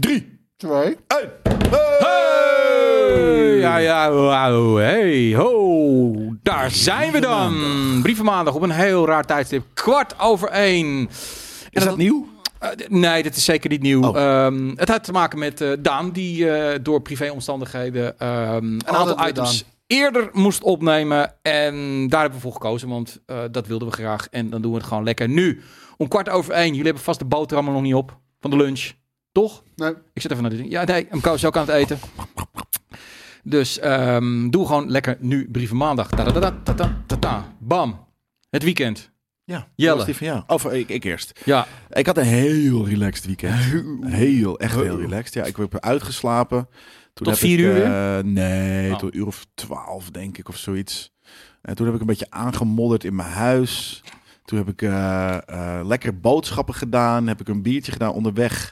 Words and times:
Drie, 0.00 0.48
Twee. 0.56 0.96
één. 1.06 1.30
Hey! 1.98 3.58
Ja, 3.58 3.76
ja, 3.76 4.12
wauw. 4.12 4.76
Hey, 4.76 5.34
ho. 5.34 6.12
Daar 6.42 6.70
zijn 6.70 7.12
we 7.12 7.20
dan. 7.20 7.54
Brievenmaandag 8.02 8.54
op 8.54 8.62
een 8.62 8.70
heel 8.70 9.06
raar 9.06 9.24
tijdstip. 9.24 9.64
Kwart 9.74 10.20
over 10.20 10.48
één. 10.48 11.08
Is 11.70 11.84
dat 11.84 11.96
nieuw? 11.96 12.28
Eh, 12.58 12.68
nee, 12.88 13.22
dit 13.22 13.36
is 13.36 13.44
zeker 13.44 13.70
niet 13.70 13.82
nieuw. 13.82 14.02
Oh. 14.02 14.16
Ehm, 14.16 14.72
het 14.76 14.88
had 14.88 15.04
te 15.04 15.12
maken 15.12 15.38
met 15.38 15.60
eh, 15.60 15.70
Daan, 15.78 16.10
die 16.10 16.50
eh, 16.50 16.78
door 16.82 17.02
privéomstandigheden 17.02 18.18
ehm, 18.18 18.64
een 18.64 18.88
aantal 18.88 19.28
items 19.28 19.64
eerder 19.86 20.28
moest 20.32 20.62
opnemen. 20.62 21.34
En 21.42 22.06
daar 22.08 22.20
hebben 22.20 22.38
we 22.38 22.44
voor 22.44 22.52
gekozen, 22.52 22.88
want 22.88 23.20
eh, 23.26 23.38
dat 23.50 23.66
wilden 23.66 23.88
we 23.88 23.94
graag. 23.94 24.28
En 24.30 24.50
dan 24.50 24.62
doen 24.62 24.70
we 24.72 24.78
het 24.78 24.86
gewoon 24.86 25.04
lekker 25.04 25.28
nu. 25.28 25.60
Om 25.96 26.08
kwart 26.08 26.28
over 26.28 26.52
één. 26.52 26.68
Jullie 26.68 26.84
hebben 26.84 27.02
vast 27.02 27.18
de 27.18 27.24
boterham 27.24 27.66
er 27.66 27.72
nog 27.72 27.82
niet 27.82 27.94
op 27.94 28.18
van 28.40 28.50
de 28.50 28.56
lunch. 28.56 28.92
Toch? 29.32 29.62
Nee. 29.76 29.90
Ik 30.12 30.22
zit 30.22 30.30
even 30.30 30.42
naar 30.42 30.52
de 30.52 30.58
ding. 30.58 30.70
Ja, 30.70 30.84
nee, 30.84 31.06
hem 31.10 31.34
is 31.34 31.44
ook 31.44 31.56
aan 31.56 31.66
het 31.66 31.74
eten. 31.74 31.98
Dus 33.42 33.78
ehm, 33.78 34.50
doe 34.50 34.66
gewoon 34.66 34.90
lekker 34.90 35.16
nu 35.20 35.48
brieven 35.50 35.76
maandag. 35.76 36.08
Ta 36.08 36.16
-ta 36.24 36.32
-ta 36.32 36.40
-ta 36.62 36.74
-ta 36.74 37.02
-ta 37.06 37.16
-ta. 37.16 37.52
Bam. 37.58 38.06
Het 38.50 38.62
weekend. 38.62 39.10
Ja. 39.44 39.68
Jelle. 39.74 40.04
Die 40.04 40.16
van 40.16 40.26
jou? 40.26 40.42
Of 40.46 40.64
ik, 40.64 40.88
ik 40.88 41.04
eerst. 41.04 41.40
Ja. 41.44 41.66
Ik 41.90 42.06
had 42.06 42.16
een 42.18 42.24
heel 42.24 42.86
relaxed 42.88 43.26
weekend. 43.26 43.54
Heel, 44.00 44.58
echt 44.58 44.74
heel 44.74 45.00
relaxed. 45.00 45.34
Ja, 45.34 45.44
ik 45.44 45.56
heb 45.56 45.78
uitgeslapen. 45.78 46.68
Toen 46.68 47.26
Tot 47.26 47.26
heb 47.26 47.36
vier 47.36 47.58
ik, 47.58 47.64
uur 47.64 47.74
weer? 47.74 47.84
eh, 47.84 48.24
nee, 48.24 48.92
Oh. 48.92 48.98
tot 48.98 49.12
een 49.12 49.18
uur 49.18 49.26
of 49.26 49.46
twaalf 49.54 50.10
denk 50.10 50.38
ik 50.38 50.48
of 50.48 50.56
zoiets. 50.56 51.12
En 51.62 51.74
toen 51.74 51.86
heb 51.86 51.94
ik 51.94 52.00
een 52.00 52.06
beetje 52.06 52.30
aangemodderd 52.30 53.04
in 53.04 53.14
mijn 53.14 53.28
huis. 53.28 54.02
Toen 54.44 54.58
heb 54.58 54.68
ik 54.68 54.82
eh, 54.82 55.36
eh, 55.48 55.86
lekker 55.86 56.20
boodschappen 56.20 56.74
gedaan. 56.74 57.26
Heb 57.26 57.40
ik 57.40 57.48
een 57.48 57.62
biertje 57.62 57.92
gedaan 57.92 58.12
onderweg 58.12 58.70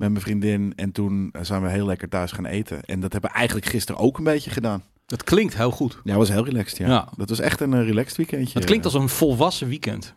met 0.00 0.10
mijn 0.10 0.20
vriendin. 0.24 0.72
En 0.76 0.92
toen 0.92 1.32
zijn 1.42 1.62
we 1.62 1.68
heel 1.68 1.86
lekker 1.86 2.08
thuis 2.08 2.32
gaan 2.32 2.46
eten. 2.46 2.84
En 2.84 3.00
dat 3.00 3.12
hebben 3.12 3.30
we 3.30 3.36
eigenlijk 3.36 3.66
gisteren 3.66 4.00
ook 4.00 4.18
een 4.18 4.24
beetje 4.24 4.50
gedaan. 4.50 4.82
Dat 5.06 5.24
klinkt 5.24 5.56
heel 5.56 5.70
goed. 5.70 6.00
Ja, 6.04 6.16
was 6.16 6.28
heel 6.28 6.44
relaxed. 6.44 6.76
Ja. 6.78 6.86
Ja. 6.88 7.08
Dat 7.16 7.28
was 7.28 7.38
echt 7.40 7.60
een 7.60 7.74
eh, 7.74 7.84
relaxed 7.84 8.16
weekendje. 8.16 8.54
Het 8.58 8.64
klinkt 8.64 8.84
als 8.84 8.94
een 8.94 9.08
volwassen 9.08 9.68
weekend. 9.68 10.14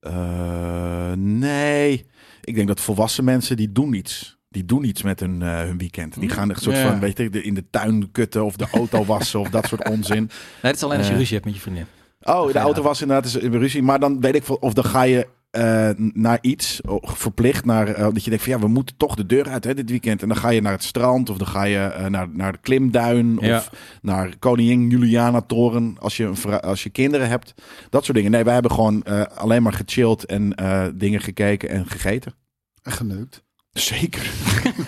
Eh, 0.00 1.12
nee, 1.16 2.06
ik 2.44 2.54
denk 2.54 2.68
dat 2.68 2.80
volwassen 2.80 3.24
mensen 3.24 3.56
die 3.56 3.72
doen 3.72 3.92
iets. 3.92 4.36
Die 4.48 4.64
doen 4.64 4.84
iets 4.84 5.02
met 5.02 5.20
hun, 5.20 5.42
eh, 5.42 5.58
hun 5.60 5.78
weekend. 5.78 6.20
Die 6.20 6.28
gaan 6.28 6.50
een 6.50 6.56
soort 6.56 6.76
Ja. 6.76 6.90
van, 6.90 7.00
weet 7.00 7.18
je, 7.18 7.30
de- 7.30 7.42
in 7.42 7.54
de 7.54 7.64
tuin 7.70 8.10
kutten 8.12 8.44
of 8.44 8.56
de 8.56 8.66
auto 8.72 9.04
wassen 9.04 9.40
of 9.40 9.50
dat 9.50 9.66
soort 9.66 9.88
onzin. 9.94 10.22
Nee, 10.22 10.28
het 10.60 10.76
is 10.76 10.82
alleen 10.82 10.98
als 10.98 11.08
je 11.08 11.14
ruzie 11.14 11.32
hebt 11.34 11.44
met 11.44 11.54
je 11.54 11.60
vriendin. 11.60 11.86
Oh, 12.22 12.52
de 12.52 12.58
auto 12.58 12.82
was 12.82 13.00
inderdaad 13.00 13.24
is 13.26 13.36
in 13.36 13.52
ruzie. 13.54 13.82
Maar 13.82 14.00
dan 14.00 14.20
weet 14.20 14.34
ik 14.34 14.62
of 14.62 14.72
dan 14.72 14.84
ga 14.84 15.02
je 15.02 15.26
eh, 15.50 15.90
naar 15.96 16.38
iets, 16.40 16.80
verplicht 17.02 17.64
naar, 17.64 17.88
eh, 17.88 18.02
dat 18.02 18.24
je 18.24 18.30
denkt 18.30 18.44
van 18.44 18.52
ja, 18.52 18.58
we 18.60 18.68
moeten 18.68 18.96
toch 18.96 19.14
de 19.14 19.26
deur 19.26 19.48
uit 19.48 19.64
hè, 19.64 19.74
dit 19.74 19.90
weekend. 19.90 20.22
En 20.22 20.28
dan 20.28 20.36
ga 20.36 20.48
je 20.48 20.60
naar 20.60 20.72
het 20.72 20.82
strand 20.82 21.30
of 21.30 21.36
dan 21.38 21.46
ga 21.46 21.62
je 21.64 21.78
eh, 21.78 22.06
naar, 22.06 22.28
naar 22.28 22.52
de 22.52 22.58
klimduin 22.58 23.38
Ja. 23.40 23.56
of 23.56 23.70
naar 24.02 24.38
Koningin 24.38 24.88
Juliana 24.90 25.40
Toren 25.40 25.96
als 25.98 26.16
je, 26.16 26.24
een 26.24 26.60
als 26.60 26.82
je 26.82 26.90
kinderen 26.90 27.28
hebt. 27.28 27.54
Dat 27.90 28.04
soort 28.04 28.16
dingen. 28.16 28.30
Nee, 28.30 28.44
wij 28.44 28.52
hebben 28.52 28.70
gewoon 28.72 29.02
eh, 29.02 29.22
alleen 29.22 29.62
maar 29.62 29.72
gechilled 29.72 30.24
en 30.24 30.54
eh, 30.54 30.86
dingen 30.94 31.20
gekeken 31.20 31.68
en 31.68 31.86
gegeten. 31.86 32.34
En 32.82 32.92
geneukt. 32.92 33.42
Zeker. 33.72 34.30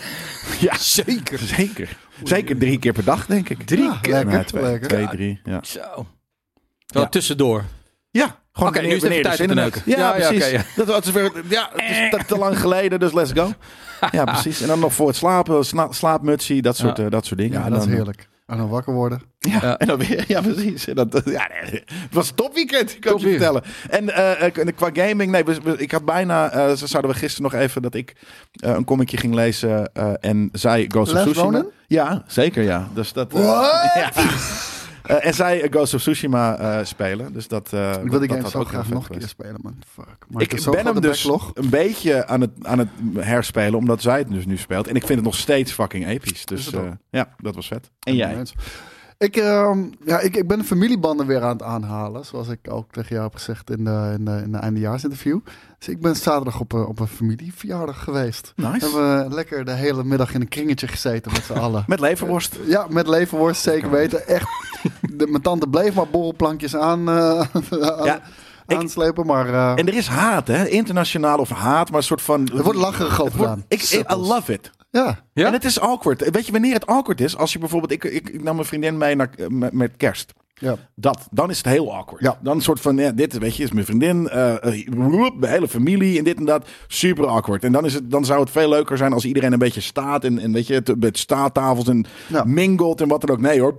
ja, 0.67 0.77
zeker. 0.79 1.39
Zeker. 1.39 1.97
Zeker 2.25 2.59
drie 2.59 2.79
keer 2.79 2.93
per 2.93 3.05
dag, 3.05 3.27
denk 3.27 3.49
ik. 3.49 3.63
Drie 3.63 4.01
keer? 4.01 4.13
Lekker, 4.13 4.47
twee, 4.47 4.63
lekker. 4.63 4.89
twee, 4.89 5.09
drie. 5.09 5.41
Ja. 5.45 5.61
Zo. 5.63 6.07
Wel 6.87 7.03
Ja. 7.03 7.09
tussendoor. 7.09 7.65
Ja, 8.11 8.43
gewoon 8.67 8.77
Oké, 8.77 8.87
nu 8.87 8.95
is 8.95 9.03
het 9.03 9.11
even 9.11 9.23
tijd 9.23 9.41
om 9.41 9.47
te 9.47 9.53
zin 9.53 9.57
in 9.57 9.57
neuken. 9.57 9.83
hebt. 9.85 9.99
Ja, 9.99 10.09
Ja, 10.09 10.17
ja, 10.19 10.29
precies. 10.29 10.51
ja. 10.51 10.63
Dat 10.77 10.87
was 10.87 11.11
weer, 11.11 11.31
ja, 11.49 11.71
het 11.73 11.91
is 11.91 12.11
te, 12.11 12.25
te 12.27 12.39
lang 12.39 12.61
geleden, 12.61 13.01
dus 13.01 13.13
let's 13.13 13.33
go. 13.35 13.53
Ja, 14.11 14.25
precies. 14.25 14.61
En 14.61 14.69
dan 14.69 14.79
nog 14.79 14.93
voor 14.93 15.07
het 15.07 15.17
slapen, 15.17 15.65
sna- 15.65 15.93
slaapmutsie, 15.93 16.63
dat 16.63 16.77
soort, 16.77 16.97
Ja. 16.97 17.05
eh, 17.05 17.11
dat 17.11 17.27
soort 17.27 17.41
dingen. 17.41 17.59
Ja, 17.59 17.65
En 17.65 17.71
dat 17.71 17.81
is 17.81 17.87
dan- 17.87 17.95
heerlijk. 17.95 18.29
En 18.47 18.57
dan 18.57 18.69
wakker 18.69 18.93
worden. 18.95 19.23
Ja, 19.39 19.59
Ja. 19.63 19.79
en 19.79 19.87
dan 19.87 19.99
weer, 19.99 20.25
ja, 20.29 20.41
precies. 20.41 20.87
En 20.89 20.95
dat, 20.95 21.23
ja, 21.25 21.49
het 21.53 21.85
was 22.11 22.29
een 22.29 22.35
topweekend, 22.35 22.91
ik 22.95 23.01
kan 23.01 23.13
je 23.13 23.19
Top 23.19 23.27
weer. 23.27 23.37
vertellen. 23.39 23.63
En 23.91 24.15
eh, 24.15 24.47
eh, 24.47 24.67
qua 24.77 24.91
gaming, 24.93 25.31
nee, 25.31 25.45
we- 25.45 25.61
we- 25.63 25.77
ik 25.79 25.91
had 25.91 26.05
bijna, 26.05 26.51
eh, 26.51 26.73
zo 26.73 26.87
zouden 26.87 27.11
we 27.11 27.17
gisteren 27.17 27.51
nog 27.53 27.61
even 27.61 27.83
dat 27.83 27.95
ik 27.95 28.13
eh, 28.53 28.71
een 28.71 28.85
comicje 28.85 29.17
ging 29.17 29.35
lezen 29.35 29.91
eh, 29.95 30.13
en 30.21 30.49
zij 30.53 30.85
Ghost 30.89 31.15
of. 31.15 31.37
Ronin? 31.37 31.67
Ja, 31.87 32.23
zeker 32.27 32.63
ja. 32.63 32.89
Dus 32.95 33.13
dat, 33.13 33.33
What? 33.33 33.91
ja. 33.95 34.11
Eh, 35.03 35.27
en 35.27 35.35
zij 35.35 35.63
eh, 35.63 35.71
Ghost 35.71 35.95
of 35.95 36.01
Tsushima 36.01 36.57
eh, 36.59 36.85
spelen. 36.85 37.33
Dus 37.33 37.49
dat, 37.49 37.73
eh, 37.73 37.91
Ik 37.93 37.97
wil 38.01 38.11
dat- 38.11 38.21
die 38.21 38.29
dat 38.29 38.37
game 38.39 38.51
zo 38.51 38.59
ook 38.59 38.69
graag 38.69 38.89
nog 38.89 39.09
een 39.09 39.19
keer 39.19 39.29
spelen, 39.29 39.59
man. 39.63 39.77
Fuck. 39.93 40.07
Maar 40.29 40.43
Ik 40.43 40.65
ben 40.71 40.87
hem 40.87 41.01
dus 41.01 41.23
backlog. 41.23 41.51
een 41.55 41.69
beetje 41.71 42.27
aan 42.27 42.41
het, 42.41 42.51
aan 42.63 42.79
het 42.79 42.89
herspelen, 43.19 43.75
omdat 43.79 44.03
zij 44.03 44.19
het 44.19 44.29
dus 44.31 44.47
nu 44.47 44.57
speelt. 44.57 44.87
En 44.89 44.95
ik 44.95 45.03
vind 45.07 45.15
het 45.19 45.25
nog 45.25 45.37
steeds 45.37 45.73
fucking 45.73 46.07
episch. 46.07 46.45
Dus 46.45 46.73
eh, 46.73 46.83
ja, 47.11 47.35
dat 47.39 47.55
was 47.55 47.67
vet. 47.67 47.91
En 48.01 48.15
jij? 48.17 48.43
Ik, 49.21 49.37
ehm, 49.37 49.79
ja, 50.05 50.19
ik, 50.21 50.37
ik 50.37 50.49
ben 50.49 50.59
de 50.59 50.65
familiebanden 50.65 51.27
weer 51.27 51.43
aan 51.43 51.51
het 51.53 51.63
aanhalen. 51.63 52.25
Zoals 52.25 52.49
ik 52.49 52.59
ook 52.69 52.93
tegen 52.93 53.09
jou 53.11 53.23
heb 53.23 53.35
gezegd 53.35 53.71
in 53.71 53.85
de, 53.85 54.15
in 54.19 54.25
de, 54.25 54.41
in 54.45 54.53
de 54.53 54.59
eindejaarsinterview. 54.59 55.39
Dus 55.79 55.89
ik 55.89 56.01
ben 56.01 56.17
zaterdag 56.17 56.61
op, 56.61 56.73
een- 56.73 56.87
op 56.87 56.99
een 57.01 57.07
familieverjaardag 57.07 58.05
geweest. 58.05 58.53
Nice. 58.57 58.71
Hebben 58.85 59.29
we 59.29 59.35
lekker 59.35 59.65
de 59.65 59.73
hele 59.73 60.05
middag 60.05 60.35
in 60.35 60.41
een 60.41 60.49
kringetje 60.49 60.89
gezeten 60.89 61.33
met 61.33 61.43
z'n 61.45 61.53
allen. 61.67 61.85
Met 61.87 62.01
leverworst. 62.01 62.57
Ja, 62.67 62.87
met 62.91 63.07
leverworst, 63.09 63.63
zeker 63.63 63.91
weten. 63.91 64.27
Echt, 64.29 64.47
de, 65.13 65.27
mijn 65.27 65.43
tante 65.43 65.67
bleef 65.67 65.95
maar 65.95 66.09
borrelplankjes 66.09 66.77
aan, 66.77 67.09
eh, 67.09 67.41
aan- 67.81 68.05
Ja, 68.05 68.21
ik- 68.67 68.77
aanslepen. 68.77 69.27
Maar 69.27 69.49
eh, 69.49 69.73
En 69.77 69.87
er 69.89 69.95
is 69.95 70.07
haat, 70.09 70.47
hè? 70.47 70.69
Internationaal 70.69 71.39
of 71.39 71.51
haat, 71.51 71.89
maar 71.91 71.99
een 71.99 72.05
soort 72.05 72.23
van... 72.23 72.49
er 72.49 72.63
wordt 72.63 72.79
wordt- 72.79 73.33
gedaan. 73.33 73.65
Ik, 73.69 73.83
I 73.83 74.15
love 74.15 74.53
it. 74.53 74.71
Ja, 74.91 75.19
Ja? 75.35 75.47
En 75.47 75.53
het 75.53 75.65
is 75.65 75.81
awkward. 75.81 76.31
Weet 76.31 76.47
je 76.47 76.53
wanneer 76.53 76.75
het 76.75 76.87
awkward 76.87 77.21
is? 77.21 77.37
Als 77.37 77.53
je 77.53 77.59
bijvoorbeeld... 77.59 77.93
Ik, 77.93 78.05
ik, 78.05 78.29
ik 78.29 78.43
nam 78.43 78.55
mijn 78.55 78.67
vriendin 78.67 78.99
mee 78.99 79.15
naar, 79.15 79.31
met, 79.49 79.73
met 79.73 79.97
kerst. 79.97 80.33
ja. 80.55 80.77
Dat, 80.95 81.29
dan 81.31 81.51
is 81.51 81.57
het 81.57 81.67
heel 81.67 81.95
awkward. 81.95 82.23
Ja. 82.23 82.39
Dan 82.43 82.57
een 82.57 82.63
soort 82.63 82.81
van, 82.81 82.97
ja, 82.97 83.11
dit 83.11 83.39
weet 83.39 83.57
je, 83.57 83.63
is 83.63 83.73
mijn 83.73 83.87
vriendin, 83.87 84.29
eh 84.29 84.65
eh, 84.65 84.87
roep, 84.87 85.41
de 85.41 85.49
hele 85.49 85.69
familie 85.69 86.19
en 86.19 86.25
dit 86.25 86.37
en 86.39 86.45
dat. 86.45 86.69
Super 86.87 87.27
awkward. 87.27 87.65
En 87.65 87.73
dan, 87.73 87.85
is 87.85 87.95
het, 87.95 88.11
dan 88.11 88.25
zou 88.25 88.41
het 88.41 88.51
veel 88.51 88.69
leuker 88.69 88.97
zijn 88.97 89.13
als 89.13 89.25
iedereen 89.25 89.53
een 89.53 89.59
beetje 89.59 89.81
staat 89.81 90.25
en, 90.25 90.39
en 90.39 90.53
weet 90.53 90.67
je, 90.67 90.75
het- 90.75 91.01
met 91.01 91.19
staattafels 91.19 91.89
en 91.89 92.05
Ja. 92.29 92.45
mingelt 92.45 93.01
en 93.01 93.09
wat 93.09 93.21
dan 93.21 93.31
ook. 93.31 93.41
Nee 93.41 93.61
hoor, 93.61 93.75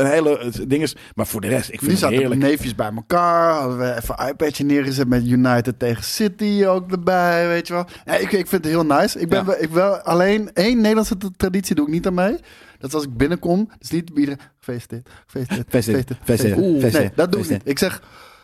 een 0.00 0.06
hele 0.06 0.38
het 0.38 0.64
ding 0.70 0.82
is. 0.82 0.96
Maar 1.14 1.26
voor 1.26 1.40
de 1.40 1.48
rest, 1.48 1.68
ik 1.68 1.78
vind 1.78 1.82
Nu 1.82 1.88
het 1.90 1.98
zaten 1.98 2.16
heerlijk. 2.18 2.40
neefjes 2.40 2.74
bij 2.74 2.90
elkaar. 2.96 3.52
Hadden 3.54 3.78
we 3.78 3.94
even 3.96 4.14
een 4.22 4.28
iPadje 4.28 4.64
neergezet 4.64 5.08
met 5.08 5.26
United 5.26 5.78
tegen 5.78 6.04
City 6.04 6.64
ook 6.66 6.90
erbij, 6.90 7.48
weet 7.48 7.66
je 7.66 7.72
wel. 7.72 7.86
Ja, 8.04 8.14
ik, 8.14 8.32
ik 8.32 8.46
vind 8.48 8.64
het 8.64 8.72
heel 8.72 8.86
nice. 8.86 9.20
Ik 9.20 9.28
ben 9.28 9.44
Ja. 9.46 9.54
ik 9.54 9.70
wel 9.70 9.96
alleen 9.96 10.50
één 10.52 10.76
Nederlandse 10.76 11.14
traditie 11.36 11.74
doe 11.74 11.86
ik 11.86 11.92
niet 11.92 12.06
aan 12.06 12.14
mee. 12.14 12.36
Dat 12.78 12.88
is 12.90 12.94
als 12.94 13.04
ik 13.04 13.16
binnenkom, 13.16 13.70
dus 13.78 13.90
niet 13.90 14.14
bieden. 14.14 14.38
Gefeliciteerd, 14.58 15.08
gefeliciteerd, 15.26 15.68
Gefeliciteerd, 16.24 16.92
Nee, 16.92 17.10
dat 17.14 17.32
doe 17.32 17.40
ik 17.42 17.50
niet. 17.50 17.60
Ik 17.64 17.78
zeg, 17.78 18.02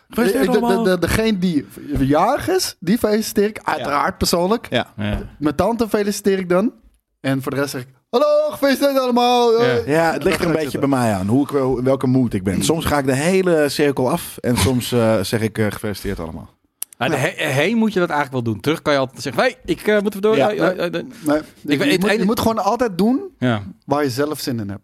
de, 0.08 0.80
de, 0.84 0.96
degene 1.00 1.38
die 1.38 1.66
jarig 1.98 2.48
is, 2.48 2.76
die 2.80 2.98
feliciteer 2.98 3.44
ik. 3.48 3.60
Uiteraard 3.62 4.18
persoonlijk. 4.18 4.66
Ja. 4.70 4.86
Ja. 4.96 5.18
Mijn 5.38 5.54
tante 5.54 5.88
feliciteer 5.88 6.38
ik 6.38 6.48
dan. 6.48 6.72
En 7.20 7.42
voor 7.42 7.50
de 7.54 7.58
rest 7.60 7.70
zeg 7.70 7.80
ik, 7.82 7.88
hallo, 8.20 8.50
gefeliciteerd 8.50 8.98
allemaal. 8.98 9.52
Ja. 9.62 9.68
Eh, 9.68 9.86
Ja, 9.86 10.12
het 10.12 10.22
ligt 10.24 10.36
er 10.38 10.42
een 10.44 10.48
ik 10.50 10.54
beetje 10.56 10.70
zitten. 10.70 10.90
bij 10.90 10.98
mij 10.98 11.12
aan. 11.14 11.26
Hoe 11.26 11.42
ik, 11.44 11.50
wel- 11.50 11.78
in 11.78 11.84
welke 11.84 12.06
mood 12.06 12.32
ik 12.32 12.42
ben. 12.42 12.62
Soms 12.62 12.84
ga 12.84 12.98
ik 12.98 13.06
de 13.06 13.14
hele 13.14 13.68
cirkel 13.68 14.10
af. 14.10 14.36
En 14.40 14.56
soms 14.56 14.92
eh, 14.92 15.20
zeg 15.20 15.40
ik 15.40 15.58
eh, 15.58 15.66
gefeliciteerd 15.70 16.20
allemaal. 16.20 16.48
Nou, 16.98 17.14
he- 17.14 17.46
heen 17.46 17.76
moet 17.76 17.92
je 17.92 18.00
dat 18.00 18.08
eigenlijk 18.10 18.44
wel 18.44 18.52
doen. 18.54 18.62
Terug 18.62 18.82
kan 18.82 18.92
je 18.92 18.98
altijd 18.98 19.22
zeggen, 19.22 19.42
hey, 19.42 19.56
ik 19.64 19.86
uh, 19.86 20.00
moet 20.00 20.22
door. 20.22 20.36
Ja. 20.36 20.46
Nee, 20.48 20.56
weet- 20.56 21.04
je, 21.62 21.76
moet, 21.78 22.02
je 22.02 22.10
ene- 22.10 22.24
moet 22.24 22.40
gewoon 22.40 22.58
altijd 22.64 22.98
doen 22.98 23.20
Ja. 23.38 23.62
waar 23.86 24.02
je 24.02 24.10
zelf 24.10 24.40
zin 24.40 24.60
in 24.60 24.68
hebt. 24.68 24.82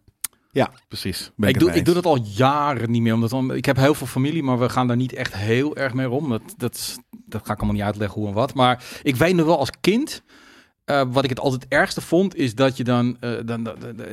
Ja, 0.53 0.71
precies. 0.89 1.31
Ben 1.37 1.49
Ik, 1.49 1.59
doe, 1.59 1.73
ik 1.73 1.85
doe 1.85 1.95
dat 1.95 2.07
al 2.07 2.19
jaren 2.35 2.91
niet 2.91 3.03
meer. 3.03 3.15
Omdat 3.15 3.31
dan, 3.31 3.55
ik 3.55 3.65
heb 3.65 3.77
heel 3.77 3.95
veel 3.95 4.07
familie, 4.07 4.43
maar 4.43 4.59
we 4.59 4.69
gaan 4.69 4.87
daar 4.87 4.97
niet 4.97 5.13
echt 5.13 5.35
heel 5.35 5.77
erg 5.77 5.95
mee 5.95 6.11
om. 6.11 6.29
Dat, 6.29 6.43
dat, 6.57 6.99
dat 7.27 7.41
ga 7.45 7.53
ik 7.53 7.59
allemaal 7.59 7.77
niet 7.77 7.85
uitleggen 7.85 8.19
hoe 8.21 8.29
en 8.29 8.35
wat. 8.35 8.55
Maar 8.55 8.85
ik 9.03 9.17
weet 9.17 9.35
nog 9.35 9.47
wel 9.47 9.59
als 9.59 9.71
kind. 9.81 10.23
Eh, 10.91 11.03
wat 11.11 11.25
ik 11.25 11.31
het 11.31 11.41
altijd 11.41 11.67
ergste 11.69 12.01
vond, 12.01 12.37
is 12.37 12.55
dat 12.55 12.77
je 12.77 12.85
dan, 12.85 13.17
eh, 13.21 13.31
dan, 13.45 13.63
dan- 13.63 13.75
dan- 13.81 14.07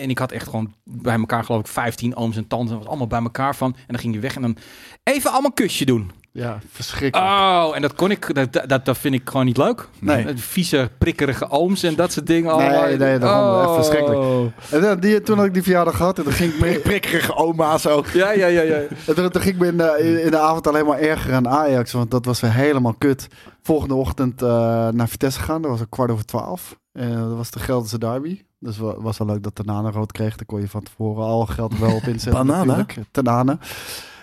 En 0.00 0.10
ik 0.10 0.18
had 0.18 0.32
echt 0.32 0.48
gewoon 0.48 0.72
bij 0.84 1.14
elkaar, 1.18 1.44
geloof 1.44 1.60
ik, 1.60 1.66
15 1.66 2.16
ooms 2.16 2.36
en 2.36 2.46
tantes. 2.46 2.68
Dat 2.68 2.78
was 2.78 2.88
allemaal 2.88 3.06
bij 3.06 3.22
elkaar 3.22 3.56
van. 3.56 3.74
En 3.76 3.82
dan 3.86 3.98
ging 3.98 4.14
je 4.14 4.20
weg 4.20 4.34
en 4.36 4.42
dan 4.42 4.56
even 5.02 5.30
allemaal 5.30 5.50
een 5.56 5.64
kusje 5.64 5.84
doen. 5.84 6.10
Ja, 6.34 6.58
verschrikkelijk. 6.70 7.30
Oh, 7.30 7.70
en 7.74 7.82
dat 7.82 7.94
kon 7.94 8.10
ik. 8.10 8.34
Dat, 8.34 8.68
dat, 8.68 8.84
dat 8.84 8.98
vind 8.98 9.14
ik 9.14 9.22
gewoon 9.24 9.46
niet 9.46 9.56
leuk. 9.56 9.88
Nee. 10.00 10.24
Eh, 10.24 10.32
Vieze, 10.36 10.90
prikkerige 10.98 11.50
ooms 11.50 11.82
en 11.82 11.94
dat 11.94 12.12
soort 12.12 12.26
dingen. 12.26 12.52
allemaal. 12.52 12.82
Nee, 12.82 12.96
nee, 12.96 13.18
daarom, 13.18 13.62
echt 13.64 13.74
verschrikkelijk. 13.74 14.20
Oh. 14.20 14.46
En 14.70 14.80
dan, 14.80 15.00
die, 15.00 15.20
toen 15.22 15.36
had 15.36 15.46
ik 15.46 15.52
die 15.54 15.62
verjaardag 15.62 15.96
gehad 15.96 16.18
en 16.18 16.24
dan 16.24 16.32
ging 16.32 16.52
ik 16.52 16.60
me, 16.60 16.78
Prikkerige 16.90 17.34
oma's 17.34 17.86
ook. 17.86 18.06
Ja, 18.08 18.30
ja, 18.32 18.46
ja, 18.46 18.62
ja. 18.62 18.74
en 19.06 19.14
toen, 19.14 19.30
toen 19.30 19.42
ging 19.42 19.54
ik 19.54 19.60
me 19.60 19.66
in, 19.66 19.76
de, 19.76 20.22
in 20.24 20.30
de 20.30 20.38
avond 20.38 20.66
alleen 20.66 20.86
maar 20.86 20.98
erger 20.98 21.34
aan 21.34 21.48
Ajax, 21.48 21.92
want 21.92 22.10
dat 22.10 22.24
was 22.24 22.40
weer 22.40 22.52
helemaal 22.52 22.94
kut. 22.98 23.28
Volgende 23.62 23.94
ochtend 23.94 24.42
eh, 24.42 24.48
naar 24.88 25.08
Vitesse 25.08 25.38
gegaan, 25.38 25.62
dat 25.62 25.70
was 25.70 25.80
een 25.80 25.88
kwart 25.88 26.10
over 26.10 26.24
twaalf. 26.24 26.78
En 26.92 27.16
dat 27.16 27.36
was 27.36 27.50
de 27.50 27.58
Gelderse 27.58 27.98
derby. 27.98 28.42
Dus 28.58 28.78
wa- 28.78 29.00
was 29.00 29.18
wel 29.18 29.26
leuk 29.26 29.42
dat 29.42 29.54
Tanane 29.54 29.90
rood 29.90 30.12
kreeg. 30.12 30.36
Daar 30.36 30.46
kon 30.46 30.60
je 30.60 30.68
van 30.68 30.82
tevoren 30.82 31.24
al 31.24 31.46
geld 31.46 31.78
wel 31.78 31.94
op 31.94 32.02
inzetten. 32.02 32.32
Banana? 32.46 32.86
Tanane. 33.10 33.58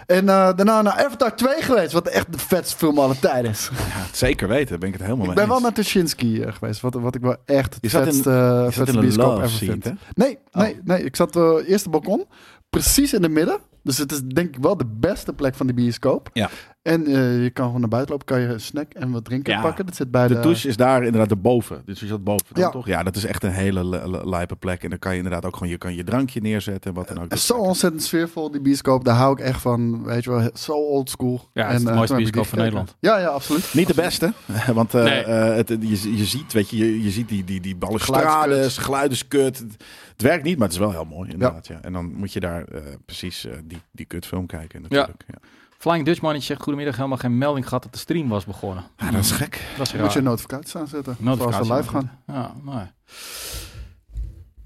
En 0.06 0.20
eh, 0.30 0.50
daarna 0.56 0.82
naar 0.82 1.06
Avatar 1.06 1.36
2 1.36 1.62
geweest, 1.62 1.92
wat 1.94 2.08
echt 2.08 2.32
de 2.32 2.38
vetste 2.40 2.78
film 2.78 3.00
aller 3.00 3.20
tijden 3.20 3.52
is. 3.52 3.70
Ja, 3.74 4.06
zeker 4.12 4.48
weten, 4.48 4.80
ben 4.80 4.88
ik 4.88 4.94
het 4.94 5.04
helemaal 5.04 5.26
Ik 5.26 5.36
mee 5.36 5.40
ben 5.46 5.48
wel 5.54 5.60
naar 5.60 5.74
Tuschinski 5.74 6.42
eh, 6.42 6.54
geweest, 6.54 6.82
wat, 6.82 6.94
wat 6.94 7.16
ik 7.16 7.22
wel 7.22 7.36
echt 7.46 7.74
het 7.82 7.90
vetste, 7.92 8.22
zat 8.64 8.74
vetste 8.74 8.96
in 8.96 9.02
bioscoop 9.02 9.38
ever 9.38 9.50
vind. 9.50 9.84
hè? 9.84 9.92
Nee, 10.14 10.38
nee, 10.52 10.74
Oh. 10.74 10.80
nee. 10.84 11.04
Ik 11.04 11.16
zat 11.16 11.36
uh, 11.36 11.70
eerste 11.70 11.90
balkon, 11.90 12.26
precies 12.70 13.14
in 13.14 13.22
de 13.22 13.30
midden. 13.30 13.60
Dus 13.84 13.98
het 13.98 14.12
is 14.12 14.22
denk 14.24 14.56
ik 14.56 14.62
wel 14.64 14.78
de 14.78 14.86
beste 14.86 15.34
plek 15.34 15.56
van 15.56 15.68
de 15.68 15.74
bioscoop. 15.74 16.30
Ja. 16.34 16.50
En 16.82 17.06
eh, 17.06 17.44
je 17.44 17.50
kan 17.50 17.66
gewoon 17.66 17.80
naar 17.80 17.90
buiten 17.90 18.12
lopen, 18.12 18.28
kan 18.28 18.42
je 18.42 18.48
een 18.48 18.60
snack 18.62 18.94
en 18.94 19.12
wat 19.12 19.26
drinken 19.26 19.54
Ja. 19.54 19.62
pakken. 19.62 19.86
Dat 19.86 19.96
zit 19.96 20.12
bij 20.12 20.28
de... 20.28 20.34
De 20.34 20.40
douche 20.40 20.68
is 20.68 20.78
daar 20.78 21.04
inderdaad 21.04 21.32
erboven. 21.32 21.82
Dus 21.86 22.00
je 22.00 22.08
zat 22.08 22.24
boven 22.24 22.46
dan, 22.54 22.64
Ja. 22.64 22.70
toch? 22.70 22.86
Ja, 22.88 23.04
dat 23.04 23.16
is 23.16 23.26
echt 23.26 23.44
een 23.44 23.52
hele 23.52 23.86
li- 23.86 24.12
li- 24.12 24.30
lijpe 24.30 24.56
plek. 24.56 24.84
En 24.84 24.90
dan 24.90 25.00
kan 25.00 25.12
je 25.12 25.18
inderdaad 25.18 25.46
ook 25.46 25.54
gewoon 25.56 25.70
je, 25.70 25.78
kan 25.78 25.96
je 25.96 26.04
drankje 26.04 26.42
neerzetten 26.42 26.90
en 26.90 26.96
wat 26.98 27.08
dan 27.08 27.20
ook. 27.24 27.32
Is 27.34 27.46
zo 27.46 27.54
ontzettend 27.58 28.04
sfeervol, 28.04 28.52
die 28.52 28.62
bioscoop. 28.62 29.06
Daar 29.06 29.16
hou 29.16 29.32
ik 29.32 29.40
echt 29.40 29.62
van. 29.62 30.04
Weet 30.04 30.24
je 30.24 30.30
wel, 30.30 30.50
zo 30.54 30.72
old 30.72 31.10
school. 31.10 31.50
Ja, 31.54 31.68
het 31.68 31.76
is 31.78 31.84
de 31.84 31.90
eh, 31.90 31.96
mooiste 31.96 32.16
bioscoop 32.16 32.46
van 32.46 32.60
gekeken. 32.60 32.88
Ja, 33.00 33.18
ja, 33.20 33.28
absoluut. 33.28 33.74
Niet 33.74 33.88
de 33.88 33.94
beste, 33.94 34.34
want 34.74 34.94
eh, 34.94 35.04
Nee. 35.04 35.24
eh, 35.24 35.56
het, 35.56 35.68
je, 35.70 36.18
je 36.18 36.26
ziet, 36.26 36.54
weet 36.54 36.70
je, 36.70 36.78
je, 36.78 37.04
je 37.04 37.10
ziet 37.10 37.28
die, 37.30 37.44
die, 37.44 37.62
die 37.62 37.76
balustrades, 37.76 38.78
geluid 38.78 39.12
is 39.12 39.28
kut. 39.28 39.58
Het, 39.58 40.22
werkt 40.28 40.44
niet, 40.44 40.58
maar 40.58 40.66
het 40.68 40.74
is 40.76 40.82
wel 40.82 40.92
heel 40.92 41.06
mooi 41.06 41.30
inderdaad. 41.32 41.68
Ja. 41.68 41.80
En 41.82 41.94
dan 41.94 42.14
moet 42.14 42.34
je 42.34 42.40
daar 42.40 42.64
eh, 42.64 42.82
precies 43.06 43.46
eh, 43.46 43.54
die, 43.64 43.82
die 43.92 44.06
kutfilm 44.06 44.46
kijken 44.46 44.82
natuurlijk. 44.82 45.24
Ja. 45.28 45.38
Flying 45.80 46.06
Dutchman 46.06 46.42
zegt 46.42 46.62
goedemiddag, 46.62 46.96
helemaal 46.96 47.18
geen 47.18 47.38
melding 47.38 47.68
gehad 47.68 47.84
dat 47.84 47.94
de 47.94 48.00
stream 48.00 48.28
was 48.28 48.46
begonnen. 48.46 48.84
Ja, 48.98 49.12
dat 49.12 49.24
is 49.24 49.32
gek. 49.32 49.62
Dat 49.78 49.88
is 49.88 49.94
moet 49.94 50.14
je 50.14 50.18
een 50.20 50.26
notificaties 50.26 50.76
aanzetten. 50.76 51.16
Zoals 51.22 51.40
Notificatie 51.40 51.72
we 51.72 51.78
live 51.78 51.90
gaan. 51.90 52.12
Ja, 52.28 52.54
nee. 52.64 52.86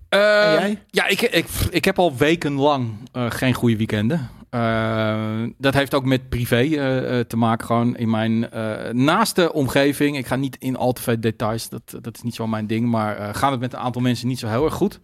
Eh, 0.09 0.19
jij? 0.53 0.81
Ja, 0.87 1.07
ik, 1.07 1.21
ik, 1.21 1.45
ik 1.69 1.85
heb 1.85 1.99
al 1.99 2.15
wekenlang 2.15 2.93
eh, 3.11 3.31
geen 3.31 3.53
goede 3.53 3.77
weekenden. 3.77 4.29
Eh, 4.49 5.43
dat 5.57 5.73
heeft 5.73 5.93
ook 5.93 6.05
met 6.05 6.29
privé 6.29 6.55
eh, 6.55 7.19
eh, 7.19 7.25
te 7.25 7.37
maken. 7.37 7.65
Gewoon 7.65 7.95
in 7.95 8.09
mijn 8.09 8.51
eh, 8.51 8.91
naaste 8.91 9.53
omgeving. 9.53 10.17
Ik 10.17 10.27
ga 10.27 10.35
niet 10.35 10.57
in 10.59 10.75
al 10.77 10.93
te 10.93 11.01
veel 11.01 11.19
details. 11.19 11.69
Dat, 11.69 11.97
dat 12.01 12.15
is 12.15 12.21
niet 12.21 12.35
zo 12.35 12.47
mijn 12.47 12.67
ding. 12.67 12.89
Maar 12.89 13.17
eh 13.17 13.29
gaat 13.35 13.51
het 13.51 13.59
met 13.59 13.73
een 13.73 13.79
aantal 13.79 14.01
mensen 14.01 14.27
niet 14.27 14.39
zo 14.39 14.47
heel 14.47 14.65
erg 14.65 14.73
goed. 14.73 14.99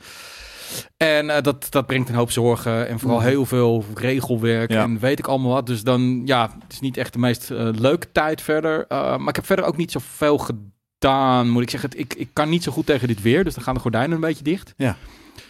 En 0.97 1.29
eh, 1.29 1.41
dat, 1.41 1.67
dat 1.69 1.85
brengt 1.85 2.09
een 2.09 2.15
hoop 2.15 2.31
zorgen. 2.31 2.87
En 2.87 2.99
vooral 2.99 3.17
Mhm. 3.19 3.27
heel 3.27 3.45
veel 3.45 3.85
regelwerk. 3.95 4.71
Ja. 4.71 4.83
En 4.83 4.99
weet 4.99 5.19
ik 5.19 5.27
allemaal 5.27 5.51
wat. 5.53 5.65
Dus 5.65 5.83
dan, 5.83 6.21
ja, 6.25 6.41
het 6.63 6.73
is 6.73 6.79
niet 6.79 6.97
echt 6.97 7.13
de 7.13 7.19
meest 7.19 7.51
eh, 7.51 7.69
leuke 7.73 8.11
tijd 8.11 8.41
verder. 8.41 8.85
Eh, 8.87 9.17
maar 9.17 9.27
ik 9.29 9.35
heb 9.35 9.45
verder 9.45 9.65
ook 9.65 9.77
niet 9.77 9.91
zoveel 9.91 10.37
gedaan. 10.37 11.49
Moet 11.49 11.61
ik 11.63 11.69
zeggen, 11.69 11.89
ik, 11.95 12.13
ik 12.13 12.29
kan 12.33 12.49
niet 12.49 12.63
zo 12.63 12.71
goed 12.71 12.85
tegen 12.85 13.07
dit 13.07 13.21
weer. 13.21 13.43
Dus 13.43 13.53
dan 13.53 13.63
gaan 13.63 13.73
de 13.73 13.79
gordijnen 13.79 14.11
een 14.11 14.19
beetje 14.19 14.43
dicht. 14.43 14.73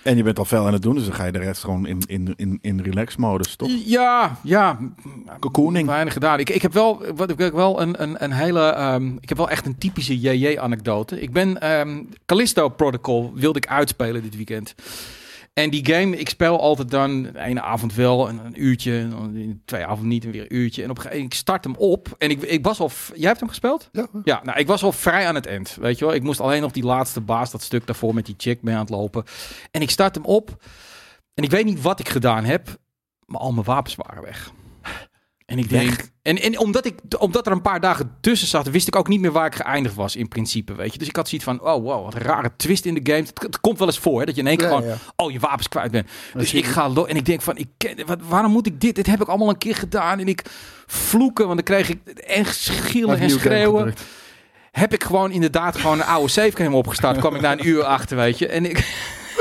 En 0.04 0.18
je 0.18 0.24
bent 0.24 0.40
al 0.40 0.46
veel 0.46 0.66
aan 0.66 0.74
het 0.74 0.82
doen, 0.82 0.96
dus 0.96 1.06
dan 1.06 1.14
ga 1.14 1.26
je 1.26 1.32
de 1.32 1.40
rest 1.40 1.64
gewoon 1.64 1.88
in, 1.88 2.02
in, 2.08 2.34
in, 2.36 2.60
in 2.62 2.80
relax-modus, 2.80 3.56
toch? 3.56 3.70
Ja, 3.86 4.38
ja. 4.44 4.78
Cocooning. 5.40 5.88
Weinig 5.88 6.14
gedaan. 6.14 6.40
Ik, 6.40 6.50
ik 6.50 6.62
heb 6.62 6.74
wel, 6.74 7.04
wat 7.16 7.30
ik 7.30 7.38
heb 7.38 7.54
wel 7.54 7.82
een, 7.82 8.02
een, 8.02 8.24
een 8.24 8.32
hele, 8.32 8.62
ehm, 8.62 9.16
ik 9.20 9.30
heb 9.30 9.38
wel 9.38 9.50
echt 9.50 9.66
een 9.66 9.78
typische 9.78 10.20
JJ-anekdote. 10.20 11.22
Ik 11.22 11.32
ben 11.32 11.62
ehm 11.62 12.04
Callisto 12.26 12.70
Protocol 12.70 13.32
wilde 13.36 13.60
ik 13.60 13.68
uitspelen 13.68 14.22
dit 14.22 14.36
weekend. 14.36 14.76
En 15.54 15.70
die 15.70 15.86
game, 15.86 16.18
ik 16.18 16.30
speel 16.30 16.60
altijd 16.60 16.90
dan 16.90 17.24
de 17.24 17.40
ene 17.40 17.62
avond 17.62 17.94
wel 17.94 18.28
en 18.28 18.46
een 18.46 18.64
uurtje, 18.64 19.00
en 19.00 19.10
dan 19.10 19.62
twee 19.66 19.86
avond 19.86 20.08
niet 20.08 20.26
en 20.26 20.32
weer 20.32 20.42
een 20.42 20.56
uurtje. 20.56 20.84
En 20.84 20.90
op 20.90 20.96
een 20.96 21.02
gegeven 21.02 21.22
moment, 21.22 21.34
ik 21.34 21.40
start 21.40 21.64
hem 21.64 21.76
op 21.76 22.16
en 22.18 22.30
ik, 22.30 22.42
ik 22.42 22.64
was 22.66 22.80
al, 22.80 22.92
jij 23.14 23.28
hebt 23.28 23.40
hem 23.40 23.50
gespeeld? 23.50 23.90
Ja. 23.92 24.08
Ja, 24.24 24.42
nou, 24.44 24.60
ik 24.60 24.68
was 24.68 24.84
al 24.84 24.92
vrij 24.92 25.28
aan 25.28 25.36
het 25.36 25.46
eind, 25.46 25.78
weet 25.80 26.00
je 26.00 26.06
wel. 26.06 26.14
Ik 26.14 26.24
moest 26.24 26.40
alleen 26.40 26.62
nog 26.62 26.72
die 26.72 26.84
laatste 26.84 27.22
baas, 27.22 27.52
dat 27.52 27.62
stuk 27.62 27.88
daarvoor 27.88 28.14
met 28.14 28.26
die 28.26 28.36
chick 28.38 28.62
mee 28.62 28.74
aan 28.74 28.82
het 28.82 28.90
lopen. 28.90 29.24
En 29.72 29.82
ik 29.82 29.90
start 29.90 30.16
hem 30.16 30.26
op 30.26 30.64
en 31.34 31.44
ik 31.44 31.52
weet 31.52 31.66
niet 31.66 31.82
wat 31.82 32.00
ik 32.00 32.10
gedaan 32.10 32.44
heb, 32.44 32.78
maar 33.26 33.42
al 33.42 33.52
mijn 33.52 33.66
wapens 33.66 33.96
waren 33.96 34.24
weg. 34.24 34.52
En 35.50 35.58
ik 35.58 35.70
denk, 35.70 35.90
Weg? 35.90 36.10
en, 36.22 36.42
en 36.42 36.60
omdat, 36.60 36.86
ik, 36.86 36.94
omdat 37.18 37.46
er 37.46 37.52
een 37.52 37.62
paar 37.62 37.80
dagen 37.80 38.12
tussen 38.22 38.48
zat, 38.48 38.70
wist 38.70 38.88
ik 38.88 38.96
ook 38.96 39.08
niet 39.08 39.20
meer 39.20 39.32
waar 39.32 39.46
ik 39.46 39.56
geëindigd 39.56 39.96
was 39.96 40.16
in 40.16 40.28
principe, 40.28 40.76
weet 40.76 40.94
je. 40.94 41.00
Dus 41.00 41.08
ik 41.08 41.16
had 41.16 41.28
zoiets 41.30 41.46
van, 41.48 41.62
oh 41.62 41.84
wow, 41.84 42.04
wat 42.04 42.14
een 42.14 42.22
rare 42.22 42.52
twist 42.58 42.86
in 42.86 42.94
de 42.94 43.12
game. 43.12 43.26
Het, 43.26 43.42
het 43.42 43.60
komt 43.60 43.78
wel 43.78 43.88
eens 43.88 44.00
voor, 44.00 44.20
hè, 44.20 44.26
dat 44.26 44.36
je 44.36 44.42
in 44.42 44.48
één 44.48 44.58
keer 44.58 44.68
Ja, 44.70 44.76
gewoon 44.76 44.90
ja. 44.90 44.98
al 45.16 45.30
je 45.30 45.40
wapens 45.40 45.70
kwijt 45.70 45.92
bent. 45.92 46.08
Dat 46.34 46.42
Dus 46.42 46.54
ik 46.54 46.66
ga 46.66 46.90
lo- 46.90 47.06
en 47.06 47.16
ik 47.16 47.26
denk 47.26 47.42
van, 47.42 47.58
ik 47.58 47.68
ken, 47.78 48.06
wat, 48.06 48.20
waarom 48.28 48.52
moet 48.52 48.68
ik 48.68 48.82
dit? 48.82 48.96
Dit 48.96 49.06
heb 49.06 49.22
ik 49.22 49.28
allemaal 49.28 49.50
een 49.50 49.58
keer 49.58 49.76
gedaan 49.76 50.20
en 50.20 50.28
ik 50.28 50.42
vloeken, 50.86 51.48
want 51.48 51.66
dan 51.66 51.78
kreeg 51.78 51.90
ik 51.90 52.00
echt 52.20 52.56
schillen 52.58 53.20
en 53.20 53.30
schreeuwen. 53.30 53.94
Heb 54.72 54.94
ik 54.94 55.04
gewoon 55.04 55.32
inderdaad 55.32 55.78
gewoon 55.78 56.00
een 56.00 56.06
oude 56.06 56.30
save 56.32 56.52
game 56.56 56.76
opgestart, 56.76 57.18
kwam 57.18 57.36
ik 57.36 57.42
na 57.42 57.52
een 57.52 57.68
uur 57.68 57.84
achter, 57.84 58.18
weet 58.18 58.38
je. 58.38 58.48
En 58.48 58.66
ik, 58.66 58.78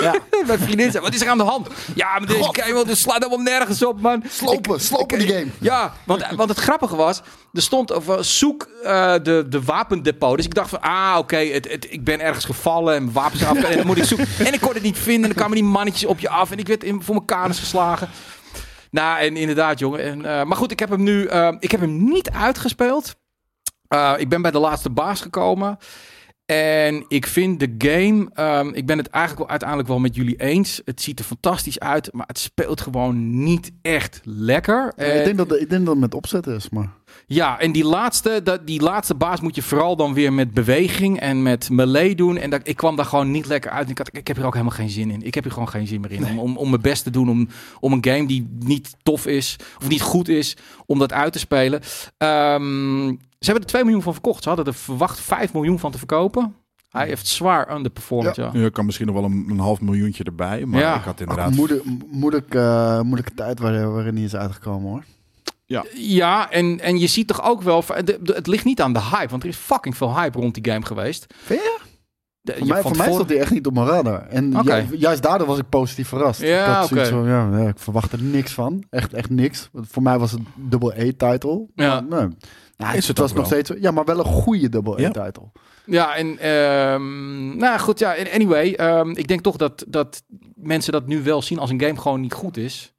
Ja. 0.00 0.14
mijn 0.46 0.58
vriendin 0.58 0.90
zei, 0.90 1.04
wat 1.04 1.14
is 1.14 1.20
er 1.20 1.28
aan 1.28 1.38
de 1.38 1.44
hand? 1.44 1.68
Ja, 1.94 2.18
maar 2.18 2.26
deze 2.28 2.48
game, 2.52 2.84
dit 2.84 2.98
slaat 2.98 3.22
helemaal 3.24 3.44
nergens 3.44 3.84
op, 3.84 4.00
man. 4.00 4.22
Slopen, 4.28 4.74
Ik- 4.74 4.80
slopen 4.80 5.20
ik- 5.20 5.26
die 5.26 5.36
game. 5.36 5.50
Ja, 5.60 5.92
want, 6.04 6.26
want 6.36 6.48
het 6.48 6.58
grappige 6.58 6.96
was, 6.96 7.20
er 7.52 7.62
stond 7.62 7.92
over 7.92 8.24
zoek 8.24 8.68
eh, 8.82 9.14
de, 9.22 9.44
de 9.48 9.62
wapendepot. 9.62 10.36
Dus 10.36 10.44
ik 10.44 10.54
dacht 10.54 10.68
van, 10.68 10.80
ah, 10.80 11.14
oké, 11.18 11.36
het, 11.36 11.70
het, 11.70 11.86
ik 11.90 12.04
ben 12.04 12.20
ergens 12.20 12.44
gevallen 12.44 12.94
en 12.94 13.02
mijn 13.02 13.14
wapens 13.14 13.44
af 13.44 13.56
en 13.62 13.76
dan 13.76 13.86
moet 13.86 13.96
ik 13.96 14.04
zoeken. 14.04 14.26
En 14.46 14.52
ik 14.52 14.60
kon 14.60 14.74
het 14.74 14.82
niet 14.82 14.98
vinden 14.98 15.22
en 15.22 15.28
dan 15.28 15.36
kwamen 15.36 15.54
die 15.56 15.64
mannetjes 15.64 16.04
op 16.04 16.18
je 16.18 16.28
af 16.28 16.50
en 16.50 16.58
ik 16.58 16.66
werd 16.66 16.84
in, 16.84 17.02
voor 17.02 17.14
mijn 17.14 17.26
kanus 17.26 17.58
geslagen. 17.58 18.08
Nou, 18.90 19.18
en 19.20 19.36
inderdaad, 19.36 19.78
jongen. 19.78 20.00
En, 20.02 20.24
eh, 20.24 20.44
maar 20.44 20.56
goed, 20.56 20.70
ik 20.70 20.78
heb 20.78 20.90
hem 20.90 21.02
nu, 21.02 21.26
eh, 21.26 21.52
ik 21.58 21.70
heb 21.70 21.80
hem 21.80 22.04
niet 22.10 22.30
uitgespeeld. 22.30 23.14
Eh, 23.88 24.12
ik 24.16 24.28
ben 24.28 24.42
bij 24.42 24.50
de 24.50 24.58
laatste 24.58 24.90
baas 24.90 25.20
gekomen. 25.20 25.78
En 26.52 27.04
ik 27.08 27.26
vind 27.26 27.60
de 27.60 27.74
game, 27.78 28.28
ehm, 28.34 28.68
ik 28.72 28.86
ben 28.86 28.98
het 28.98 29.06
eigenlijk 29.08 29.38
wel 29.38 29.50
uiteindelijk 29.50 29.88
wel 29.88 29.98
met 29.98 30.14
jullie 30.14 30.36
eens. 30.36 30.80
Het 30.84 31.00
ziet 31.00 31.18
er 31.18 31.24
fantastisch 31.24 31.80
uit, 31.80 32.12
maar 32.12 32.26
het 32.26 32.38
speelt 32.38 32.80
gewoon 32.80 33.42
niet 33.44 33.70
echt 33.82 34.20
lekker. 34.24 34.92
Ja, 34.96 35.04
En- 35.04 35.18
ik, 35.18 35.24
denk 35.24 35.36
dat, 35.36 35.60
ik 35.60 35.70
denk 35.70 35.84
dat 35.84 35.94
het 35.94 36.02
met 36.02 36.14
opzet 36.14 36.46
is, 36.46 36.68
maar... 36.68 36.90
ja, 37.26 37.58
en 37.60 37.72
die 37.72 37.84
laatste, 37.84 38.40
dat, 38.44 38.66
die 38.66 38.82
laatste 38.82 39.14
baas 39.14 39.40
moet 39.40 39.54
je 39.54 39.62
vooral 39.62 39.96
dan 39.96 40.14
weer 40.14 40.32
met 40.32 40.54
beweging 40.54 41.20
en 41.20 41.42
met 41.42 41.70
melee 41.70 42.14
doen. 42.14 42.36
En 42.36 42.50
dat, 42.50 42.60
ik 42.64 42.76
kwam 42.76 42.96
daar 42.96 43.04
gewoon 43.04 43.30
niet 43.30 43.46
lekker 43.46 43.70
uit. 43.70 43.90
Ik, 43.90 43.98
had, 43.98 44.08
ik 44.12 44.26
heb 44.26 44.36
hier 44.36 44.46
ook 44.46 44.52
helemaal 44.54 44.76
geen 44.76 44.90
zin 44.90 45.10
in. 45.10 45.22
Ik 45.22 45.34
heb 45.34 45.44
hier 45.44 45.52
gewoon 45.52 45.68
geen 45.68 45.86
zin 45.86 46.00
meer 46.00 46.12
in. 46.12 46.24
Om, 46.26 46.38
om, 46.38 46.56
om 46.56 46.70
mijn 46.70 46.82
best 46.82 47.02
te 47.02 47.10
doen 47.10 47.28
om, 47.28 47.48
om 47.80 47.92
een 47.92 48.04
game 48.04 48.26
die 48.26 48.48
niet 48.58 48.96
tof 49.02 49.26
is 49.26 49.56
of 49.80 49.88
niet 49.88 50.02
goed 50.02 50.28
is, 50.28 50.56
om 50.86 50.98
dat 50.98 51.12
uit 51.12 51.32
te 51.32 51.38
spelen. 51.38 51.80
Ehm, 52.18 53.14
ze 53.38 53.44
hebben 53.44 53.62
er 53.62 53.68
2 53.70 53.82
miljoen 53.84 54.02
van 54.02 54.12
verkocht. 54.12 54.42
Ze 54.42 54.48
hadden 54.48 54.66
er 54.66 54.74
verwacht 54.74 55.20
5 55.20 55.52
miljoen 55.52 55.78
van 55.78 55.90
te 55.90 55.98
verkopen. 55.98 56.54
Hij 56.88 57.06
heeft 57.06 57.26
zwaar 57.26 57.74
underperformed, 57.74 58.36
ja. 58.36 58.50
Nu 58.52 58.70
kan 58.70 58.84
misschien 58.84 59.06
nog 59.06 59.14
wel 59.14 59.24
een, 59.24 59.46
een 59.50 59.58
half 59.58 59.80
miljoentje 59.80 60.24
erbij, 60.24 60.64
maar 60.66 60.80
Ja. 60.80 60.94
ik 60.96 61.02
had 61.02 61.14
Ach, 61.14 61.20
inderdaad... 61.20 61.50
moeilijk, 61.54 61.84
moeilijk, 62.10 62.54
eh, 62.54 63.00
moeilijke 63.00 63.34
tijd 63.34 63.58
waar, 63.58 63.92
waarin 63.92 64.14
hij 64.14 64.24
is 64.24 64.36
uitgekomen, 64.36 64.90
hoor. 64.90 65.04
Ja, 65.94 66.50
en, 66.50 66.80
en 66.80 66.98
je 66.98 67.06
ziet 67.06 67.26
toch 67.26 67.42
ook 67.44 67.62
wel, 67.62 67.84
de- 67.86 68.18
de- 68.22 68.32
het 68.32 68.46
ligt 68.46 68.64
niet 68.64 68.80
aan 68.82 68.92
de 68.92 69.00
hype, 69.02 69.30
want 69.30 69.42
er 69.42 69.48
is 69.48 69.56
fucking 69.56 69.96
veel 69.96 70.16
hype 70.20 70.38
rond 70.38 70.54
die 70.54 70.72
game 70.72 70.84
geweest. 70.86 71.26
Vind 71.36 71.60
je? 71.60 71.78
De- 72.40 72.52
Voor 72.52 72.66
je- 72.66 72.72
mij, 72.72 72.82
van 72.82 72.94
voor 72.94 73.04
mij 73.04 73.12
stond 73.14 73.28
hij 73.28 73.38
echt 73.38 73.50
niet 73.50 73.66
op 73.66 73.74
mijn 73.74 73.86
radar. 73.86 74.26
En 74.26 74.50
ju- 74.64 74.96
juist 74.96 75.22
daardoor 75.22 75.46
was 75.46 75.58
ik 75.58 75.68
positief 75.68 76.08
verrast. 76.08 76.40
Ja, 76.40 76.82
ik 76.84 76.90
oké. 76.90 77.06
van, 77.06 77.24
ja, 77.26 77.58
ja, 77.58 77.68
ik 77.68 77.78
verwacht 77.78 78.12
er 78.12 78.22
niks 78.22 78.52
van. 78.52 78.84
Echt, 78.90 79.12
echt 79.12 79.30
niks. 79.30 79.68
Want 79.72 79.86
Voor 79.90 80.02
mij 80.02 80.18
was 80.18 80.30
het 80.32 80.40
double 80.56 80.92
A-title. 81.08 81.66
Ja. 81.74 82.00
Maar, 82.00 82.26
nee. 82.26 82.36
Nou, 82.78 82.96
Is 82.96 83.08
het 83.08 83.18
was 83.18 83.32
nog 83.32 83.48
wel. 83.48 83.60
steeds... 83.62 83.80
Ja, 83.82 83.90
maar 83.90 84.04
wel 84.04 84.18
een 84.18 84.24
goede 84.24 84.68
double 84.68 85.00
Ja. 85.00 85.08
A-title. 85.08 85.50
Ja, 85.84 86.14
en 86.16 86.38
ehm, 86.38 87.56
nou 87.56 87.78
goed, 87.78 87.98
ja, 87.98 88.14
anyway, 88.32 88.72
ehm, 88.72 89.10
ik 89.10 89.28
denk 89.28 89.40
toch 89.40 89.56
dat, 89.56 89.84
dat 89.88 90.22
mensen 90.54 90.92
dat 90.92 91.06
nu 91.06 91.22
wel 91.22 91.42
zien 91.42 91.58
als 91.58 91.70
een 91.70 91.80
game 91.80 91.96
gewoon 92.00 92.20
niet 92.20 92.32
goed 92.32 92.56
is. 92.56 92.92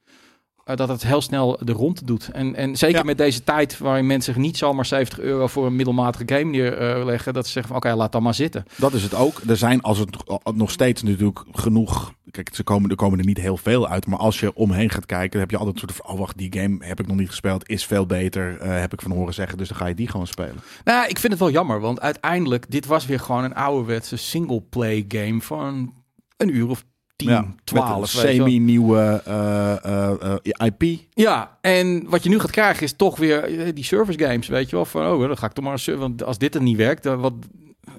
Eh, 0.69 0.75
dat 0.75 0.89
het 0.89 1.03
heel 1.03 1.21
snel 1.21 1.59
de 1.63 1.71
rond 1.71 2.07
doet. 2.07 2.29
En, 2.31 2.55
en 2.55 2.75
zeker 2.75 2.97
Ja. 2.97 3.03
met 3.03 3.17
deze 3.17 3.43
tijd 3.43 3.77
waarin 3.77 4.07
mensen 4.07 4.41
niet 4.41 4.57
zomaar 4.57 4.85
70 4.85 5.19
euro 5.19 5.47
voor 5.47 5.65
een 5.65 5.75
middelmatige 5.75 6.23
game 6.35 6.43
neerleggen, 6.51 7.33
dat 7.33 7.45
ze 7.45 7.51
zeggen 7.51 7.73
van 7.73 7.81
oké, 7.83 7.95
laat 7.97 8.11
dan 8.11 8.23
maar 8.23 8.33
zitten. 8.33 8.63
Dat 8.75 8.93
is 8.93 9.03
het 9.03 9.13
ook. 9.15 9.41
Er 9.47 9.57
zijn 9.57 9.81
als 9.81 9.97
het 9.97 10.17
nog 10.55 10.71
steeds 10.71 11.03
natuurlijk 11.03 11.43
genoeg. 11.51 12.13
Kijk, 12.31 12.49
ze 12.55 12.63
komen, 12.63 12.89
er 12.89 12.95
komen 12.95 13.19
er 13.19 13.25
niet 13.25 13.37
heel 13.37 13.57
veel 13.57 13.87
uit. 13.87 14.07
Maar 14.07 14.19
als 14.19 14.39
je 14.39 14.53
omheen 14.53 14.89
gaat 14.89 15.05
kijken, 15.05 15.31
dan 15.31 15.39
heb 15.39 15.51
je 15.51 15.57
altijd 15.57 15.75
een 15.75 15.81
soort 15.89 16.01
van. 16.05 16.13
Oh, 16.13 16.19
wacht, 16.19 16.37
die 16.37 16.53
game 16.59 16.85
heb 16.85 16.99
ik 16.99 17.07
nog 17.07 17.17
niet 17.17 17.29
gespeeld. 17.29 17.69
Is 17.69 17.85
veel 17.85 18.05
beter. 18.05 18.57
eh, 18.59 18.79
heb 18.79 18.93
ik 18.93 19.01
van 19.01 19.11
horen 19.11 19.33
zeggen. 19.33 19.57
Dus 19.57 19.67
dan 19.67 19.77
ga 19.77 19.85
je 19.85 19.95
die 19.95 20.07
gewoon 20.07 20.27
spelen. 20.27 20.55
Nou, 20.83 21.07
ik 21.07 21.19
vind 21.19 21.31
het 21.33 21.41
wel 21.41 21.51
jammer, 21.51 21.79
want 21.79 22.01
uiteindelijk, 22.01 22.71
dit 22.71 22.85
was 22.85 23.05
weer 23.05 23.19
gewoon 23.19 23.43
een 23.43 23.55
ouderwetse 23.55 24.15
single-play 24.17 25.05
game 25.07 25.41
van 25.41 25.93
een 26.37 26.55
uur 26.55 26.67
of 26.69 26.83
10, 27.19 27.29
Ja, 27.29 27.45
12. 27.63 27.99
Met 27.99 28.13
een 28.13 28.21
weet 28.21 28.31
je 28.31 28.37
wel. 28.37 28.47
semi-nieuwe 28.47 29.21
eh, 29.25 29.83
eh, 29.85 30.11
eh, 30.21 30.65
IP. 30.79 30.99
Ja, 31.13 31.57
en 31.61 32.09
wat 32.09 32.23
je 32.23 32.29
nu 32.29 32.39
gaat 32.39 32.51
krijgen 32.51 32.83
is 32.83 32.93
toch 32.93 33.17
weer 33.17 33.73
die 33.75 33.83
service 33.83 34.19
games, 34.19 34.47
weet 34.47 34.69
je 34.69 34.75
wel. 34.75 34.85
Van, 34.85 35.05
oh, 35.11 35.27
dan 35.27 35.37
ga 35.37 35.45
ik 35.45 35.51
toch 35.51 35.65
maar 35.65 35.97
Want 35.97 36.23
als 36.23 36.37
dit 36.37 36.55
er 36.55 36.61
niet 36.61 36.77
werkt, 36.77 37.03
dan 37.03 37.19
wat, 37.19 37.33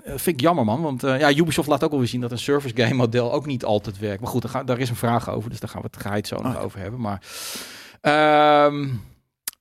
vind 0.04 0.26
ik 0.26 0.40
jammer, 0.40 0.64
man. 0.64 0.80
Want 0.82 1.04
eh, 1.04 1.18
ja, 1.18 1.34
Ubisoft 1.34 1.68
laat 1.68 1.84
ook 1.84 1.92
alweer 1.92 2.06
zien 2.08 2.20
dat 2.20 2.30
een 2.30 2.38
service 2.38 2.76
game 2.76 2.94
model 2.94 3.32
ook 3.32 3.46
niet 3.46 3.64
altijd 3.64 3.98
werkt. 3.98 4.20
Maar 4.20 4.30
goed, 4.30 4.42
daar, 4.42 4.50
ga- 4.50 4.64
daar 4.64 4.78
is 4.78 4.88
een 4.90 4.96
vraag 4.96 5.30
over, 5.30 5.50
dus 5.50 5.60
daar 5.60 5.68
gaan 5.70 5.80
we 5.82 5.88
het, 5.92 6.02
ga 6.02 6.10
je 6.10 6.16
het 6.16 6.26
zo 6.26 6.36
nog 6.42 6.56
Ah. 6.56 6.64
over 6.64 6.78
hebben. 6.80 7.00
Maar 7.00 7.22
ehm, 8.00 8.88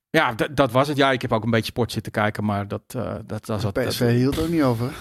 ja, 0.09 0.35
dat 0.53 0.71
was 0.71 0.87
het. 0.87 0.97
Ja, 0.97 1.11
ik 1.11 1.21
heb 1.21 1.31
ook 1.31 1.43
een 1.43 1.49
beetje 1.49 1.71
sport 1.71 1.91
zitten 1.91 2.11
kijken, 2.11 2.45
maar 2.45 2.67
dat, 2.67 2.81
eh 2.87 3.13
dat, 3.25 3.45
dat, 3.45 3.61
dat, 3.61 3.73
PSV 3.73 4.11
hield 4.15 4.39
ook 4.39 4.49
niet 4.49 4.61
over. 4.63 4.91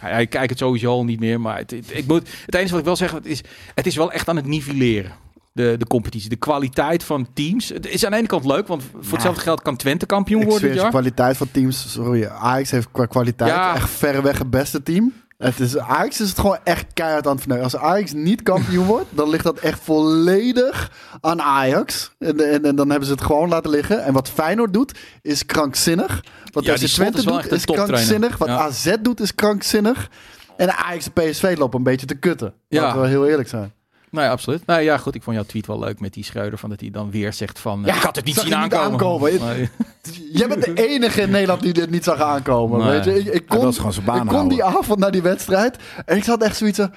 Hij, 0.00 0.26
kijkt 0.26 0.50
het 0.50 0.58
sowieso 0.58 0.90
al 0.90 1.04
niet 1.04 1.20
meer. 1.20 1.40
Maar 1.40 1.56
het, 1.58 1.70
het- 1.70 1.90
ik 1.96 2.06
moet, 2.06 2.28
het 2.46 2.54
enige 2.54 2.70
wat 2.70 2.78
ik 2.78 2.84
wel 2.86 2.96
zeg, 2.96 3.10
het 3.12 3.26
is, 3.26 3.40
het 3.74 3.86
is 3.86 3.96
wel 3.96 4.12
echt 4.12 4.28
aan 4.28 4.36
het 4.36 4.46
nivelleren. 4.46 5.12
De, 5.52 5.74
de 5.78 5.86
competitie, 5.86 6.28
de 6.28 6.36
kwaliteit 6.36 7.04
van 7.04 7.26
teams. 7.34 7.68
Het 7.68 7.86
is 7.88 8.04
aan 8.04 8.10
de 8.10 8.16
ene 8.16 8.26
kant 8.26 8.44
leuk, 8.44 8.66
want 8.66 8.82
voor 9.00 9.12
hetzelfde 9.12 9.40
geld 9.40 9.62
kan 9.62 9.76
Twente 9.76 10.06
kampioen 10.06 10.42
Ik 10.42 10.48
worden 10.48 10.74
jaar. 10.74 10.88
kwaliteit 10.90 11.36
van 11.36 11.48
teams. 11.50 11.92
Sorry, 11.92 12.24
Ajax 12.26 12.70
heeft 12.70 12.88
qua 12.92 13.06
kwaliteit 13.06 13.50
Ja. 13.50 13.74
echt 13.74 13.90
verreweg 13.90 14.38
het 14.38 14.50
beste 14.50 14.82
team. 14.82 15.12
Het 15.40 15.60
is, 15.60 15.78
Ajax 15.78 16.20
is 16.20 16.28
het 16.28 16.38
gewoon 16.38 16.58
echt 16.64 16.86
keihard 16.94 17.26
aan 17.26 17.32
het 17.32 17.40
verneuken. 17.40 17.72
Als 17.72 17.82
Ajax 17.82 18.12
niet 18.12 18.42
kampioen 18.42 18.86
wordt, 18.86 19.06
dan 19.10 19.28
ligt 19.28 19.44
dat 19.44 19.58
echt 19.58 19.80
volledig 19.82 20.92
aan 21.20 21.42
Ajax. 21.42 22.14
En, 22.18 22.52
en, 22.52 22.64
en 22.64 22.76
dan 22.76 22.90
hebben 22.90 23.06
ze 23.08 23.14
het 23.14 23.22
gewoon 23.22 23.48
laten 23.48 23.70
liggen. 23.70 24.04
En 24.04 24.12
wat 24.12 24.28
Feyenoord 24.28 24.72
doet, 24.72 24.98
is 25.22 25.46
krankzinnig. 25.46 26.24
Wat 26.52 26.64
Ja, 26.64 26.74
Twente 26.74 27.24
doet, 27.24 27.52
is 27.52 27.64
krankzinnig. 27.64 28.36
Wat 28.36 28.48
Ja. 28.48 28.58
AZ 28.58 28.94
doet, 29.02 29.20
is 29.20 29.34
krankzinnig. 29.34 30.10
En 30.56 30.76
Ajax 30.76 31.08
en 31.12 31.12
PSV 31.12 31.54
lopen 31.58 31.78
een 31.78 31.84
beetje 31.84 32.06
te 32.06 32.14
kutten. 32.14 32.54
Ja. 32.68 32.82
Laten 32.82 33.00
we 33.00 33.06
heel 33.08 33.26
eerlijk 33.26 33.48
zijn. 33.48 33.72
Nee, 34.10 34.28
absoluut. 34.28 34.66
Nou 34.66 34.80
ja, 34.80 34.96
goed. 34.98 35.14
Ik 35.14 35.22
vond 35.22 35.36
jouw 35.36 35.44
tweet 35.44 35.66
wel 35.66 35.78
leuk 35.78 36.00
met 36.00 36.12
die 36.12 36.24
Schreuder. 36.24 36.58
Van 36.58 36.70
dat 36.70 36.80
hij 36.80 36.90
dan 36.90 37.10
weer 37.10 37.32
zegt 37.32 37.58
van... 37.58 37.80
eh, 37.80 37.86
Ja, 37.86 37.94
ik 37.96 38.02
had 38.02 38.16
het 38.16 38.24
niet 38.24 38.34
zien 38.34 38.60
niet 38.60 38.74
aankomen. 38.74 39.40
Nee. 39.40 39.68
Jij 40.32 40.48
bent 40.48 40.64
de 40.64 40.74
enige 40.88 41.20
in 41.20 41.30
Nederland 41.30 41.60
die 41.62 41.72
dit 41.72 41.90
niet 41.90 42.04
zag 42.04 42.20
aankomen. 42.20 42.78
Nee. 42.78 42.88
Weet 42.88 43.04
je? 43.04 43.18
Ik, 43.18 43.26
ik 43.34 43.46
kon, 43.46 43.74
gewoon 43.74 43.92
zijn 43.92 44.04
baan 44.06 44.22
ik 44.22 44.26
kon 44.28 44.48
die 44.48 44.64
avond 44.64 44.98
naar 44.98 45.10
die 45.10 45.22
wedstrijd. 45.22 45.76
En 46.06 46.16
ik 46.16 46.24
zat 46.24 46.42
echt 46.42 46.56
zoiets 46.56 46.78
van... 46.78 46.92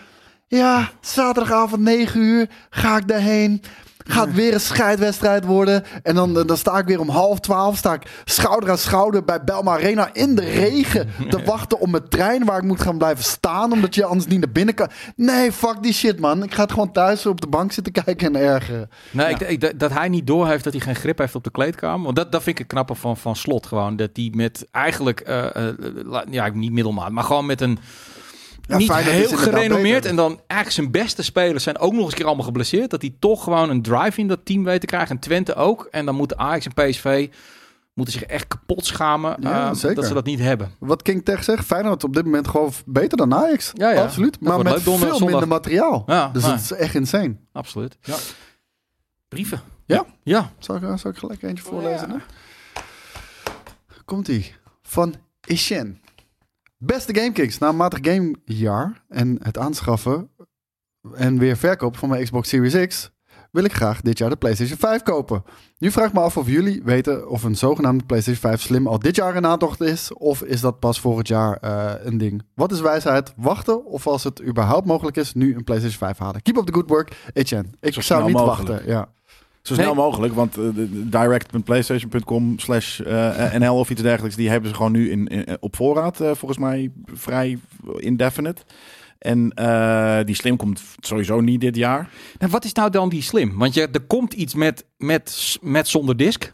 Ja, 0.48 0.90
zaterdagavond 1.02 1.82
9 1.82 2.22
uur 2.22 2.48
ga 2.70 2.98
ik 2.98 3.08
daarheen. 3.08 3.62
Gaat 4.04 4.34
weer 4.34 4.54
een 4.54 4.60
scheidwedstrijd 4.60 5.46
worden. 5.46 5.84
En 6.04 6.16
dan, 6.16 6.34
dan 6.34 6.58
sta 6.58 6.78
ik 6.78 6.86
weer 6.86 7.00
om 7.00 7.10
half 7.10 7.40
twaalf. 7.40 7.78
Sta 7.78 7.94
ik 7.94 8.22
schouder 8.26 8.70
aan 8.70 8.78
schouder 8.78 9.24
bij 9.24 9.44
Belma 9.44 9.72
Arena 9.72 10.10
in 10.14 10.36
de 10.36 10.42
regen. 10.46 11.10
Te 11.30 11.44
wachten 11.54 11.80
op 11.80 11.90
mijn 11.90 12.10
trein 12.10 12.46
waar 12.46 12.58
ik 12.58 12.64
moet 12.64 12.82
gaan 12.82 12.98
blijven 12.98 13.24
staan. 13.24 13.72
Omdat 13.72 13.96
je 13.96 14.06
anders 14.06 14.28
niet 14.28 14.40
naar 14.40 14.52
binnen 14.52 14.74
kan. 14.76 14.90
Nee, 15.16 15.52
fuck 15.52 15.76
die 15.82 15.94
shit 15.94 16.20
man. 16.20 16.44
Ik 16.44 16.54
ga 16.54 16.62
het 16.62 16.72
gewoon 16.72 16.92
thuis 16.92 17.26
op 17.26 17.42
de 17.42 17.48
bank 17.48 17.72
zitten 17.72 17.94
kijken 17.94 18.36
en 18.36 18.42
ergeren. 18.42 18.90
Nee, 19.12 19.30
ik, 19.30 19.40
ik- 19.40 19.80
dat- 19.80 19.92
hij 19.92 20.10
niet 20.10 20.28
doorheeft 20.28 20.64
dat 20.64 20.74
hij 20.74 20.82
geen 20.82 20.96
grip 20.96 21.18
heeft 21.18 21.36
op 21.36 21.44
de 21.44 21.52
kleedkamer. 21.52 22.04
Want 22.04 22.16
dat, 22.16 22.32
dat 22.32 22.44
vind 22.44 22.56
ik 22.60 22.64
het 22.64 22.72
knappe 22.74 22.96
van, 22.96 23.18
van 23.18 23.36
Slot 23.36 23.66
gewoon. 23.66 23.96
Dat 23.96 24.10
hij 24.14 24.32
met 24.36 24.68
eigenlijk, 24.72 25.20
eh, 25.20 25.68
eh, 25.68 25.74
ja, 26.30 26.50
niet 26.54 26.72
middelmaat, 26.72 27.12
maar 27.12 27.24
gewoon 27.24 27.46
met 27.46 27.62
een 27.62 27.80
Ja, 28.68 28.78
niet 28.78 28.94
heel 28.96 29.28
gerenommeerd. 29.38 30.06
En 30.06 30.16
dan 30.16 30.30
eigenlijk 30.48 30.72
zijn 30.72 30.92
beste 30.92 31.24
spelers 31.24 31.64
zijn 31.64 31.78
ook 31.78 31.92
nog 31.94 32.02
eens 32.02 32.10
een 32.12 32.18
keer 32.18 32.26
allemaal 32.26 32.46
geblesseerd. 32.46 32.90
Dat 32.90 33.02
hij 33.02 33.16
toch 33.20 33.44
gewoon 33.44 33.70
een 33.70 33.82
drive 33.82 34.20
in 34.20 34.28
dat 34.28 34.46
team 34.46 34.64
weet 34.64 34.80
te 34.80 34.86
krijgen. 34.86 35.10
En 35.16 35.22
Twente 35.22 35.56
ook. 35.56 35.88
En 35.92 36.06
dan 36.06 36.16
moeten 36.16 36.40
Ajax 36.40 36.66
en 36.66 36.74
PSV 36.90 37.30
moeten 37.94 38.14
zich 38.14 38.24
echt 38.24 38.48
kapot 38.48 38.86
schamen 38.86 39.38
Ja, 39.40 39.70
eh, 39.70 39.76
zeker. 39.76 39.96
dat 39.96 40.06
ze 40.06 40.14
dat 40.14 40.26
niet 40.26 40.40
hebben. 40.40 40.72
Wat 40.80 41.02
King 41.02 41.26
Tech 41.26 41.44
zegt, 41.44 41.66
Feyenoord 41.66 42.04
op 42.04 42.14
dit 42.14 42.26
moment 42.26 42.48
gewoon 42.48 42.72
beter 42.86 43.18
dan 43.18 43.34
Ajax. 43.34 43.72
Ja, 43.74 43.90
ja. 43.92 44.04
Absoluut. 44.04 44.32
Dat 44.32 44.42
Maar 44.42 44.58
met 44.64 44.74
leuk 44.74 44.82
veel 44.82 44.98
zondag. 44.98 45.20
minder 45.30 45.48
materiaal. 45.48 46.04
Ja, 46.06 46.30
dus 46.34 46.46
het 46.46 46.60
is 46.62 46.72
echt 46.72 46.96
insane. 46.96 47.36
Absoluut. 47.52 47.98
Ja. 48.02 48.16
Brieven. 49.28 49.62
Ja? 49.86 50.06
Ja. 50.24 50.52
Zal 50.60 50.76
ik, 50.76 50.82
zal 51.00 51.12
ik 51.12 51.18
gelijk 51.18 51.42
eentje 51.44 51.64
voorlezen? 51.64 52.10
hè? 52.10 52.18
Komt-ie. 54.06 54.56
Van 54.82 55.16
Ishen. 55.46 56.02
Beste 56.86 57.14
GameKicks, 57.16 57.58
na 57.58 57.70
een 57.70 57.76
matig 57.76 58.00
gamejaar 58.02 59.04
en 59.10 59.38
het 59.42 59.58
aanschaffen 59.58 60.30
en 61.14 61.38
weer 61.38 61.58
verkopen 61.58 62.00
van 62.00 62.10
mijn 62.10 62.24
Xbox 62.24 62.50
Series 62.50 62.88
X 62.88 63.12
wil 63.52 63.64
ik 63.64 63.74
graag 63.74 64.02
dit 64.02 64.18
jaar 64.18 64.30
de 64.30 64.36
PlayStation 64.36 64.78
5 64.78 65.04
kopen. 65.04 65.44
Nu 65.78 65.92
vraag 65.92 66.08
ik 66.08 66.14
me 66.14 66.20
af 66.20 66.38
of 66.38 66.48
jullie 66.48 66.82
weten 66.84 67.30
of 67.30 67.44
een 67.44 67.56
zogenaamde 67.56 68.06
PlayStation 68.06 68.50
5 68.52 68.62
Slim 68.62 68.88
al 68.88 69.00
dit 69.00 69.16
jaar 69.16 69.36
in 69.36 69.46
aantocht 69.46 69.82
is 69.82 70.14
of 70.14 70.42
is 70.42 70.62
dat 70.62 70.80
pas 70.80 71.00
volgend 71.00 71.28
jaar 71.28 71.58
eh, 71.58 71.92
een 72.06 72.18
ding. 72.18 72.44
Wat 72.56 72.72
is 72.72 72.82
wijsheid? 72.82 73.34
Wachten 73.36 73.86
of 73.86 74.08
als 74.08 74.24
het 74.24 74.44
überhaupt 74.44 74.86
mogelijk 74.86 75.18
is 75.18 75.34
nu 75.34 75.56
een 75.56 75.64
PlayStation 75.64 76.00
5 76.00 76.18
halen. 76.18 76.42
Keep 76.42 76.58
up 76.58 76.66
the 76.66 76.74
good 76.74 76.90
work, 76.90 77.16
Etienne. 77.34 77.70
Ik 77.80 77.94
Zo 77.94 78.02
zou 78.02 78.24
niet 78.26 78.34
mogelijk. 78.34 78.68
wachten. 78.70 78.88
Ja. 78.88 79.10
Zo 79.64 79.74
snel 79.74 79.86
Nee. 79.86 79.96
mogelijk, 80.04 80.34
want 80.34 80.58
eh, 80.58 80.64
direct.playstation.com 80.94 82.60
slash 82.60 83.00
eh, 83.00 83.54
NL 83.54 83.78
of 83.80 83.90
iets 83.90 84.02
dergelijks, 84.02 84.36
die 84.36 84.50
hebben 84.50 84.70
ze 84.70 84.76
gewoon 84.76 84.92
nu 84.92 85.12
in, 85.12 85.28
in- 85.28 85.58
op 85.60 85.76
voorraad, 85.76 86.20
eh, 86.22 86.32
volgens 86.36 86.60
mij 86.60 86.92
vrij 87.14 87.58
indefinite. 87.98 88.62
En 89.20 89.52
eh, 89.52 90.20
die 90.26 90.36
slim 90.36 90.58
komt 90.58 90.82
sowieso 91.00 91.42
niet 91.42 91.62
dit 91.62 91.76
jaar. 91.76 92.10
En 92.38 92.50
wat 92.50 92.66
is 92.66 92.74
nou 92.74 92.90
dan 92.90 93.10
die 93.10 93.22
slim? 93.22 93.58
Want 93.58 93.74
je, 93.74 93.88
er 93.92 94.02
komt 94.02 94.34
iets 94.34 94.54
met, 94.54 94.86
met, 94.98 95.58
met 95.62 95.88
zonder 95.88 96.18
disk. 96.18 96.54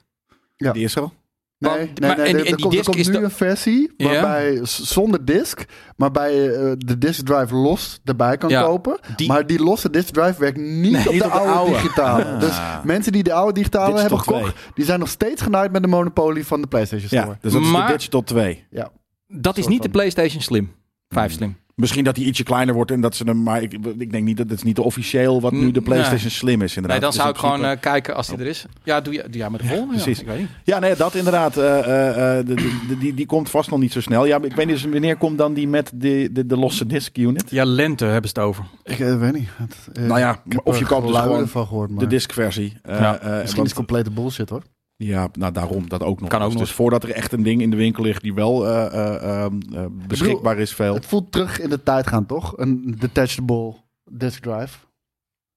Ja. 0.55 0.71
Die 0.71 0.83
is 0.83 0.95
er 0.95 1.01
al. 1.01 1.13
Nee, 1.59 1.71
Maar- 1.71 1.79
nee, 1.79 1.93
maar- 1.99 2.17
nee, 2.17 2.25
en- 2.25 2.33
er, 2.33 2.39
en 2.39 2.51
er 2.51 2.55
die 2.55 2.65
komt, 2.65 2.75
er 2.77 2.83
komt 2.83 2.95
is 2.97 3.07
nu 3.07 3.15
een 3.17 3.31
versie 3.31 3.93
waarbij 3.97 4.59
zonder 4.63 5.25
disk, 5.25 5.65
maar 5.95 6.11
bij 6.11 6.49
eh, 6.55 6.71
de 6.77 6.97
disk 6.97 7.25
drive 7.25 7.55
los 7.55 7.99
erbij 8.03 8.37
kan 8.37 8.49
Ja, 8.49 8.61
kopen. 8.61 8.99
die- 9.15 9.27
Maar 9.27 9.47
die 9.47 9.59
losse 9.63 9.89
disk 9.89 10.13
drive 10.13 10.39
werkt 10.39 10.57
niet 10.57 10.91
Nee, 10.91 11.07
op 11.09 11.17
de 11.17 11.23
op 11.25 11.31
de 11.31 11.37
oude, 11.37 11.51
oude. 11.53 11.71
digitale. 11.71 12.23
Ah. 12.25 12.39
Dus 12.39 12.59
mensen 12.83 13.11
die 13.11 13.23
de 13.23 13.33
oude 13.33 13.53
digitale 13.53 13.93
Digital 13.93 14.17
hebben 14.17 14.33
gekocht, 14.33 14.73
die 14.75 14.85
zijn 14.85 14.99
nog 14.99 15.09
steeds 15.09 15.41
genaaid 15.41 15.71
met 15.71 15.81
de 15.81 15.87
monopolie 15.87 16.45
van 16.45 16.61
de 16.61 16.67
PlayStation 16.67 17.07
Store. 17.07 17.25
Ja, 17.25 17.37
dus 17.41 17.51
dat 17.53 17.61
is 17.61 17.71
Maar- 17.71 17.87
de 17.87 17.93
Digital 17.93 18.23
2. 18.23 18.65
Ja. 18.69 18.91
Dat 19.27 19.57
is 19.57 19.67
niet 19.67 19.81
de. 19.83 19.89
PlayStation 19.89 20.41
Slim. 20.41 20.71
5 21.09 21.27
Hmm. 21.27 21.37
Slim. 21.37 21.57
Misschien 21.79 22.03
dat 22.03 22.15
die 22.15 22.25
ietsje 22.25 22.43
kleiner 22.43 22.73
wordt 22.75 22.91
en 22.91 23.01
dat 23.01 23.15
ze 23.15 23.23
hem, 23.23 23.43
maar 23.43 23.61
ik, 23.61 23.73
ik 23.97 24.11
denk 24.11 24.23
niet 24.23 24.37
dat 24.37 24.49
het 24.49 24.57
is 24.57 24.63
niet 24.63 24.75
de 24.75 24.81
officieel 24.83 25.41
wat 25.41 25.51
nu 25.51 25.59
de 25.59 25.71
Nee. 25.71 25.81
PlayStation 25.81 26.29
Slim 26.31 26.61
is. 26.61 26.75
Inderdaad. 26.75 26.89
Nee, 26.91 26.99
dan 26.99 27.09
Dus 27.09 27.19
zou 27.19 27.29
ik 27.29 27.37
gewoon 27.37 27.65
eh, 27.71 27.79
kijken 27.79 28.15
als 28.15 28.27
die 28.27 28.37
er 28.37 28.45
is. 28.47 28.65
Ja, 28.83 29.01
doe 29.01 29.13
je, 29.13 29.23
doe 29.23 29.37
jij 29.37 29.49
met 29.49 29.61
de 29.61 29.67
volgende? 29.67 29.95
Ja, 29.95 30.01
precies. 30.03 30.21
ik 30.21 30.27
weet 30.27 30.39
niet. 30.39 30.49
Ja, 30.63 30.79
nee, 30.79 30.95
dat 30.95 31.15
inderdaad. 31.15 31.57
eh, 31.57 31.79
eh, 31.79 32.39
eh, 32.39 32.45
de- 32.45 32.53
de- 32.53 32.79
de- 32.87 32.97
die, 32.97 33.13
die 33.13 33.25
komt 33.25 33.49
vast 33.49 33.69
nog 33.69 33.79
niet 33.79 33.91
zo 33.91 34.01
snel. 34.01 34.25
Ja, 34.25 34.35
ik 34.35 34.41
weet 34.55 34.65
niet 34.65 34.69
eens 34.75 34.83
wanneer 34.83 35.17
komt 35.17 35.37
dan 35.37 35.53
die 35.53 35.67
met 35.67 35.91
de, 35.95 36.29
de, 36.31 36.45
de 36.45 36.57
losse 36.57 36.85
disc 36.85 37.17
unit. 37.17 37.49
Ja, 37.49 37.65
lente 37.65 38.05
hebben 38.05 38.29
ze 38.29 38.39
het 38.39 38.47
over. 38.47 38.63
Ik 38.83 38.97
weet 38.97 39.33
niet. 39.33 39.49
Het, 39.57 39.75
Nou 40.07 40.19
ja, 40.19 40.41
ik 40.45 40.51
heb 40.51 40.61
of 40.63 40.79
je 40.79 40.85
koopt 40.85 41.07
dus 41.07 41.17
gewoon 41.17 41.47
van 41.47 41.67
gehoord, 41.67 41.89
maar 41.89 41.99
De 41.99 42.07
disc-versie. 42.07 42.77
Eh, 42.83 42.99
Ja, 42.99 43.19
eh, 43.19 43.41
misschien 43.41 43.61
is 43.63 43.67
het 43.69 43.77
complete 43.77 44.11
bullshit 44.11 44.49
hoor. 44.49 44.61
Ja, 45.03 45.29
nou 45.33 45.53
daarom, 45.53 45.89
dat 45.89 46.03
ook 46.03 46.19
nog. 46.19 46.29
Kan 46.29 46.39
ook 46.41 46.45
dus, 46.49 46.57
nog. 46.57 46.63
dus 46.67 46.75
voordat 46.75 47.03
er 47.03 47.11
echt 47.11 47.31
een 47.31 47.43
ding 47.43 47.61
in 47.61 47.69
de 47.69 47.75
winkel 47.77 48.03
ligt 48.03 48.21
die 48.21 48.33
wel 48.33 48.67
eh, 48.67 48.85
eh, 48.85 49.45
eh, 49.45 49.45
eh, 49.45 49.85
beschikbaar 50.07 50.57
is 50.57 50.73
veel. 50.73 50.93
Het 50.93 51.05
voelt 51.05 51.31
terug 51.31 51.59
in 51.59 51.69
de 51.69 51.83
tijd 51.83 52.07
gaan 52.07 52.25
toch? 52.25 52.57
Een 52.57 52.95
detachable 52.99 53.75
disk 54.11 54.41
drive. 54.41 54.77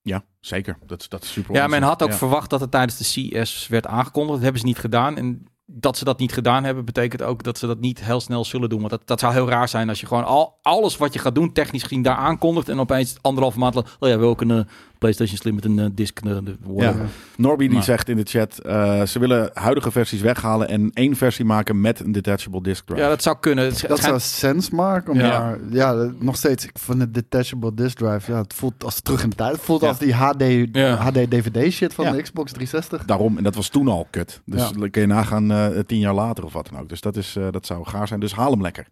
Ja, 0.02 0.24
zeker. 0.40 0.78
Dat, 0.86 1.00
is- 1.00 1.08
dat 1.08 1.22
is 1.22 1.32
super 1.32 1.54
Ja, 1.54 1.66
men 1.66 1.82
had 1.82 2.02
ook 2.02 2.10
Ja. 2.10 2.16
verwacht 2.16 2.50
dat 2.50 2.60
het 2.60 2.70
tijdens 2.70 2.98
de 3.12 3.30
CS 3.40 3.68
werd 3.68 3.86
aangekondigd. 3.86 4.32
Dat 4.34 4.42
hebben 4.42 4.60
ze 4.60 4.66
niet 4.66 4.78
gedaan. 4.78 5.16
En 5.16 5.46
dat 5.66 5.96
ze 5.98 6.04
dat 6.04 6.18
niet 6.18 6.32
gedaan 6.32 6.64
hebben, 6.64 6.84
betekent 6.84 7.22
ook 7.22 7.42
dat 7.42 7.58
ze 7.58 7.66
dat 7.66 7.80
niet 7.80 8.04
heel 8.04 8.20
snel 8.20 8.44
zullen 8.44 8.68
doen. 8.68 8.78
Want 8.78 8.90
dat, 8.90 9.06
dat 9.06 9.20
zou 9.20 9.32
heel 9.32 9.48
raar 9.48 9.68
zijn 9.68 9.88
als 9.88 10.00
je 10.00 10.06
gewoon 10.06 10.24
al, 10.24 10.58
alles 10.62 10.96
wat 10.96 11.12
je 11.12 11.18
gaat 11.18 11.34
doen, 11.34 11.52
technisch 11.52 11.82
gezien, 11.82 12.02
daar 12.02 12.16
aankondigt. 12.16 12.68
En 12.68 12.80
opeens 12.80 13.16
anderhalve 13.20 13.58
maand 13.58 13.74
later, 13.74 13.96
oh 14.00 14.08
ja, 14.08 14.18
we 14.18 14.24
ook 14.24 14.40
een 14.40 14.66
PlayStation 15.02 15.36
Slim 15.38 15.54
met 15.54 15.64
een 15.64 15.78
eh, 15.78 15.86
disc. 15.92 16.22
de- 16.22 16.56
whatever. 16.60 17.02
Ja. 17.02 17.08
Norby 17.36 17.68
die 17.68 17.82
zegt 17.82 18.08
in 18.08 18.16
de 18.16 18.22
chat, 18.24 18.58
eh, 18.58 19.02
ze 19.02 19.18
willen 19.18 19.50
huidige 19.54 19.90
versies 19.90 20.20
weghalen 20.20 20.68
en 20.68 20.90
één 20.94 21.16
versie 21.16 21.44
maken 21.44 21.80
met 21.80 22.00
een 22.00 22.12
detachable 22.12 22.62
disc 22.62 22.84
drive. 22.86 23.00
Ja, 23.02 23.08
dat 23.08 23.22
zou 23.22 23.36
kunnen. 23.40 23.64
Het, 23.64 23.84
Dat 23.88 23.98
zou 24.00 24.20
sens 24.20 24.70
maken, 24.70 25.14
Ja. 25.14 25.38
maar 25.38 25.58
ja, 25.70 26.10
nog 26.18 26.36
steeds. 26.36 26.64
Ik 26.64 26.78
vind 26.78 27.00
het 27.00 27.14
detachable 27.14 27.74
disk 27.74 27.96
drive, 27.96 28.32
ja, 28.32 28.38
het 28.38 28.54
voelt 28.54 28.84
als 28.84 29.00
terug 29.00 29.22
in 29.22 29.30
de 29.30 29.36
tijd. 29.36 29.52
Het 29.52 29.60
voelt 29.60 29.80
Ja. 29.80 29.88
als 29.88 29.98
die 29.98 30.14
HD, 30.14 30.42
Ja. 30.72 30.94
HD 30.96 31.14
DVD 31.30 31.72
shit 31.72 31.94
van 31.94 32.04
Ja. 32.04 32.12
de 32.12 32.22
Xbox 32.22 32.52
360. 32.52 33.04
Daarom, 33.04 33.36
en 33.36 33.42
dat 33.42 33.54
was 33.54 33.68
toen 33.68 33.88
al 33.88 34.06
kut. 34.10 34.40
Dus 34.44 34.70
kun 34.90 35.00
je 35.00 35.06
nagaan 35.06 35.50
eh, 35.50 35.66
tien 35.86 35.98
jaar 35.98 36.14
later 36.14 36.44
of 36.44 36.52
wat 36.52 36.68
dan 36.70 36.80
ook. 36.80 36.88
Dus 36.88 37.00
dat, 37.00 37.16
is, 37.16 37.36
eh, 37.36 37.46
dat 37.50 37.66
zou 37.66 37.84
gaar 37.86 38.08
zijn. 38.08 38.20
Dus 38.20 38.34
haal 38.34 38.50
hem 38.50 38.62
lekker. 38.62 38.86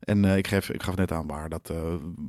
En 0.00 0.24
eh, 0.24 0.36
ik, 0.36 0.46
geef, 0.46 0.70
ik 0.70 0.82
gaf 0.82 0.96
net 0.96 1.12
aan 1.12 1.26
waar 1.26 1.48
dat 1.48 1.70
eh, 1.70 1.76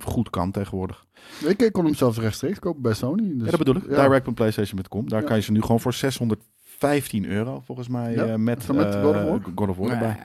goed 0.03 0.29
kan 0.29 0.51
tegenwoordig. 0.51 1.05
Ik, 1.45 1.61
ik 1.61 1.71
kon 1.71 1.85
hem 1.85 1.93
zelfs 1.95 2.17
rechtstreeks 2.17 2.59
kopen 2.59 2.81
bij 2.81 2.93
Sony. 2.93 3.33
Dus, 3.35 3.43
ja, 3.45 3.49
dat 3.49 3.57
bedoel 3.57 3.75
ik. 3.75 3.89
ja. 3.89 4.07
Direct.playstation.com. 4.07 5.09
Daar 5.09 5.21
Ja. 5.21 5.27
kan 5.27 5.35
je 5.35 5.41
ze 5.41 5.51
nu 5.51 5.61
gewoon 5.61 5.79
voor 5.79 5.93
615 5.93 7.25
euro 7.25 7.61
volgens 7.65 7.87
mij 7.87 8.13
Ja, 8.13 8.25
eh, 8.25 8.35
met, 8.35 8.67
met 8.67 8.95
eh, 8.95 9.01
God 9.03 9.15
of 9.15 9.21
War? 9.23 9.41
God 9.55 9.69
of 9.69 9.77
War 9.77 9.89
erbij. 9.89 10.19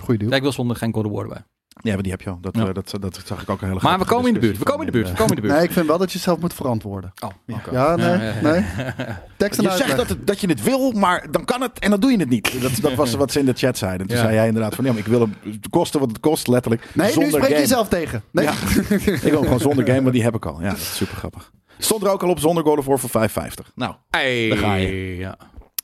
Goeie 0.00 0.18
deal. 0.20 0.32
ik 0.32 0.42
wil 0.42 0.52
zonder 0.52 0.76
geen 0.76 0.94
God 0.94 1.04
of 1.04 1.12
War 1.12 1.22
erbij. 1.22 1.44
Ja, 1.82 1.92
maar 1.94 2.02
die 2.02 2.12
heb 2.12 2.20
je 2.20 2.30
al. 2.30 2.38
Dat, 2.40 2.56
Ja. 2.56 2.66
eh, 2.66 2.74
dat, 2.74 2.94
dat, 3.00 3.20
zag 3.24 3.42
ik 3.42 3.50
ook 3.50 3.60
een 3.60 3.68
hele 3.68 3.80
Maar 3.82 3.98
we 3.98 4.04
grappige 4.04 4.10
komen 4.14 4.28
in 4.28 4.34
de 4.34 4.40
buurt. 4.40 4.58
We 4.58 4.64
komen 4.64 4.80
in 4.86 4.92
de 4.92 4.98
buurt. 4.98 5.10
We 5.10 5.14
komen 5.16 5.28
in 5.28 5.34
de 5.34 5.40
buurt. 5.42 5.54
Nee, 5.54 5.64
ik 5.64 5.72
vind 5.72 5.86
wel 5.86 5.98
dat 5.98 6.12
je 6.12 6.18
zelf 6.18 6.38
moet 6.40 6.54
verantwoorden. 6.54 7.12
Oh, 7.20 7.56
oké. 7.58 7.70
Ja, 7.70 7.96
nee, 7.96 8.32
nee. 8.42 8.64
Tekst 9.36 9.58
en 9.58 9.64
Je 9.70 9.76
zegt 9.76 9.96
dat, 9.96 10.08
het, 10.08 10.26
dat 10.26 10.40
je 10.40 10.46
het 10.48 10.62
wil, 10.62 10.92
maar 10.92 11.26
dan 11.30 11.44
kan 11.44 11.60
het 11.60 11.78
en 11.78 11.90
dan 11.90 12.00
doe 12.00 12.10
je 12.10 12.18
het 12.18 12.28
niet. 12.28 12.62
Dat, 12.62 12.72
dat 12.80 12.94
was 12.94 13.14
wat 13.14 13.32
ze 13.32 13.38
in 13.38 13.44
de 13.46 13.52
chat 13.52 13.78
zeiden. 13.78 14.06
Toen 14.06 14.16
Ja. 14.16 14.22
zei 14.22 14.34
jij 14.34 14.46
inderdaad 14.46 14.74
van, 14.74 14.84
ja, 14.84 14.90
maar 14.90 15.00
ik 15.00 15.06
wil 15.06 15.20
hem 15.20 15.34
kosten 15.70 16.00
wat 16.00 16.08
het 16.08 16.20
kost, 16.20 16.46
letterlijk. 16.48 16.84
Nee, 16.94 17.16
nu 17.18 17.28
spreek 17.28 17.48
je 17.48 17.54
jezelf 17.54 17.88
tegen. 17.88 18.22
Nee. 18.30 18.44
Ja. 18.44 18.52
Ik 18.98 19.20
wil 19.22 19.32
hem 19.32 19.42
gewoon 19.42 19.60
zonder 19.60 19.86
game, 19.86 20.00
maar 20.00 20.12
die 20.12 20.22
heb 20.22 20.34
ik 20.34 20.46
al. 20.46 20.60
Ja, 20.60 20.68
dat 20.68 20.78
is 20.78 20.96
super 20.96 21.16
grappig. 21.16 21.52
Stond 21.78 22.02
er 22.02 22.10
ook 22.10 22.22
al 22.22 22.28
op 22.30 22.38
zonder 22.38 22.64
God 22.64 22.78
of 22.78 22.86
War 22.86 22.98
voor 22.98 23.28
5,50. 23.28 23.72
Nou, 23.74 23.94
Daar 24.10 24.56
ga 24.56 24.74
je. 24.74 25.16
Ja. 25.16 25.36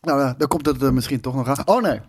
Nou, 0.02 0.20
ja, 0.20 0.34
dan 0.38 0.48
komt 0.48 0.66
het 0.66 0.82
er 0.82 0.94
misschien 0.94 1.20
toch 1.20 1.34
nog 1.34 1.48
aan. 1.48 1.66
Oh 1.66 1.82
nee, 1.82 2.00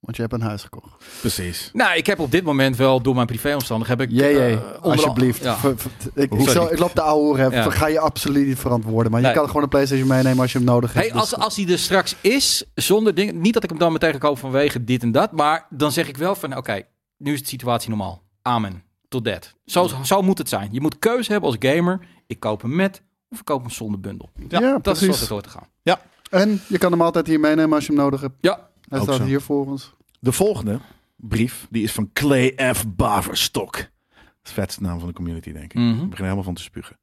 want 0.00 0.16
je 0.16 0.22
hebt 0.22 0.34
een 0.34 0.40
huis 0.40 0.62
gekocht. 0.62 1.04
precies. 1.20 1.70
Nou, 1.72 1.96
ik 1.96 2.06
heb 2.06 2.18
op 2.18 2.30
dit 2.30 2.44
moment 2.44 2.76
wel 2.76 3.00
door 3.02 3.14
mijn 3.14 3.26
privéomstandigheden 3.26 4.02
heb 4.06 4.12
ik 4.12 4.16
Jee, 4.20 4.34
jee, 4.34 4.54
eh, 4.56 4.82
alsjeblieft. 4.82 5.42
Ja. 5.42 5.56
Ver- 5.56 5.78
ver- 5.78 5.90
ik, 6.14 6.32
ik, 6.34 6.48
zal, 6.48 6.72
ik 6.72 6.78
loop 6.78 6.94
de 6.94 7.00
oude 7.02 7.24
hoer. 7.42 7.52
Ja. 7.52 7.70
Ga 7.70 7.86
je 7.86 8.00
absoluut 8.00 8.46
niet 8.46 8.58
verantwoorden. 8.58 9.12
Maar 9.12 9.20
Nee. 9.20 9.30
je 9.30 9.36
kan 9.36 9.46
gewoon 9.46 9.62
een 9.62 9.68
PlayStation 9.68 10.08
meenemen 10.08 10.40
als 10.40 10.52
je 10.52 10.58
hem 10.58 10.66
nodig 10.66 10.92
hebt. 10.92 11.06
Hey, 11.10 11.18
als, 11.20 11.30
Dus- 11.30 11.38
als 11.38 11.56
hij 11.56 11.68
er 11.68 11.78
straks 11.78 12.14
is, 12.20 12.64
zonder 12.74 13.14
dingen. 13.14 13.40
Niet 13.40 13.54
dat 13.54 13.62
ik 13.62 13.68
hem 13.70 13.78
dan 13.78 13.92
meteen 13.92 14.18
kopen 14.18 14.38
vanwege 14.40 14.84
dit 14.84 15.02
en 15.02 15.12
dat. 15.12 15.32
Maar 15.32 15.66
dan 15.70 15.92
zeg 15.92 16.08
ik 16.08 16.16
wel 16.16 16.34
van: 16.34 16.56
oké, 16.56 16.82
nu 17.16 17.32
is 17.32 17.40
de 17.40 17.48
situatie 17.48 17.88
normaal. 17.88 18.22
Amen. 18.42 18.82
Tot 19.08 19.24
dat. 19.24 19.54
Zo, 19.64 19.90
zo 20.04 20.22
moet 20.22 20.38
het 20.38 20.48
zijn. 20.48 20.68
Je 20.72 20.80
moet 20.80 20.98
keuze 20.98 21.32
hebben 21.32 21.50
als 21.50 21.58
gamer. 21.60 22.00
Ik 22.26 22.40
koop 22.40 22.62
hem 22.62 22.74
met 22.76 23.02
of 23.30 23.38
ik 23.38 23.44
koop 23.44 23.60
hem 23.60 23.70
zonder 23.70 24.00
bundel. 24.00 24.30
Ja, 24.48 24.78
dat 24.82 24.96
is 24.96 25.02
zoals 25.02 25.20
het 25.20 25.28
hoort 25.28 25.44
te 25.44 25.50
gaan. 25.50 25.68
En 26.30 26.60
je 26.66 26.78
kan 26.78 26.90
hem 26.92 27.02
altijd 27.02 27.26
hier 27.26 27.40
meenemen 27.40 27.72
als 27.74 27.86
je 27.86 27.92
hem 27.92 28.02
nodig 28.02 28.20
hebt. 28.20 28.34
Ja, 28.40 28.68
Hij 28.90 29.00
staat 29.00 29.16
zo. 29.16 29.24
hier 29.24 29.40
voor 29.40 29.66
ons. 29.66 29.94
De 30.20 30.32
volgende 30.32 30.78
brief, 31.16 31.66
die 31.70 31.82
is 31.82 31.92
van 31.92 32.10
Clay 32.12 32.54
F. 32.74 32.84
Baverstok. 32.88 33.76
De 34.42 34.50
vetste 34.52 34.82
naam 34.82 34.98
van 34.98 35.08
de 35.08 35.14
community, 35.14 35.52
denk 35.52 35.64
ik. 35.64 35.74
Mhm. 35.74 35.88
Ik 35.88 35.96
begin 35.96 36.10
er 36.16 36.22
helemaal 36.22 36.42
van 36.42 36.54
te 36.54 36.62
spugen. 36.62 36.96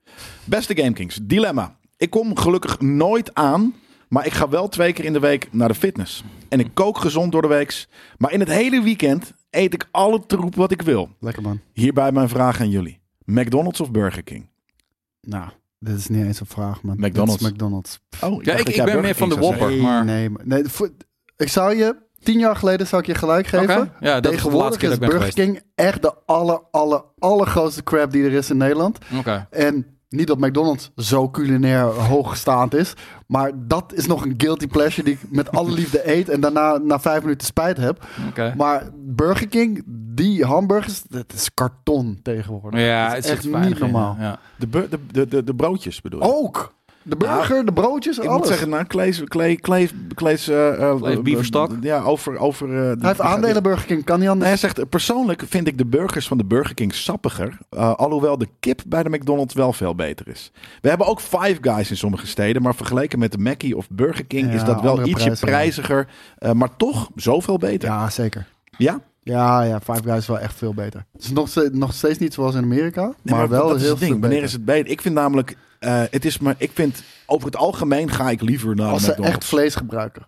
Beste 0.43 0.75
GameKings, 0.75 1.19
dilemma. 1.23 1.77
Ik 1.97 2.09
kom 2.09 2.37
gelukkig 2.37 2.79
nooit 2.79 3.33
aan, 3.33 3.73
maar 4.09 4.25
ik 4.25 4.33
ga 4.33 4.49
wel 4.49 4.67
twee 4.69 4.93
keer 4.93 5.05
in 5.05 5.13
de 5.13 5.19
week 5.19 5.47
naar 5.53 5.67
de 5.67 5.73
fitness. 5.75 6.23
En 6.49 6.59
ik 6.59 6.69
kook 6.73 6.97
gezond 6.97 7.31
door 7.31 7.41
de 7.41 7.47
weeks, 7.47 7.87
maar 8.17 8.31
in 8.31 8.39
het 8.39 8.49
hele 8.49 8.81
weekend 8.81 9.33
eet 9.49 9.73
ik 9.73 9.87
alle 9.91 10.25
troep 10.25 10.55
wat 10.55 10.71
ik 10.71 10.81
wil. 10.81 11.09
Lekker 11.19 11.41
man. 11.43 11.59
Hierbij 11.73 12.11
mijn 12.11 12.29
vraag 12.29 12.59
aan 12.61 12.69
jullie. 12.69 12.99
McDonald's 13.25 13.79
of 13.79 13.91
Burger 13.91 14.23
King? 14.23 14.49
Nou, 15.21 15.49
dit 15.79 15.97
is 15.97 16.07
niet 16.07 16.25
eens 16.25 16.39
een 16.39 16.45
vraag, 16.45 16.81
man. 16.81 16.95
McDonald's. 16.99 17.49
McDonald's. 17.49 17.99
Oh, 18.23 18.43
Ja, 18.43 18.53
ik- 18.53 18.69
ik 18.69 18.83
ben 18.85 19.01
meer 19.01 19.15
van 19.15 19.29
de 19.29 19.35
Whopper. 19.35 19.67
Nee, 19.69 19.81
maar- 19.81 20.05
nee, 20.05 20.29
maar- 20.29 20.47
nee, 20.47 20.63
voor- 20.63 20.91
ik 21.37 21.49
zou 21.49 21.75
je, 21.75 21.95
tien 22.23 22.39
jaar 22.39 22.55
geleden 22.55 22.87
zou 22.87 23.01
ik 23.01 23.07
je 23.07 23.15
gelijk 23.15 23.47
geven. 23.47 23.91
Ja, 23.99 24.19
dat 24.19 24.33
is 24.33 24.41
de 24.43 24.49
laatste 24.49 24.49
Tegenwoordig 24.49 24.77
keer 24.77 24.91
is 24.91 24.99
dat 24.99 25.03
ik 25.03 25.09
ben 25.09 25.19
Burger 25.19 25.33
geweest. 25.33 25.51
King 25.51 25.63
echt 25.75 26.01
de 26.01 26.13
aller, 26.25 26.61
aller, 26.71 27.03
allergrootste 27.19 27.83
crap 27.83 28.11
die 28.11 28.23
er 28.23 28.33
is 28.33 28.49
in 28.49 28.57
Nederland. 28.57 28.97
Oké. 29.17 29.47
En 29.49 29.85
niet 30.09 30.27
dat 30.27 30.37
McDonald's 30.39 30.91
zo 30.95 31.29
culinair 31.29 31.81
hoogstaand 31.83 32.73
is. 32.73 32.93
Maar 33.27 33.51
dat 33.55 33.93
is 33.95 34.07
nog 34.07 34.25
een 34.25 34.33
guilty 34.37 34.67
pleasure 34.67 35.03
die 35.03 35.13
ik 35.13 35.31
met 35.31 35.51
alle 35.51 35.71
liefde 35.79 36.11
eet. 36.11 36.29
En 36.29 36.39
daarna 36.41 36.77
na 36.77 36.99
vijf 36.99 37.21
minuten 37.21 37.47
spijt 37.47 37.77
heb. 37.77 38.05
Oké. 38.29 38.53
Maar 38.57 38.89
Burger 38.95 39.47
King, 39.47 39.83
die 39.87 40.45
hamburgers, 40.45 41.03
dat 41.09 41.33
is 41.33 41.53
karton 41.53 42.19
tegenwoordig. 42.23 42.79
Ja, 42.79 43.05
dat 43.05 43.15
het 43.15 43.25
is 43.25 43.31
echt 43.31 43.65
niet 43.65 43.79
normaal. 43.79 44.15
ja. 44.19 44.39
De, 44.57 44.69
de, 44.69 44.99
de, 45.11 45.27
de, 45.27 45.43
de 45.43 45.55
broodjes 45.55 46.01
bedoel 46.01 46.23
je? 46.23 46.33
Ook. 46.33 46.75
De 47.09 47.15
burger, 47.15 47.65
de 47.65 47.73
broodjes, 47.73 48.17
Ik 48.17 48.23
alles. 48.25 48.37
moet 48.37 48.47
zeggen, 48.47 48.69
nou, 48.69 48.83
Klees, 48.83 49.23
Klees, 49.23 49.57
Klees, 49.61 49.91
Klees, 50.15 50.47
eh, 50.47 50.89
eh, 50.89 51.01
Klees 51.01 51.21
Bieverstok? 51.21 51.71
Ja, 51.81 52.01
over... 52.01 52.37
over 52.37 52.69
eh, 52.69 52.81
Hij 52.81 52.95
heeft 52.99 53.21
aandelen 53.21 53.63
Burger 53.63 53.85
King, 53.85 54.03
kan 54.03 54.19
niet 54.19 54.29
anders. 54.29 54.49
Nee, 54.49 54.59
hij 54.59 54.69
zegt, 54.69 54.89
persoonlijk 54.89 55.43
vind 55.47 55.67
ik 55.67 55.77
de 55.77 55.85
burgers 55.85 56.27
van 56.27 56.37
de 56.37 56.45
Burger 56.45 56.73
King 56.73 56.93
sappiger. 56.93 57.57
eh, 57.69 57.93
alhoewel 57.93 58.37
de 58.37 58.47
kip 58.59 58.81
bij 58.87 59.03
de 59.03 59.09
McDonald's 59.09 59.53
wel 59.53 59.73
veel 59.73 59.95
beter 59.95 60.27
is. 60.27 60.51
We 60.81 60.89
hebben 60.89 61.07
ook 61.07 61.19
Five 61.21 61.57
Guys 61.61 61.89
in 61.89 61.97
sommige 61.97 62.27
steden. 62.27 62.61
Maar 62.61 62.75
vergeleken 62.75 63.19
met 63.19 63.31
de 63.31 63.37
Mackie 63.37 63.77
of 63.77 63.87
Burger 63.89 64.25
King 64.25 64.47
Ja, 64.47 64.53
is 64.53 64.63
dat 64.63 64.81
wel 64.81 65.05
ietsje 65.07 65.37
prijziger. 65.39 66.07
eh, 66.37 66.51
maar 66.51 66.75
toch 66.77 67.09
zoveel 67.15 67.57
beter. 67.57 67.89
Ja, 67.89 68.09
zeker. 68.09 68.47
Ja, 68.77 68.99
ja, 69.33 69.79
Five 69.83 70.03
Guys 70.03 70.17
is 70.17 70.27
wel 70.27 70.39
echt 70.39 70.55
veel 70.55 70.73
beter. 70.73 71.05
Het 71.13 71.23
is 71.23 71.31
nog 71.31 71.49
steeds, 71.49 71.69
nog 71.73 71.93
steeds 71.93 72.17
niet 72.19 72.33
zoals 72.33 72.55
in 72.55 72.63
Amerika, 72.63 73.01
Nee, 73.21 73.35
maar, 73.35 73.49
wel 73.49 73.67
dat 73.67 73.75
is 73.75 73.81
heel 73.81 73.91
het 73.91 73.99
ding. 73.99 74.11
veel 74.11 74.19
Wanneer 74.21 74.29
beter. 74.29 74.43
is 74.43 74.53
het 74.53 74.65
beter? 74.65 74.91
Ik 74.91 75.01
vind 75.01 75.15
namelijk... 75.15 75.57
eh, 75.79 76.01
het 76.11 76.25
is 76.25 76.37
maar, 76.39 76.55
ik 76.57 76.71
vind, 76.73 77.03
over 77.25 77.45
het 77.45 77.55
algemeen 77.57 78.09
ga 78.11 78.29
ik 78.29 78.41
liever 78.41 78.75
naar 78.75 78.87
Als 78.91 79.03
ze 79.03 79.09
McDonald's. 79.09 79.35
echt 79.37 79.45
vlees 79.45 79.75
gebruiken, 79.75 80.27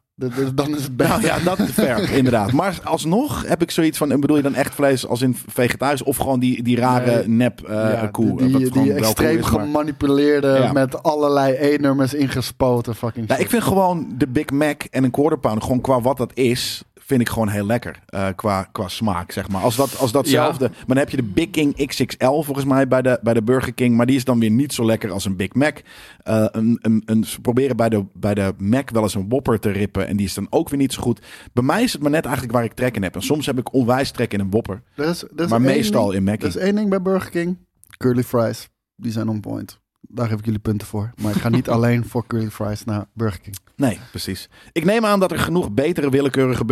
dan 0.54 0.76
is 0.76 0.84
het 0.84 0.98
beter. 0.98 1.14
Nou 1.14 1.26
ja, 1.26 1.40
dat 1.40 1.60
is 1.60 1.70
fair, 1.70 2.12
inderdaad. 2.18 2.52
Maar 2.52 2.80
alsnog 2.84 3.48
heb 3.48 3.62
ik 3.62 3.72
zoiets 3.72 3.98
van, 3.98 4.12
en 4.12 4.20
bedoel 4.20 4.36
je 4.38 4.44
dan 4.44 4.56
echt 4.56 4.74
vlees 4.74 5.08
als 5.08 5.22
in 5.22 5.38
vegetarisch 5.48 6.04
of 6.04 6.18
gewoon 6.18 6.40
die, 6.40 6.64
die 6.64 6.78
rare 6.78 7.12
Nee. 7.16 7.28
nep 7.28 7.62
eh 7.62 7.74
Ja, 7.76 8.08
koe? 8.12 8.38
Die, 8.38 8.58
die, 8.58 8.72
die 8.72 8.94
extreem 8.94 9.38
is, 9.40 9.50
maar- 9.52 9.62
gemanipuleerde, 9.62 10.48
Ja. 10.62 10.72
met 10.72 11.04
allerlei 11.04 11.54
E-nummers 11.54 12.14
ingespoten 12.14 12.96
fucking 12.96 13.28
Nou, 13.28 13.40
shit. 13.40 13.46
ik 13.46 13.50
vind 13.50 13.64
gewoon 13.64 14.08
de 14.18 14.28
Big 14.28 14.50
Mac 14.50 14.82
en 14.84 15.04
een 15.04 15.12
quarter 15.12 15.40
pounder, 15.40 15.64
gewoon 15.64 15.82
qua 15.82 16.02
wat 16.02 16.18
dat 16.18 16.32
is, 16.34 16.84
vind 17.10 17.22
ik 17.22 17.30
gewoon 17.30 17.48
heel 17.50 17.66
lekker. 17.66 18.00
eh, 18.06 18.28
qua, 18.36 18.64
qua 18.72 18.88
smaak, 18.88 19.32
zeg 19.32 19.50
maar. 19.50 19.62
Als, 19.62 19.76
dat, 19.76 19.98
als 19.98 20.12
datzelfde. 20.12 20.68
Maar 20.70 20.86
dan 20.88 20.98
heb 20.98 21.10
je 21.10 21.18
de 21.18 21.24
Big 21.24 21.50
King 21.50 21.86
XXL 21.88 22.42
volgens 22.42 22.66
mij 22.66 22.88
bij 22.88 23.02
de, 23.02 23.20
bij 23.24 23.34
de 23.34 23.44
Burger 23.44 23.74
King. 23.74 23.96
Maar 23.98 24.06
die 24.06 24.16
is 24.16 24.24
dan 24.24 24.40
weer 24.40 24.50
niet 24.52 24.74
zo 24.74 24.86
lekker 24.86 25.12
als 25.12 25.26
een 25.26 25.36
Big 25.36 25.54
Mac. 25.54 25.78
Eh, 26.24 26.46
een, 26.52 26.78
een, 26.82 27.02
een, 27.06 27.24
ze 27.24 27.42
proberen 27.42 27.76
bij 27.78 27.90
de, 27.90 28.06
bij 28.14 28.34
de 28.34 28.54
Mac 28.58 28.90
wel 28.90 29.04
eens 29.04 29.14
een 29.16 29.30
Whopper 29.30 29.60
te 29.60 29.70
rippen. 29.72 30.08
En 30.08 30.18
die 30.18 30.26
is 30.26 30.34
dan 30.34 30.48
ook 30.50 30.70
weer 30.70 30.80
niet 30.80 30.94
zo 30.94 31.02
goed. 31.02 31.22
Bij 31.54 31.64
mij 31.64 31.84
is 31.84 31.94
het 31.94 32.02
maar 32.02 32.12
net 32.12 32.24
eigenlijk 32.26 32.54
waar 32.56 32.64
ik 32.64 32.74
trek 32.74 32.96
in 32.96 33.04
heb. 33.04 33.16
En 33.16 33.22
soms 33.22 33.46
heb 33.46 33.58
ik 33.60 33.74
onwijs 33.74 34.12
trek 34.12 34.34
in 34.34 34.40
een 34.40 34.50
Whopper. 34.50 34.82
Er 34.96 35.08
is, 35.10 35.24
er 35.24 35.30
is 35.44 35.50
Maar 35.50 35.62
meestal 35.62 36.02
ding- 36.04 36.14
in 36.14 36.26
Er 36.26 36.32
Mackie. 36.32 36.48
is 36.48 36.56
één 36.58 36.76
ding 36.76 36.90
bij 36.90 37.02
Burger 37.02 37.30
King. 37.32 37.58
Curly 37.98 38.24
fries. 38.24 38.70
Die 38.96 39.12
zijn 39.12 39.28
on 39.30 39.40
point. 39.40 39.80
Daar 40.12 40.28
geef 40.28 40.40
ik 40.40 40.46
jullie 40.46 40.60
punten 40.60 40.88
voor. 40.88 41.12
Maar 41.22 41.36
ik 41.36 41.42
ga 41.42 41.50
niet 41.50 41.70
alleen 41.76 42.06
voor 42.06 42.28
curly 42.28 42.50
fries 42.50 42.84
naar 42.86 43.06
Burger 43.14 43.40
King. 43.42 43.56
Nee, 43.76 44.00
precies. 44.10 44.50
Ik 44.72 44.86
neem 44.86 45.06
aan 45.06 45.20
dat 45.20 45.32
er 45.32 45.40
genoeg 45.40 45.72
betere 45.72 46.10
willekeurige 46.10 46.66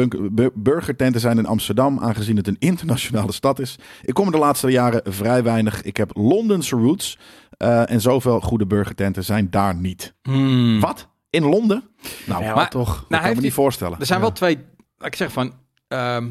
burgertenten 0.54 1.22
zijn 1.22 1.38
in 1.38 1.46
Amsterdam, 1.46 2.00
aangezien 2.00 2.38
het 2.38 2.48
een 2.48 2.56
internationale 2.60 3.32
stad 3.32 3.60
is. 3.60 3.76
Ik 4.02 4.14
kom 4.14 4.26
er 4.26 4.32
de 4.32 4.38
laatste 4.38 4.70
jaren 4.72 5.02
vrij 5.14 5.44
weinig. 5.44 5.82
Ik 5.82 5.98
heb 5.98 6.16
Londense 6.16 6.76
roots 6.76 7.18
eh, 7.58 7.92
en 7.92 8.02
zoveel 8.02 8.40
goede 8.42 8.66
burgertenten 8.68 9.24
zijn 9.24 9.50
daar 9.50 9.76
niet. 9.76 10.14
Hmm. 10.22 10.80
Wat? 10.80 11.08
In 11.30 11.44
Londen? 11.44 11.84
Nou, 12.26 12.44
Ja, 12.44 12.56
maar- 12.56 12.70
toch. 12.70 12.86
dat 12.88 12.96
Nou, 13.00 13.08
kan 13.10 13.22
heeft 13.24 13.36
me 13.36 13.42
niet 13.42 13.54
voorstellen. 13.54 14.00
Er 14.00 14.06
zijn 14.06 14.20
Ja. 14.20 14.26
wel 14.26 14.34
twee, 14.34 14.58
ik 15.00 15.16
zeggen 15.16 15.32
van, 15.32 15.54
ehm, 15.88 16.30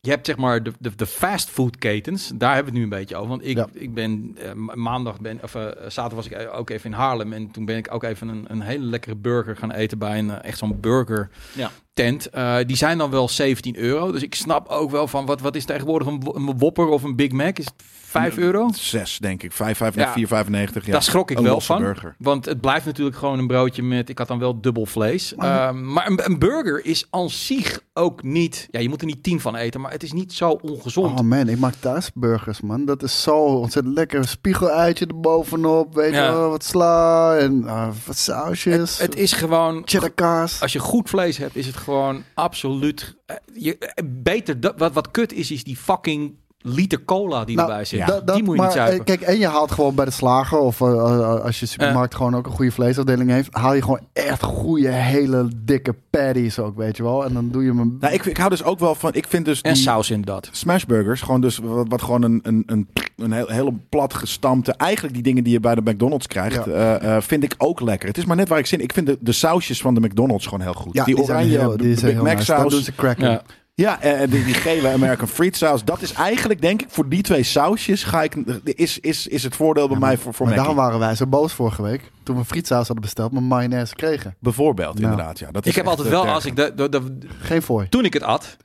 je 0.00 0.10
hebt 0.10 0.26
zeg 0.26 0.36
maar 0.36 0.62
de, 0.62 0.72
de, 0.78 0.94
de 0.96 1.06
fastfoodketens, 1.06 2.30
daar 2.34 2.54
hebben 2.54 2.72
we 2.72 2.78
het 2.78 2.88
nu 2.88 2.94
een 2.94 3.00
beetje 3.00 3.16
over. 3.16 3.28
Want 3.28 3.44
ik, 3.46 3.56
Ja. 3.56 3.68
ik 3.72 3.94
ben 3.94 4.36
eh, 4.42 4.52
ma- 4.52 4.74
maandag, 4.74 5.20
ben, 5.20 5.38
of 5.42 5.54
eh, 5.54 5.62
zaterdag 5.62 6.12
was 6.12 6.26
ik 6.26 6.32
eh, 6.32 6.58
ook 6.58 6.70
even 6.70 6.90
in 6.90 6.96
Haarlem 6.96 7.32
en 7.32 7.50
toen 7.50 7.64
ben 7.64 7.76
ik 7.76 7.94
ook 7.94 8.02
even 8.02 8.28
een, 8.28 8.44
een 8.48 8.60
hele 8.60 8.84
lekkere 8.84 9.16
burger 9.16 9.56
gaan 9.56 9.72
eten 9.72 9.98
bij 9.98 10.18
een 10.18 10.30
eh, 10.30 10.48
echt 10.48 10.58
zo'n 10.58 10.80
burger 10.80 11.30
Ja. 11.54 11.70
tent. 11.92 12.28
Die 12.66 12.76
zijn 12.76 12.98
dan 12.98 13.10
wel 13.10 13.28
17 13.28 13.76
euro, 13.76 14.12
dus 14.12 14.22
ik 14.22 14.34
snap 14.34 14.68
ook 14.68 14.90
wel 14.90 15.06
van 15.08 15.26
wat, 15.26 15.40
wat 15.40 15.56
is 15.56 15.64
tegenwoordig 15.64 16.08
een, 16.08 16.22
een 16.34 16.58
Whopper 16.58 16.86
of 16.88 17.02
een 17.02 17.16
Big 17.16 17.30
Mac? 17.32 17.58
Is 17.58 17.64
het 17.64 17.74
5 18.08 18.36
euro? 18.36 18.68
Zes, 18.74 19.18
denk 19.18 19.42
ik. 19.42 19.52
5, 19.52 19.76
5, 19.76 19.94
Ja. 19.94 20.12
4, 20.12 20.26
95. 20.26 20.86
Ja. 20.86 20.92
Daar 20.92 21.02
schrok 21.02 21.30
ik 21.30 21.36
Een 21.38 21.42
wel 21.44 21.52
losse 21.52 21.72
van. 21.72 21.82
burger. 21.82 22.14
Want 22.18 22.44
het 22.44 22.60
blijft 22.60 22.86
natuurlijk 22.86 23.16
gewoon 23.16 23.38
een 23.38 23.46
broodje 23.46 23.82
met... 23.82 24.08
Ik 24.08 24.18
had 24.18 24.28
dan 24.28 24.38
wel 24.38 24.60
dubbel 24.60 24.86
vlees. 24.86 25.34
Maar- 25.36 25.46
Maar, 25.48 25.74
maar 25.74 26.06
een, 26.10 26.20
een 26.24 26.38
burger 26.38 26.84
is 26.84 27.06
aan 27.10 27.30
zich 27.30 27.80
ook 27.94 28.22
niet... 28.22 28.68
Ja, 28.70 28.80
je 28.80 28.88
moet 28.88 29.00
er 29.00 29.06
niet 29.06 29.22
tien 29.22 29.40
van 29.40 29.56
eten, 29.56 29.80
maar 29.80 29.90
het 29.92 30.02
is 30.02 30.12
niet 30.12 30.32
zo 30.32 30.50
ongezond. 30.50 31.18
Oh 31.20 31.26
man, 31.26 31.48
ik 31.48 31.58
maak 31.58 31.74
thuis 31.74 32.10
burgers, 32.14 32.60
man. 32.60 32.84
Dat 32.84 33.02
is 33.02 33.22
zo 33.22 33.36
ontzettend 33.38 33.94
lekker. 33.94 34.18
Een 34.18 34.28
Spiegeleitje 34.28 35.06
erbovenop, 35.06 35.94
weet 35.94 36.10
je 36.10 36.16
Ja. 36.16 36.32
wel, 36.32 36.50
wat 36.50 36.64
sla 36.64 37.36
en 37.36 37.64
ah, 37.66 37.88
wat 38.06 38.16
sausjes. 38.16 38.98
het 38.98 39.16
is 39.16 39.32
gewoon... 39.32 39.82
cheddar 39.84 40.10
kaas. 40.10 40.60
Als 40.62 40.72
je 40.72 40.78
goed 40.78 41.08
vlees 41.08 41.36
hebt, 41.36 41.56
is 41.56 41.66
het 41.66 41.76
gewoon 41.76 42.22
absoluut... 42.34 43.16
eh, 43.26 43.36
Je, 43.54 43.78
eh, 43.78 44.04
beter, 44.06 44.60
dat, 44.60 44.74
wat, 44.78 44.92
wat 44.92 45.10
kut 45.10 45.32
is, 45.32 45.50
is 45.50 45.64
die 45.64 45.76
fucking 45.76 46.34
liter 46.60 47.04
cola 47.04 47.44
die 47.44 47.56
Nou, 47.56 47.68
erbij 47.68 47.84
zit. 47.84 47.98
Da- 48.06 48.20
dat- 48.20 48.34
die 48.34 48.42
moet 48.42 48.54
je 48.54 48.56
maar, 48.60 48.66
niet 48.66 48.76
zuipen. 48.76 48.98
eh, 48.98 49.04
Kijk, 49.04 49.20
en 49.20 49.38
je 49.38 49.46
haalt 49.46 49.70
gewoon 49.70 49.94
bij 49.94 50.04
de 50.04 50.10
slager 50.10 50.58
of 50.58 50.80
eh, 50.80 50.88
eh, 50.88 51.40
als 51.44 51.60
je 51.60 51.66
supermarkt 51.66 52.14
gewoon 52.14 52.36
ook 52.36 52.46
een 52.46 52.52
goede 52.52 52.70
vleesafdeling 52.72 53.30
heeft, 53.30 53.48
haal 53.54 53.74
je 53.74 53.82
gewoon 53.82 54.00
echt 54.12 54.42
goede, 54.42 54.88
hele 54.88 55.48
dikke 55.56 55.94
patties 56.10 56.58
ook, 56.58 56.76
weet 56.76 56.96
je 56.96 57.02
wel. 57.02 57.24
En 57.24 57.34
dan 57.34 57.48
doe 57.50 57.62
je 57.64 57.74
hem. 57.74 57.96
Nou, 58.00 58.14
ik, 58.14 58.24
ik 58.24 58.36
hou 58.36 58.50
dus 58.50 58.62
ook 58.64 58.78
wel 58.78 58.94
van... 58.94 59.14
Ik 59.14 59.26
vind 59.28 59.44
dus 59.44 59.60
en 59.60 59.72
die 59.72 59.82
saus 59.82 60.10
inderdaad. 60.10 60.48
smashburgers, 60.52 61.20
gewoon 61.22 61.40
dus 61.40 61.58
wat, 61.58 61.86
wat 61.88 62.02
gewoon 62.02 62.22
een, 62.22 62.40
een, 62.42 62.62
een, 62.66 62.88
een 63.16 63.32
heel, 63.32 63.48
hele 63.48 63.72
plat 63.88 64.14
gestampte... 64.14 64.72
Eigenlijk 64.72 65.14
die 65.14 65.22
dingen 65.22 65.44
die 65.44 65.52
je 65.52 65.60
bij 65.60 65.74
de 65.74 65.82
McDonald's 65.90 66.26
krijgt, 66.26 66.64
Ja. 66.64 66.70
eh, 66.98 67.16
eh, 67.16 67.22
vind 67.22 67.44
ik 67.44 67.54
ook 67.58 67.80
lekker. 67.80 68.08
Het 68.08 68.18
is 68.18 68.24
maar 68.24 68.36
net 68.36 68.48
waar 68.48 68.58
ik 68.58 68.66
zin 68.66 68.78
in. 68.78 68.84
Ik 68.84 68.92
vind 68.92 69.06
de, 69.06 69.18
de 69.20 69.32
sausjes 69.32 69.80
van 69.80 69.94
de 69.94 70.00
McDonald's 70.00 70.44
gewoon 70.44 70.60
heel 70.60 70.72
goed. 70.74 70.94
ja, 70.94 71.04
die, 71.04 71.14
zijn 71.16 71.26
oranje 71.28 71.58
heel- 71.58 71.76
die 71.76 71.94
de 71.94 72.00
Big 72.00 72.12
heel 72.12 72.22
Mac 72.22 72.32
nice. 72.34 72.44
Saus. 72.44 72.72
doen 72.72 72.82
ze 72.82 72.94
crack 72.94 73.18
in. 73.18 73.30
Ja. 73.30 73.42
Ja, 73.78 74.00
en 74.00 74.30
die, 74.30 74.44
die 74.44 74.54
gele 74.54 74.88
American 74.92 75.28
Fried 75.28 75.56
saus. 75.56 75.84
Dat 75.84 76.02
is 76.02 76.12
eigenlijk, 76.12 76.60
denk 76.60 76.82
ik, 76.82 76.86
voor 76.90 77.08
die 77.08 77.22
twee 77.22 77.42
sausjes 77.42 78.04
ga 78.04 78.22
ik, 78.22 78.34
is, 78.64 78.98
is, 78.98 79.26
is 79.26 79.42
het 79.42 79.56
voordeel 79.56 79.84
bij 79.86 79.94
Ja, 79.94 80.00
maar- 80.00 80.08
mij 80.08 80.18
voor, 80.18 80.34
voor 80.34 80.46
maar 80.46 80.54
daarom 80.56 80.76
waren 80.76 80.98
wij 80.98 81.14
zo 81.14 81.26
boos 81.26 81.52
vorige 81.52 81.82
week 81.82 82.10
toen 82.22 82.36
we 82.36 82.44
frietsaus 82.44 82.86
hadden 82.86 83.00
besteld, 83.04 83.32
maar 83.32 83.42
mayonaise 83.42 83.94
kregen. 83.94 84.36
Bijvoorbeeld, 84.40 84.98
Nou. 84.98 85.10
inderdaad. 85.10 85.38
Ja, 85.38 85.50
dat 85.50 85.64
is 85.64 85.70
Ik 85.70 85.76
heb 85.76 85.86
altijd 85.86 86.06
eh, 86.08 86.12
wel, 86.12 86.26
als 86.28 86.44
ik 86.44 86.56
de, 86.56 86.72
de, 86.76 86.88
de, 86.88 87.18
Geen 87.38 87.62
fooi. 87.62 87.88
toen 87.88 88.04
ik 88.04 88.12
het 88.12 88.22
at, 88.22 88.56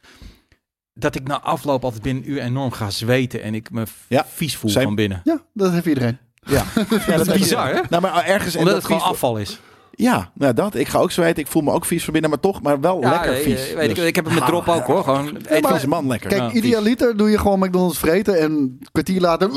dat 0.93 1.15
ik 1.15 1.27
na 1.27 1.41
afloop 1.41 1.83
altijd 1.83 2.01
binnen 2.01 2.23
een 2.23 2.29
uur 2.29 2.39
enorm 2.41 2.71
ga 2.71 2.89
zweten 2.89 3.41
en 3.43 3.53
ik 3.55 3.71
me 3.71 3.83
Ja, 4.07 4.25
vies 4.33 4.57
voel 4.57 4.69
same. 4.69 4.85
van 4.85 4.95
binnen. 4.95 5.21
Ja, 5.23 5.41
dat 5.53 5.71
heeft 5.71 5.85
iedereen. 5.85 6.17
Ja, 6.45 6.63
dat 7.17 7.27
is 7.27 7.33
bizar, 7.33 7.67
hè? 7.75 7.81
Nou, 7.89 8.01
maar 8.01 8.23
ergens... 8.25 8.53
en 8.53 8.59
Omdat 8.59 8.73
dat 8.73 8.83
het 8.83 8.91
gewoon 8.91 9.09
afval 9.11 9.37
is. 9.37 9.59
Ja, 9.95 10.31
nou 10.33 10.53
dat. 10.53 10.75
Ik 10.75 10.87
ga 10.87 10.99
ook 10.99 11.11
zweten. 11.11 11.43
Ik 11.43 11.47
voel 11.47 11.61
me 11.61 11.71
ook 11.71 11.85
vies 11.85 12.03
van 12.03 12.13
binnen, 12.13 12.29
maar 12.31 12.39
toch, 12.39 12.61
maar 12.61 12.79
wel 12.79 12.99
lekker 12.99 13.31
nee, 13.31 13.43
vies. 13.43 13.73
Weet 13.73 13.89
ik, 13.89 13.95
Dus- 13.95 14.05
ik 14.05 14.15
heb 14.15 14.25
het 14.25 14.33
met 14.33 14.45
drop 14.45 14.67
ook 14.67 14.83
hoor. 14.85 15.03
Gewoon 15.03 15.37
eet 15.47 15.61
maar- 15.61 15.71
Vieze 15.71 15.87
man 15.87 16.07
lekker. 16.07 16.29
Kijk, 16.29 16.41
Ja, 16.41 16.51
idealiter 16.51 17.17
doe 17.17 17.29
je 17.29 17.37
gewoon 17.37 17.59
McDonald's 17.59 17.97
vreten 17.99 18.39
en 18.39 18.51
een 18.51 18.79
kwartier 18.91 19.21
later 19.21 19.49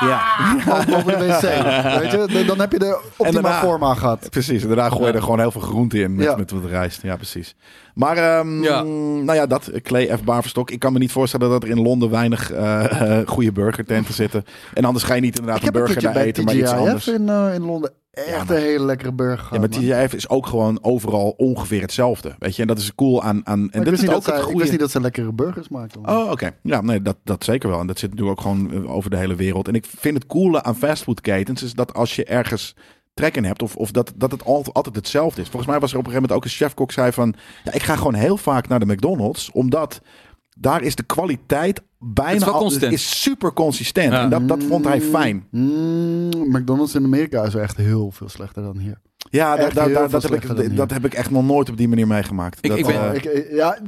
Ja, 0.00 0.22
over 0.96 1.18
de 1.18 1.26
wc. 1.26 1.40
Weet 2.00 2.10
je, 2.32 2.44
Dan- 2.46 2.60
heb 2.60 2.72
je 2.72 2.78
de 2.78 3.00
optimaal 3.16 3.42
daarna- 3.42 3.60
vorm 3.60 3.84
aan 3.84 3.96
gehad. 3.96 4.30
precies. 4.30 4.62
En 4.62 4.68
daarna 4.68 4.88
gooi 4.90 5.06
je 5.06 5.12
er 5.12 5.22
gewoon 5.22 5.38
heel 5.38 5.50
veel 5.50 5.60
groente 5.60 5.98
in 6.00 6.14
met, 6.14 6.24
Ja. 6.24 6.36
met 6.36 6.50
wat 6.50 6.64
rijst. 6.64 7.02
Ja, 7.02 7.16
precies. 7.16 7.54
Maar, 7.94 8.16
ehm, 8.16 8.62
Ja. 8.62 8.82
nou 8.82 9.34
ja, 9.34 9.46
dat. 9.46 9.70
Clay 9.82 10.16
F. 10.16 10.22
Baverstok. 10.24 10.70
Ik 10.70 10.78
kan 10.78 10.92
me 10.92 10.98
niet 10.98 11.12
voorstellen 11.12 11.50
dat 11.50 11.62
er 11.62 11.68
in 11.68 11.82
Londen 11.82 12.10
weinig 12.10 12.50
eh, 12.52 13.18
eh, 13.18 13.28
goede 13.28 13.52
burgertenten 13.52 14.14
zitten. 14.14 14.44
En 14.74 14.84
anders 14.84 15.04
ga 15.04 15.14
je 15.14 15.20
niet 15.20 15.38
inderdaad 15.38 15.62
Ik 15.62 15.68
een 15.68 15.74
heb 15.80 15.86
burger 15.86 16.12
bij 16.12 16.24
eten, 16.24 16.44
maar 16.44 16.54
iets 16.54 16.70
anders. 16.70 17.04
TGIF 17.04 17.14
in, 17.14 17.28
eh, 17.28 17.54
in 17.54 17.62
Londen 17.64 17.92
echt 18.10 18.28
Ja, 18.28 18.40
een 18.40 18.60
hele 18.62 18.84
lekkere 18.84 19.12
burger 19.12 19.54
Ja, 19.54 19.58
maar. 19.58 19.68
TGIF 19.68 20.12
is 20.14 20.28
ook 20.28 20.46
gewoon 20.46 20.78
overal 20.82 21.34
ongeveer 21.36 21.80
hetzelfde. 21.80 22.34
Weet 22.38 22.56
je, 22.56 22.62
en 22.62 22.68
dat 22.68 22.78
is 22.78 22.94
cool 22.94 23.22
aan. 23.22 23.46
aan 23.46 23.70
en 23.70 23.82
wist 23.84 23.92
is 23.92 24.00
niet 24.00 24.08
ook 24.08 24.14
dat 24.14 24.24
zij, 24.24 24.32
het 24.34 24.42
ik 24.42 24.46
wist 24.48 24.56
goede. 24.58 24.70
niet 24.70 24.80
dat 24.80 24.90
ze 24.90 25.00
lekkere 25.00 25.32
burgers 25.32 25.68
maakten. 25.68 26.08
Oh, 26.08 26.30
oké. 26.30 26.50
Ja, 26.62 26.80
nee, 26.80 27.02
dat, 27.02 27.16
dat 27.24 27.44
zeker 27.44 27.68
wel. 27.68 27.80
En 27.80 27.86
dat 27.86 27.98
zit 27.98 28.10
natuurlijk 28.10 28.38
ook 28.38 28.44
gewoon 28.46 28.72
eh, 28.72 28.94
over 28.94 29.10
de 29.10 29.16
hele 29.16 29.34
wereld. 29.34 29.68
En 29.68 29.74
ik 29.74 29.86
vind 29.98 30.14
het 30.14 30.26
coole 30.26 30.62
aan 30.62 30.76
fastfoodketens 30.76 31.62
is 31.62 31.72
dat 31.74 31.94
als 31.94 32.16
je 32.16 32.24
ergens 32.24 32.74
trek 33.14 33.36
in 33.36 33.44
hebt. 33.44 33.62
Of, 33.62 33.76
of 33.76 33.90
dat, 33.90 34.12
dat 34.16 34.30
het 34.30 34.44
al- 34.44 34.64
altijd 34.72 34.96
hetzelfde 34.96 35.40
is. 35.40 35.48
Volgens 35.48 35.70
mij 35.70 35.80
was 35.80 35.92
er 35.92 35.98
op 35.98 36.04
een 36.06 36.10
gegeven 36.10 36.28
moment 36.30 36.46
ook 36.48 36.52
een 36.52 36.64
chefkok 36.66 36.92
zei 36.92 37.12
van... 37.12 37.34
Ja, 37.64 37.72
ik 37.72 37.82
ga 37.82 37.96
gewoon 37.96 38.14
heel 38.14 38.36
vaak 38.36 38.68
naar 38.68 38.80
de 38.80 38.86
McDonald's. 38.86 39.50
Omdat 39.52 40.00
daar 40.60 40.82
is 40.82 40.94
de 40.94 41.02
kwaliteit 41.02 41.82
bijna 41.98 42.32
is 42.32 42.44
wel 42.44 42.54
al, 42.54 42.60
consistent. 42.60 42.92
is 42.92 43.22
super 43.22 43.52
consistent. 43.52 44.12
Ja. 44.12 44.22
En 44.22 44.28
dat, 44.30 44.48
dat 44.48 44.62
vond 44.62 44.84
hij 44.84 45.00
fijn. 45.00 45.46
Mm, 45.50 46.28
McDonald's 46.56 46.94
in 46.94 47.04
Amerika 47.04 47.42
is 47.44 47.54
echt 47.54 47.76
heel 47.76 48.10
veel 48.10 48.28
slechter 48.28 48.62
dan 48.62 48.78
hier. 48.78 49.00
Ja, 49.30 49.56
da- 49.56 49.68
da- 49.68 49.88
da- 49.88 50.08
dat, 50.08 50.22
heb 50.22 50.32
ik, 50.32 50.76
dat 50.76 50.90
heb 50.90 51.04
ik 51.04 51.14
echt 51.14 51.30
nog 51.30 51.44
nooit 51.44 51.70
op 51.70 51.76
die 51.76 51.88
manier 51.88 52.06
meegemaakt. 52.06 52.58
Ik- 52.60 52.70
Dat, 52.70 52.78
ik 52.78 52.86
ben- 52.86 53.08
eh, 53.10 53.14
Ik, 53.14 53.24
eh, 53.24 53.54
ja, 53.56 53.78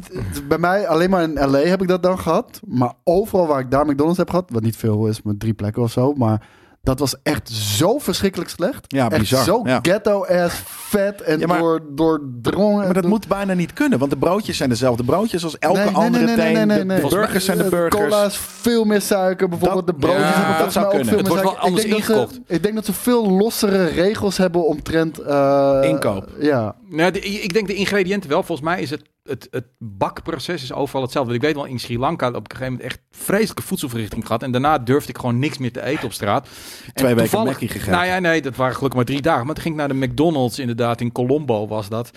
bij 0.48 0.58
mij 0.58 0.88
alleen 0.88 1.10
maar 1.10 1.22
in 1.22 1.32
LA 1.50 1.58
heb 1.58 1.82
ik 1.82 1.88
dat 1.88 2.02
dan 2.02 2.18
gehad. 2.18 2.60
Maar 2.66 2.92
overal 3.04 3.46
waar 3.46 3.60
ik 3.60 3.70
daar 3.70 3.86
McDonald's 3.86 4.18
heb 4.18 4.30
gehad, 4.30 4.50
wat 4.50 4.62
niet 4.62 4.76
veel 4.76 5.06
is, 5.06 5.22
met 5.22 5.40
drie 5.40 5.54
plekken 5.54 5.82
of 5.82 5.90
zo. 5.92 6.12
Maar 6.12 6.46
dat 6.82 6.98
was 6.98 7.14
echt 7.22 7.48
zo 7.50 7.98
verschrikkelijk 7.98 8.50
slecht. 8.50 8.84
Ja, 8.88 9.10
echt 9.10 9.20
bizar, 9.20 9.44
zo 9.44 9.60
ja. 9.64 9.78
ghetto-ass 9.82 10.54
vet 10.66 11.20
en 11.22 11.38
Ja, 11.38 11.46
maar- 11.46 11.58
door, 11.58 11.80
doordrongen. 11.88 12.84
maar 12.84 12.94
dat 12.94 13.04
moet 13.06 13.28
bijna 13.28 13.52
niet 13.54 13.72
kunnen, 13.72 13.98
want 13.98 14.10
de 14.10 14.16
broodjes 14.16 14.56
zijn 14.56 14.68
dezelfde 14.68 15.04
broodjes 15.04 15.44
als 15.44 15.58
elke 15.58 15.76
Nee, 15.76 15.86
nee, 15.86 15.94
andere 15.94 16.24
nee, 16.24 16.36
nee, 16.36 16.44
teen. 16.44 16.54
nee, 16.54 16.66
nee, 16.66 16.78
De- 16.78 16.84
nee. 16.84 17.00
De 17.00 17.08
burgers 17.08 17.44
zijn 17.44 17.58
de 17.58 17.64
Eh, 17.64 17.70
burgers. 17.70 18.02
Cola 18.02 18.24
is 18.24 18.36
veel 18.36 18.84
meer 18.84 19.00
suiker. 19.00 19.48
Bijvoorbeeld 19.48 19.86
Dat- 19.86 19.94
de 19.94 20.06
broodjes 20.06 20.28
Ja, 20.28 20.42
hebben 20.42 20.58
dat 20.64 20.72
zou 20.72 20.88
kunnen. 20.88 21.06
veel 21.06 21.16
Het 21.18 21.26
meer 21.26 21.36
wordt 21.36 21.42
wel 21.42 21.52
suiker. 21.62 21.64
anders 21.68 21.84
ik 21.84 21.90
denk 21.90 22.06
dat 22.06 22.16
ze- 22.16 22.22
ingekocht. 22.34 22.50
ik 22.50 22.62
denk 22.62 22.74
dat 22.74 22.84
ze 22.84 22.92
veel 22.92 23.30
lossere 23.30 23.84
regels 23.84 24.36
hebben 24.36 24.66
omtrent... 24.66 25.18
eh, 25.18 25.78
Inkoop. 25.82 26.28
Ja. 26.38 26.74
Nou, 26.88 27.10
de- 27.10 27.20
ik 27.20 27.52
denk 27.52 27.66
de 27.66 27.74
ingrediënten 27.74 28.30
wel. 28.30 28.42
Volgens 28.42 28.68
mij 28.68 28.80
is 28.82 28.90
het, 28.90 29.02
het, 29.22 29.48
het 29.50 29.64
bakproces 29.78 30.62
is 30.62 30.72
overal 30.72 31.02
hetzelfde. 31.02 31.34
Ik 31.34 31.40
weet 31.40 31.54
wel, 31.54 31.64
in 31.64 31.78
Sri 31.80 31.98
Lanka 31.98 32.24
heb 32.26 32.34
ik 32.34 32.40
op 32.40 32.50
een 32.50 32.56
gegeven 32.56 32.72
moment 32.78 32.92
echt 32.92 33.02
vreselijke 33.10 33.62
voedselverrichting 33.62 34.26
gehad. 34.26 34.42
En 34.42 34.50
daarna 34.52 34.78
durfde 34.78 35.08
ik 35.10 35.18
gewoon 35.18 35.38
niks 35.38 35.58
meer 35.58 35.72
te 35.72 35.82
eten 35.82 36.04
op 36.04 36.12
straat. 36.12 36.48
Twee 36.94 37.08
weken 37.14 37.22
toevallig- 37.30 37.50
Mackie 37.50 37.68
gegeten. 37.68 37.92
Nou 37.92 38.06
ja, 38.06 38.18
nee, 38.18 38.42
dat 38.42 38.56
waren 38.56 38.74
gelukkig 38.74 38.96
maar 38.98 39.08
drie 39.08 39.22
dagen. 39.22 39.44
Maar 39.46 39.54
toen 39.54 39.62
ging 39.62 39.74
ik 39.74 39.80
naar 39.80 39.98
de 40.00 40.06
McDonald's 40.06 40.58
inderdaad 40.58 41.00
in 41.00 41.12
Colombo 41.12 41.66
was 41.66 41.88
dat. 41.88 42.10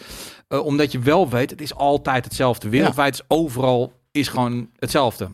Eh, 0.47 0.65
omdat 0.65 0.91
je 0.91 0.99
wel 0.99 1.29
weet, 1.29 1.49
het 1.49 1.61
is 1.61 1.75
altijd 1.75 2.23
hetzelfde. 2.25 2.69
Wereldwijd 2.69 3.13
is 3.13 3.21
overal 3.27 3.93
is 4.11 4.27
gewoon 4.27 4.69
hetzelfde. 4.75 5.23
In 5.25 5.31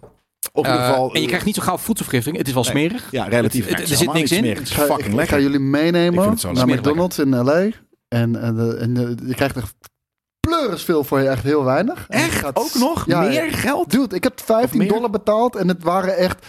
ieder 0.54 0.72
Eh, 0.72 0.88
geval... 0.88 1.14
en 1.14 1.22
je 1.22 1.28
krijgt 1.28 1.46
niet 1.46 1.56
zo 1.56 1.62
gauw 1.62 1.78
voedselvergiftiging. 1.78 2.38
Het 2.38 2.48
is 2.48 2.54
wel 2.54 2.64
Nee. 2.64 2.72
smerig. 2.72 3.12
Ja, 3.12 3.24
relatief. 3.24 3.64
Het- 3.66 3.74
er 3.74 3.80
het 3.90 3.98
zit 3.98 4.14
niks 4.14 4.32
in. 4.32 4.46
Het 4.46 4.62
is 4.62 4.70
Ik 4.72 4.76
fucking 4.78 5.00
ik, 5.00 5.06
ik 5.06 5.14
lekker. 5.14 5.36
ga 5.36 5.42
jullie 5.42 5.58
Ik 5.60 5.66
meenemen 5.66 6.30
het 6.30 6.44
naar 6.54 6.68
McDonald's 6.68 7.18
in 7.18 7.36
LA. 7.36 7.70
En, 8.08 8.42
en, 8.42 8.56
de- 8.56 8.76
en 8.80 9.20
je 9.28 9.34
krijgt 9.36 9.58
echt 9.58 9.76
pleuris 10.42 10.84
veel 10.84 11.04
voor 11.04 11.20
je 11.22 11.28
echt 11.28 11.44
heel 11.44 11.64
weinig. 11.64 12.06
En 12.10 12.20
Echt? 12.20 12.36
gaat- 12.40 12.58
Ook 12.58 12.74
nog? 12.74 13.06
Ja, 13.06 13.20
Meer 13.22 13.52
geld? 13.54 13.92
Dude, 13.92 14.16
ik 14.16 14.24
heb 14.24 14.40
15 14.46 14.78
meer? 14.80 14.88
dollar 14.88 15.10
betaald 15.10 15.56
en 15.56 15.68
het 15.68 15.84
waren 15.84 16.18
echt 16.18 16.46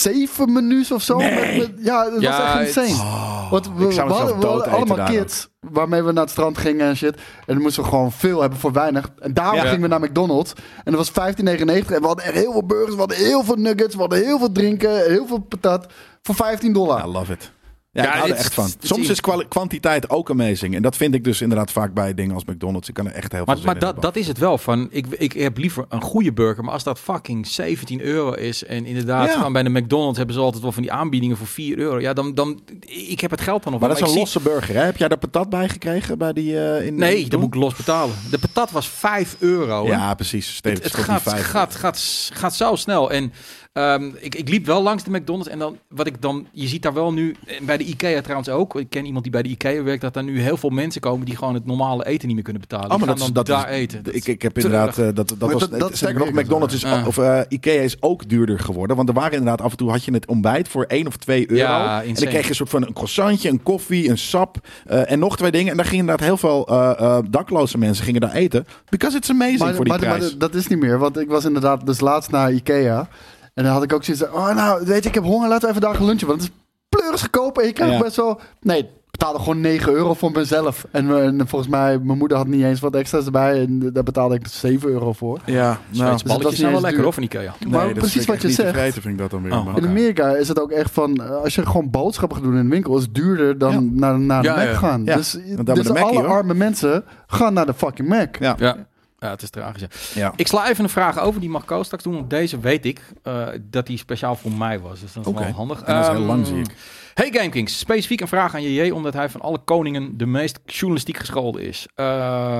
zeven 0.00 0.52
menus 0.52 0.90
of 0.92 1.02
zo. 1.02 1.16
Nee. 1.16 1.58
Met- 1.58 1.74
met- 1.74 1.84
ja, 1.84 2.04
het 2.12 2.20
Ja, 2.20 2.30
was 2.54 2.66
echt 2.66 2.76
insane. 2.76 3.02
Oh, 3.02 3.50
Want 3.50 3.66
we, 3.76 3.84
ik 3.86 3.92
zou 3.92 4.08
we 4.08 4.12
mezelf 4.12 4.30
hadden, 4.30 4.58
we 4.58 4.68
allemaal 4.76 5.06
kids 5.06 5.48
waarmee 5.60 6.02
we 6.02 6.12
naar 6.12 6.22
het 6.22 6.30
strand 6.32 6.58
gingen 6.58 6.86
en 6.88 6.96
shit. 6.96 7.14
En 7.16 7.54
dan 7.54 7.62
moesten 7.62 7.82
we 7.82 7.88
gewoon 7.88 8.12
veel 8.12 8.40
hebben 8.40 8.58
voor 8.58 8.72
weinig. 8.72 9.10
En 9.18 9.34
daarom 9.34 9.56
Ja. 9.56 9.62
gingen 9.64 9.80
we 9.80 9.88
naar 9.88 10.00
McDonald's. 10.00 10.52
En 10.84 10.92
dat 10.92 10.94
was 10.94 11.10
15,99. 11.10 11.90
En 11.94 12.00
we 12.00 12.06
hadden 12.06 12.24
echt 12.24 12.34
heel 12.34 12.52
veel 12.52 12.66
burgers, 12.66 12.92
we 12.92 12.98
hadden 12.98 13.16
heel 13.16 13.44
veel 13.44 13.56
nuggets, 13.56 13.94
we 13.94 14.00
hadden 14.00 14.24
heel 14.24 14.38
veel 14.38 14.52
drinken, 14.52 15.04
heel 15.10 15.26
veel 15.26 15.38
patat. 15.38 15.86
Voor 16.22 16.34
15 16.34 16.72
dollar. 16.72 17.04
I 17.04 17.06
love 17.08 17.32
it. 17.32 17.50
Ja, 17.94 18.02
Ja, 18.02 18.08
ik 18.08 18.14
hou 18.14 18.30
er 18.30 18.36
het- 18.36 18.44
echt 18.44 18.54
van. 18.54 18.70
Soms 18.80 19.08
is 19.08 19.20
kwantiteit 19.48 20.10
ook 20.10 20.30
amazing. 20.30 20.74
En 20.74 20.82
dat 20.82 20.96
vind 20.96 21.14
ik 21.14 21.24
dus 21.24 21.40
inderdaad 21.40 21.70
vaak 21.72 21.94
bij 21.94 22.14
dingen 22.14 22.34
als 22.34 22.44
McDonald's. 22.44 22.88
Ik 22.88 22.94
kan 22.94 23.06
er 23.06 23.12
echt 23.12 23.32
heel 23.32 23.44
veel 23.44 23.46
Maar, 23.46 23.56
zin 23.56 23.66
maar 23.66 23.78
dat, 23.78 24.02
dat 24.02 24.16
is 24.16 24.26
het 24.26 24.38
wel. 24.38 24.58
Van, 24.58 24.88
ik, 24.90 25.06
ik 25.10 25.32
heb 25.32 25.58
liever 25.58 25.84
een 25.88 26.00
goede 26.02 26.32
burger. 26.32 26.64
Maar 26.64 26.72
als 26.72 26.82
dat 26.82 26.98
fucking 26.98 27.46
17 27.46 28.00
euro 28.00 28.32
is. 28.32 28.64
En 28.64 28.86
inderdaad, 28.86 29.28
Ja. 29.28 29.36
gewoon 29.36 29.52
bij 29.52 29.62
de 29.62 29.68
McDonald's 29.70 30.16
hebben 30.16 30.34
ze 30.36 30.42
altijd 30.42 30.62
wel 30.62 30.72
van 30.72 30.82
die 30.82 30.92
aanbiedingen 30.92 31.36
voor 31.36 31.46
4 31.46 31.78
euro. 31.78 32.00
Ja, 32.00 32.12
dan, 32.12 32.34
dan 32.34 32.60
ik 33.08 33.20
heb 33.20 33.30
het 33.30 33.40
geld 33.40 33.62
dan 33.62 33.72
nog 33.72 33.80
Maar 33.80 33.90
wel. 33.90 33.98
dat 33.98 34.08
is 34.08 34.14
een 34.14 34.26
zie- 34.26 34.34
losse 34.34 34.40
burger, 34.50 34.74
hè? 34.74 34.80
Heb 34.84 34.96
jij 34.96 35.08
daar 35.08 35.18
patat 35.18 35.48
bij 35.50 35.68
gekregen 35.68 36.18
bij 36.18 36.32
die... 36.32 36.58
eh, 36.60 36.86
in, 36.86 36.94
Nee, 36.94 37.28
dat 37.28 37.40
moet 37.40 37.54
ik 37.54 37.60
los 37.60 37.74
betalen. 37.74 38.14
De 38.30 38.38
patat 38.38 38.70
was 38.70 38.88
5 38.88 39.36
euro. 39.38 39.84
hè. 39.84 39.90
Ja, 39.90 40.14
precies. 40.14 40.54
Steeds 40.54 40.80
het, 40.80 40.94
gaat, 40.94 41.32
gaat, 41.32 41.74
gaat, 41.74 42.30
gaat 42.32 42.54
zo 42.54 42.74
snel. 42.76 43.10
En 43.10 43.32
ehm, 43.74 44.10
ik, 44.18 44.34
ik 44.34 44.48
liep 44.48 44.66
wel 44.66 44.82
langs 44.82 45.04
de 45.04 45.10
McDonald's. 45.10 45.48
En 45.48 45.58
dan, 45.58 45.78
wat 45.88 46.06
ik 46.06 46.22
dan, 46.22 46.46
je 46.52 46.66
ziet 46.68 46.82
daar 46.82 46.94
wel 46.94 47.12
nu, 47.12 47.36
en 47.46 47.64
bij 47.66 47.76
de 47.76 47.84
IKEA 47.84 48.20
trouwens 48.20 48.48
ook. 48.48 48.78
Ik 48.78 48.90
ken 48.90 49.04
iemand 49.04 49.22
die 49.22 49.32
bij 49.32 49.42
de 49.42 49.48
IKEA 49.48 49.82
werkt. 49.82 50.00
Dat 50.00 50.14
daar 50.14 50.24
nu 50.24 50.40
heel 50.40 50.56
veel 50.56 50.70
mensen 50.70 51.00
komen 51.00 51.26
die 51.26 51.36
gewoon 51.36 51.54
het 51.54 51.66
normale 51.66 52.06
eten 52.06 52.26
niet 52.26 52.34
meer 52.34 52.44
kunnen 52.44 52.62
betalen. 52.62 52.90
Oh, 52.90 52.96
maar 52.98 53.06
dat, 53.06 53.18
dan 53.18 53.32
dat 53.32 53.46
daar 53.46 53.70
is, 53.70 53.76
eten. 53.76 54.02
Dat 54.02 54.14
Ik, 54.14 54.26
ik 54.26 54.42
heb 54.42 54.56
inderdaad... 54.58 54.98
eh, 54.98 55.04
dat, 55.04 55.14
dat 55.14 55.38
Maar 55.38 55.50
was, 55.50 55.68
dat- 55.68 55.78
dat 56.00 56.12
nog, 56.12 56.30
McDonald's 56.32 56.74
is, 56.74 56.84
of 57.06 57.18
eh, 57.18 57.40
Ikea 57.48 57.80
is 57.82 58.02
ook 58.02 58.28
duurder 58.28 58.58
geworden. 58.58 58.96
Want 58.96 59.08
er 59.08 59.14
waren 59.14 59.32
inderdaad 59.32 59.60
af 59.60 59.70
en 59.70 59.76
toe 59.76 59.90
had 59.90 60.04
je 60.04 60.12
het 60.12 60.26
ontbijt 60.26 60.68
voor 60.68 60.84
1 60.84 61.06
of 61.06 61.16
2 61.16 61.50
euro. 61.50 61.62
Ja, 61.62 62.02
en 62.02 62.14
dan 62.14 62.24
kreeg 62.28 62.42
je 62.42 62.48
een 62.48 62.54
soort 62.54 62.70
van 62.70 62.82
een 62.86 62.92
croissantje, 62.92 63.48
een 63.50 63.62
koffie, 63.62 64.08
een 64.10 64.18
sap 64.18 64.56
eh, 64.86 65.10
en 65.10 65.18
nog 65.18 65.36
twee 65.36 65.50
dingen. 65.50 65.70
En 65.70 65.76
daar 65.76 65.86
gingen 65.86 66.00
inderdaad 66.00 66.26
heel 66.26 66.36
veel 66.36 66.66
eh, 66.66 66.90
eh, 66.98 67.18
dakloze 67.30 67.78
mensen 67.78 68.04
gingen 68.04 68.20
daar 68.20 68.32
eten. 68.32 68.66
Because 68.88 69.16
it's 69.16 69.30
amazing 69.30 69.58
Maar, 69.58 69.74
voor 69.74 69.84
die 69.84 69.92
maar, 69.92 70.08
maar 70.08 70.18
prijs. 70.18 70.38
dat 70.38 70.54
is 70.54 70.66
niet 70.66 70.78
meer, 70.78 70.98
want 70.98 71.18
ik 71.18 71.28
was 71.28 71.44
inderdaad 71.44 71.86
dus 71.86 72.00
laatst 72.00 72.30
naar 72.30 72.52
Ikea. 72.52 73.08
En 73.54 73.64
dan 73.64 73.72
had 73.72 73.82
ik 73.82 73.92
ook 73.92 74.04
zoiets 74.04 74.24
van, 74.24 74.34
oh 74.34 74.54
nou, 74.54 74.84
weet 74.86 75.02
je, 75.02 75.08
ik 75.08 75.14
heb 75.14 75.24
honger, 75.24 75.48
laten 75.48 75.62
we 75.62 75.68
even 75.68 75.80
daar 75.80 75.94
gaan 75.94 76.06
lunchen. 76.06 76.26
Want 76.26 76.40
het 76.42 76.50
is 76.50 76.56
pleuris 76.88 77.20
goedkoop 77.20 77.58
en 77.58 77.66
je 77.66 77.72
krijgt 77.72 77.94
Ja. 77.94 78.00
best 78.02 78.16
wel... 78.16 78.40
Nee, 78.60 78.78
ik 78.78 79.20
betaalde 79.20 79.38
gewoon 79.38 79.60
9 79.60 79.92
euro 79.92 80.14
voor 80.14 80.30
mezelf. 80.32 80.86
En, 80.90 81.10
eh, 81.10 81.24
en 81.24 81.48
volgens 81.48 81.70
mij, 81.70 81.98
mijn 81.98 82.18
moeder 82.18 82.36
had 82.36 82.46
niet 82.46 82.62
eens 82.64 82.80
wat 82.80 82.94
extra's 82.94 83.24
erbij. 83.24 83.60
En 83.60 83.90
daar 83.92 84.02
betaalde 84.02 84.34
ik 84.34 84.46
7 84.46 84.90
euro 84.90 85.12
voor. 85.12 85.40
ja, 85.44 85.62
nou, 85.62 85.78
dat 85.90 86.10
was 86.10 86.22
balletjes 86.22 86.50
niet 86.50 86.58
zijn 86.60 86.70
wel 86.72 86.80
lekker 86.80 86.92
duur. 86.92 87.02
hoor 87.04 87.12
van 87.12 87.22
Ikea. 87.22 87.54
maar 87.68 87.84
dat 87.86 87.94
precies 87.98 88.26
wat 88.26 88.42
je 88.42 88.50
zegt. 88.50 88.72
vreten, 88.72 89.02
vind 89.02 89.14
ik 89.14 89.20
dat 89.20 89.30
dan 89.30 89.42
weer. 89.42 89.52
Oh, 89.52 89.64
maar- 89.64 89.76
In. 89.76 89.86
Amerika 89.88 90.28
is 90.36 90.48
het 90.48 90.60
ook 90.60 90.70
echt 90.70 90.90
van, 90.90 91.16
eh, 91.16 91.30
als 91.30 91.54
je 91.54 91.66
gewoon 91.66 91.90
boodschappen 91.90 92.36
gaat 92.36 92.46
doen 92.46 92.56
in 92.56 92.64
de 92.64 92.70
winkel, 92.70 92.96
is 92.96 93.02
het 93.02 93.14
duurder 93.14 93.58
dan 93.58 93.72
Ja. 93.72 93.80
naar, 93.92 94.18
naar 94.20 94.42
de 94.42 94.48
Ja, 94.48 94.56
Mac 94.56 94.64
ja. 94.66 94.74
gaan. 94.74 95.04
Ja, 95.04 95.16
Dus, 95.16 95.30
dus 95.30 95.42
bij 95.54 95.74
de 95.74 95.82
Mackie, 95.82 96.02
alle 96.02 96.18
hoor. 96.18 96.28
arme 96.28 96.54
mensen 96.54 97.04
gaan 97.26 97.54
naar 97.54 97.66
de 97.66 97.74
fucking 97.74 98.08
Mac. 98.08 98.36
Ja. 98.38 98.76
Ja. 99.24 99.30
het 99.30 99.42
is 99.42 99.50
tragisch. 99.50 99.80
ja. 99.80 100.20
Ja. 100.20 100.32
Ik 100.36 100.46
sla 100.46 100.68
even 100.68 100.84
een 100.84 100.90
vraag 100.90 101.18
over, 101.18 101.40
die 101.40 101.50
mag 101.50 101.62
straks 101.80 102.02
doen. 102.02 102.14
Want 102.14 102.30
deze 102.30 102.60
weet 102.60 102.84
ik 102.84 103.00
eh, 103.22 103.46
dat 103.60 103.86
die 103.86 103.98
speciaal 103.98 104.36
voor 104.36 104.52
mij 104.52 104.80
was. 104.80 105.00
Dus 105.00 105.12
dat 105.12 105.26
is 105.26 105.32
wel 105.32 105.42
handig. 105.42 105.82
En 105.82 105.94
dat 105.94 106.02
is 106.04 106.08
heel 106.10 106.16
Ehm, 106.18 106.26
lang, 106.26 106.46
zie 106.46 106.58
ik. 106.58 106.66
Hey 107.14 107.30
GameKings, 107.32 107.78
specifiek 107.78 108.20
een 108.20 108.28
vraag 108.28 108.54
aan 108.54 108.62
JJ, 108.62 108.90
omdat 108.90 109.12
hij 109.14 109.28
van 109.28 109.40
alle 109.40 109.58
koningen 109.58 110.16
de 110.16 110.26
meest 110.26 110.58
journalistiek 110.66 111.16
geschoolde 111.16 111.62
is. 111.62 111.86
Uh, 111.96 112.06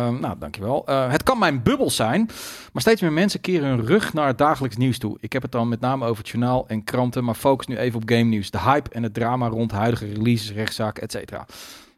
nou, 0.08 0.34
dankjewel. 0.38 0.84
Uh, 0.88 1.10
het 1.10 1.22
kan 1.22 1.38
mijn 1.38 1.62
bubbel 1.62 1.90
zijn, 1.90 2.26
maar 2.72 2.82
steeds 2.82 3.00
meer 3.00 3.12
mensen 3.12 3.40
keren 3.40 3.68
hun 3.68 3.86
rug 3.86 4.12
naar 4.12 4.26
het 4.26 4.38
dagelijks 4.38 4.76
nieuws 4.76 4.98
toe. 4.98 5.16
Ik 5.20 5.32
heb 5.32 5.42
het 5.42 5.52
dan 5.52 5.68
met 5.68 5.80
name 5.80 6.04
over 6.06 6.18
het 6.22 6.28
journaal 6.28 6.64
en 6.68 6.84
kranten, 6.84 7.24
maar 7.24 7.34
focus 7.34 7.66
nu 7.66 7.76
even 7.76 7.96
op 8.02 8.08
game 8.08 8.22
nieuws. 8.22 8.50
De 8.50 8.60
hype 8.60 8.90
en 8.90 9.02
het 9.02 9.14
drama 9.14 9.48
rond 9.48 9.72
huidige 9.72 10.06
releases, 10.06 10.52
rechtszaken, 10.52 11.02
et 11.02 11.12
cetera. 11.12 11.46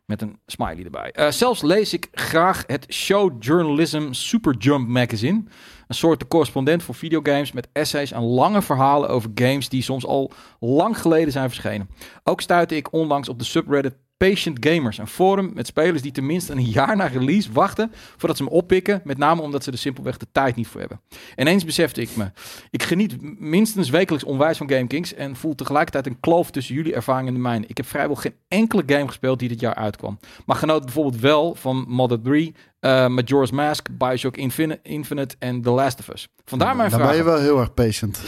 Met 0.07 0.23
een 0.23 0.39
smiley 0.47 0.85
erbij. 0.85 1.13
Uh, 1.19 1.31
zelfs 1.31 1.63
lees 1.63 1.93
ik 1.93 2.09
graag 2.13 2.65
het 2.67 2.87
Show 2.93 3.33
Journalism 3.39 4.13
Super 4.13 4.57
Jump 4.57 4.89
magazine. 4.89 5.45
Een 5.89 5.95
soort 5.95 6.29
correspondent 6.29 6.83
voor 6.83 6.95
videogames 6.95 7.53
met 7.53 7.69
essays 7.73 8.13
en 8.13 8.23
lange 8.23 8.63
verhalen 8.63 9.09
over 9.09 9.31
games 9.35 9.69
die 9.69 9.83
soms 9.83 10.07
al 10.07 10.33
lang 10.61 11.01
geleden 11.01 11.33
zijn 11.33 11.49
verschenen. 11.49 11.89
Ook 12.25 12.41
stuitte 12.41 12.77
ik 12.77 12.93
onlangs 12.93 13.29
op 13.29 13.39
de 13.39 13.45
subreddit 13.45 13.97
Patient 14.17 14.67
Gamers, 14.67 14.99
een 14.99 15.07
forum 15.07 15.51
met 15.55 15.67
spelers 15.67 16.03
die 16.03 16.13
tenminste 16.13 16.53
een 16.53 16.65
jaar 16.65 16.97
na 16.97 17.07
release 17.07 17.53
wachten 17.53 17.93
voordat 18.17 18.37
ze 18.37 18.43
hem 18.43 18.53
oppikken, 18.53 19.01
met 19.05 19.19
name 19.19 19.43
omdat 19.43 19.65
ze 19.65 19.71
er 19.71 19.79
simpelweg 19.79 20.17
de 20.17 20.27
tijd 20.33 20.57
niet 20.57 20.67
voor 20.67 20.81
hebben. 20.81 21.01
Ineens 21.37 21.65
besefte 21.65 22.01
ik 22.01 22.17
me, 22.17 22.31
ik 22.71 22.83
geniet 22.83 23.41
minstens 23.41 23.91
wekelijks 23.91 24.25
onwijs 24.25 24.57
van 24.57 24.71
GameKings 24.71 25.15
en 25.15 25.37
voel 25.37 25.55
tegelijkertijd 25.55 26.07
een 26.07 26.21
kloof 26.21 26.51
tussen 26.51 26.75
jullie 26.75 26.95
ervaring 26.95 27.29
en 27.29 27.35
de 27.35 27.41
mijne. 27.41 27.67
Ik 27.67 27.77
heb 27.77 27.87
vrijwel 27.87 28.17
geen 28.17 28.35
enkele 28.49 28.83
game 28.87 29.07
gespeeld 29.09 29.39
die 29.39 29.49
dit 29.49 29.61
jaar 29.61 29.75
uitkwam, 29.75 30.19
maar 30.47 30.57
genoot 30.57 30.85
bijvoorbeeld 30.85 31.21
wel 31.21 31.55
van 31.55 31.85
Modern 31.89 32.23
3, 32.23 32.55
uh, 32.81 33.07
Majora's 33.07 33.51
Mask, 33.51 33.89
Bioshock 33.99 34.37
Infinite, 34.37 34.79
Infinite 34.83 35.37
en 35.39 35.63
The 35.63 35.71
Last 35.71 35.99
of 36.01 36.09
Us. 36.09 36.29
Vandaar 36.45 36.77
mijn 36.77 36.91
Dan 36.91 36.99
vraag. 36.99 37.11
ben 37.11 37.19
je 37.19 37.25
wel 37.25 37.41
heel 37.41 37.59
erg 37.61 37.75
patient. 37.75 38.21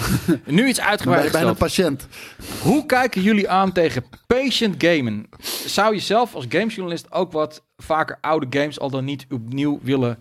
Nu 0.47 0.67
iets 0.69 0.79
Dan 0.79 0.85
ben 0.85 0.85
uitgebreid 0.85 1.25
je 1.25 1.31
bijna 1.31 1.49
gesteld. 1.49 1.59
patiënt. 1.59 2.07
Hoe 2.63 2.87
kijken 2.87 3.23
jullie 3.23 3.49
aan 3.49 3.73
tegen 3.73 4.05
patient 4.27 4.75
gamen? 4.79 5.29
Zou 5.67 5.95
je 5.95 6.01
zelf 6.01 6.35
als 6.35 6.45
gamejournalist 6.49 7.13
ook 7.13 7.33
wat 7.33 7.65
vaker 7.77 8.19
oude 8.21 8.47
games 8.59 8.81
al 8.81 8.91
dan 8.91 9.05
niet 9.05 9.27
opnieuw 9.31 9.79
willen 9.83 10.19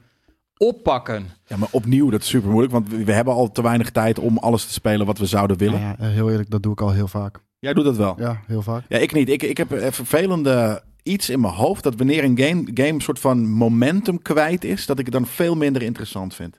oppakken? 0.58 1.30
Ja, 1.46 1.58
maar 1.58 1.70
opnieuw, 1.72 2.10
dat 2.10 2.22
is 2.22 2.28
super 2.28 2.50
moeilijk. 2.50 2.74
Want 2.74 2.90
we 2.90 3.12
hebben 3.12 3.34
al 3.34 3.52
te 3.52 3.62
weinig 3.62 3.90
tijd 3.90 4.20
om 4.20 4.38
alles 4.38 4.66
te 4.66 4.74
spelen 4.74 5.06
wat 5.06 5.18
we 5.18 5.26
zouden 5.26 5.58
willen. 5.58 5.80
Ja, 5.80 5.96
heel 6.00 6.30
eerlijk, 6.32 6.50
dat 6.50 6.64
doe 6.64 6.72
ik 6.72 6.82
al 6.82 6.92
heel 6.92 7.08
vaak. 7.08 7.40
Jij 7.60 7.74
doet 7.74 7.84
dat 7.86 7.96
wel. 7.98 8.16
Ja, 8.20 8.42
heel 8.48 8.62
vaak. 8.62 8.84
Ja, 8.88 8.98
ik 8.98 9.14
niet. 9.14 9.30
Ik, 9.30 9.44
ik 9.44 9.58
heb 9.58 9.72
een 9.72 9.94
vervelende 9.94 10.84
iets 11.08 11.30
in 11.30 11.40
mijn 11.40 11.54
hoofd 11.54 11.84
dat 11.84 11.96
wanneer 11.96 12.24
een 12.24 12.40
game, 12.40 12.64
game 12.74 13.02
soort 13.02 13.20
van 13.20 13.50
momentum 13.50 14.22
kwijt 14.22 14.64
is, 14.64 14.86
dat 14.86 15.00
ik 15.00 15.06
het 15.06 15.14
dan 15.14 15.26
veel 15.28 15.56
minder 15.56 15.82
interessant 15.82 16.34
vind. 16.36 16.58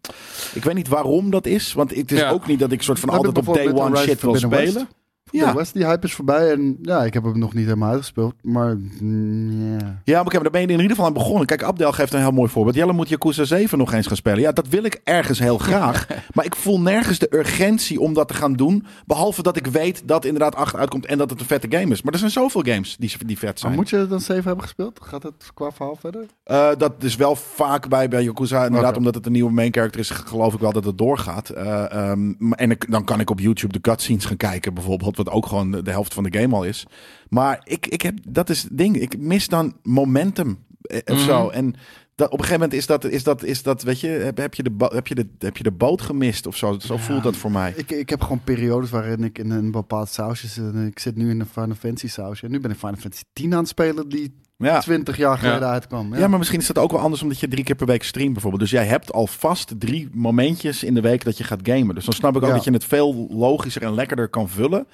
Ik 0.55 0.65
weet 0.65 0.75
niet 0.75 0.89
waarom 0.89 1.31
dat 1.31 1.47
is, 1.47 1.73
want 1.73 1.95
het 1.95 2.13
is 2.13 2.19
Ja. 2.19 2.31
ook 2.31 2.47
niet 2.47 2.59
dat 2.59 2.73
ik 2.73 2.83
soort 2.83 3.01
van 3.01 3.09
Dat 3.09 3.27
altijd 3.27 3.49
op 3.49 3.55
day 3.55 3.73
one 3.73 3.97
shit 3.97 4.21
wil 4.21 4.35
spelen. 4.37 4.89
Ja. 5.31 5.51
De 5.51 5.57
West, 5.57 5.75
die 5.75 5.85
hype 5.85 6.07
is 6.07 6.15
voorbij. 6.15 6.53
En 6.53 6.79
ja, 6.83 7.05
ik 7.05 7.15
heb 7.15 7.25
hem 7.25 7.39
nog 7.39 7.55
niet 7.55 7.65
helemaal 7.65 7.91
uitgespeeld. 7.91 8.35
Maar 8.43 8.77
mm, 9.01 9.79
ja. 9.79 10.01
Ja, 10.05 10.23
maar 10.23 10.39
maar 10.39 10.51
daar 10.51 10.61
ben 10.61 10.61
je 10.61 10.67
in 10.67 10.83
ieder 10.83 10.97
geval 10.97 11.07
aan 11.07 11.13
begonnen. 11.13 11.47
Kijk, 11.47 11.63
Abdel 11.63 11.93
geeft 11.93 12.13
een 12.13 12.21
heel 12.21 12.31
mooi 12.31 12.51
voorbeeld. 12.51 12.77
Jelle 12.77 12.93
moet 12.93 13.09
Yakuza 13.09 13.45
7 13.45 13.79
nog 13.79 13.93
eens 13.93 14.07
gaan 14.07 14.17
spelen. 14.17 14.41
Ja, 14.41 14.53
dat 14.53 14.69
wil 14.69 14.85
ik 14.85 15.01
ergens 15.05 15.39
heel 15.39 15.59
graag. 15.59 16.07
maar 16.35 16.45
ik 16.45 16.57
voel 16.57 16.81
nergens 16.81 17.19
de 17.19 17.37
urgentie 17.37 18.01
om 18.01 18.15
dat 18.15 18.29
te 18.29 18.35
gaan 18.35 18.53
doen. 18.53 18.87
Behalve 19.07 19.43
dat 19.43 19.57
ik 19.57 19.67
weet 19.67 20.03
dat 20.09 20.25
inderdaad 20.25 20.55
8 20.55 20.77
uitkomt 20.77 21.07
en 21.07 21.19
dat 21.19 21.31
het 21.31 21.41
een 21.41 21.47
vette 21.47 21.67
game 21.71 21.93
is. 21.93 22.03
Maar 22.03 22.13
er 22.13 22.19
zijn 22.19 22.31
zoveel 22.31 22.63
games 22.63 22.97
die, 22.97 23.13
die 23.27 23.39
vet 23.39 23.59
zijn. 23.59 23.73
Maar 23.73 23.81
moet 23.81 23.91
je 23.91 24.07
dan 24.07 24.21
7 24.21 24.45
hebben 24.45 24.65
gespeeld? 24.65 25.01
Gaat 25.03 25.23
het 25.23 25.51
qua 25.55 25.71
verhaal 25.71 25.97
verder? 25.97 26.27
Eh, 26.45 26.71
dat 26.79 26.93
is 26.99 27.17
wel 27.17 27.37
vaak 27.37 27.89
bij, 27.89 28.09
bij 28.09 28.23
Yakuza. 28.23 28.65
Inderdaad, 28.65 28.97
omdat 28.97 29.15
het 29.15 29.27
een 29.27 29.33
nieuwe 29.33 29.53
main 29.53 29.73
character 29.73 30.01
is, 30.01 30.11
geloof 30.11 30.55
ik 30.55 30.61
wel 30.61 30.73
dat 30.73 30.85
het 30.85 30.99
doorgaat. 30.99 31.49
Eh, 31.49 31.93
ehm, 31.93 32.53
en 32.53 32.71
ik, 32.71 32.91
dan 32.91 33.05
kan 33.05 33.21
ik 33.21 33.31
op 33.31 33.41
YouTube 33.41 33.73
de 33.73 33.81
cutscenes 33.81 34.25
gaan 34.25 34.37
kijken, 34.37 34.75
bijvoorbeeld. 34.75 35.17
Wat 35.19 35.31
ook 35.31 35.47
gewoon 35.47 35.71
de, 35.71 35.91
helft 35.91 36.15
van 36.15 36.25
de 36.25 36.39
game 36.39 36.55
al 36.55 36.65
is. 36.65 36.87
Maar 37.29 37.61
ik, 37.65 37.87
ik 37.87 38.03
heb, 38.03 38.19
dat 38.29 38.51
is 38.51 38.63
het 38.63 38.79
ding. 38.79 38.97
Ik 39.01 39.19
mis 39.19 39.49
dan 39.49 39.77
momentum 39.83 40.59
eh, 40.81 40.99
of 41.05 41.17
Mhm. 41.17 41.25
zo. 41.25 41.49
En 41.49 41.75
dat, 42.15 42.27
op 42.27 42.39
een 42.39 42.45
gegeven 42.45 42.61
moment 42.61 42.79
is 42.79 42.87
dat, 42.87 43.05
is 43.05 43.23
dat, 43.25 43.43
is 43.43 43.63
dat 43.63 43.83
weet 43.83 44.01
je, 44.01 44.09
heb, 44.09 44.37
heb, 44.37 44.55
je 44.55 44.63
de, 44.63 44.75
heb, 44.79 45.07
je 45.07 45.15
de, 45.15 45.29
heb 45.39 45.57
je 45.57 45.63
de 45.63 45.71
boot 45.73 46.03
gemist 46.03 46.47
of 46.47 46.57
zo. 46.57 46.79
Zo 46.79 46.97
voelt 46.97 47.23
dat 47.23 47.37
voor 47.37 47.51
mij. 47.51 47.73
Ik, 47.77 47.91
ik 47.91 48.09
heb 48.09 48.21
gewoon 48.21 48.41
periodes 48.45 48.91
waarin 48.91 49.25
ik 49.25 49.39
in 49.39 49.51
een 49.51 49.71
bepaald 49.71 50.09
sausje 50.09 50.47
zit. 50.47 50.65
En 50.75 50.87
ik 50.87 50.99
zit 50.99 51.17
nu 51.17 51.31
in 51.31 51.41
een 51.41 51.47
Final 51.47 51.75
Fantasy 51.75 52.09
sausje. 52.09 52.45
En 52.47 52.51
nu 52.53 52.61
ben 52.61 52.71
ik 52.71 52.77
Final 52.77 52.97
Fantasy 52.97 53.23
10 53.33 53.53
aan 53.53 53.59
het 53.59 53.69
spelen 53.69 54.09
die 54.09 54.35
Ja. 54.59 54.81
20 54.81 55.17
jaar 55.17 55.39
geleden 55.39 55.61
Ja. 55.61 55.73
uitkwam. 55.73 56.15
Ja. 56.17 56.29
maar 56.29 56.39
misschien 56.39 56.61
is 56.61 56.67
dat 56.67 56.79
ook 56.79 56.91
wel 56.91 57.01
anders 57.01 57.23
omdat 57.23 57.41
je 57.41 57.49
drie 57.49 57.65
keer 57.65 57.75
per 57.75 57.87
week 57.87 58.03
streamt 58.03 58.33
bijvoorbeeld. 58.33 58.63
Dus 58.63 58.71
jij 58.71 58.85
hebt 58.87 59.13
al 59.13 59.27
vast 59.27 59.73
drie 59.79 60.09
momentjes 60.13 60.85
in 60.85 60.95
de 60.95 61.01
week 61.01 61.25
dat 61.25 61.39
je 61.39 61.45
gaat 61.45 61.61
gamen. 61.63 61.95
Dus 61.95 62.05
dan 62.05 62.15
snap 62.15 62.37
ik 62.37 62.43
ook 62.43 62.49
Ja. 62.49 62.55
dat 62.55 62.65
je 62.65 62.71
het 62.73 62.85
veel 62.85 63.27
logischer 63.31 63.83
en 63.83 63.95
lekkerder 63.95 64.29
kan 64.29 64.49
vullen. 64.49 64.87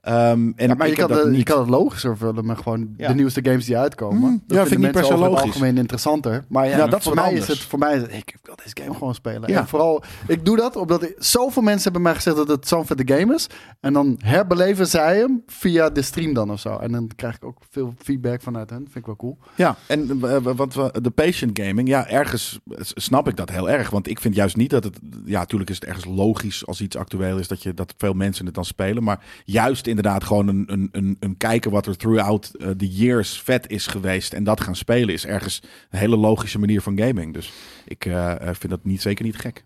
Ehm, 0.00 0.52
en 0.56 0.68
Ja, 0.68 0.74
maar 0.74 0.86
je 0.86 0.92
ik 0.92 0.98
kan, 0.98 1.10
het, 1.10 1.24
je 1.24 1.30
niet. 1.30 1.44
kan 1.44 1.58
het 1.60 1.68
logischer 1.68 2.16
vullen 2.16 2.46
met 2.46 2.58
gewoon 2.58 2.94
Ja. 2.96 3.08
de 3.08 3.14
nieuwste 3.14 3.40
games 3.44 3.64
die 3.64 3.76
uitkomen. 3.78 4.18
Mm, 4.30 4.42
Dat 4.46 4.56
ja, 4.56 4.62
vind 4.66 4.74
ik 4.78 4.78
niet 4.86 4.90
per 4.92 5.04
se 5.04 5.16
logisch. 5.16 5.42
algemeen 5.42 5.78
interessanter. 5.78 6.44
Maar 6.48 6.68
ja, 6.68 6.76
Ja, 6.76 6.86
dat 6.86 6.98
is 6.98 7.04
voor, 7.04 7.14
mij 7.14 7.32
is 7.32 7.46
het, 7.48 7.58
voor 7.58 7.78
mij 7.78 7.94
is 7.96 8.02
het, 8.02 8.12
ik 8.12 8.36
wil 8.42 8.54
deze 8.64 8.76
game 8.82 8.94
gewoon 8.94 9.14
spelen. 9.14 9.50
Ja. 9.50 9.58
En 9.58 9.66
vooral, 9.68 10.02
ik 10.26 10.44
doe 10.44 10.56
dat 10.56 10.76
omdat 10.76 11.02
ik, 11.02 11.14
zoveel 11.18 11.62
mensen 11.62 11.82
hebben 11.82 12.02
mij 12.02 12.14
gezegd 12.14 12.36
dat 12.36 12.48
het 12.48 12.68
zo'n 12.68 12.86
vette 12.86 13.14
game 13.14 13.34
is. 13.34 13.46
En 13.80 13.92
dan 13.92 14.18
herbeleven 14.24 14.86
zij 14.86 15.18
hem 15.18 15.42
via 15.46 15.90
de 15.90 16.02
stream 16.02 16.32
dan 16.34 16.50
of 16.50 16.60
zo. 16.60 16.76
En 16.76 16.92
dan 16.92 17.10
krijg 17.16 17.34
ik 17.34 17.44
ook 17.44 17.58
veel 17.70 17.94
feedback 17.98 18.42
vanuit 18.42 18.70
hen. 18.70 18.78
Vind 18.78 18.96
ik 18.96 19.06
wel 19.06 19.16
cool. 19.16 19.38
Ja, 19.54 19.76
en 19.86 20.20
eh, 20.22 20.36
wat 20.42 20.74
we, 20.74 20.94
de 21.02 21.10
patient 21.10 21.58
gaming, 21.62 21.88
ja, 21.88 22.06
ergens 22.08 22.60
snap 22.80 23.28
ik 23.28 23.36
dat 23.36 23.50
heel 23.50 23.70
erg. 23.70 23.90
Want 23.90 24.08
ik 24.08 24.20
vind 24.20 24.34
juist 24.34 24.56
niet 24.56 24.70
dat 24.70 24.84
het, 24.84 24.98
ja, 25.24 25.38
natuurlijk 25.38 25.70
is 25.70 25.76
het 25.76 25.84
ergens 25.84 26.04
logisch 26.04 26.66
als 26.66 26.80
iets 26.80 26.96
actueel 26.96 27.38
is 27.38 27.48
dat 27.48 27.62
je 27.62 27.74
dat 27.74 27.94
veel 27.96 28.12
mensen 28.12 28.46
het 28.46 28.54
dan 28.54 28.64
spelen. 28.64 29.02
Maar 29.02 29.24
juist 29.44 29.86
inderdaad 29.90 30.24
gewoon 30.24 30.48
een, 30.48 30.64
een, 30.66 30.88
een, 30.92 31.16
een 31.20 31.36
kijken 31.36 31.70
wat 31.70 31.86
er 31.86 31.96
throughout 31.96 32.54
eh, 32.54 32.68
the 32.70 32.88
years 32.88 33.40
vet 33.40 33.70
is 33.70 33.86
geweest 33.86 34.32
en 34.32 34.44
dat 34.44 34.60
gaan 34.60 34.76
spelen 34.76 35.14
is 35.14 35.26
ergens 35.26 35.62
een 35.90 35.98
hele 35.98 36.16
logische 36.16 36.58
manier 36.58 36.82
van 36.82 36.98
gaming. 36.98 37.34
Dus 37.34 37.52
ik 37.84 38.04
eh, 38.04 38.30
eh, 38.30 38.54
vind 38.54 38.68
dat 38.68 38.84
niet, 38.84 39.02
zeker 39.02 39.24
niet 39.24 39.36
gek. 39.36 39.64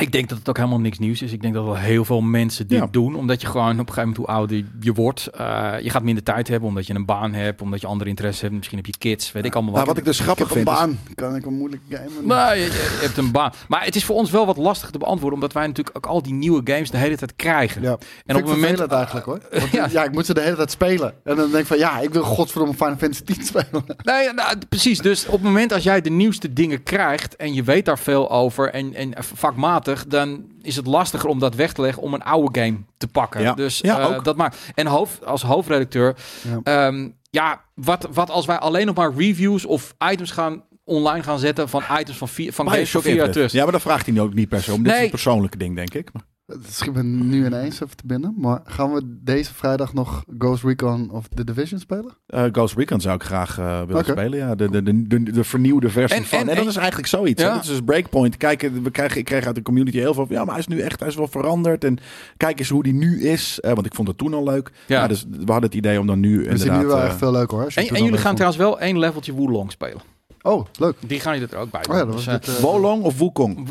Ik 0.00 0.12
denk 0.12 0.28
dat 0.28 0.38
het 0.38 0.48
ook 0.48 0.56
helemaal 0.56 0.80
niks 0.80 0.98
nieuws 0.98 1.22
is. 1.22 1.32
Ik 1.32 1.42
denk 1.42 1.54
dat 1.54 1.64
wel 1.64 1.76
heel 1.76 2.04
veel 2.04 2.20
mensen 2.20 2.66
dit 2.66 2.78
Ja. 2.78 2.88
doen. 2.90 3.14
Omdat 3.14 3.40
je 3.40 3.46
gewoon 3.46 3.70
op 3.72 3.88
een 3.88 3.94
gegeven 3.94 4.00
moment 4.08 4.16
hoe 4.16 4.26
ouder 4.26 4.64
je 4.80 4.92
wordt. 4.92 5.26
eh, 5.26 5.72
je 5.82 5.90
gaat 5.90 6.02
minder 6.02 6.24
tijd 6.24 6.48
hebben 6.48 6.68
omdat 6.68 6.86
je 6.86 6.94
een 6.94 7.04
baan 7.04 7.32
hebt. 7.34 7.62
Omdat 7.62 7.80
je 7.80 7.86
andere 7.86 8.10
interesse 8.10 8.44
hebt. 8.44 8.56
Misschien 8.56 8.76
heb 8.76 8.86
je 8.86 8.94
kids. 8.98 9.32
Weet 9.32 9.44
ik 9.44 9.54
allemaal 9.54 9.72
Maar 9.72 9.80
wat. 9.80 9.88
wat 9.90 9.98
ik 9.98 10.04
dus 10.04 10.18
Ik 10.18 10.24
grappig 10.24 10.48
heb 10.48 10.56
een 10.56 10.62
vind. 10.64 10.76
is- 10.76 10.82
baan. 10.84 10.98
Kan 11.14 11.36
ik 11.36 11.46
een 11.46 11.54
moeilijk 11.54 11.82
gamen? 11.90 12.26
Nou, 12.26 12.56
je, 12.56 12.98
hebt 13.00 13.16
een 13.16 13.30
baan. 13.30 13.52
Maar 13.68 13.84
het 13.84 13.96
is 13.96 14.04
voor 14.04 14.16
ons 14.16 14.30
wel 14.30 14.46
wat 14.46 14.56
lastig 14.56 14.90
te 14.90 14.98
beantwoorden. 14.98 15.34
Omdat 15.34 15.52
wij 15.52 15.66
natuurlijk 15.66 15.96
ook 15.96 16.06
al 16.06 16.22
die 16.22 16.32
nieuwe 16.32 16.60
games 16.64 16.90
de 16.90 16.96
hele 16.96 17.16
tijd 17.16 17.36
krijgen. 17.36 17.82
Ja. 17.82 17.98
En 18.26 18.36
op 18.36 18.42
het 18.42 18.50
moment... 18.50 18.78
het 18.78 18.92
eigenlijk 18.92 19.26
hoor. 19.26 19.40
Want, 19.60 19.72
Ja. 19.72 19.88
ja. 19.90 20.04
ik 20.04 20.12
moet 20.12 20.26
ze 20.26 20.34
de 20.34 20.40
hele 20.40 20.56
tijd 20.56 20.70
spelen. 20.70 21.14
En 21.24 21.36
dan 21.36 21.50
denk 21.50 21.60
ik 21.62 21.66
van 21.66 21.78
ja, 21.78 21.98
ik 22.00 22.12
wil 22.12 22.22
godverdomme 22.22 22.74
Final 22.74 22.96
Fantasy 22.96 23.22
10 23.24 23.44
spelen. 23.44 23.84
Nee, 24.02 24.32
nou, 24.32 24.56
precies. 24.68 24.98
Dus 24.98 25.26
op 25.26 25.32
het 25.32 25.42
moment 25.42 25.72
als 25.72 25.82
jij 25.82 26.00
de 26.00 26.10
nieuwste 26.10 26.52
dingen 26.52 26.82
krijgt 26.82 27.36
en 27.36 27.54
je 27.54 27.62
weet 27.62 27.84
daar 27.84 27.98
veel 27.98 28.30
over 28.30 28.70
en, 28.70 28.94
en 28.94 29.12
vakmatig, 29.18 29.89
dan 30.08 30.44
is 30.62 30.76
het 30.76 30.86
lastiger 30.86 31.28
om 31.28 31.38
dat 31.38 31.54
weg 31.54 31.72
te 31.72 31.80
leggen 31.80 32.02
om 32.02 32.14
een 32.14 32.22
oude 32.22 32.60
game 32.60 32.76
te 32.96 33.08
pakken. 33.08 33.40
Ja. 33.42 33.52
Dus 33.54 33.78
Ja, 33.78 33.98
eh, 34.00 34.06
ook. 34.16 34.24
dat 34.24 34.36
maakt. 34.36 34.56
En 34.74 34.86
hoofd, 34.86 35.24
als 35.24 35.42
hoofdredacteur, 35.42 36.16
Ja. 36.42 36.60
ja, 36.90 37.10
ja 37.30 37.60
wat, 37.74 38.08
wat 38.12 38.30
als 38.30 38.46
wij 38.46 38.58
alleen 38.58 38.86
nog 38.86 38.94
maar 38.96 39.12
reviews 39.16 39.64
of 39.64 39.94
items 40.12 40.30
gaan 40.30 40.62
online 40.84 41.22
gaan 41.22 41.38
zetten 41.38 41.68
van 41.68 41.82
items 42.00 42.18
van, 42.18 42.28
vier, 42.28 42.52
van 42.52 42.70
games 42.70 42.90
van 42.90 43.02
vier 43.02 43.14
jaar 43.14 43.30
terug. 43.30 43.52
Ja, 43.52 43.62
maar 43.62 43.72
dat 43.72 43.80
vraagt 43.82 44.06
hij 44.06 44.20
ook 44.20 44.34
niet 44.34 44.48
per 44.48 44.62
se 44.62 44.72
om. 44.72 44.78
Dit 44.82 44.86
is 44.86 44.94
Nee. 44.94 45.04
een 45.04 45.10
persoonlijke 45.10 45.58
ding, 45.58 45.76
denk 45.76 45.94
ik. 45.94 46.12
Maar- 46.12 46.22
Het 46.50 46.72
schiet 46.74 46.94
me 46.94 47.02
nu 47.02 47.46
ineens 47.46 47.80
even 47.80 47.96
te 47.96 48.06
binnen. 48.06 48.34
Maar 48.36 48.60
gaan 48.64 48.92
we 48.92 49.02
deze 49.22 49.54
vrijdag 49.54 49.92
nog 49.94 50.24
Ghost 50.38 50.64
Recon 50.64 51.10
of 51.10 51.28
The 51.34 51.44
Division 51.44 51.80
spelen? 51.80 52.12
Eh, 52.26 52.44
Ghost 52.52 52.76
Recon 52.76 53.00
zou 53.00 53.14
ik 53.14 53.22
graag 53.22 53.58
eh, 53.58 53.82
willen 53.82 54.04
spelen. 54.04 54.38
Ja, 54.38 54.54
de, 54.54 54.70
de, 54.70 54.82
de, 54.82 55.06
de, 55.06 55.22
de 55.22 55.44
vernieuwde 55.44 55.88
versie 55.90 56.18
En- 56.18 56.24
van. 56.24 56.38
En, 56.38 56.48
en- 56.48 56.54
dat 56.54 56.64
en- 56.64 56.70
is 56.70 56.76
eigenlijk 56.76 57.08
zoiets. 57.08 57.42
hè. 57.42 57.48
Ja. 57.48 57.54
Dat 57.54 57.62
is 57.62 57.68
dus 57.68 57.80
Breakpoint. 57.84 58.36
Kijken, 58.36 58.82
we 58.82 58.90
krijgen, 58.90 59.18
ik 59.18 59.24
kreeg 59.24 59.46
uit 59.46 59.54
de 59.54 59.62
community 59.62 59.98
heel 59.98 60.14
veel 60.14 60.26
van. 60.26 60.36
Ja, 60.36 60.42
maar 60.44 60.50
hij 60.54 60.58
is 60.62 60.66
nu 60.68 60.80
echt, 60.80 61.00
hij 61.00 61.08
is 61.08 61.14
wel 61.16 61.28
veranderd. 61.28 61.84
En 61.84 61.98
kijk 62.36 62.58
eens 62.58 62.68
hoe 62.68 62.82
die 62.82 62.94
nu 62.94 63.22
is. 63.22 63.60
Eh, 63.60 63.72
want 63.72 63.86
ik 63.86 63.94
vond 63.94 64.08
het 64.08 64.18
toen 64.18 64.34
al 64.34 64.44
leuk. 64.44 64.70
Ja. 64.86 65.00
Ja. 65.00 65.06
dus 65.08 65.24
we 65.30 65.36
hadden 65.52 65.62
het 65.70 65.74
idee 65.74 66.00
om 66.00 66.06
dan 66.06 66.20
nu 66.20 66.36
We 66.36 66.42
zien 66.42 66.50
inderdaad... 66.50 66.80
nu 66.80 66.86
wel 66.86 66.98
eh, 66.98 67.04
echt 67.04 67.16
veel 67.18 67.32
leuker 67.32 67.56
hoor. 67.58 67.66
En, 67.74 67.88
en 67.88 68.04
jullie 68.04 68.18
gaan 68.18 68.22
leuk 68.24 68.34
trouwens 68.34 68.56
wel 68.56 68.80
één 68.80 68.98
leveltje 68.98 69.34
Wulong 69.34 69.70
spelen. 69.70 70.00
Oh, 70.42 70.66
leuk. 70.78 70.96
Die 71.06 71.20
gaan 71.20 71.38
jullie 71.38 71.54
er 71.54 71.60
ook 71.60 71.70
bij. 71.70 71.80
Oh 71.90 71.94
ja, 71.96 72.04
doen. 72.04 72.06
dat 72.06 72.14
was 72.14 72.24
Dus, 72.24 72.34
dit, 72.34 72.48
eh, 72.48 72.54
eh, 72.56 72.60
Wolong 72.62 73.02
of 73.02 73.18
Wukong? 73.18 73.68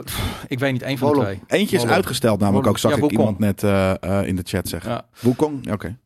ik 0.47 0.59
weet 0.59 0.71
niet, 0.71 0.81
één 0.81 0.97
van 0.97 1.07
de 1.09 1.13
Wolong. 1.15 1.33
twee. 1.39 1.59
Eentje 1.59 1.75
is 1.75 1.81
Wolong. 1.81 1.97
uitgesteld 1.97 2.39
namelijk 2.39 2.67
ook, 2.67 2.77
zag 2.77 2.95
Ja, 2.97 3.03
ik 3.03 3.11
iemand 3.11 3.39
net 3.39 3.63
eh, 3.63 4.03
eh, 4.03 4.27
in 4.27 4.35
de 4.35 4.41
chat 4.45 4.67
zeggen. 4.67 4.91
Ja. 4.91 5.05
Wukong? 5.19 5.71
Oké. 5.71 5.97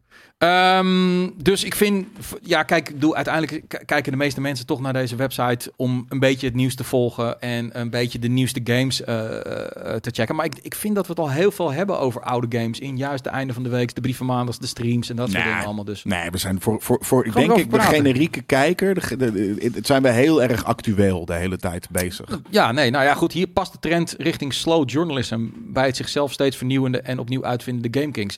Ehm, 0.44 1.30
dus 1.38 1.64
ik 1.64 1.76
vind, 1.76 2.06
ja, 2.42 2.64
kijk, 2.64 3.02
doe 3.02 3.16
uiteindelijk 3.16 3.84
kijken 3.86 4.12
de 4.12 4.18
meeste 4.18 4.42
mensen 4.42 4.66
toch 4.66 4.80
naar 4.82 4.94
deze 4.94 5.16
website 5.16 5.72
om 5.76 6.06
een 6.10 6.20
beetje 6.20 6.48
het 6.48 6.56
nieuws 6.56 6.76
te 6.76 6.84
volgen 6.84 7.42
en 7.42 7.80
een 7.80 7.90
beetje 7.90 8.20
de 8.20 8.28
nieuwste 8.28 8.62
games 8.64 9.04
eh, 9.04 9.36
eh, 9.36 9.96
te 10.00 10.10
checken. 10.14 10.36
Maar 10.36 10.46
ik, 10.46 10.54
ik 10.62 10.76
vind 10.76 10.96
dat 10.96 11.06
we 11.06 11.12
het 11.12 11.22
al 11.22 11.32
heel 11.32 11.52
veel 11.52 11.72
hebben 11.72 12.00
over 12.00 12.22
oude 12.22 12.58
games 12.60 12.80
in 12.80 12.98
juist 12.98 13.24
de 13.24 13.30
einde 13.30 13.54
van 13.54 13.64
de 13.64 13.70
week, 13.70 13.96
de 13.96 14.02
brieven 14.02 14.26
maandags, 14.26 14.60
de 14.60 14.68
streams 14.68 15.10
en 15.10 15.16
dat 15.16 15.30
soort 15.32 15.44
dingen 15.44 15.66
allemaal. 15.66 15.84
Dus 15.86 16.04
Nee, 16.04 16.30
we 16.30 16.38
zijn 16.38 16.62
voor, 16.62 16.82
voor, 16.82 16.98
voor 17.02 17.26
ik 17.26 17.34
denk 17.34 17.52
ik, 17.58 17.72
de 17.72 17.80
generieke 17.82 18.42
kijker, 18.42 19.18
de- 19.18 19.32
de- 19.32 19.72
het 19.76 19.86
zijn 19.88 20.02
we 20.02 20.10
heel 20.12 20.44
erg 20.44 20.64
actueel 20.66 21.26
de 21.26 21.34
hele 21.34 21.58
tijd 21.58 21.88
bezig. 21.92 22.40
ja, 22.50 22.72
nee, 22.72 22.90
nou 22.92 23.04
ja, 23.04 23.14
goed, 23.14 23.32
hier 23.32 23.48
past 23.48 23.72
de 23.72 23.80
trend 23.80 24.16
richting 24.18 24.54
slow 24.54 24.90
journalism 24.90 25.40
bij 25.56 25.86
het 25.86 25.96
zichzelf 25.96 26.32
steeds 26.32 26.58
vernieuwende 26.58 27.02
en 27.02 27.20
opnieuw 27.20 27.46
uitvindende 27.46 28.00
Game 28.00 28.12
Kings. 28.12 28.36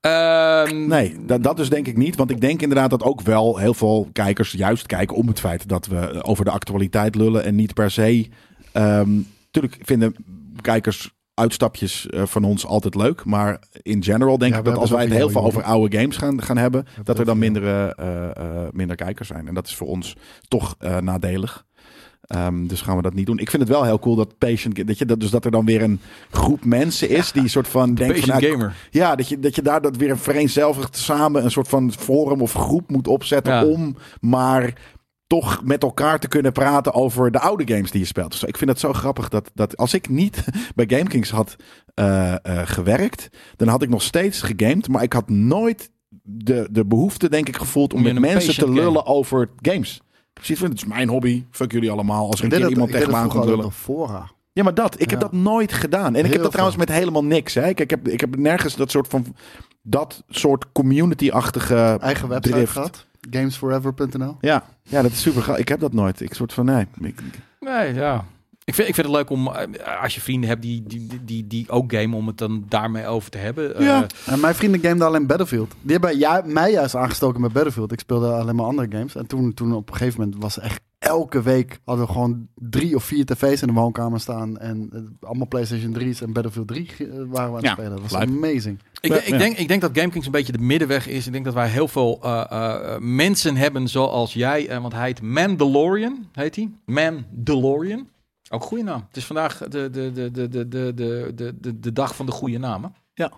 Ehm, 0.00 0.86
Nee, 0.86 1.16
dat, 1.26 1.42
dat 1.42 1.56
dus 1.56 1.70
denk 1.70 1.86
ik 1.86 1.96
niet. 1.96 2.16
Want 2.16 2.30
ik 2.30 2.40
denk 2.40 2.62
inderdaad 2.62 2.90
dat 2.90 3.02
ook 3.02 3.20
wel 3.20 3.56
heel 3.56 3.74
veel 3.74 4.08
kijkers 4.12 4.52
juist 4.52 4.86
kijken 4.86 5.16
om 5.16 5.28
het 5.28 5.40
feit 5.40 5.68
dat 5.68 5.86
we 5.86 6.22
over 6.24 6.44
de 6.44 6.50
actualiteit 6.50 7.14
lullen 7.14 7.44
en 7.44 7.54
niet 7.54 7.74
per 7.74 7.90
se. 7.90 8.28
ehm 8.72 9.10
Tuurlijk 9.50 9.78
vinden 9.82 10.14
kijkers 10.60 11.10
uitstapjes 11.34 12.06
eh, 12.06 12.22
van 12.26 12.44
ons 12.44 12.66
altijd 12.66 12.94
leuk. 12.94 13.24
Maar 13.24 13.62
in 13.82 14.02
general 14.02 14.38
denk 14.38 14.52
Ja, 14.52 14.58
ik 14.58 14.64
dat 14.64 14.76
als 14.76 14.90
wij 14.90 15.04
het 15.04 15.12
heel 15.12 15.30
veel 15.30 15.42
over 15.44 15.62
oude 15.62 15.98
games 15.98 16.16
gaan, 16.16 16.42
gaan 16.42 16.56
hebben, 16.56 16.86
dat 17.04 17.18
er 17.18 17.24
dan 17.24 17.38
minder, 17.38 17.64
eh, 17.64 18.30
eh, 18.36 18.68
minder 18.72 18.96
kijkers 18.96 19.28
zijn. 19.28 19.48
En 19.48 19.54
dat 19.54 19.66
is 19.66 19.74
voor 19.74 19.86
ons 19.86 20.16
toch 20.48 20.74
eh, 20.78 20.98
nadelig. 20.98 21.66
Ehm, 22.30 22.66
dus 22.66 22.80
gaan 22.80 22.96
we 22.96 23.02
dat 23.02 23.14
niet 23.14 23.26
doen. 23.26 23.38
Ik 23.38 23.50
vind 23.50 23.62
het 23.62 23.70
wel 23.70 23.84
heel 23.84 23.98
cool 23.98 24.16
dat 24.16 24.38
patient, 24.38 24.86
dat 24.86 24.98
je 24.98 25.04
dat 25.04 25.20
dus 25.20 25.30
dat 25.30 25.44
er 25.44 25.50
dan 25.50 25.64
weer 25.64 25.82
een 25.82 26.00
groep 26.30 26.64
mensen 26.64 27.08
is 27.08 27.32
die 27.32 27.48
soort 27.48 27.68
van 27.68 27.94
denkt 27.94 28.18
van, 28.18 28.28
Patient 28.28 28.40
nou, 28.40 28.52
gamer. 28.52 28.74
ja, 28.90 29.14
dat 29.14 29.28
je, 29.28 29.38
dat 29.38 29.54
je 29.54 29.62
daar 29.62 29.80
dat 29.80 29.96
weer 29.96 30.18
vereenzelvigd 30.18 30.96
samen 30.96 31.44
een 31.44 31.50
soort 31.50 31.68
van 31.68 31.92
forum 31.92 32.40
of 32.40 32.52
groep 32.52 32.90
moet 32.90 33.08
opzetten 33.08 33.52
Ja. 33.52 33.64
om 33.64 33.96
maar 34.20 34.74
toch 35.26 35.60
met 35.64 35.82
elkaar 35.82 36.18
te 36.18 36.28
kunnen 36.28 36.52
praten 36.52 36.94
over 36.94 37.30
de 37.30 37.40
oude 37.40 37.74
games 37.74 37.90
die 37.90 38.00
je 38.00 38.06
speelt. 38.06 38.30
Dus 38.30 38.42
ik 38.44 38.56
vind 38.56 38.70
het 38.70 38.80
zo 38.80 38.92
grappig 38.92 39.28
dat, 39.28 39.50
dat 39.54 39.76
als 39.76 39.94
ik 39.94 40.08
niet 40.08 40.44
bij 40.74 40.84
GameKings 40.88 41.30
had 41.30 41.56
eh, 41.94 42.32
eh, 42.32 42.38
gewerkt, 42.64 43.28
dan 43.56 43.68
had 43.68 43.82
ik 43.82 43.88
nog 43.88 44.02
steeds 44.02 44.42
gegamed, 44.42 44.88
maar 44.88 45.02
ik 45.02 45.12
had 45.12 45.28
nooit 45.28 45.90
de, 46.22 46.68
de 46.70 46.86
behoefte, 46.86 47.28
denk 47.28 47.48
ik, 47.48 47.56
gevoeld 47.56 47.94
om 47.94 48.02
met 48.02 48.14
een 48.14 48.20
mensen 48.20 48.54
te 48.54 48.60
game. 48.60 48.74
lullen 48.80 49.06
over 49.06 49.50
games. 49.60 50.00
Precies, 50.40 50.58
van, 50.58 50.68
het 50.68 50.76
is 50.78 50.84
mijn 50.84 51.08
hobby. 51.08 51.44
Fuck 51.50 51.72
jullie 51.72 51.90
allemaal. 51.90 52.26
Als 52.26 52.38
er 52.38 52.44
een 52.44 52.50
keer 52.50 52.60
dat- 52.60 52.70
iemand 52.70 53.14
aan 53.14 53.28
komt 53.28 53.44
lullen. 53.44 53.72
fora. 53.72 54.30
Ja, 54.52 54.62
maar 54.62 54.74
dat. 54.74 55.00
Ik 55.00 55.10
heb 55.10 55.20
dat 55.20 55.32
nooit 55.32 55.72
gedaan. 55.72 56.14
En 56.14 56.24
ik 56.24 56.32
heb 56.32 56.42
dat 56.42 56.50
trouwens 56.50 56.78
met 56.78 56.88
helemaal 56.88 57.24
niks. 57.24 57.54
Hè. 57.54 57.68
Ik, 57.68 57.80
ik, 57.80 57.90
heb, 57.90 58.08
ik 58.08 58.20
heb 58.20 58.36
nergens 58.36 58.76
dat 58.76 58.90
soort 58.90 59.08
van... 59.08 59.26
Dat 59.82 60.22
soort 60.28 60.72
community-achtige 60.72 61.96
Eigen 62.00 62.28
website 62.28 62.54
drift. 62.56 62.72
gehad. 62.72 63.06
Gamesforever.nl. 63.30 64.36
Ja. 64.40 64.64
ja, 64.82 65.02
dat 65.02 65.10
is 65.10 65.20
super 65.20 65.42
gaaf. 65.42 65.56
Ik 65.56 65.68
heb 65.68 65.80
dat 65.80 65.92
nooit. 65.92 66.20
Ik 66.20 66.34
soort 66.34 66.52
van, 66.52 66.64
nee. 66.64 66.86
Ik, 67.00 67.20
Nee, 67.60 67.94
ja. 67.94 68.24
Ik 68.70 68.76
vind, 68.76 68.88
ik 68.88 68.94
vind 68.94 69.06
het 69.06 69.16
leuk 69.16 69.30
om, 69.30 69.48
eh, 69.48 70.02
als 70.02 70.14
je 70.14 70.20
vrienden 70.20 70.48
hebt 70.48 70.62
die, 70.62 70.82
die, 70.86 71.08
die, 71.24 71.46
die, 71.46 71.68
ook 71.68 71.92
gamen, 71.92 72.18
om 72.18 72.26
het 72.26 72.38
dan 72.38 72.64
daarmee 72.68 73.06
over 73.06 73.30
te 73.30 73.38
hebben. 73.38 73.76
Eh, 73.76 73.84
Ja. 73.84 74.06
En 74.26 74.40
mijn 74.40 74.54
vrienden 74.54 74.80
gameden 74.80 75.06
alleen 75.06 75.26
Battlefield. 75.26 75.74
Die 75.82 75.98
hebben 75.98 76.52
mij 76.52 76.70
juist 76.70 76.94
aangestoken 76.94 77.40
met 77.40 77.52
Battlefield. 77.52 77.92
Ik 77.92 78.00
speelde 78.00 78.32
alleen 78.32 78.56
maar 78.56 78.66
andere 78.66 78.88
games. 78.90 79.14
En 79.14 79.26
toen, 79.26 79.54
toen 79.54 79.74
op 79.74 79.90
een 79.90 79.96
gegeven 79.96 80.20
moment 80.20 80.42
was 80.42 80.58
echt 80.58 80.80
elke 81.00 81.42
week 81.42 81.80
hadden 81.84 82.06
we 82.06 82.12
gewoon 82.12 82.48
drie 82.54 82.94
of 82.94 83.04
vier 83.04 83.24
tv's 83.24 83.62
in 83.62 83.68
de 83.68 83.74
woonkamer 83.74 84.20
staan. 84.20 84.58
En 84.58 84.88
eh, 84.92 85.28
allemaal 85.28 85.46
PlayStation 85.46 85.96
3's 85.98 86.22
en 86.22 86.32
Battlefield 86.32 86.68
3 86.68 86.90
eh, 86.98 87.06
waren 87.08 87.26
we 87.28 87.38
aan 87.40 87.54
het 87.54 87.64
Ja, 87.64 87.72
spelen. 87.72 87.90
Dat 87.90 88.00
was 88.00 88.14
amazing. 88.14 88.78
Ik, 89.00 89.12
ik, 89.12 89.26
ja. 89.26 89.38
denk, 89.38 89.56
ik 89.56 89.68
denk 89.68 89.80
dat 89.80 89.90
GameKings 89.94 90.26
een 90.26 90.32
beetje 90.32 90.52
de 90.52 90.58
middenweg 90.58 91.08
is. 91.08 91.26
Ik 91.26 91.32
denk 91.32 91.44
dat 91.44 91.54
wij 91.54 91.68
heel 91.68 91.88
veel 91.88 92.18
eh, 92.22 92.44
eh, 92.50 93.00
mensen 93.00 93.56
hebben 93.56 93.88
zoals 93.88 94.32
jij. 94.32 94.80
want 94.80 94.92
hij 94.92 95.06
heet 95.06 95.22
Mandalorian, 95.22 96.26
heet 96.32 96.56
hij. 96.56 96.70
Mandalorian. 96.84 98.08
Ook 98.52 98.62
goede 98.62 98.84
naam. 98.84 99.04
Het 99.06 99.16
is 99.16 99.24
vandaag 99.24 99.58
de, 99.58 99.68
de, 99.68 99.90
de, 99.90 100.30
de, 100.30 100.48
de, 100.48 100.68
de, 100.68 100.94
de, 100.94 101.32
de, 101.34 101.60
de, 101.60 101.80
de 101.80 101.92
dag 101.92 102.16
van 102.16 102.26
de 102.26 102.32
goede 102.32 102.58
namen. 102.58 102.94
Ja. 103.14 103.32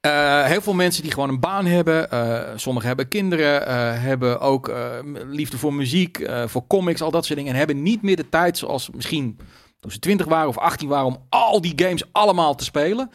Eh, 0.00 0.44
heel 0.44 0.60
veel 0.60 0.74
mensen 0.74 1.02
die 1.02 1.12
gewoon 1.12 1.28
een 1.28 1.40
baan 1.40 1.66
hebben. 1.66 2.10
eh 2.10 2.48
sommigen 2.56 2.88
hebben 2.88 3.08
kinderen. 3.08 3.66
eh, 3.66 4.02
hebben 4.02 4.40
ook 4.40 4.72
liefde 5.26 5.58
voor 5.58 5.74
muziek, 5.74 6.30
voor 6.46 6.66
comics, 6.66 7.02
al 7.02 7.10
dat 7.10 7.24
soort 7.24 7.38
dingen. 7.38 7.52
En 7.52 7.58
hebben 7.58 7.82
niet 7.82 8.02
meer 8.02 8.16
de 8.16 8.28
tijd 8.28 8.58
zoals 8.58 8.90
misschien 8.90 9.38
toen 9.80 9.90
ze 9.90 9.98
20 9.98 10.26
waren 10.26 10.48
of 10.48 10.58
18 10.58 10.88
waren 10.88 11.06
om 11.06 11.26
al 11.28 11.60
die 11.60 11.72
games 11.76 12.12
allemaal 12.12 12.54
te 12.54 12.64
spelen. 12.64 13.10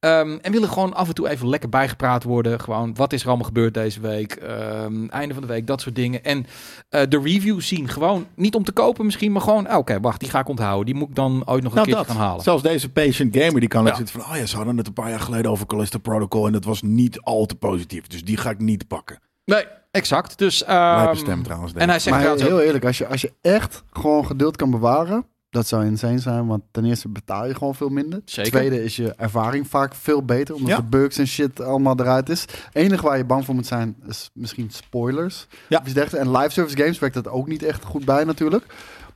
Ehm, 0.00 0.38
en 0.42 0.52
willen 0.52 0.68
gewoon 0.68 0.94
af 0.94 1.08
en 1.08 1.14
toe 1.14 1.28
even 1.28 1.48
lekker 1.48 1.68
bijgepraat 1.68 2.22
worden. 2.24 2.60
Gewoon, 2.60 2.94
wat 2.94 3.12
is 3.12 3.22
er 3.22 3.26
allemaal 3.28 3.46
gebeurd 3.46 3.74
deze 3.74 4.00
week? 4.00 4.32
Ehm, 4.32 5.06
einde 5.08 5.34
van 5.34 5.42
de 5.42 5.48
week, 5.48 5.66
dat 5.66 5.80
soort 5.80 5.94
dingen. 5.94 6.24
En 6.24 6.46
eh, 6.88 7.02
de 7.08 7.20
reviews 7.20 7.66
zien. 7.68 7.88
Gewoon, 7.88 8.26
niet 8.34 8.54
om 8.54 8.64
te 8.64 8.72
kopen 8.72 9.04
misschien, 9.04 9.32
maar 9.32 9.42
gewoon... 9.42 9.68
oh, 9.70 9.76
Oké, 9.76 10.00
wacht, 10.00 10.20
die 10.20 10.30
ga 10.30 10.38
ik 10.40 10.48
onthouden. 10.48 10.86
Die 10.86 10.94
moet 10.94 11.08
ik 11.08 11.14
dan 11.14 11.42
ooit 11.46 11.62
nog 11.62 11.72
een 11.76 11.78
Nou, 11.88 11.96
keer 12.04 12.04
gaan 12.14 12.16
halen. 12.22 12.42
Zelfs 12.42 12.62
deze 12.62 12.92
patient 12.92 13.36
gamer 13.36 13.60
die 13.60 13.68
kan 13.68 13.84
Ja. 13.84 13.94
zitten 13.94 14.20
van, 14.20 14.30
oh 14.32 14.36
ja, 14.36 14.46
ze 14.46 14.56
hadden 14.56 14.76
het 14.76 14.86
een 14.86 14.92
paar 14.92 15.10
jaar 15.10 15.20
geleden 15.20 15.50
over 15.50 15.66
Callisto 15.66 15.98
Protocol 15.98 16.46
en 16.46 16.52
dat 16.52 16.64
was 16.64 16.82
niet 16.82 17.20
al 17.20 17.46
te 17.46 17.54
positief. 17.54 18.06
Dus 18.06 18.24
die 18.24 18.36
ga 18.36 18.50
ik 18.50 18.58
niet 18.58 18.86
pakken. 18.88 19.18
Nee, 19.44 19.64
exact. 19.90 20.38
Dus, 20.38 20.64
ehm, 20.64 20.96
Lijpe 20.96 21.16
stem 21.16 21.42
trouwens. 21.42 21.72
En 21.72 21.88
hij 21.88 21.98
zegt 21.98 22.10
Maar 22.10 22.18
trouwens 22.24 22.44
ook- 22.48 22.50
heel 22.58 22.60
eerlijk, 22.66 22.84
als 22.84 22.98
je, 22.98 23.06
als 23.06 23.20
je 23.20 23.32
echt 23.42 23.82
gewoon 23.92 24.26
geduld 24.26 24.56
kan 24.56 24.70
bewaren, 24.70 25.26
dat 25.56 25.66
zou 25.66 25.84
insane 25.84 26.18
zijn. 26.18 26.46
Want 26.46 26.62
ten 26.70 26.84
eerste 26.84 27.08
betaal 27.08 27.46
je 27.46 27.54
gewoon 27.54 27.74
veel 27.74 27.88
minder. 27.88 28.20
Zeker. 28.24 28.50
Tweede 28.52 28.84
is 28.84 28.96
je 28.96 29.14
ervaring 29.16 29.68
vaak 29.68 29.94
veel 29.94 30.24
beter, 30.24 30.54
omdat 30.54 30.70
Ja. 30.70 30.76
de 30.76 30.82
bugs 30.82 31.18
en 31.18 31.26
shit 31.26 31.60
allemaal 31.60 32.00
eruit 32.00 32.28
is. 32.28 32.40
Het 32.40 32.50
enige 32.72 33.02
waar 33.02 33.16
je 33.16 33.24
bang 33.24 33.44
voor 33.44 33.54
moet 33.54 33.66
zijn, 33.66 33.96
is 34.08 34.30
misschien 34.34 34.70
spoilers. 34.70 35.46
Ja. 35.68 35.78
Of 35.78 35.84
iets 35.84 35.94
dergelijks. 35.94 36.26
En 36.28 36.36
live 36.36 36.50
service 36.50 36.76
games 36.76 36.98
werkt 36.98 37.14
dat 37.14 37.28
ook 37.28 37.48
niet 37.48 37.62
echt 37.62 37.84
goed 37.84 38.04
bij 38.04 38.24
natuurlijk. 38.24 38.64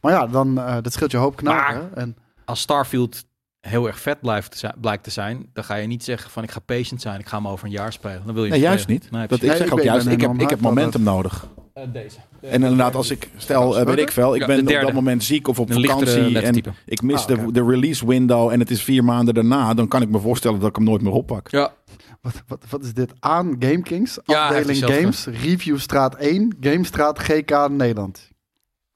Maar 0.00 0.12
ja, 0.12 0.26
dan, 0.26 0.58
eh, 0.58 0.76
dat 0.82 0.92
scheelt 0.92 1.10
je 1.10 1.16
hoop 1.16 1.36
knaken. 1.36 1.90
En 1.96 2.16
als 2.44 2.60
Starfield 2.60 3.24
heel 3.60 3.86
erg 3.86 4.00
vet 4.00 4.20
blijft 4.20 4.50
te 4.50 4.58
zijn, 4.58 4.74
blijkt 4.80 5.04
te 5.04 5.10
zijn, 5.10 5.46
dan 5.52 5.64
ga 5.64 5.74
je 5.74 5.86
niet 5.86 6.04
zeggen 6.04 6.30
van 6.30 6.42
ik 6.42 6.50
ga 6.50 6.58
patient 6.60 7.00
zijn, 7.00 7.20
ik 7.20 7.26
ga 7.28 7.36
hem 7.36 7.48
over 7.48 7.64
een 7.66 7.72
jaar 7.72 7.92
spelen. 7.92 8.22
Dan 8.24 8.34
wil 8.34 8.44
je 8.44 8.50
Nee, 8.50 8.60
juist 8.60 8.82
spelen. 8.82 9.00
niet. 9.02 9.10
Nee, 9.10 9.26
dat, 9.26 9.42
ik. 9.42 9.48
Nee, 9.48 9.56
zeg 9.56 9.66
ik 9.66 9.72
ook 9.72 9.82
juist, 9.82 10.06
ik 10.06 10.20
heb, 10.20 10.40
ik 10.40 10.50
heb 10.50 10.60
momentum 10.60 11.02
nodig. 11.02 11.46
Eh, 11.80 11.92
deze. 11.92 12.18
En 12.40 12.62
inderdaad, 12.62 12.94
als 12.94 13.10
ik, 13.10 13.28
stel, 13.36 13.78
eh, 13.78 13.86
weet 13.86 13.98
ik 13.98 14.10
veel, 14.10 14.34
ik 14.34 14.40
Ja, 14.40 14.46
ben 14.46 14.64
de 14.64 14.74
op 14.74 14.80
dat 14.80 14.92
moment 14.92 15.24
ziek 15.24 15.48
of 15.48 15.58
op 15.60 15.72
vakantie 15.72 16.38
en 16.40 16.54
ik 16.86 17.02
mis 17.02 17.20
Ah, 17.20 17.26
de, 17.26 17.52
de 17.52 17.64
release 17.64 18.06
window 18.06 18.50
en 18.50 18.60
het 18.60 18.70
is 18.70 18.82
vier 18.82 19.04
maanden 19.04 19.34
daarna, 19.34 19.74
dan 19.74 19.88
kan 19.88 20.02
ik 20.02 20.08
me 20.08 20.18
voorstellen 20.18 20.60
dat 20.60 20.68
ik 20.68 20.76
hem 20.76 20.84
nooit 20.84 21.02
meer 21.02 21.12
oppak. 21.12 21.50
Ja, 21.50 21.72
wat, 22.20 22.42
wat, 22.46 22.64
wat 22.68 22.82
is 22.82 22.94
dit? 22.94 23.12
Aan 23.20 23.56
GameKings, 23.58 24.18
afdeling. 24.24 24.84
Games, 24.84 25.26
Reviewstraat 25.26 26.14
1, 26.14 26.56
Gamestraat 26.60 27.18
GK 27.18 27.68
Nederland. 27.68 28.29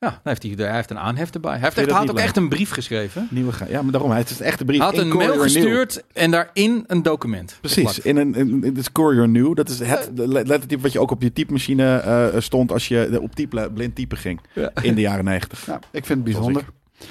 Ja 0.05 0.11
dan 0.11 0.21
heeft 0.23 0.43
hij, 0.43 0.53
hij 0.67 0.75
heeft 0.75 0.91
een 0.91 0.99
aanhef 0.99 1.31
erbij. 1.31 1.51
Hij 1.53 1.61
heeft 1.61 1.79
echt, 1.79 1.87
hij 1.91 1.97
had 1.99 2.11
ook 2.11 2.19
echt 2.19 2.37
een 2.37 2.49
brief 2.49 2.71
geschreven. 2.71 3.29
Nieuwe 3.31 3.53
ga- 3.53 3.67
ja, 3.69 3.83
maar 3.83 3.93
daarom, 3.93 4.11
het 4.11 4.31
is 4.31 4.39
een 4.41 4.47
echte 4.47 4.65
brief. 4.65 4.79
Hij 4.79 4.87
had 4.87 4.99
in 4.99 5.11
een 5.11 5.17
mail 5.17 5.33
New. 5.35 5.43
gestuurd 5.43 6.03
en 6.13 6.31
daarin 6.31 6.85
een 6.87 7.03
document. 7.03 7.59
Precies, 7.61 7.99
in 7.99 8.17
een, 8.17 8.35
in, 8.35 8.63
het 8.65 8.79
is 8.79 8.93
Courier 8.93 9.29
New. 9.29 9.55
Dat 9.57 9.69
is 9.69 9.79
het 9.79 10.11
lettertype 10.15 10.81
wat 10.83 10.93
je 10.93 11.01
ook 11.01 11.11
op 11.11 11.23
je 11.23 11.33
typemachine 11.33 11.97
eh, 11.97 12.41
stond 12.41 12.73
als 12.73 12.89
je 12.89 13.19
op 13.23 13.35
type, 13.35 13.71
blind 13.75 13.95
typen 13.95 14.19
ging 14.19 14.41
Ja. 14.55 14.71
in 14.83 14.95
de 14.95 15.01
jaren 15.01 15.25
90. 15.25 15.67
Ja, 15.67 15.75
ik 15.91 16.05
vind 16.07 16.09
het 16.09 16.25
bijzonder. 16.25 16.65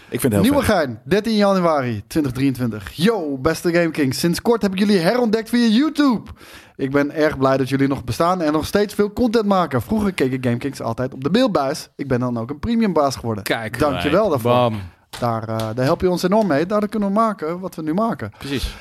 Ik 0.09 0.19
vind 0.19 0.23
het 0.23 0.31
heel 0.33 0.41
Nieuwe 0.51 0.65
vet. 0.65 0.75
gein, 0.75 0.99
13 1.05 1.35
januari 1.35 2.03
2023. 2.07 2.91
Yo, 2.93 3.37
beste 3.37 3.73
GameKings. 3.73 4.19
Sinds 4.19 4.41
kort 4.41 4.61
heb 4.61 4.71
ik 4.73 4.79
jullie 4.79 4.97
herontdekt 4.97 5.49
via 5.49 5.67
YouTube. 5.67 6.29
Ik 6.75 6.91
ben 6.91 7.11
erg 7.11 7.37
blij 7.37 7.57
dat 7.57 7.69
jullie 7.69 7.87
nog 7.87 8.03
bestaan 8.03 8.41
en 8.41 8.53
nog 8.53 8.65
steeds 8.65 8.93
veel 8.93 9.13
content 9.13 9.45
maken. 9.45 9.81
Vroeger 9.81 10.13
keek 10.13 10.31
ik 10.31 10.45
GameKings 10.45 10.81
altijd 10.81 11.13
op 11.13 11.23
de 11.23 11.29
beeldbuis. 11.29 11.89
Ik 11.95 12.07
ben 12.07 12.19
dan 12.19 12.37
ook 12.37 12.49
een 12.49 12.59
premium 12.59 12.93
baas 12.93 13.15
geworden. 13.15 13.43
Kijk. 13.43 13.79
Dankjewel 13.79 14.29
daarvoor. 14.29 14.51
Bam. 14.51 14.81
Daar, 15.19 15.47
eh, 15.47 15.57
daar 15.75 15.85
help 15.85 16.01
je 16.01 16.09
ons 16.09 16.23
enorm 16.23 16.47
mee. 16.47 16.65
Daardoor 16.65 16.89
kunnen 16.89 17.09
we 17.09 17.15
maken 17.15 17.59
wat 17.59 17.75
we 17.75 17.81
nu 17.81 17.93
maken. 17.93 18.31
Precies. 18.37 18.75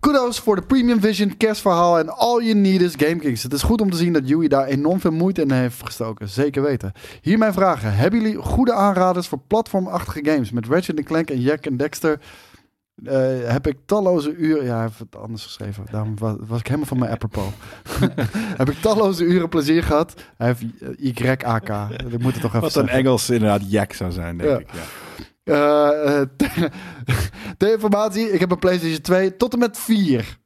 Kudos 0.00 0.38
voor 0.38 0.56
de 0.56 0.62
Premium 0.62 1.00
Vision 1.00 1.36
kerstverhaal 1.36 1.98
en 1.98 2.08
all 2.08 2.42
you 2.42 2.54
need 2.54 2.80
is 2.80 2.94
GameKings. 2.96 3.42
Het 3.42 3.52
is 3.52 3.62
goed 3.62 3.80
om 3.80 3.90
te 3.90 3.96
zien 3.96 4.12
dat 4.12 4.28
Yui 4.28 4.48
daar 4.48 4.66
enorm 4.66 5.00
veel 5.00 5.10
moeite 5.10 5.40
in 5.42 5.50
heeft 5.50 5.84
gestoken. 5.84 6.28
Zeker 6.28 6.62
weten. 6.62 6.92
Hier 7.20 7.38
mijn 7.38 7.52
vragen. 7.52 7.94
Hebben 7.94 8.20
jullie 8.20 8.36
goede 8.36 8.72
aanraders 8.72 9.28
voor 9.28 9.38
platformachtige 9.46 10.30
games? 10.30 10.50
Met 10.50 10.66
Ratchet 10.66 11.04
Clank 11.04 11.30
en 11.30 11.40
Jack 11.40 11.66
en 11.66 11.76
Dexter 11.76 12.20
eh, 13.04 13.50
heb 13.52 13.66
ik 13.66 13.76
talloze 13.86 14.34
uren... 14.34 14.64
Ja, 14.64 14.74
hij 14.74 14.82
heeft 14.82 14.98
het 14.98 15.16
anders 15.16 15.42
geschreven. 15.44 15.84
Daarom 15.90 16.18
was, 16.18 16.36
was 16.40 16.58
ik 16.60 16.66
helemaal 16.66 16.86
van 16.88 16.98
mijn 16.98 17.10
apropos. 17.10 17.52
heb 18.60 18.70
ik 18.70 18.80
talloze 18.80 19.24
uren 19.24 19.48
plezier 19.48 19.82
gehad. 19.82 20.14
Hij 20.36 20.46
heeft 20.46 20.62
eh, 20.80 21.12
YAK. 21.38 21.68
Ik 22.10 22.18
moet 22.22 22.32
het 22.32 22.40
toch 22.42 22.50
even 22.50 22.60
Wat 22.60 22.74
een. 22.74 22.88
Engels 22.88 23.30
inderdaad 23.30 23.70
jack 23.70 23.92
zou 23.92 24.12
zijn, 24.12 24.36
denk 24.38 24.50
Ja. 24.50 24.58
ik. 24.58 24.68
Ja. 24.72 24.82
Eh, 25.46 26.20
eh, 26.20 26.28
ter 27.58 27.72
informatie, 27.72 28.32
ik 28.32 28.40
heb 28.40 28.50
een 28.50 28.58
PlayStation 28.58 29.00
2 29.00 29.36
tot 29.36 29.52
en 29.52 29.58
met 29.58 29.78
4. 29.78 30.38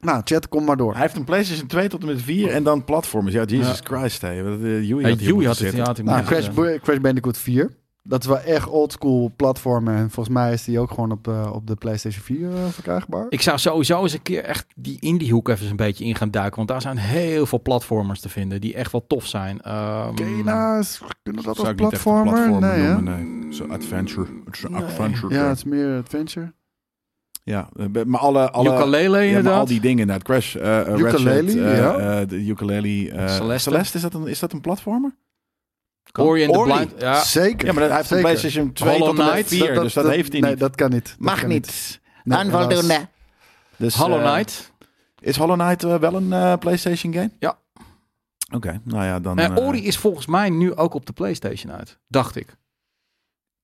Nou, 0.00 0.20
chat, 0.24 0.48
kom 0.48 0.64
maar 0.64 0.76
door. 0.76 0.92
Hij 0.92 1.02
heeft 1.02 1.16
een 1.16 1.24
PlayStation 1.24 1.66
2 1.66 1.88
tot 1.88 2.00
en 2.00 2.06
met 2.06 2.22
4 2.22 2.50
en 2.50 2.62
dan 2.62 2.84
platforms. 2.84 3.32
Ja, 3.32 3.44
Jesus 3.44 3.78
Ja. 3.78 3.96
Christ. 3.98 4.20
Hey. 4.20 4.38
Eh, 4.44 4.82
Yui 4.88 5.00
Ja, 5.02 5.08
had 5.08 5.20
Yui 5.20 5.46
het, 5.46 5.58
ja, 5.58 5.84
had 5.84 5.96
hij 5.96 6.06
Nou, 6.06 6.24
Crash, 6.24 6.48
Crash 6.82 6.98
Bandicoot 6.98 7.38
4. 7.38 7.70
Dat 8.02 8.20
is 8.22 8.26
wel 8.28 8.38
echt 8.38 8.68
oldschool 8.68 9.32
platformen. 9.36 9.94
En 9.96 10.10
volgens 10.10 10.34
mij 10.34 10.52
is 10.52 10.64
die 10.64 10.78
ook 10.78 10.90
gewoon 10.90 11.10
op 11.12 11.24
de, 11.24 11.50
op 11.52 11.66
de 11.66 11.74
PlayStation 11.74 12.22
4 12.22 12.50
eh, 12.50 12.64
verkrijgbaar. 12.68 13.26
Ik 13.28 13.40
zou 13.40 13.58
sowieso 13.58 14.02
eens 14.02 14.12
een 14.12 14.22
keer 14.22 14.44
echt 14.44 14.66
die 14.76 14.96
indiehoek 15.00 15.48
even 15.48 15.60
eens 15.62 15.70
een 15.70 15.76
beetje 15.76 16.04
in 16.04 16.14
gaan 16.14 16.30
duiken. 16.30 16.56
Want 16.56 16.68
daar 16.68 16.80
zijn 16.80 16.96
heel 16.96 17.46
veel 17.46 17.62
platformers 17.62 18.20
te 18.20 18.28
vinden 18.28 18.60
die 18.60 18.74
echt 18.74 18.92
wel 18.92 19.04
tof 19.06 19.26
zijn. 19.26 19.60
Ehm, 19.60 20.14
Kena's, 20.14 21.00
kunnen 21.22 21.42
dat 21.44 21.58
als 21.58 21.68
ik 21.68 21.80
niet 21.80 21.92
echt 21.92 22.04
een 22.06 22.12
platformer? 22.12 22.32
platformer 22.32 22.68
Nee, 22.78 22.86
hè? 22.86 22.92
noemen, 22.94 23.40
nee. 23.48 23.52
Zo 23.54 23.66
adventure. 23.66 24.26
Een 24.28 24.72
Nee. 24.72 24.82
adventure. 24.82 25.34
Ja, 25.34 25.48
het 25.48 25.56
is 25.56 25.64
meer 25.64 25.98
adventure. 25.98 26.52
ja, 27.44 27.68
eh, 27.76 27.86
maar 28.06 28.20
alle... 28.20 28.50
alle 28.50 28.74
Ukulele 28.74 29.18
ja, 29.18 29.42
maar 29.42 29.52
al 29.52 29.66
die 29.66 29.80
dingen 29.80 29.98
inderdaad. 29.98 30.22
Crash, 30.24 30.56
eh 30.56 30.80
eh, 30.80 30.98
Ukulele, 30.98 31.34
Ratchet, 31.34 31.56
eh, 31.56 31.78
ja. 31.78 32.20
eh, 32.20 32.28
de 32.28 32.36
ukulele. 32.46 33.10
eh, 33.10 33.28
Celeste. 33.28 33.70
Celeste. 33.70 33.96
is 33.96 34.02
dat 34.02 34.14
een, 34.14 34.26
is 34.26 34.38
dat 34.38 34.52
een 34.52 34.60
platformer? 34.60 35.14
Ori 36.18 36.44
and 36.44 36.52
the 36.52 36.58
Ori. 36.58 36.72
Blind. 36.72 37.00
Ja, 37.00 37.22
Zeker. 37.22 37.66
Ja, 37.66 37.72
maar 37.72 37.82
hij 37.82 37.96
heeft 37.96 38.10
een. 38.10 38.20
PlayStation 38.20 38.72
2 38.72 38.90
Hollow 38.90 39.08
tot 39.08 39.18
en 39.18 39.24
met 39.24 39.32
Knight. 39.32 39.48
4, 39.48 39.80
dus 39.80 39.92
dat, 39.92 40.08
heeft 40.08 40.32
hij 40.32 40.40
nee, 40.40 40.50
niet. 40.50 40.60
dat 40.60 40.74
kan 40.74 40.90
niet. 40.90 41.04
Dat 41.04 41.18
Mag 41.18 41.40
kan 41.40 41.48
niet. 41.48 42.00
Nee, 42.24 42.38
Onvoldoende. 42.38 42.92
helaas. 42.92 43.06
Dus, 43.76 43.94
Hollow 43.94 44.24
eh, 44.24 44.32
Knight. 44.32 44.72
Is 45.20 45.36
Hollow 45.36 45.60
Knight 45.60 45.84
eh, 45.84 45.94
wel 45.96 46.14
een 46.14 46.32
eh, 46.32 46.56
PlayStation 46.58 47.12
game? 47.12 47.30
Ja. 47.38 47.58
Oké, 48.54 48.80
nou 48.84 49.04
ja, 49.04 49.20
dan... 49.20 49.36
Nee, 49.36 49.46
eh, 49.46 49.66
Ori 49.66 49.86
is 49.86 49.96
volgens 49.96 50.26
mij 50.26 50.50
nu 50.50 50.74
ook 50.74 50.94
op 50.94 51.06
de 51.06 51.12
PlayStation 51.12 51.72
uit. 51.72 51.98
Dacht 52.08 52.36
ik. 52.36 52.56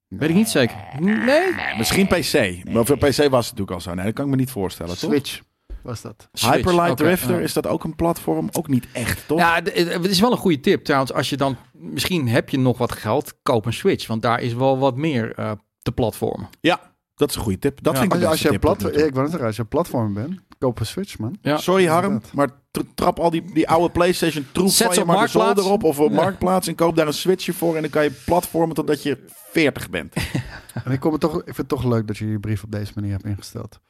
Weet 0.09 0.29
ik 0.29 0.35
niet 0.35 0.49
zeker. 0.49 0.77
Nee. 1.01 1.53
Misschien 1.77 2.07
PC. 2.07 2.65
Maar 2.73 2.85
voor 2.85 2.99
PC 2.99 3.17
was 3.17 3.17
het 3.17 3.31
natuurlijk 3.31 3.71
al 3.71 3.81
zo. 3.81 3.95
Nee, 3.95 4.05
dat 4.05 4.15
kan 4.15 4.25
ik 4.25 4.31
me 4.31 4.37
niet 4.37 4.51
voorstellen, 4.51 4.99
toch? 4.99 5.43
Was 5.87 6.01
dat. 6.03 6.29
Switch, 6.33 6.55
Hyperlight 6.55 6.97
Drifter, 6.97 7.35
ja. 7.37 7.41
is 7.41 7.53
dat 7.53 7.67
ook 7.67 7.85
een 7.85 7.95
platform? 7.97 8.49
Ook 8.53 8.69
niet 8.69 8.87
echt, 8.93 9.27
toch? 9.27 9.39
Ja, 9.39 9.63
d- 9.63 9.75
het 9.75 10.07
is 10.07 10.21
wel 10.21 10.33
een 10.33 10.39
goede 10.39 10.61
tip. 10.61 10.85
Trouwens, 10.85 11.13
als 11.13 11.31
je 11.31 11.37
dan 11.37 11.57
misschien 11.73 12.29
heb 12.29 12.49
je 12.49 12.59
nog 12.59 12.79
wat 12.79 12.93
geld, 12.93 13.35
koop 13.43 13.67
een 13.67 13.73
Switch, 13.73 14.07
want 14.07 14.23
daar 14.23 14.41
is 14.41 14.55
wel 14.55 14.79
wat 14.79 14.97
meer 14.97 15.33
eh 15.35 15.51
te 15.83 15.93
platformen. 15.93 16.49
Dat 17.17 17.29
is 17.31 17.35
een 17.37 17.43
goede 17.43 17.59
tip. 17.59 17.83
Dat 17.83 17.93
Ja. 17.95 18.01
vind 18.01 18.15
ik 18.15 18.23
Als, 18.25 18.43
je 18.43 18.49
tip 18.49 18.61
plat, 18.61 18.85
ik 18.85 18.93
wou 18.95 19.13
net 19.15 19.31
zeggen, 19.31 19.47
als 19.47 19.57
je 19.57 19.65
platform 19.65 20.15
bent, 20.15 20.41
koop 20.59 20.81
een 20.81 20.87
Switch, 20.87 21.19
man. 21.19 21.37
Ja. 21.43 21.57
Sorry 21.57 21.87
Harm, 21.87 22.21
maar 22.33 22.49
tra- 22.71 22.83
trap 22.95 23.19
al 23.19 23.31
die, 23.31 23.53
die 23.53 23.69
oude 23.69 23.91
PlayStation 23.93 24.47
troep 24.53 24.69
Zet 24.69 24.87
van 24.87 24.95
ze 24.95 25.01
je 25.01 25.07
maar 25.07 25.25
de 25.25 25.29
zolder 25.31 25.49
Marktplaats. 25.55 25.75
op 25.77 25.85
of 25.85 26.01
op 26.01 26.11
Ja. 26.11 26.17
Marktplaats 26.17 26.69
en 26.69 26.75
koop 26.75 26.97
daar 26.97 27.07
een 27.07 27.13
Switchje 27.15 27.53
voor 27.53 27.75
en 27.77 27.81
dan 27.83 27.91
kan 27.91 28.05
je 28.05 28.11
platformen 28.25 28.75
totdat 28.75 29.03
je 29.03 29.25
40 29.51 29.91
bent. 29.91 30.15
En 30.85 30.93
ik, 30.93 31.01
kom 31.01 31.13
het 31.13 31.21
toch, 31.21 31.37
ik 31.37 31.45
vind 31.45 31.57
het 31.57 31.69
toch 31.69 31.85
leuk 31.85 32.07
dat 32.07 32.17
je 32.17 32.27
je 32.31 32.41
brief 32.41 32.63
op 32.63 32.71
deze 32.73 32.93
manier 32.95 33.11
hebt 33.13 33.25
ingesteld. 33.25 33.81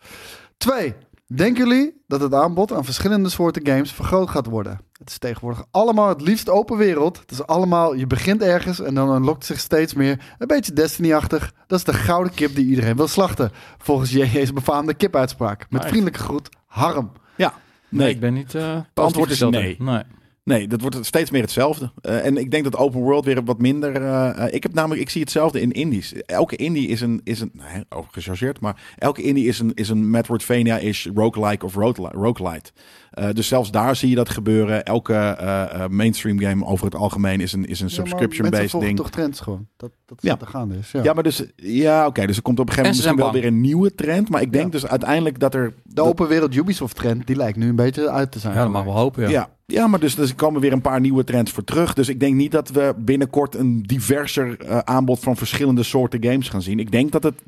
Twee. 0.57 0.95
Denken 1.35 1.69
jullie 1.69 2.03
dat 2.07 2.21
het 2.21 2.35
aanbod 2.35 2.73
aan 2.73 2.85
verschillende 2.85 3.29
soorten 3.29 3.67
games 3.67 3.93
vergroot 3.93 4.31
gaat 4.31 4.47
worden? 4.47 4.81
Het 4.99 5.11
is 5.11 5.19
tegenwoordig 5.19 5.65
allemaal 5.71 6.09
het 6.09 6.21
liefst 6.21 6.49
open 6.51 6.77
wereld. 6.77 7.19
Het 7.19 7.31
is 7.31 7.47
allemaal, 7.47 7.95
je 7.95 8.07
begint 8.07 8.43
ergens 8.43 8.81
en 8.81 8.95
dan 8.95 9.25
lokt 9.25 9.45
zich 9.45 9.59
steeds 9.59 9.95
meer 9.95 10.35
een 10.39 10.47
beetje 10.47 10.73
Destiny-achtig. 10.73 11.53
Dat 11.67 11.79
is 11.79 11.85
de 11.85 11.93
gouden 11.93 12.35
kip 12.35 12.55
die 12.55 12.67
iedereen 12.67 12.97
wil 12.97 13.09
slachten. 13.09 13.51
Volgens 13.79 14.11
JJ's 14.11 14.53
befaamde 14.53 14.95
kipuitspraak. 14.95 15.67
Met 15.71 15.85
vriendelijke 15.85 16.19
groet, 16.19 16.49
Harm. 16.67 17.13
Nee, 17.37 17.49
Nee, 17.89 18.11
ik 18.15 18.21
ben 18.21 18.35
niet. 18.35 18.55
eh 18.55 18.79
antwoord 18.95 19.31
is 19.31 19.41
nee. 19.41 19.53
gesteld. 19.53 19.79
nee. 19.79 20.03
Nee, 20.47 20.69
dat 20.69 20.81
wordt 20.81 21.07
steeds 21.07 21.31
meer 21.31 21.43
hetzelfde. 21.43 21.91
Eh, 22.01 22.25
en 22.25 22.37
ik 22.37 22.51
denk 22.51 22.65
dat 22.65 22.77
open 22.77 23.01
world 23.01 23.25
weer 23.25 23.45
wat 23.45 23.59
minder. 23.61 23.95
eh, 23.97 24.45
eh, 24.47 24.55
ik 24.55 24.63
heb 24.63 24.75
namelijk, 24.75 25.01
ik 25.01 25.11
zie 25.11 25.21
hetzelfde 25.21 25.61
in 25.61 25.73
indies. 25.73 26.13
Elke 26.13 26.57
indie 26.57 26.89
is 26.89 27.01
een, 27.01 27.21
is 27.25 27.41
een, 27.41 27.51
nee, 27.53 27.85
ook 27.89 28.07
gechargeerd, 28.11 28.61
maar 28.61 28.95
elke 28.99 29.23
indie 29.23 29.47
is 29.47 29.59
een, 29.59 29.73
is 29.75 29.89
een 29.89 30.11
Metroidvania-ish 30.11 31.07
roguelike 31.15 31.65
of 31.65 31.75
rogueli- 31.75 32.13
roguelite. 32.13 32.71
Eh, 33.17 33.29
dus 33.33 33.49
zelfs 33.49 33.71
daar 33.71 33.97
zie 33.97 34.09
je 34.09 34.15
dat 34.15 34.29
gebeuren. 34.29 34.85
Elke 34.85 35.15
eh, 35.15 35.63
eh, 35.83 35.91
mainstream 35.91 36.39
game 36.41 36.65
over 36.65 36.85
het 36.85 36.95
algemeen 36.95 37.41
is 37.41 37.53
een, 37.53 37.67
is 37.67 37.81
een 37.81 37.87
Ja, 37.89 37.93
subscription-based 37.95 38.51
mensen 38.51 38.69
volgen 38.71 38.89
ding. 38.89 38.99
toch 39.01 39.11
trends 39.11 39.41
gewoon. 39.41 39.67
Dat, 39.77 39.91
dat 40.07 40.19
Ja. 40.21 40.37
er 40.41 40.47
gaande 40.47 40.75
is. 40.79 40.91
Ja. 40.91 41.03
Ja, 41.03 41.13
maar 41.13 41.23
dus, 41.23 41.45
ja, 41.57 42.07
oké. 42.07 42.27
dus 42.27 42.37
er 42.37 42.43
komt 42.43 42.59
op 42.61 42.69
een 42.69 42.75
gegeven 42.75 42.99
En 42.99 43.09
moment 43.09 43.33
wel 43.33 43.33
weer 43.43 43.45
een 43.51 43.61
nieuwe 43.61 43.95
trend. 43.95 44.29
Maar 44.29 44.41
ik 44.43 44.53
denk 44.53 44.65
Ja. 44.65 44.71
dus 44.71 44.87
uiteindelijk 44.87 45.39
dat 45.39 45.55
er. 45.55 45.75
De 45.83 46.03
open 46.03 46.29
wereld 46.29 46.55
Ubisoft 46.55 46.97
trend, 46.97 47.27
die 47.27 47.37
lijkt 47.37 47.59
nu 47.59 47.69
een 47.69 47.77
beetje 47.77 48.11
uit 48.11 48.31
te 48.33 48.39
zijn. 48.39 48.55
Ja, 48.55 48.63
dat 48.63 48.71
mag 48.73 48.85
wel 48.85 48.97
hopen. 48.97 49.23
Ja. 49.23 49.29
Ja. 49.29 49.49
Ja, 49.67 49.87
maar 49.87 50.01
dus, 50.01 50.15
dus 50.15 50.29
er 50.31 50.37
komen 50.37 50.61
weer 50.61 50.73
een 50.73 50.81
paar 50.81 51.01
nieuwe 51.01 51.25
trends 51.25 51.53
voor 51.53 51.65
terug. 51.65 51.95
Dus 51.95 52.09
ik 52.09 52.21
denk 52.21 52.35
niet 52.35 52.53
dat 52.53 52.69
we 52.71 52.95
binnenkort 52.99 53.55
een 53.55 53.83
diverser 53.83 54.83
aanbod 54.85 55.19
van 55.19 55.37
verschillende 55.37 55.83
soorten 55.83 56.25
games 56.25 56.49
gaan 56.49 56.63
zien. 56.63 56.79
Ik 56.79 56.91
denk 56.93 57.13
dat 57.13 57.23
het 57.23 57.43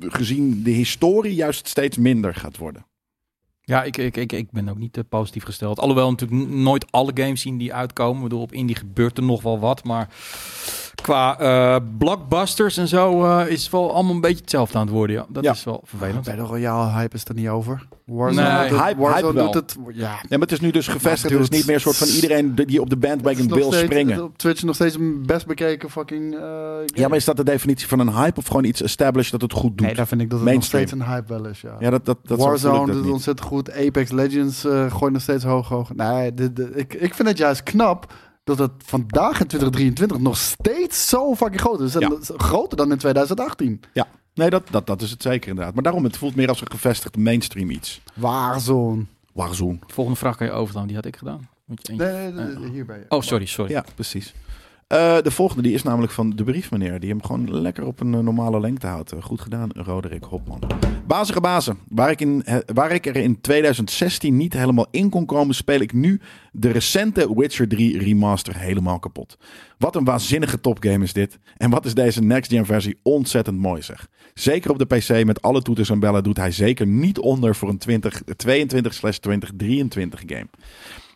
gezien 0.00 0.62
de 0.62 0.70
historie 0.70 1.34
juist 1.34 1.68
steeds 1.68 1.96
minder 1.98 2.34
gaat 2.34 2.56
worden. 2.56 2.84
Ja, 3.70 3.82
ik, 3.82 3.96
ik, 3.96 4.16
ik, 4.16 4.32
ik 4.32 4.50
ben 4.50 4.68
ook 4.68 4.78
niet 4.78 4.96
eh, 4.96 5.04
positief 5.08 5.44
gesteld. 5.44 5.78
Alhoewel 5.78 6.10
natuurlijk 6.10 6.50
nooit 6.50 6.92
alle 6.92 7.10
games 7.14 7.40
zien 7.40 7.58
die 7.58 7.74
uitkomen. 7.74 8.16
Ik 8.16 8.22
bedoel, 8.22 8.42
op 8.42 8.52
indie 8.52 8.76
gebeurt 8.76 9.16
er 9.16 9.24
nog 9.24 9.42
wel 9.42 9.58
wat. 9.58 9.84
Maar 9.84 10.08
qua 10.94 11.38
eh, 11.38 11.76
blockbusters 11.98 12.76
en 12.76 12.88
zo 12.88 13.24
eh, 13.24 13.46
is 13.48 13.62
het 13.62 13.72
wel 13.72 13.94
allemaal 13.94 14.14
een 14.14 14.20
beetje 14.20 14.40
hetzelfde 14.40 14.78
aan 14.78 14.86
het 14.86 14.94
worden. 14.94 15.16
Ja. 15.16 15.26
Dat 15.28 15.44
Ja. 15.44 15.52
is 15.52 15.64
wel 15.64 15.80
vervelend. 15.84 16.24
Battle 16.24 16.44
Royale 16.44 16.90
hype 16.90 17.14
is 17.16 17.24
er 17.24 17.34
niet 17.34 17.48
over. 17.48 17.86
Warzone, 18.06 18.48
Nee, 18.48 18.68
doet, 18.68 18.78
het, 18.78 18.86
hype- 18.86 19.00
Warzone 19.00 19.26
hype 19.26 19.34
wel. 19.34 19.44
doet 19.52 19.54
het. 19.54 19.76
Ja, 19.94 20.08
Ja, 20.10 20.18
maar 20.28 20.38
het 20.38 20.52
is 20.52 20.60
nu 20.60 20.70
dus 20.70 20.88
gevestigd. 20.88 21.34
Er 21.34 21.40
is 21.40 21.48
niet 21.48 21.66
meer 21.66 21.74
een 21.74 21.80
soort 21.80 21.96
van 21.96 22.08
iedereen 22.08 22.54
die 22.54 22.80
op 22.80 22.88
de 22.90 22.96
Het 23.00 23.08
bandwagon 23.22 23.48
wil 23.54 23.72
springen. 23.72 24.24
Op 24.24 24.38
Twitch 24.38 24.62
nog 24.62 24.74
steeds 24.74 24.94
een 24.94 25.26
best 25.26 25.46
bekeken 25.46 25.90
fucking. 25.90 26.34
eh, 26.34 26.40
Ja, 26.86 27.08
maar 27.08 27.16
is 27.16 27.24
dat 27.24 27.36
de 27.36 27.44
definitie 27.44 27.88
van 27.88 27.98
een 27.98 28.12
hype 28.14 28.38
of 28.38 28.46
gewoon 28.46 28.64
iets 28.64 28.82
established 28.82 29.30
dat 29.32 29.40
het 29.42 29.52
goed 29.52 29.76
doet? 29.78 29.86
Nee, 29.86 29.94
daar 29.94 30.06
vind 30.06 30.20
ik 30.20 30.30
dat 30.30 30.38
het 30.38 30.48
Mainstream. 30.48 30.82
nog 30.84 30.90
steeds 30.92 31.08
een 31.08 31.14
hype 31.14 31.32
wel 31.32 31.46
is. 31.46 31.60
Ja. 31.60 31.76
ja, 31.80 31.90
dat, 31.90 32.04
dat, 32.06 32.18
dat 32.22 32.38
Warzone 32.38 32.86
doet 32.92 33.04
het 33.04 33.12
ontzettend 33.12 33.48
goed. 33.48 33.72
Apex 33.72 34.10
Legends 34.10 34.64
eh 34.64 34.92
gooit 34.92 35.12
nog 35.12 35.22
steeds 35.22 35.44
hoog, 35.44 35.68
hoog. 35.68 35.94
Nee, 35.94 36.34
de, 36.34 36.52
de, 36.52 36.70
ik, 36.74 36.94
ik 36.94 37.14
vind 37.14 37.28
het 37.28 37.38
juist 37.38 37.62
knap 37.62 38.12
dat 38.56 38.58
het 38.72 38.82
vandaag 38.84 39.40
in 39.40 39.46
2023 39.46 40.18
nog 40.18 40.36
steeds 40.36 41.08
zo 41.08 41.34
fucking 41.34 41.60
groot 41.60 41.80
is. 41.80 41.94
En 41.94 42.00
Ja. 42.00 42.08
dat 42.08 42.20
is 42.20 42.30
groter 42.36 42.76
dan 42.76 42.90
in 42.92 42.98
2018. 42.98 43.80
Nee, 44.34 44.50
dat, 44.50 44.62
dat, 44.70 44.86
dat 44.86 45.02
is 45.02 45.10
het 45.10 45.22
zeker 45.22 45.48
inderdaad. 45.48 45.74
Maar 45.74 45.82
daarom, 45.82 46.04
het 46.04 46.16
voelt 46.16 46.34
meer 46.34 46.48
als 46.48 46.60
een 46.60 46.70
gevestigd 46.70 47.16
mainstream 47.16 47.70
iets. 47.70 48.00
Warzone. 48.14 49.04
Warzone. 49.32 49.78
Volgende 49.86 50.18
vraag 50.18 50.36
kan 50.36 50.46
je 50.46 50.52
overslaan. 50.52 50.86
Die 50.86 50.96
had 50.96 51.04
ik 51.04 51.16
gedaan. 51.16 51.48
Moet 51.64 51.86
je 51.86 51.92
eentje- 51.92 52.06
Nee, 52.12 52.32
nee, 52.32 52.56
nee, 52.56 52.70
hierbij. 52.70 53.04
Oh, 53.08 53.20
sorry, 53.20 53.46
sorry. 53.46 53.70
Ja, 53.72 53.84
precies. 53.94 54.34
Eh, 54.90 55.16
de 55.22 55.30
volgende 55.30 55.62
die 55.62 55.72
is 55.72 55.82
namelijk 55.82 56.12
van 56.12 56.30
de 56.30 56.44
brief, 56.44 56.70
meneer. 56.70 57.00
Die 57.00 57.10
hem 57.10 57.22
gewoon 57.22 57.60
lekker 57.60 57.84
op 57.84 58.00
een 58.00 58.14
eh, 58.14 58.20
normale 58.20 58.60
lengte 58.60 58.86
houdt. 58.86 59.12
Eh, 59.12 59.22
goed 59.22 59.40
gedaan, 59.40 59.70
Roderick 59.72 60.24
Hopman. 60.24 60.60
Bazige 61.06 61.40
bazen. 61.40 61.78
Waar 61.88 62.10
ik, 62.10 62.20
in, 62.20 62.44
waar 62.74 62.92
ik 62.92 63.06
er 63.06 63.16
in 63.16 63.40
2016 63.40 64.36
niet 64.36 64.52
helemaal 64.52 64.86
in 64.90 65.08
kon 65.08 65.26
komen, 65.26 65.54
speel 65.54 65.80
ik 65.80 65.92
nu 65.92 66.20
de 66.52 66.70
recente 66.70 67.34
Witcher 67.34 67.68
3 67.68 67.98
remaster 67.98 68.58
helemaal 68.58 68.98
kapot. 68.98 69.38
Wat 69.78 69.96
een 69.96 70.04
waanzinnige 70.04 70.60
topgame 70.60 71.04
is 71.04 71.12
dit. 71.12 71.38
En 71.56 71.70
wat 71.70 71.84
is 71.84 71.94
deze 71.94 72.22
next-gen 72.22 72.66
versie 72.66 72.98
ontzettend 73.02 73.58
mooi 73.58 73.82
zeg. 73.82 74.08
Zeker 74.34 74.70
op 74.70 74.78
de 74.78 74.96
PC 74.96 75.24
met 75.24 75.42
alle 75.42 75.62
toeters 75.62 75.90
en 75.90 76.00
bellen 76.00 76.22
doet 76.22 76.36
hij 76.36 76.50
zeker 76.50 76.86
niet 76.86 77.18
onder 77.18 77.54
voor 77.54 77.68
een 77.68 77.80
2022-2023 77.88 77.92
game. 80.26 80.46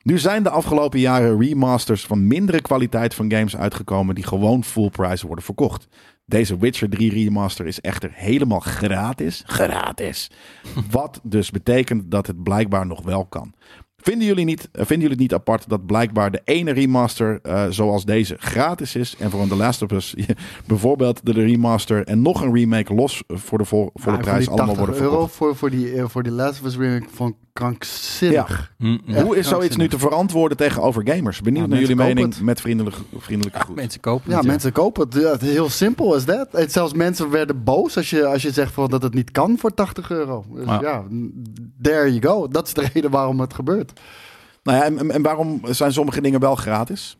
Nu 0.05 0.18
zijn 0.18 0.42
de 0.42 0.50
afgelopen 0.50 1.00
jaren 1.00 1.40
remasters 1.40 2.07
van 2.07 2.26
mindere 2.26 2.61
kwaliteit 2.61 3.14
van 3.14 3.30
games 3.30 3.57
uitgekomen 3.57 4.14
die 4.14 4.24
gewoon 4.24 4.64
full 4.64 4.90
price 4.90 5.26
worden 5.26 5.44
verkocht. 5.44 5.88
Deze 6.26 6.59
Witcher 6.59 6.88
3 6.88 7.11
remaster 7.11 7.66
is 7.66 7.80
echter 7.80 8.11
helemaal 8.12 8.61
gratis. 8.61 9.42
Gratis. 9.46 10.30
Wat 10.90 11.20
dus 11.22 11.50
betekent 11.50 12.11
dat 12.11 12.26
het 12.26 12.42
blijkbaar 12.42 12.86
nog 12.86 13.02
wel 13.02 13.26
kan. 13.26 13.55
Vinden 14.05 14.26
jullie, 14.26 14.44
niet, 14.44 14.61
eh, 14.61 14.68
vinden 14.72 14.96
jullie 14.98 15.11
het 15.11 15.18
niet 15.18 15.34
apart 15.34 15.68
dat 15.68 15.86
blijkbaar 15.86 16.30
de 16.30 16.40
ene 16.44 16.70
remaster 16.72 17.38
eh, 17.42 17.64
zoals 17.70 18.05
deze 18.05 18.36
gratis 18.38 18.94
is 18.94 19.16
en 19.18 19.30
voor 19.30 19.40
een 19.42 19.48
The 19.48 19.57
Last 19.57 19.82
of 19.82 19.90
Us 19.90 20.14
bijvoorbeeld 20.66 21.20
de 21.26 21.32
remaster 21.32 22.05
en 22.07 22.22
nog 22.22 22.42
een 22.42 22.55
remake 22.55 22.94
los 22.94 23.22
voor 23.28 23.59
de 23.59 23.64
vol, 23.64 23.90
voor 23.94 24.18
prijs 24.18 24.38
die 24.38 24.48
allemaal 24.48 24.66
80 24.74 24.84
worden 24.86 25.02
euro 25.02 25.11
verkocht? 25.16 25.34
voor, 25.36 25.57
voor, 25.57 25.70
die, 25.70 25.92
eh, 25.94 26.05
voor 26.09 26.22
die 26.22 26.32
Last 26.32 26.61
of 26.61 26.66
Us 26.66 26.76
remake 26.76 27.07
van 27.14 27.36
krankzinnig. 27.52 28.72
Hm. 28.78 28.98
Ja. 29.05 29.22
Hoe 29.22 29.36
is 29.36 29.48
zoiets 29.48 29.76
nu 29.76 29.88
te 29.88 29.98
verantwoorden 29.98 30.57
tegenover 30.57 31.02
gamers? 31.09 31.40
Benieuwd 31.40 31.62
Ja, 31.64 31.70
naar 31.70 31.80
jullie 31.80 31.96
mening 31.96 32.34
het. 32.34 32.42
met 32.42 32.61
vriendelijke, 32.61 33.00
vriendelijke 33.16 33.59
groet. 33.61 33.76
Mensen 33.76 34.00
kopen 34.00 34.30
Ja, 34.30 34.36
het, 34.36 34.46
mensen 34.46 34.72
kopen 34.72 35.02
het. 35.09 35.14
Ja, 35.22 35.30
het 35.30 35.42
is 35.42 35.50
heel 35.50 35.68
simpel 35.68 36.14
is 36.16 36.24
dat. 36.24 36.48
Het- 36.52 36.72
Zelfs 36.72 36.92
mensen 36.92 37.30
werden 37.30 37.64
boos 37.64 37.96
als 37.96 38.11
je, 38.11 38.26
als 38.26 38.42
je 38.42 38.50
zegt 38.52 38.72
van 38.72 38.90
dat 38.90 39.02
het 39.02 39.14
niet 39.14 39.30
kan 39.30 39.59
voor 39.59 39.74
80 39.74 40.11
euro. 40.11 40.44
Dus 40.55 40.64
Ja. 40.66 40.80
ja, 40.80 41.05
there 41.82 42.14
you 42.14 42.22
go. 42.22 42.48
Dat 42.48 42.66
is 42.66 42.74
de 42.74 42.86
reden 42.94 43.11
waarom 43.11 43.40
het 43.40 43.55
gebeurt. 43.55 43.93
Nou 44.62 44.78
ja, 44.78 45.03
en, 45.12 45.22
waarom 45.22 45.61
zijn 45.64 45.92
sommige 45.92 46.20
dingen 46.20 46.40
wel 46.40 46.55
gratis? 46.55 47.18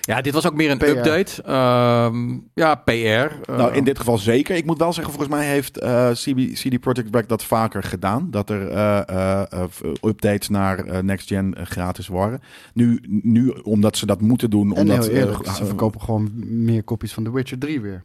Ja, 0.00 0.20
dit 0.20 0.32
was 0.32 0.46
ook 0.46 0.54
meer 0.54 0.70
een 0.70 0.78
PR. 0.78 0.84
update. 0.84 1.42
Ehm, 1.42 2.38
ja, 2.54 2.74
PR. 2.74 2.90
eh, 2.90 3.28
nou, 3.46 3.74
in 3.74 3.84
dit 3.84 3.98
geval 3.98 4.18
zeker. 4.18 4.56
Ik 4.56 4.64
moet 4.64 4.78
wel 4.78 4.92
zeggen, 4.92 5.12
volgens 5.14 5.34
mij 5.34 5.46
heeft 5.46 5.78
eh, 5.78 6.10
CB, 6.10 6.52
CD 6.54 6.80
Projekt 6.80 7.14
Red 7.14 7.28
dat 7.28 7.44
vaker 7.44 7.82
gedaan. 7.82 8.30
Dat 8.30 8.50
er 8.50 8.68
eh, 8.68 9.42
eh, 9.52 9.68
updates 10.02 10.48
naar 10.48 11.04
Next 11.04 11.28
Gen 11.28 11.56
gratis 11.62 12.08
waren. 12.08 12.40
Nu, 12.74 13.00
nu, 13.08 13.48
omdat 13.48 13.96
ze 13.96 14.06
dat 14.06 14.20
moeten 14.20 14.50
doen. 14.50 14.74
En 14.74 14.80
Omdat, 14.80 15.06
heel 15.06 15.14
eerlijk, 15.14 15.46
ze 15.46 15.66
verkopen 15.66 16.00
gewoon 16.00 16.30
meer 16.64 16.82
kopies 16.82 17.12
van 17.12 17.24
The 17.24 17.32
Witcher 17.32 17.58
3 17.58 17.80
weer. 17.80 18.04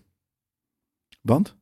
Want? 1.21 1.55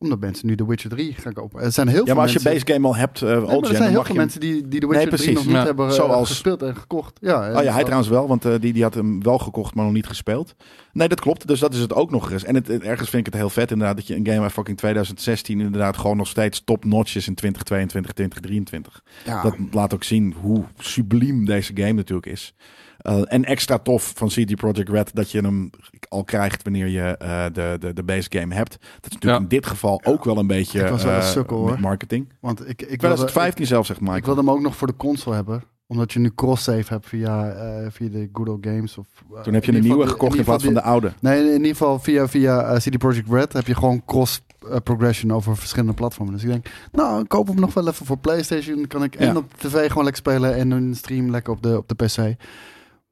Omdat 0.00 0.20
mensen 0.20 0.46
nu 0.46 0.56
The 0.56 0.66
Witcher 0.66 0.90
3 0.90 1.14
gaan 1.14 1.32
kopen. 1.32 1.62
Er 1.62 1.72
zijn 1.72 1.88
heel 1.88 1.98
Ja, 1.98 2.04
veel 2.04 2.14
maar 2.14 2.22
als 2.22 2.32
je 2.32 2.42
base 2.42 2.66
game 2.72 2.86
al 2.86 2.96
hebt, 2.96 3.22
eh 3.22 3.28
Nee, 3.28 3.40
maar 3.40 3.54
old 3.54 3.68
er 3.68 3.76
zijn 3.76 3.90
heel 3.90 4.04
veel 4.04 4.12
je... 4.14 4.20
mensen 4.20 4.40
die, 4.40 4.68
die 4.68 4.80
The 4.80 4.86
Witcher 4.88 5.06
3 5.08 5.16
precies. 5.16 5.34
nog 5.34 5.44
niet 5.46 5.54
Ja. 5.54 5.64
hebben 5.64 5.86
eh, 5.88 5.92
Zoals- 5.92 6.28
gespeeld 6.28 6.62
en 6.62 6.76
gekocht. 6.76 7.18
Ja, 7.20 7.56
Oh 7.56 7.62
ja, 7.62 7.72
hij 7.72 7.82
trouwens 7.82 8.08
wel, 8.10 8.28
want 8.28 8.44
eh, 8.44 8.54
die, 8.60 8.72
die 8.72 8.82
had 8.82 8.94
hem 8.94 9.22
wel 9.22 9.38
gekocht, 9.38 9.74
maar 9.74 9.84
nog 9.84 9.94
niet 9.94 10.06
gespeeld. 10.06 10.54
Nee, 10.92 11.08
dat 11.08 11.20
klopt. 11.20 11.46
Dus 11.46 11.60
dat 11.60 11.74
is 11.74 11.80
het 11.80 11.94
ook 11.94 12.10
nog 12.10 12.30
eens. 12.30 12.44
En 12.44 12.54
het, 12.54 12.66
het- 12.68 12.82
ergens 12.82 13.10
vind 13.10 13.26
ik 13.26 13.32
het 13.32 13.40
heel 13.42 13.50
vet 13.50 13.70
inderdaad 13.70 13.96
dat 13.96 14.06
je 14.06 14.16
een 14.16 14.26
game 14.26 14.40
uit 14.40 14.52
fucking 14.52 14.76
2016 14.76 15.60
inderdaad 15.60 15.96
gewoon 15.96 16.16
nog 16.16 16.28
steeds 16.28 16.62
top-notch 16.64 17.16
is 17.16 17.26
in 17.28 17.34
2022, 17.34 18.12
2023. 18.12 19.02
Ja, 19.24 19.42
Dat 19.42 19.56
laat 19.70 19.94
ook 19.94 20.04
zien 20.04 20.34
hoe 20.40 20.64
subliem 20.78 21.44
deze 21.44 21.72
game 21.74 21.92
natuurlijk 21.92 22.26
is. 22.26 22.54
Eh, 22.98 23.20
en 23.24 23.44
extra 23.44 23.78
tof 23.78 24.12
van 24.16 24.28
CD 24.28 24.54
Projekt 24.56 24.88
Red 24.88 25.10
dat 25.14 25.30
je 25.30 25.40
hem 25.40 25.70
al 26.08 26.24
krijgt 26.24 26.62
wanneer 26.62 26.86
je 26.86 27.00
eh, 27.16 27.44
de, 27.52 27.76
de, 27.80 27.92
de 27.92 28.02
base 28.02 28.28
game 28.30 28.54
hebt. 28.54 28.70
Dat 28.70 28.80
is 28.80 29.12
natuurlijk 29.12 29.24
Ja. 29.24 29.38
in 29.38 29.48
dit 29.48 29.66
geval 29.66 30.00
ook 30.04 30.24
wel 30.24 30.38
een 30.38 30.46
beetje 30.46 30.80
Ik 30.80 30.88
was 30.88 31.04
wel 31.04 31.14
een 31.14 31.20
eh, 31.20 31.26
sukkel, 31.26 31.56
hoor. 31.56 31.80
marketing. 31.80 32.28
want 32.40 32.60
ik, 32.60 32.68
ik, 32.68 33.00
wilde, 33.00 33.14
2015 33.14 33.66
zelf 33.66 33.86
zegt 33.86 34.00
ik, 34.00 34.14
ik 34.16 34.24
wilde 34.24 34.40
hem 34.40 34.50
ook 34.50 34.60
nog 34.60 34.76
voor 34.76 34.86
de 34.86 34.96
console 34.96 35.34
hebben. 35.34 35.62
Omdat 35.86 36.12
je 36.12 36.18
nu 36.18 36.32
cross-save 36.34 36.92
hebt 36.92 37.06
via, 37.06 37.48
eh, 37.50 37.86
via 37.90 38.08
de 38.08 38.28
Good 38.32 38.48
Old 38.48 38.66
Games. 38.66 38.98
Of, 38.98 39.06
Toen 39.42 39.54
heb 39.54 39.64
je 39.64 39.72
ieder 39.72 39.82
nieuwe 39.82 40.02
geval 40.02 40.12
gekocht 40.18 40.36
in 40.38 40.44
plaats 40.44 40.64
van 40.64 40.74
de 40.74 40.82
oude. 40.82 41.12
Nee, 41.20 41.44
in 41.44 41.52
ieder 41.52 41.66
geval 41.66 41.98
via, 41.98 42.28
via 42.28 42.78
CD 42.78 42.98
Projekt 42.98 43.28
Red 43.30 43.52
heb 43.52 43.66
je 43.66 43.74
gewoon 43.74 44.02
cross 44.06 44.40
eh, 44.70 44.76
progression 44.84 45.32
over 45.32 45.56
verschillende 45.56 45.94
platformen. 45.94 46.34
Dus 46.34 46.42
ik 46.42 46.48
denk, 46.48 46.66
nou, 46.92 47.20
ik 47.22 47.28
koop 47.28 47.46
hem 47.46 47.60
nog 47.60 47.74
wel 47.74 47.88
even 47.88 48.06
voor 48.06 48.18
PlayStation. 48.18 48.76
Dan 48.76 48.86
kan 48.86 49.02
ik 49.02 49.14
en 49.14 49.36
op 49.36 49.52
tv 49.56 49.88
gewoon 49.88 50.04
lekker 50.04 50.22
spelen 50.22 50.54
en 50.54 50.70
een 50.70 50.94
stream 50.94 51.30
lekker 51.30 51.52
op 51.52 51.62
de, 51.62 51.76
op 51.76 51.88
de 51.88 51.94
PC. 51.94 52.36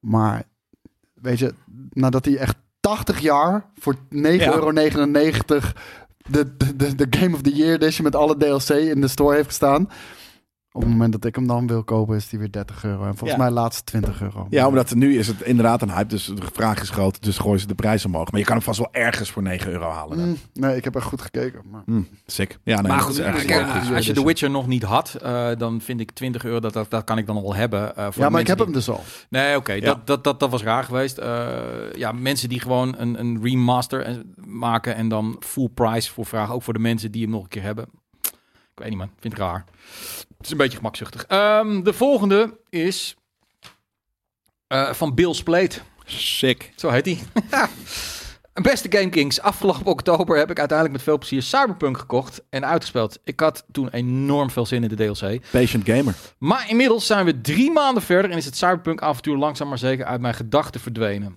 Maar 0.01 0.43
weet 1.15 1.39
je, 1.39 1.55
nadat 1.91 2.25
hij 2.25 2.37
echt 2.37 2.57
80 2.81 3.21
jaar 3.21 3.65
voor 3.79 3.95
9,99 3.95 4.01
Ja. 4.11 4.53
euro 4.55 4.73
de, 4.73 6.57
de, 6.57 6.77
de, 6.77 6.95
de 6.95 7.07
Game 7.11 7.35
of 7.35 7.43
the 7.43 7.55
Year 7.55 7.75
edition 7.75 8.05
met 8.05 8.17
alle 8.17 8.37
DLC 8.37 8.69
in 8.69 9.01
de 9.01 9.09
store 9.09 9.35
heeft 9.35 9.47
gestaan. 9.49 9.89
Op 10.77 10.83
het 10.83 10.91
moment 10.91 11.13
dat 11.13 11.25
ik 11.25 11.35
hem 11.35 11.47
dan 11.47 11.67
wil 11.67 11.85
kopen, 11.85 12.17
is 12.17 12.29
die 12.29 12.39
weer 12.39 12.51
30 12.53 12.85
euro. 12.85 12.99
En 13.05 13.17
volgens 13.17 13.31
Ja. 13.31 13.37
mij 13.37 13.51
laatst 13.51 13.87
20 13.87 14.23
euro. 14.23 14.47
Ja, 14.51 14.67
omdat 14.67 14.95
nu 14.95 15.19
is 15.19 15.27
het 15.27 15.41
inderdaad 15.43 15.83
een 15.83 15.91
hype, 15.91 16.07
dus 16.09 16.25
de 16.27 16.43
vraag 16.53 16.83
is 16.83 16.91
groot. 16.91 17.23
Dus 17.23 17.39
gooien 17.39 17.61
ze 17.61 17.67
de 17.67 17.75
prijs 17.75 18.05
omhoog. 18.05 18.31
Maar 18.31 18.41
je 18.41 18.47
kan 18.47 18.55
hem 18.57 18.65
vast 18.65 18.79
wel 18.79 18.89
ergens 18.93 19.31
voor 19.31 19.43
9 19.43 19.71
euro 19.73 19.89
halen. 19.91 20.19
Mm, 20.19 20.37
nee, 20.53 20.77
ik 20.77 20.85
heb 20.85 20.97
echt 20.97 21.05
goed 21.05 21.21
gekeken. 21.23 21.61
Maar... 21.71 21.83
Hm, 21.87 22.01
sick. 22.27 22.59
Ja, 22.63 22.81
nee, 22.81 22.93
maar 22.93 23.01
goed, 23.01 23.19
is 23.19 23.45
kijk, 23.45 23.67
als 23.95 24.07
je 24.07 24.13
The 24.13 24.25
Witcher 24.25 24.51
nog 24.51 24.67
niet 24.67 24.83
had, 24.83 25.15
eh, 25.23 25.49
dan 25.59 25.81
vind 25.81 26.01
ik 26.01 26.11
20 26.11 26.45
euro, 26.45 26.61
dat, 26.61 26.73
dat, 26.73 26.91
dat 26.91 27.05
kan 27.05 27.19
ik 27.19 27.27
dan 27.27 27.37
al 27.37 27.43
wel 27.43 27.55
hebben. 27.55 27.97
eh, 27.97 28.07
voor 28.11 28.23
Ja, 28.23 28.29
maar 28.29 28.41
ik 28.41 28.47
heb 28.47 28.59
hem 28.59 28.73
dus 28.73 28.89
al. 28.89 29.01
Nee, 29.31 29.57
oké, 29.57 29.73
Ja. 29.73 29.81
dat, 29.81 30.07
dat, 30.07 30.25
dat, 30.25 30.41
dat 30.41 30.51
was 30.51 30.63
raar 30.63 30.85
geweest. 30.85 31.19
Eh, 31.19 31.47
ja, 31.95 32.13
mensen 32.13 32.49
die 32.49 32.61
gewoon 32.61 32.95
een, 32.99 33.21
een 33.21 33.39
remaster 33.43 34.23
maken 34.47 34.95
en 34.95 35.09
dan 35.09 35.37
full 35.41 35.69
price 35.75 36.13
voor 36.13 36.27
vragen. 36.27 36.55
Ook 36.55 36.63
voor 36.63 36.73
de 36.75 36.79
mensen 36.79 37.11
die 37.13 37.23
hem 37.23 37.31
nog 37.31 37.43
een 37.43 37.49
keer 37.49 37.63
hebben. 37.63 37.87
Ik 38.77 38.83
weet 38.83 38.91
niet 38.91 38.99
man, 38.99 39.11
vind 39.21 39.33
ik 39.33 39.39
raar. 39.39 39.65
Het 40.37 40.47
is 40.47 40.51
een 40.51 40.57
beetje 40.57 40.77
gemakzuchtig. 40.77 41.25
Ehm, 41.25 41.83
de 41.83 41.93
volgende 41.93 42.61
is 42.69 43.17
eh, 44.67 44.93
van 44.93 45.15
Bill 45.15 45.35
Spleet. 45.35 45.83
Sick. 46.05 46.73
Zo 46.77 46.89
heet 46.89 47.05
hij. 47.05 47.19
Beste 48.63 48.99
Game 48.99 49.09
Kings, 49.09 49.41
afgelopen 49.41 49.87
oktober 49.87 50.39
heb 50.39 50.51
ik 50.51 50.59
uiteindelijk 50.59 50.99
met 50.99 51.07
veel 51.07 51.19
plezier 51.19 51.43
Cyberpunk 51.43 51.99
gekocht 51.99 52.43
en 52.51 52.67
uitgespeeld. 52.67 53.19
Ik 53.25 53.41
had 53.41 53.65
toen 53.73 53.89
enorm 53.89 54.51
veel 54.51 54.67
zin 54.67 54.83
in 54.83 54.89
de 54.89 54.97
DLC. 54.97 55.51
Patient 55.51 55.89
gamer. 55.89 56.15
Maar 56.39 56.69
inmiddels 56.69 57.07
zijn 57.07 57.25
we 57.25 57.41
drie 57.41 57.71
maanden 57.71 58.03
verder 58.03 58.31
en 58.31 58.37
is 58.37 58.45
het 58.45 58.57
Cyberpunk-avontuur 58.57 59.37
langzaam 59.37 59.69
maar 59.69 59.79
zeker 59.79 60.05
uit 60.05 60.21
mijn 60.21 60.35
gedachten 60.35 60.81
verdwenen. 60.81 61.37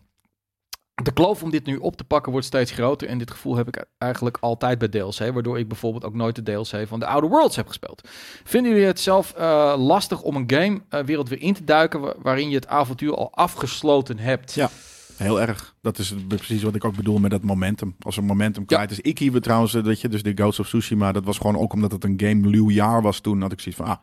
De 1.04 1.12
kloof 1.14 1.44
om 1.44 1.50
dit 1.50 1.66
nu 1.66 1.76
op 1.78 1.96
te 1.98 2.04
pakken 2.04 2.32
wordt 2.32 2.48
steeds 2.48 2.72
groter 2.72 3.08
en 3.08 3.18
dit 3.18 3.32
gevoel 3.32 3.56
heb 3.56 3.68
ik 3.68 3.86
eigenlijk 3.98 4.38
altijd 4.40 4.78
bij 4.80 4.88
DLC, 4.88 5.34
waardoor 5.34 5.60
ik 5.60 5.68
bijvoorbeeld 5.68 6.06
ook 6.06 6.14
nooit 6.14 6.36
de 6.36 6.44
DLC 6.44 6.88
van 6.88 7.00
de 7.00 7.06
Outer 7.06 7.30
Worlds 7.30 7.56
heb 7.56 7.68
gespeeld. 7.68 8.08
Vinden 8.44 8.72
jullie 8.72 8.86
het 8.88 9.00
zelf 9.00 9.32
eh, 9.34 9.74
lastig 9.78 10.22
om 10.22 10.36
een 10.36 10.44
game-wereld 10.52 11.30
weer 11.30 11.42
in 11.42 11.54
te 11.54 11.64
duiken 11.64 12.00
wa- 12.00 12.16
waarin 12.22 12.50
je 12.50 12.56
het 12.56 12.68
avontuur 12.68 13.16
al 13.16 13.32
afgesloten 13.34 14.18
hebt? 14.20 14.54
Ja. 14.54 14.70
Heel 15.16 15.42
erg. 15.42 15.76
Dat 15.82 15.98
is 15.98 16.14
precies 16.28 16.64
wat 16.64 16.76
ik 16.76 16.86
ook 16.86 16.96
bedoel 16.96 17.18
met 17.20 17.32
dat 17.32 17.44
momentum. 17.44 17.96
Als 18.00 18.18
een 18.18 18.26
momentum 18.26 18.64
Ja. 18.68 18.76
kwijt 18.76 18.92
is. 18.92 19.00
Ik 19.00 19.20
hier 19.20 19.42
trouwens, 19.42 19.74
eh, 19.74 19.84
weet 19.84 20.02
je, 20.02 20.08
dus 20.10 20.24
de 20.24 20.32
Ghost 20.36 20.60
of 20.60 20.68
Tsushima, 20.68 21.12
dat 21.12 21.24
was 21.26 21.38
gewoon 21.38 21.58
ook 21.58 21.74
omdat 21.74 21.92
het 21.92 22.04
een 22.04 22.20
game 22.24 22.48
luw 22.48 22.70
jaar 22.70 23.02
was 23.02 23.20
toen. 23.20 23.42
Had 23.42 23.52
ik 23.52 23.60
zoiets 23.60 23.82
van, 23.82 23.90
ah, 23.92 23.98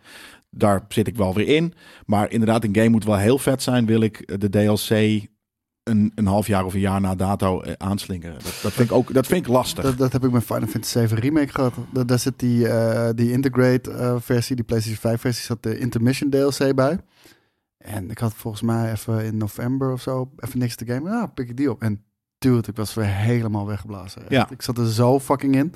daar 0.50 0.84
zit 0.88 1.06
ik 1.06 1.16
wel 1.16 1.34
weer 1.34 1.48
in. 1.48 1.74
Maar 2.06 2.30
inderdaad, 2.30 2.64
een 2.64 2.74
game 2.76 2.88
moet 2.88 3.04
wel 3.04 3.16
heel 3.16 3.38
vet 3.38 3.62
zijn. 3.62 3.86
Wil 3.86 4.00
ik 4.00 4.18
eh, 4.20 4.38
de 4.38 4.48
DLC 4.50 5.20
een, 5.86 6.12
een 6.14 6.26
half 6.26 6.46
jaar 6.46 6.64
of 6.64 6.74
een 6.74 6.80
jaar 6.80 7.00
na 7.00 7.14
dato 7.14 7.60
eh, 7.60 7.72
aanslingeren. 7.78 8.34
Dat, 8.34 8.58
dat, 8.62 8.72
vind 8.72 8.90
ik 8.90 8.96
ook, 8.96 9.14
dat 9.14 9.26
vind 9.26 9.46
ik 9.46 9.52
lastig. 9.52 9.84
Dat, 9.84 9.98
dat 9.98 10.12
heb 10.12 10.24
ik 10.24 10.30
met 10.30 10.42
Final 10.44 10.68
Fantasy 10.68 10.92
7 10.98 11.18
Remake 11.18 11.48
gehad. 11.52 11.74
Da- 11.92 12.04
daar 12.04 12.18
zit 12.18 12.38
die, 12.38 12.68
eh, 12.68 13.08
die 13.14 13.32
Integrate 13.32 13.90
eh, 13.90 14.16
versie, 14.18 14.56
die 14.56 14.64
PlayStation 14.64 15.00
5 15.00 15.20
versie, 15.20 15.44
zat 15.44 15.62
de 15.62 15.78
Intermission 15.78 16.30
DLC 16.30 16.74
bij. 16.74 16.98
En 17.78 18.10
ik 18.10 18.18
had 18.18 18.34
volgens 18.34 18.62
mij 18.62 18.92
even 18.92 19.24
in 19.24 19.36
november 19.36 19.92
of 19.92 20.00
zo 20.02 20.30
even 20.38 20.58
niks 20.58 20.74
te 20.76 20.84
gamen. 20.86 21.12
Ja, 21.12 21.26
pik 21.26 21.48
ik 21.48 21.56
die 21.56 21.70
op. 21.70 21.82
En 21.82 22.02
dude, 22.38 22.68
ik 22.70 22.76
was 22.76 22.94
weer 22.94 23.06
helemaal 23.06 23.66
weggeblazen. 23.66 24.22
Ja. 24.28 24.50
Ik 24.50 24.62
zat 24.62 24.78
er 24.78 24.92
zo 24.92 25.20
fucking 25.20 25.54
in. 25.56 25.74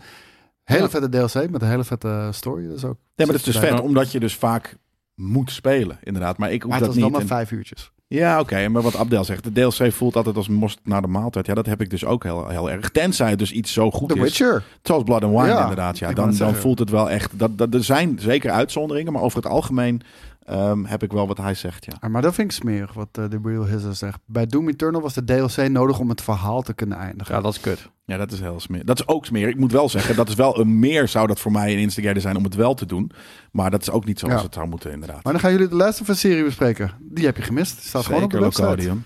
Hele 0.64 0.82
Ja. 0.82 0.88
vette 0.90 1.08
DLC 1.08 1.50
met 1.50 1.62
een 1.62 1.68
hele 1.68 1.84
vette 1.84 2.28
story. 2.32 2.68
Dus 2.68 2.84
ook. 2.84 2.96
Nee, 3.16 3.26
maar 3.26 3.36
dat 3.36 3.46
is 3.46 3.52
dus 3.52 3.58
vet, 3.58 3.80
omdat 3.80 4.12
je 4.12 4.20
dus 4.20 4.36
vaak 4.36 4.76
moet 5.14 5.50
spelen, 5.50 5.98
inderdaad. 6.02 6.38
Maar 6.38 6.52
ik 6.52 6.62
hoef 6.62 6.70
Maar 6.70 6.80
het 6.80 6.88
dat 6.88 6.96
was 7.00 7.10
wel 7.10 7.18
niet. 7.20 7.28
maar 7.28 7.38
En- 7.38 7.46
vijf 7.46 7.58
uurtjes. 7.58 7.92
Ja, 8.14 8.40
oké. 8.40 8.68
Maar 8.68 8.82
wat 8.82 8.96
Abdel 8.96 9.24
zegt, 9.24 9.44
de 9.44 9.52
DLC 9.52 9.92
voelt 9.92 10.16
altijd 10.16 10.36
als 10.36 10.48
most 10.48 10.78
naar 10.82 11.02
de 11.02 11.08
maaltijd. 11.08 11.46
Ja, 11.46 11.54
dat 11.54 11.66
heb 11.66 11.80
ik 11.80 11.90
dus 11.90 12.04
ook 12.04 12.22
heel, 12.22 12.48
heel 12.48 12.70
erg. 12.70 12.90
Tenzij 12.90 13.30
het 13.30 13.38
dus 13.38 13.52
iets 13.52 13.72
zo 13.72 13.90
goed 13.90 14.08
The 14.08 14.14
is. 14.14 14.20
Witcher. 14.20 14.62
Zoals 14.82 15.02
Blood 15.02 15.24
and 15.24 15.32
Wine 15.32 15.46
Ja, 15.46 15.60
inderdaad. 15.60 15.98
Ja, 15.98 16.12
dan, 16.12 16.36
dan 16.36 16.54
voelt 16.54 16.78
het 16.78 16.90
wel 16.90 17.10
echt... 17.10 17.38
Dat, 17.38 17.58
dat, 17.58 17.74
er 17.74 17.84
zijn 17.84 18.18
zeker 18.20 18.50
uitzonderingen, 18.50 19.12
maar 19.12 19.22
over 19.22 19.36
het 19.42 19.46
algemeen 19.46 20.02
ehm, 20.50 20.84
heb 20.84 21.02
ik 21.02 21.12
wel 21.12 21.26
wat 21.26 21.36
hij 21.38 21.54
zegt, 21.54 21.84
ja. 21.84 21.92
Ah, 22.00 22.10
maar 22.10 22.22
dat 22.22 22.34
vind 22.34 22.50
ik 22.50 22.56
smerig, 22.56 22.92
wat 22.92 23.08
eh, 23.12 23.24
de 23.28 23.40
Real 23.42 23.66
Hizzer 23.66 23.94
zegt. 23.94 24.18
Bij 24.26 24.46
Doom 24.46 24.68
Eternal 24.68 25.00
was 25.00 25.14
de 25.14 25.24
DLC 25.24 25.68
nodig 25.68 25.98
om 25.98 26.08
het 26.08 26.22
verhaal 26.22 26.62
te 26.62 26.72
kunnen 26.74 26.98
eindigen. 26.98 27.34
Ja, 27.34 27.40
dat 27.40 27.52
is 27.52 27.60
kut. 27.60 27.90
Ja, 28.04 28.16
dat 28.16 28.32
is 28.32 28.40
heel 28.40 28.60
smerig. 28.60 28.86
Dat 28.86 28.98
is 28.98 29.08
ook 29.08 29.26
smerig. 29.26 29.48
Ik 29.50 29.60
moet 29.60 29.72
wel 29.72 29.88
zeggen, 29.88 30.16
dat 30.16 30.28
is 30.28 30.34
wel 30.34 30.58
een 30.60 30.78
meer 30.78 31.08
zou 31.08 31.26
dat 31.26 31.40
voor 31.40 31.52
mij 31.52 31.72
een 31.72 31.78
instigator 31.78 32.20
zijn 32.20 32.36
om 32.36 32.44
het 32.44 32.54
wel 32.54 32.74
te 32.74 32.86
doen. 32.86 33.10
Maar 33.52 33.70
dat 33.70 33.82
is 33.82 33.90
ook 33.90 34.04
niet 34.04 34.18
zoals 34.18 34.34
Ja. 34.34 34.42
het 34.42 34.54
zou 34.54 34.68
moeten, 34.68 34.92
inderdaad. 34.92 35.24
Maar 35.24 35.32
dan 35.32 35.42
gaan 35.42 35.52
jullie 35.52 35.68
de 35.68 35.74
Last 35.74 36.00
of 36.00 36.08
Us 36.08 36.20
serie 36.20 36.44
bespreken. 36.44 36.90
Die 37.00 37.24
heb 37.24 37.36
je 37.36 37.42
gemist. 37.42 37.82
Staat 37.84 38.04
gewoon 38.06 38.22
op 38.22 38.30
de 38.30 38.38
website. 38.38 38.62
Locodium. 38.62 39.04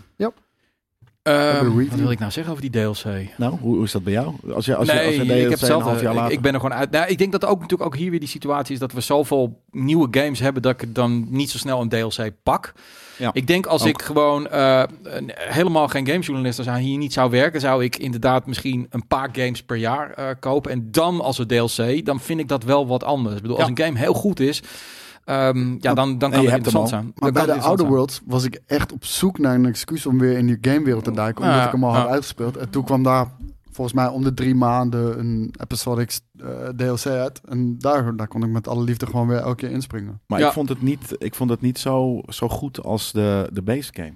Review. 1.33 1.91
wat 1.91 1.99
wil 1.99 2.11
ik 2.11 2.19
nou 2.19 2.31
zeggen 2.33 2.53
over 2.53 2.71
die 2.71 2.83
DLC? 2.83 3.05
Nou, 3.37 3.59
hoe, 3.61 3.75
hoe 3.75 3.85
is 3.85 3.93
dat 3.93 4.05
bij 4.05 4.13
jou? 4.13 4.35
Als 4.55 4.65
je, 4.65 4.77
als 4.77 4.87
je, 4.89 4.93
nee, 4.95 5.07
als 5.07 5.15
je 5.15 5.21
ik 5.23 5.29
DLC 5.29 5.41
heb 5.41 5.51
een 5.51 5.67
zelf 5.67 5.83
half 5.83 6.01
jaar 6.01 6.11
ik, 6.13 6.17
later... 6.19 6.33
ik 6.33 6.41
ben 6.41 6.55
er 6.55 6.61
gewoon 6.61 6.77
uit. 6.77 6.91
Nou, 6.91 7.07
ik 7.09 7.19
denk 7.19 7.33
dat 7.33 7.45
ook 7.45 7.61
natuurlijk 7.61 7.91
ook 7.95 7.97
hier 7.97 8.11
weer 8.11 8.21
die 8.21 8.29
situatie 8.29 8.75
is 8.75 8.81
dat 8.81 8.93
we 8.93 9.01
zoveel 9.01 9.61
nieuwe 9.71 10.09
games 10.11 10.39
hebben 10.41 10.63
dat 10.63 10.83
ik 10.83 10.95
dan 10.95 11.27
niet 11.31 11.51
zo 11.51 11.59
snel 11.59 11.81
een 11.81 11.89
DLC 11.89 12.31
pak. 12.43 12.73
Ja, 13.17 13.31
ik 13.33 13.47
denk 13.47 13.67
als 13.67 13.83
ook. 13.83 13.89
ik 13.89 14.03
gewoon 14.03 14.49
eh, 14.49 14.83
een- 15.03 15.33
helemaal 15.35 15.89
geen 15.89 16.07
gamejournalist 16.07 16.55
zou 16.55 16.69
zijn, 16.69 16.83
hier 16.83 16.99
niet 16.99 17.13
zou 17.13 17.31
werken, 17.31 17.61
zou 17.61 17.85
ik 17.85 17.97
inderdaad 17.97 18.47
misschien 18.47 18.87
een 18.91 19.07
paar 19.07 19.29
games 19.33 19.63
per 19.63 19.77
jaar 19.77 20.11
eh, 20.11 20.27
kopen. 20.41 20.71
En 20.71 20.89
dan 20.91 21.21
als 21.21 21.39
het 21.39 21.49
DLC, 21.49 22.05
dan 22.05 22.21
vind 22.21 22.41
ik 22.41 22.49
dat 22.49 22.63
wel 22.65 22.87
wat 22.87 23.05
anders. 23.05 23.37
Ik 23.37 23.43
bedoel, 23.43 23.59
als 23.59 23.69
een 23.69 23.79
game 23.79 23.99
heel 23.99 24.15
goed 24.15 24.41
is, 24.41 24.63
ehm, 25.25 25.77
ja, 25.81 25.95
dan, 25.95 26.19
dan 26.19 26.31
kan 26.31 26.41
je 26.43 26.47
het 26.47 26.57
interessant 26.57 26.89
zijn. 26.89 27.05
Maar 27.05 27.33
Dan 27.33 27.47
bij 27.47 27.55
de 27.55 27.61
Outer 27.63 27.87
Worlds 27.87 28.21
was 28.27 28.45
ik 28.45 28.61
echt 28.67 28.93
op 28.93 29.05
zoek 29.05 29.39
naar 29.39 29.55
een 29.55 29.67
excuus 29.67 30.07
om 30.07 30.19
weer 30.19 30.39
in 30.39 30.47
die 30.47 30.59
gamewereld 30.61 31.05
te 31.05 31.13
duiken. 31.13 31.43
Omdat 31.45 31.59
Ja, 31.59 31.67
ik 31.67 31.73
hem 31.73 31.85
al 31.85 31.93
ja. 31.93 31.99
had 32.01 32.09
uitgespeeld. 32.09 32.57
En 32.57 32.71
toen 32.71 32.85
kwam 32.85 33.03
daar 33.03 33.27
volgens 33.73 33.97
mij 33.97 34.07
om 34.09 34.23
de 34.23 34.35
drie 34.35 34.55
maanden 34.55 35.19
een 35.19 35.55
episodic 35.61 36.19
eh, 36.39 36.47
DLC 36.77 37.07
uit. 37.07 37.41
En 37.49 37.79
daar, 37.79 38.17
daar 38.17 38.29
kon 38.29 38.43
ik 38.45 38.51
met 38.51 38.69
alle 38.69 38.83
liefde 38.85 39.07
gewoon 39.07 39.27
weer 39.29 39.39
elke 39.39 39.57
keer 39.57 39.71
inspringen. 39.71 40.21
Maar 40.27 40.41
Ja. 40.41 40.47
ik 40.47 40.53
vond 40.53 40.69
het 40.69 40.83
niet, 40.83 41.15
ik 41.19 41.35
vond 41.35 41.51
het 41.51 41.61
niet 41.61 41.79
zo, 41.79 42.21
zo 42.29 42.49
goed 42.49 42.83
als 42.83 43.13
de, 43.13 43.49
de 43.53 43.63
base 43.63 43.91
game. 43.93 44.15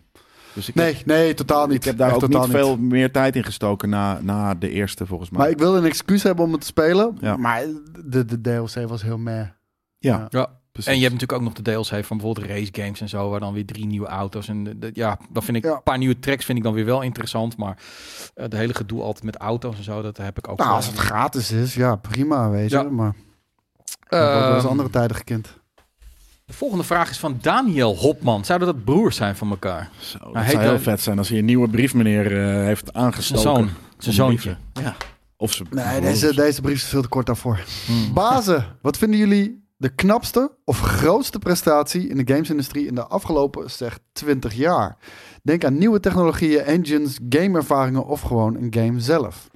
Dus 0.54 0.68
ik 0.68 0.74
heb- 0.74 0.84
Nee, 0.84 1.02
nee, 1.04 1.34
totaal 1.34 1.66
niet. 1.66 1.76
Ik 1.76 1.84
heb 1.84 1.96
daar 1.98 2.11
Echt 2.12 2.22
ook 2.24 2.28
niet 2.28 2.44
veel 2.50 2.76
meer 2.76 3.12
tijd 3.12 3.36
in 3.36 3.44
gestoken 3.44 3.88
na, 3.88 4.18
na 4.22 4.54
de 4.54 4.70
eerste, 4.70 5.06
volgens 5.06 5.30
mij. 5.30 5.40
Maar 5.40 5.50
ik 5.50 5.59
wilde 5.59 5.78
een 5.78 5.84
excuus 5.84 6.22
hebben 6.22 6.44
om 6.44 6.52
het 6.52 6.61
te 6.61 6.66
spelen. 6.66 7.16
Ja. 7.20 7.36
Maar 7.36 7.62
de, 8.04 8.24
de 8.24 8.40
DLC 8.40 8.88
was 8.88 9.02
heel 9.02 9.18
meh. 9.18 9.46
ja, 9.98 10.26
Ja. 10.28 10.48
Precies. 10.79 10.93
En 10.97 10.99
je 11.03 11.09
hebt 11.09 11.20
natuurlijk 11.20 11.49
ook 11.49 11.55
nog 11.55 11.64
de 11.64 11.72
DLC 11.93 12.05
van 12.05 12.16
bijvoorbeeld 12.16 12.47
race 12.47 12.68
games 12.72 13.01
en 13.01 13.09
zo, 13.09 13.31
waar 13.31 13.41
dan 13.41 13.53
weer 13.53 13.66
drie 13.66 13.87
nieuwe 13.87 14.07
auto's 14.07 14.49
en 14.49 14.64
de- 14.64 14.79
de- 14.79 14.91
ja, 14.95 15.18
dan 15.31 15.43
vind 15.43 15.57
ik 15.57 15.64
Ja. 15.64 15.72
een 15.72 15.83
paar 15.83 15.99
nieuwe 15.99 16.18
tracks 16.18 16.45
vind 16.45 16.59
ik 16.59 16.64
dan 16.64 16.72
weer 16.74 16.85
wel 16.85 17.03
interessant, 17.03 17.57
maar 17.57 17.79
eh, 18.35 18.49
de 18.49 18.57
hele 18.57 18.74
gedoe 18.74 19.03
altijd 19.03 19.24
met 19.24 19.37
auto's 19.37 19.76
en 19.76 19.85
zo, 19.85 20.03
dat 20.03 20.16
heb 20.16 20.39
ik 20.39 20.49
ook. 20.49 20.59
Nou, 20.59 20.70
als 20.70 20.87
het 20.87 20.97
gratis 20.97 21.51
is, 21.51 21.74
ja, 21.74 21.97
prima, 21.97 22.51
weet 22.51 22.70
je. 22.70 22.76
Ja. 22.76 22.83
Maar 22.83 23.14
Ehm, 24.09 24.66
andere 24.66 24.91
tijden 24.91 25.16
gekend. 25.16 25.57
De 26.45 26.53
volgende 26.53 26.85
vraag 26.85 27.11
is 27.11 27.18
van 27.18 27.39
Daniel 27.41 27.97
Hopman. 27.97 28.45
Zouden 28.45 28.68
dat 28.68 28.85
broers 28.85 29.16
zijn 29.16 29.37
van 29.37 29.51
elkaar? 29.51 29.91
Zo, 29.99 30.18
dat 30.18 30.35
heet 30.43 30.51
zou 30.51 30.62
heel 30.62 30.70
dan- 30.72 30.81
vet 30.81 31.01
zijn 31.01 31.18
als 31.18 31.29
hij 31.29 31.39
een 31.39 31.45
nieuwe 31.45 31.68
brief 31.68 31.95
meneer 31.95 32.41
eh, 32.49 32.64
heeft 32.64 32.89
Zijn 32.93 33.05
aangestoken. 33.05 33.43
zoon, 33.43 33.68
zijn 33.99 34.14
zoontje. 34.14 34.57
Ja. 34.72 34.97
Of 35.37 35.53
ze. 35.53 35.64
Nee, 35.70 36.01
deze, 36.01 36.35
deze 36.35 36.61
brief 36.61 36.74
is 36.76 36.85
veel 36.89 37.03
te 37.03 37.09
kort 37.09 37.26
daarvoor. 37.26 37.61
Hmm. 37.87 38.12
Bazen, 38.14 38.64
wat 38.83 38.97
vinden 38.99 39.18
jullie 39.18 39.67
de 39.81 39.89
knapste 39.95 40.57
of 40.64 40.81
grootste 40.81 41.39
prestatie 41.39 42.09
in 42.09 42.16
de 42.24 42.35
gamesindustrie 42.35 42.87
in 42.87 42.95
de 42.95 43.07
afgelopen 43.07 43.70
zeg 43.70 43.99
20 44.12 44.55
jaar? 44.55 44.97
Denk 45.43 45.64
aan 45.64 45.79
nieuwe 45.79 46.01
technologieën, 46.01 46.61
engines, 46.61 47.18
gameervaringen 47.29 48.07
of 48.07 48.20
gewoon 48.20 48.55
een 48.55 48.74
game 48.74 49.01
zelf. 49.01 49.49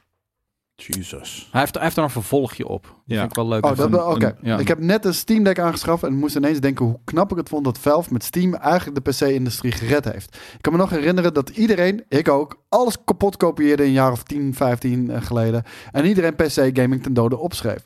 Jesus. 0.74 1.48
Hij 1.50 1.60
heeft, 1.60 1.74
hij 1.74 1.82
heeft 1.82 1.96
er 1.96 2.02
een 2.02 2.10
vervolgje 2.10 2.66
op. 2.68 2.82
Dat 2.82 2.92
Ja. 3.04 3.18
vind 3.18 3.30
ik 3.30 3.36
wel 3.36 3.48
leuk. 3.48 3.64
Oh, 3.66 3.76
dat, 3.76 3.86
een- 3.92 4.00
oké. 4.04 4.26
een- 4.26 4.34
ja. 4.48 4.58
Ik 4.58 4.68
heb 4.68 4.78
net 4.78 5.04
een 5.04 5.14
Steam 5.14 5.44
Deck 5.44 5.58
aangeschaft 5.58 6.02
en 6.02 6.14
moest 6.14 6.36
ineens 6.36 6.60
denken 6.60 6.84
hoe 6.84 6.98
knap 7.04 7.30
ik 7.30 7.36
het 7.36 7.48
vond 7.48 7.64
dat 7.64 7.78
Valve 7.78 8.12
met 8.12 8.24
Steam 8.24 8.54
eigenlijk 8.54 9.04
de 9.04 9.10
PC-industrie 9.10 9.72
gered 9.72 10.04
heeft. 10.04 10.34
Ik 10.34 10.58
kan 10.62 10.72
me 10.72 10.78
nog 10.78 10.90
herinneren 10.90 11.34
dat 11.34 11.48
iedereen, 11.48 12.04
ik 12.08 12.28
ook, 12.28 12.62
alles 12.68 12.96
kapot 13.04 13.36
kopieerde 13.36 13.82
een 13.84 13.92
jaar 13.92 14.12
of 14.12 14.22
10, 14.22 14.54
15 14.54 15.10
eh, 15.10 15.22
geleden. 15.22 15.62
En 15.92 16.04
iedereen 16.06 16.34
PC-gaming 16.36 17.02
ten 17.02 17.14
dode 17.14 17.36
opschreef. 17.38 17.84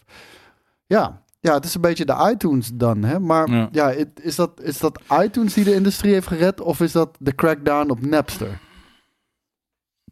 Ja, 0.87 1.23
ja, 1.41 1.55
het 1.55 1.65
is 1.65 1.75
een 1.75 1.81
beetje 1.81 2.05
de 2.05 2.31
iTunes 2.35 2.71
dan, 2.75 3.03
hè? 3.03 3.21
Maar 3.21 3.51
Ja. 3.51 3.69
ja, 3.73 3.91
it- 3.91 4.21
is, 4.23 4.35
dat, 4.37 4.61
is 4.63 4.79
dat 4.79 5.01
iTunes 5.23 5.55
die 5.55 5.65
de 5.65 5.75
industrie 5.75 6.13
heeft 6.13 6.27
gered 6.27 6.61
of 6.61 6.81
is 6.81 6.93
dat 6.93 7.17
de 7.21 7.35
crackdown 7.35 7.91
op 7.91 8.07
Napster? 8.07 8.59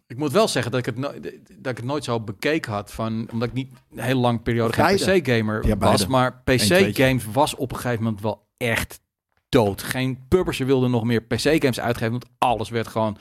Ik 0.06 0.16
moet 0.18 0.32
wel 0.32 0.48
zeggen 0.48 0.70
dat 0.70 0.80
ik 0.80 0.86
het, 0.86 0.96
no- 0.98 1.20
dat 1.58 1.70
ik 1.72 1.76
het 1.76 1.84
nooit 1.84 2.04
zo 2.04 2.20
bekeken 2.20 2.72
had. 2.72 2.92
Van, 2.92 3.28
omdat 3.32 3.48
ik 3.48 3.54
niet 3.54 3.68
een 3.92 3.98
hele 3.98 4.20
lange 4.20 4.38
periode 4.38 4.72
geen. 4.72 4.96
PC-gamer 5.22 5.66
Ja, 5.66 5.76
was. 5.76 6.06
Maar. 6.06 6.42
PC-games 6.44 7.24
was 7.32 7.54
op 7.54 7.70
een 7.72 7.76
gegeven 7.78 8.04
moment 8.04 8.22
wel 8.22 8.46
echt 8.56 9.00
dood. 9.48 9.82
Geen 9.82 10.18
publisher 10.28 10.66
wilde 10.66 10.88
nog 10.88 11.04
meer 11.04 11.22
PC-games 11.22 11.80
uitgeven. 11.80 12.10
Want 12.10 12.26
alles 12.38 12.68
werd 12.68 12.86
gewoon 12.86 13.16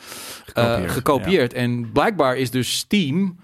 eh, 0.53 0.63
Gekopieerd, 0.63 0.91
gekopieerd. 0.91 1.53
En 1.53 1.91
blijkbaar 1.91 2.37
is 2.37 2.51
dus 2.51 2.77
Steam... 2.77 3.37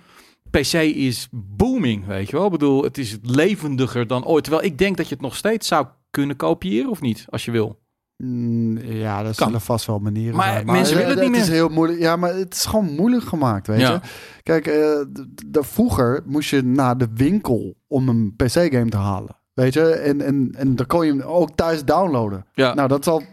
PC 0.51 0.73
is 0.95 1.27
booming, 1.31 2.05
weet 2.05 2.29
je 2.29 2.35
wel. 2.35 2.45
Ik 2.45 2.51
bedoel, 2.51 2.83
het 2.83 2.97
is 2.97 3.17
levendiger 3.21 4.07
dan 4.07 4.25
ooit. 4.25 4.43
Terwijl 4.43 4.65
ik 4.65 4.77
denk 4.77 4.97
dat 4.97 5.07
je 5.07 5.13
het 5.13 5.23
nog 5.23 5.35
steeds 5.35 5.67
zou 5.67 5.85
kunnen 6.11 6.35
kopiëren 6.35 6.89
of 6.89 7.01
niet, 7.01 7.25
als 7.29 7.45
je 7.45 7.51
wil. 7.51 7.79
Mm, 8.17 8.77
ja, 8.77 9.23
dat 9.23 9.35
Kan. 9.35 9.45
zullen 9.47 9.61
vast 9.61 9.85
wel 9.85 9.99
manieren 9.99 10.35
Maar 10.35 10.51
zijn. 10.53 10.65
mensen 10.65 10.97
willen 10.97 11.17
het 11.17 11.27
niet 11.27 11.35
is 11.35 11.45
meer. 11.47 11.55
heel 11.55 11.69
moeilijk. 11.69 11.99
Ja, 11.99 12.15
maar 12.15 12.33
het 12.35 12.53
is 12.53 12.65
gewoon 12.65 12.95
moeilijk 12.95 13.23
gemaakt, 13.23 13.67
weet 13.67 13.79
Ja. 13.79 13.91
je. 13.91 13.99
Kijk, 14.43 14.67
eh, 14.67 14.99
d- 15.13 15.53
d- 15.53 15.65
vroeger 15.67 16.23
moest 16.25 16.49
je 16.49 16.61
naar 16.63 16.97
de 16.97 17.07
winkel 17.13 17.75
om 17.87 18.09
een 18.09 18.33
PC-game 18.35 18.89
te 18.89 18.97
halen. 18.97 19.37
Weet 19.53 19.73
je, 19.73 19.89
en, 19.91 20.21
en, 20.21 20.49
en 20.57 20.75
dan 20.75 20.85
kon 20.85 21.05
je 21.05 21.11
hem 21.11 21.21
ook 21.21 21.49
thuis 21.55 21.85
downloaden. 21.85 22.45
Ja. 22.53 22.73
Nou, 22.73 22.87
dat 22.87 22.99
is 22.99 23.07
al 23.07 23.23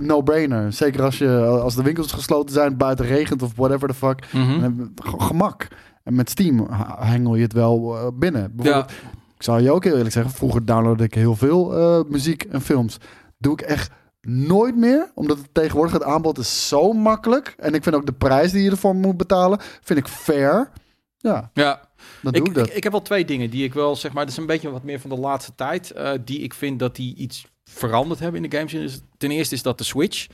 no-brainer. 0.00 0.72
Zeker 0.72 1.02
als, 1.02 1.18
je, 1.18 1.38
als 1.44 1.74
de 1.74 1.82
winkels 1.82 2.12
gesloten 2.12 2.54
zijn, 2.54 2.76
buiten 2.76 3.06
regent 3.06 3.42
of 3.42 3.52
whatever 3.56 3.88
the 3.88 3.94
fuck. 3.94 4.26
Mhm. 4.32 4.86
Gemak. 5.04 5.68
En 6.04 6.14
met 6.14 6.30
Steam 6.30 6.66
hengel 6.98 7.34
je 7.34 7.42
het 7.42 7.52
wel 7.52 7.96
eh, 7.98 8.06
binnen. 8.14 8.56
Bijvoorbeeld, 8.56 8.90
ik 9.36 9.42
zal 9.42 9.58
je 9.58 9.70
ook 9.70 9.84
heel 9.84 9.96
eerlijk 9.96 10.12
zeggen, 10.14 10.32
vroeger 10.32 10.64
downloadde 10.64 11.04
ik 11.04 11.14
heel 11.14 11.36
veel 11.36 11.76
eh, 11.76 12.10
muziek 12.10 12.42
en 12.42 12.60
films. 12.60 12.96
Doe 13.38 13.52
ik 13.52 13.60
echt 13.60 13.90
nooit 14.20 14.76
meer, 14.76 15.10
omdat 15.14 15.38
het 15.38 15.48
tegenwoordig 15.52 15.92
het 15.92 16.02
aanbod 16.02 16.38
is 16.38 16.68
zo 16.68 16.92
makkelijk. 16.92 17.54
En 17.58 17.74
ik 17.74 17.82
vind 17.82 17.94
ook 17.94 18.06
de 18.06 18.12
prijs 18.12 18.52
die 18.52 18.62
je 18.62 18.70
ervoor 18.70 18.94
moet 18.94 19.16
betalen, 19.16 19.58
vind 19.82 19.98
ik 19.98 20.08
fair. 20.08 20.70
Ja, 21.18 21.50
Ja, 21.54 21.88
dan 22.22 22.32
ik, 22.32 22.38
doe 22.38 22.48
ik 22.48 22.54
dat. 22.54 22.66
Ik, 22.68 22.74
ik 22.74 22.82
heb 22.82 22.92
wel 22.92 23.02
twee 23.02 23.24
dingen 23.24 23.50
die 23.50 23.64
ik 23.64 23.74
wel 23.74 23.96
zeg 23.96 24.12
maar. 24.12 24.22
Dat 24.24 24.32
is 24.32 24.38
een 24.38 24.46
beetje 24.46 24.70
wat 24.70 24.82
meer 24.82 25.00
van 25.00 25.10
de 25.10 25.18
laatste 25.18 25.54
tijd. 25.54 25.90
eh, 25.90 26.12
die 26.24 26.38
ik 26.38 26.54
vind 26.54 26.78
dat 26.78 26.96
die 26.96 27.14
iets 27.16 27.46
veranderd 27.64 28.20
hebben 28.20 28.44
in 28.44 28.50
de 28.50 28.56
games. 28.56 29.00
Ten 29.18 29.30
eerste 29.30 29.54
is 29.54 29.62
dat 29.62 29.78
de 29.78 29.84
Switch. 29.84 30.26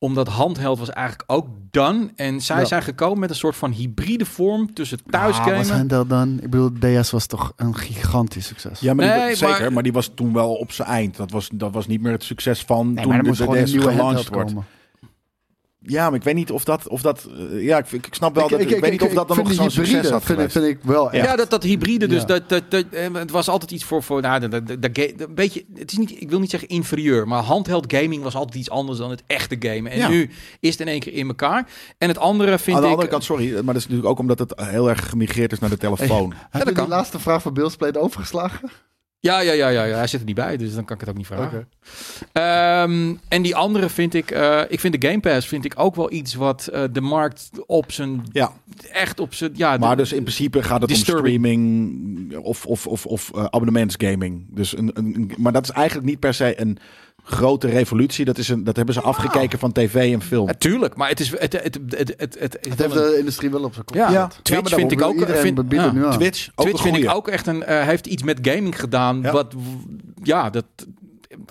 Omdat 0.00 0.28
handheld 0.28 0.78
was 0.78 0.90
eigenlijk 0.90 1.30
ook 1.32 1.46
done. 1.70 2.10
En 2.16 2.40
zij 2.40 2.58
Ja. 2.60 2.64
zijn 2.64 2.82
gekomen 2.82 3.18
met 3.18 3.30
een 3.30 3.36
soort 3.36 3.56
van 3.56 3.70
hybride 3.72 4.24
vorm 4.24 4.74
tussen 4.74 4.98
Ah, 5.04 5.10
thuisgamen. 5.12 5.56
wat 5.56 5.66
zijn 5.66 5.88
dat 5.88 6.08
dan? 6.08 6.38
Ik 6.42 6.50
bedoel, 6.50 6.70
DS 7.00 7.10
was 7.10 7.26
toch 7.26 7.52
een 7.56 7.76
gigantisch 7.76 8.46
succes. 8.46 8.80
Ja, 8.80 8.94
maar 8.94 9.26
die- 9.26 9.36
zeker. 9.36 9.60
maar- 9.60 9.72
Maar, 9.72 9.82
die 9.82 9.92
was 9.92 10.10
toen 10.14 10.32
wel 10.32 10.54
op 10.54 10.72
zijn 10.72 10.88
eind. 10.88 11.16
Dat 11.16 11.30
was, 11.30 11.48
dat 11.52 11.72
was 11.72 11.86
niet 11.86 12.00
meer 12.00 12.12
het 12.12 12.22
succes 12.24 12.62
van 12.64 12.92
Nee, 12.94 13.04
toen 13.04 13.12
er 13.12 13.22
de, 13.22 13.30
de 13.30 13.34
DS 13.34 13.44
nieuwe 13.46 13.64
gelanceerd 13.64 14.00
handheld 14.00 14.28
wordt. 14.28 14.48
komen. 14.50 14.66
Ja, 15.90 16.06
maar 16.10 16.18
ik 16.18 16.24
weet 16.24 16.34
niet 16.34 16.50
of 16.50 16.64
dat... 16.64 16.88
Of 16.88 17.02
dat 17.02 17.28
eh, 17.50 17.64
ja, 17.64 17.78
ik, 17.78 17.92
ik 17.92 18.06
snap 18.10 18.34
wel 18.34 18.44
Ik- 18.44 18.50
dat... 18.50 18.60
Ik, 18.60 18.70
ik- 18.70 18.80
weet 18.80 18.90
niet 18.90 19.02
of 19.02 19.08
ik- 19.08 19.14
dat 19.14 19.28
dan 19.28 19.38
ik 19.38 19.44
nog 19.44 19.52
zo'n 19.52 19.70
succes 19.70 19.88
hybride 19.94 20.12
had 20.12 20.24
vind, 20.24 20.40
ik- 20.40 20.50
vind 20.50 20.64
ik 20.64 20.78
wel 20.82 21.10
echt. 21.10 21.24
Ja, 21.26 21.36
dat, 21.36 21.50
dat 21.50 21.62
hybride. 21.62 22.06
Dus 22.06 22.20
Ja. 22.20 22.26
dat, 22.26 22.48
dat, 22.48 22.62
dat, 22.70 22.84
eh, 22.90 23.08
het 23.12 23.30
was 23.30 23.48
altijd 23.48 23.70
iets 23.70 23.84
voor. 23.84 24.02
voor 24.02 24.20
nou, 24.20 24.40
dat, 24.48 24.50
dat, 24.50 24.82
dat, 24.82 24.90
ga- 24.92 25.12
een 25.24 25.34
beetje, 25.34 25.64
het 25.74 25.92
is 25.92 25.98
niet, 25.98 26.20
ik 26.20 26.30
wil 26.30 26.40
niet 26.40 26.50
zeggen 26.50 26.68
inferieur, 26.68 27.28
maar 27.28 27.42
handheld 27.42 27.92
gaming 27.94 28.22
was 28.22 28.34
altijd 28.34 28.54
iets 28.56 28.70
anders 28.70 28.98
dan 28.98 29.10
het 29.10 29.22
echte 29.26 29.56
gamen. 29.58 29.92
En 29.92 29.98
Ja. 29.98 30.08
nu 30.08 30.30
is 30.60 30.70
het 30.70 30.80
in 30.80 30.88
één 30.88 31.00
keer 31.00 31.12
in 31.12 31.26
elkaar. 31.28 31.68
En 31.98 32.08
het 32.08 32.18
andere 32.18 32.58
vind 32.58 32.76
Aan 32.76 32.82
de 32.82 32.88
ik. 32.88 32.92
andere 32.94 33.10
kant, 33.10 33.24
sorry, 33.24 33.52
maar 33.52 33.62
dat 33.64 33.76
is 33.76 33.82
natuurlijk 33.82 34.08
ook 34.08 34.18
omdat 34.18 34.38
het 34.38 34.52
heel 34.56 34.88
erg 34.88 35.08
gemigreerd 35.08 35.52
is 35.52 35.58
naar 35.58 35.70
de 35.70 35.76
telefoon. 35.76 36.32
Heb 36.50 36.60
je 36.62 36.64
die 36.64 36.74
kan. 36.74 36.88
laatste 36.88 37.18
vraag 37.18 37.42
van 37.42 37.52
Bill 37.54 37.68
Split 37.68 37.96
overgeslagen? 37.96 38.70
Ja, 39.20 39.40
ja, 39.40 39.52
ja, 39.52 39.68
ja, 39.68 39.84
ja, 39.84 39.96
hij 39.96 40.06
zit 40.06 40.20
er 40.20 40.26
niet 40.26 40.34
bij, 40.34 40.56
dus 40.56 40.74
dan 40.74 40.84
kan 40.84 40.94
ik 40.94 41.00
het 41.00 41.10
ook 41.10 41.16
niet 41.16 41.26
vragen. 41.26 41.68
Ehm, 42.32 43.14
en 43.28 43.42
die 43.42 43.56
andere 43.56 43.88
vind 43.88 44.14
ik, 44.14 44.30
eh, 44.30 44.60
ik 44.68 44.80
vind 44.80 45.00
de 45.00 45.08
Game 45.08 45.20
Pass 45.20 45.46
vind 45.48 45.64
ik 45.64 45.72
ook 45.76 45.94
wel 45.94 46.12
iets 46.12 46.34
wat 46.34 46.66
eh, 46.66 46.82
de 46.92 47.00
markt 47.00 47.50
op 47.66 47.92
zijn, 47.92 48.22
Ja, 48.32 48.52
echt 48.92 49.20
op 49.20 49.34
zijn, 49.34 49.50
ja, 49.54 49.76
maar 49.76 49.96
de- 49.96 50.02
dus 50.02 50.12
in 50.12 50.22
principe 50.22 50.62
gaat 50.62 50.80
het 50.80 50.90
Disturbing. 50.90 51.36
om 51.36 51.42
streaming 51.42 52.36
of, 52.36 52.66
of, 52.66 52.86
of, 52.86 53.06
of 53.06 53.30
eh, 53.34 53.44
abonnementsgaming. 53.44 54.46
Dus 54.50 54.76
een- 54.76 55.32
maar 55.38 55.52
dat 55.52 55.62
is 55.64 55.70
eigenlijk 55.70 56.06
niet 56.08 56.20
per 56.20 56.34
se 56.34 56.60
een 56.60 56.78
grote 57.30 57.66
revolutie. 57.68 58.24
Dat, 58.24 58.38
is 58.38 58.48
een, 58.48 58.64
dat 58.64 58.76
hebben 58.76 58.94
ze 58.94 59.00
afgekeken 59.00 59.58
van 59.58 59.72
tv 59.72 60.12
en 60.12 60.22
film. 60.22 60.46
Natuurlijk, 60.46 60.96
maar 60.96 61.08
het 61.08 61.20
is, 61.20 61.30
het, 61.30 61.40
het, 61.40 61.62
het, 61.62 61.78
het, 61.96 62.14
het, 62.18 62.36
het, 62.38 62.58
Het 62.68 62.78
heeft 62.78 62.92
de 62.94 63.16
industrie 63.18 63.50
wel 63.50 63.62
op 63.62 63.72
zijn 63.72 63.84
kop. 63.84 63.96
ja. 63.96 64.30
Twitch 64.42 64.74
vind 64.74 64.92
ik 64.92 65.02
ook. 65.02 65.14
Twitch, 65.14 66.48
ook 66.54 66.66
Twitch 66.66 66.82
vind 66.82 66.96
ik 66.96 67.14
ook 67.14 67.28
echt 67.28 67.46
een, 67.46 67.64
eh, 67.64 67.86
heeft 67.86 68.06
iets 68.06 68.22
met 68.22 68.38
gaming 68.42 68.80
gedaan. 68.80 69.20
Ja. 69.22 69.32
Wat, 69.32 69.54
ja, 70.22 70.50
dat. 70.50 70.64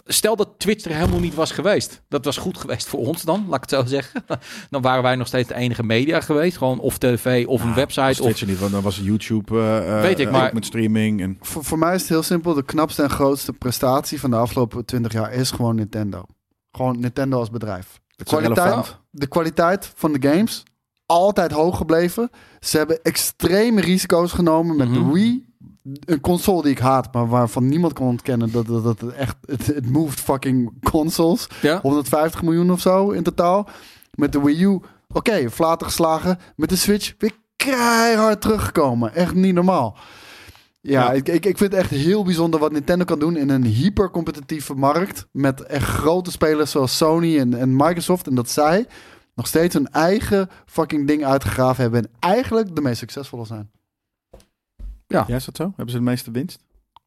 Stel 0.05 0.35
dat 0.35 0.49
Twitch 0.57 0.85
er 0.85 0.93
helemaal 0.95 1.19
niet 1.19 1.33
was 1.33 1.51
geweest. 1.51 2.01
Dat 2.09 2.25
was 2.25 2.37
goed 2.37 2.57
geweest 2.57 2.87
voor 2.87 2.99
ons 2.99 3.21
dan, 3.21 3.45
laat 3.47 3.63
ik 3.63 3.69
het 3.69 3.79
zo 3.79 3.85
zeggen. 3.85 4.23
Dan 4.69 4.81
waren 4.81 5.03
wij 5.03 5.15
nog 5.15 5.27
steeds 5.27 5.47
de 5.47 5.55
enige 5.55 5.83
media 5.83 6.21
geweest. 6.21 6.57
Gewoon 6.57 6.79
of 6.79 6.97
tv 6.97 7.45
of 7.47 7.63
een 7.63 7.73
website. 7.73 8.21
Of, 8.21 8.27
Twitch 8.27 8.41
er 8.41 8.47
niet, 8.47 8.59
want 8.59 8.71
dan 8.71 8.81
was 8.81 8.99
YouTube 9.03 9.59
eh, 9.59 9.95
eh, 9.95 10.01
Weet 10.01 10.19
ik, 10.19 10.31
maar- 10.31 10.53
met 10.53 10.65
streaming. 10.65 11.21
En, 11.21 11.37
Voor, 11.41 11.63
voor 11.63 11.77
mij 11.77 11.95
is 11.95 12.01
het 12.01 12.09
heel 12.09 12.23
simpel. 12.23 12.53
De 12.53 12.63
knapste 12.65 13.03
en 13.03 13.09
grootste 13.09 13.53
prestatie 13.53 14.19
van 14.19 14.29
de 14.29 14.35
afgelopen 14.35 14.85
20 14.85 15.11
jaar 15.13 15.33
is 15.33 15.51
gewoon 15.51 15.75
Nintendo. 15.75 16.25
Gewoon 16.71 16.99
Nintendo 16.99 17.39
als 17.39 17.49
bedrijf. 17.49 17.99
De 18.15 18.23
kwaliteit, 18.23 18.97
de 19.11 19.27
kwaliteit 19.27 19.91
van 19.95 20.13
de 20.13 20.27
games 20.29 20.63
altijd 21.05 21.51
hoog 21.51 21.77
gebleven. 21.77 22.29
Ze 22.59 22.77
hebben 22.77 22.99
extreme 23.03 23.81
risico's 23.81 24.31
genomen 24.31 24.75
met 24.75 24.89
Mhm. 24.89 25.05
de 25.07 25.11
Wii. 25.11 25.45
Een 26.05 26.21
console 26.21 26.61
die 26.61 26.71
ik 26.71 26.79
haat, 26.79 27.13
maar 27.13 27.27
waarvan 27.27 27.67
niemand 27.67 27.93
kon 27.93 28.07
ontkennen 28.07 28.51
dat, 28.51 28.67
dat, 28.67 28.83
dat 28.83 29.01
het 29.01 29.13
echt... 29.13 29.35
Het, 29.45 29.65
het 29.65 29.89
moved 29.89 30.19
fucking 30.19 30.73
consoles. 30.91 31.47
ja? 31.61 31.79
150 31.81 32.41
miljoen 32.41 32.71
of 32.71 32.79
zo 32.79 33.09
in 33.11 33.23
totaal. 33.23 33.67
Met 34.13 34.31
de 34.31 34.41
Wii 34.41 34.63
U, 34.63 34.79
oké, 35.07 35.49
flaten 35.49 35.87
geslagen. 35.87 36.39
Met 36.55 36.69
de 36.69 36.75
Switch 36.75 37.13
weer 37.17 37.31
keihard 37.55 38.41
teruggekomen. 38.41 39.15
Echt 39.15 39.33
niet 39.33 39.53
normaal. 39.53 39.97
Ja, 40.81 41.01
Ja. 41.03 41.11
Ik, 41.11 41.27
ik, 41.27 41.45
ik 41.45 41.57
vind 41.57 41.71
het 41.71 41.81
echt 41.81 41.89
heel 41.89 42.23
bijzonder 42.23 42.59
wat 42.59 42.71
Nintendo 42.71 43.05
kan 43.05 43.19
doen 43.19 43.37
in 43.37 43.49
een 43.49 43.65
hypercompetitieve 43.65 44.73
markt. 44.73 45.27
Met 45.31 45.61
echt 45.61 45.87
grote 45.87 46.31
spelers 46.31 46.71
zoals 46.71 46.97
Sony 46.97 47.39
en, 47.39 47.53
en 47.53 47.75
Microsoft. 47.75 48.27
En 48.27 48.35
dat 48.35 48.49
zij 48.49 48.85
nog 49.35 49.47
steeds 49.47 49.73
hun 49.73 49.87
eigen 49.87 50.49
fucking 50.65 51.07
ding 51.07 51.25
uitgegraven 51.25 51.81
hebben. 51.81 52.01
En 52.03 52.09
eigenlijk 52.19 52.75
de 52.75 52.81
meest 52.81 52.99
succesvolle 52.99 53.45
zijn. 53.45 53.71
Ja, 55.07 55.27
is 55.27 55.45
dat 55.45 55.55
zo? 55.55 55.63
Hebben 55.63 55.89
ze 55.89 55.97
de 55.97 56.03
meeste 56.03 56.31
winst? 56.31 56.59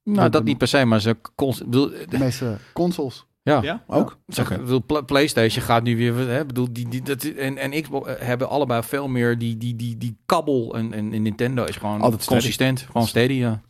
Nou, 0.05 0.31
dat 0.31 0.45
niet 0.45 0.59
per 0.59 0.69
se, 0.69 0.85
maar 0.85 1.01
ze. 1.01 1.17
cons- 1.35 1.59
bedoel, 1.65 1.91
De 2.09 2.19
meeste 2.19 2.57
consoles. 2.73 3.27
ja. 3.43 3.63
Ja, 3.63 3.83
ook? 3.87 4.19
Ik 4.27 4.49
bedoel, 4.49 4.83
Pla- 4.87 5.01
PlayStation 5.01 5.65
gaat 5.65 5.83
nu 5.83 5.97
weer. 5.97 6.17
Hè, 6.29 6.47
bedoel, 6.47 6.73
die, 6.73 6.89
die, 6.89 7.03
dat, 7.03 7.23
en, 7.25 7.57
en 7.57 7.83
Xbox 7.83 8.09
eh, 8.09 8.27
hebben 8.27 8.49
allebei 8.49 8.83
veel 8.83 9.09
meer 9.09 9.39
die, 9.39 9.57
die, 9.57 9.77
die, 9.77 9.97
die 9.97 10.17
kabbel. 10.27 10.75
En, 10.77 10.93
en, 10.93 11.13
en 11.13 11.23
Nintendo 11.23 11.65
is 11.65 11.77
gewoon 11.77 12.01
Altijd 12.01 12.23
steady. 12.23 12.41
consistent. 12.41 12.81
Gewoon 12.81 13.07
steady, 13.07 13.33
ja. 13.33 13.61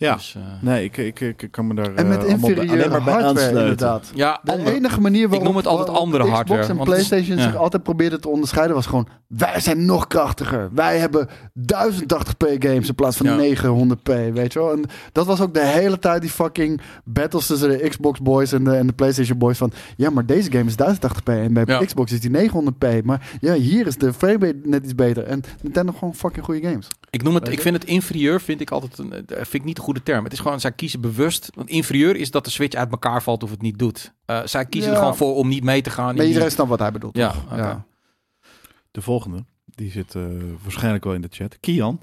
Ja. 0.00 0.14
Dus, 0.14 0.34
eh, 0.36 0.42
Nee, 0.60 0.84
ik, 0.84 0.96
ik, 0.96 1.20
ik, 1.20 1.42
ik 1.42 1.50
kan 1.50 1.66
me 1.66 1.74
daar 1.74 1.94
En 1.94 2.08
met 2.08 2.16
eh, 2.18 2.22
allemaal 2.24 2.24
bij- 2.26 2.30
inferieure 2.48 2.72
alleen 2.78 2.90
maar 2.90 3.02
bij 3.04 3.12
hardware 3.12 3.28
aansluiten. 3.28 3.60
inderdaad. 3.62 4.10
ja, 4.14 4.40
De 4.42 4.52
andere- 4.52 4.76
enige 4.76 5.00
manier 5.00 5.28
waarop 5.28 5.46
noem 5.46 5.56
het 5.56 5.66
altijd 5.66 5.96
andere 5.98 6.22
Xbox 6.22 6.36
hardware, 6.38 6.62
en 6.66 6.76
want 6.76 6.88
het 6.88 6.98
is- 6.98 7.08
PlayStation 7.08 7.38
ja. 7.44 7.50
zich 7.50 7.60
altijd 7.60 7.82
probeerden 7.82 8.20
te 8.20 8.28
onderscheiden 8.28 8.74
was 8.76 8.86
gewoon... 8.86 9.08
wij 9.26 9.60
zijn 9.60 9.84
nog 9.84 10.06
krachtiger. 10.06 10.68
Wij 10.74 10.98
hebben 10.98 11.28
1080p 11.54 12.58
games 12.58 12.88
in 12.88 12.94
plaats 12.94 13.16
van 13.16 13.26
Ja. 13.26 13.54
900p, 13.56 14.32
weet 14.32 14.52
je 14.52 14.58
wel. 14.58 14.72
En 14.72 14.82
dat 15.12 15.26
was 15.26 15.40
ook 15.40 15.54
de 15.54 15.64
hele 15.66 15.98
tijd 15.98 16.20
die 16.20 16.30
fucking 16.30 16.80
battles 17.04 17.46
tussen 17.46 17.68
de 17.68 17.88
Xbox 17.88 18.20
boys 18.20 18.52
en 18.52 18.64
de, 18.64 18.74
en 18.76 18.86
de 18.86 18.92
PlayStation 18.92 19.38
boys 19.38 19.58
van... 19.58 19.72
ja, 19.96 20.10
maar 20.10 20.26
deze 20.26 20.50
game 20.52 20.64
is 20.64 20.74
1080p 20.74 21.22
en 21.24 21.52
bij 21.52 21.64
Ja. 21.66 21.84
Xbox 21.84 22.12
is 22.12 22.20
die 22.20 22.50
900p. 22.50 23.02
Maar 23.04 23.28
ja, 23.40 23.52
hier 23.54 23.86
is 23.86 23.96
de 23.96 24.12
framerate 24.12 24.58
net 24.64 24.84
iets 24.84 24.94
beter. 24.94 25.24
En 25.24 25.42
Nintendo 25.62 25.92
gewoon 25.98 26.14
fucking 26.14 26.44
goede 26.44 26.68
games. 26.68 26.88
Ik 27.10 27.22
noem 27.22 27.34
het, 27.34 27.48
ik 27.48 27.60
vind 27.60 27.74
het 27.74 27.84
inferieur, 27.84 28.40
vind 28.40 28.60
ik 28.60 28.70
altijd 28.70 28.98
een, 28.98 29.12
eh, 29.12 29.36
vind 29.36 29.54
ik 29.54 29.64
niet 29.64 29.78
een 29.78 29.84
goede 29.90 30.02
term. 30.02 30.24
Het 30.24 30.32
is 30.32 30.38
gewoon, 30.38 30.60
zij 30.60 30.72
kiezen 30.72 31.00
bewust. 31.00 31.50
Want 31.54 31.68
inferieur 31.68 32.16
is 32.16 32.30
dat 32.30 32.44
de 32.44 32.50
Switch 32.50 32.76
uit 32.76 32.90
elkaar 32.90 33.22
valt 33.22 33.42
of 33.42 33.50
het 33.50 33.62
niet 33.62 33.78
doet. 33.78 34.12
Eh, 34.24 34.40
zij 34.44 34.64
kiezen 34.66 34.90
Ja. 34.90 34.96
er 34.96 35.02
gewoon 35.02 35.16
voor 35.16 35.34
om 35.34 35.48
niet 35.48 35.64
mee 35.64 35.82
te 35.82 35.90
gaan. 35.90 36.16
Maar 36.16 36.26
iedereen 36.26 36.50
snapt 36.50 36.68
wat 36.70 36.78
hij 36.78 36.92
bedoelt. 36.92 37.16
Ja. 37.16 37.84
De 38.90 39.02
volgende, 39.02 39.44
die 39.64 39.90
zit 39.90 40.14
eh, 40.14 40.22
waarschijnlijk 40.62 41.04
wel 41.04 41.14
in 41.14 41.20
de 41.20 41.28
chat. 41.30 41.60
Kian. 41.60 42.00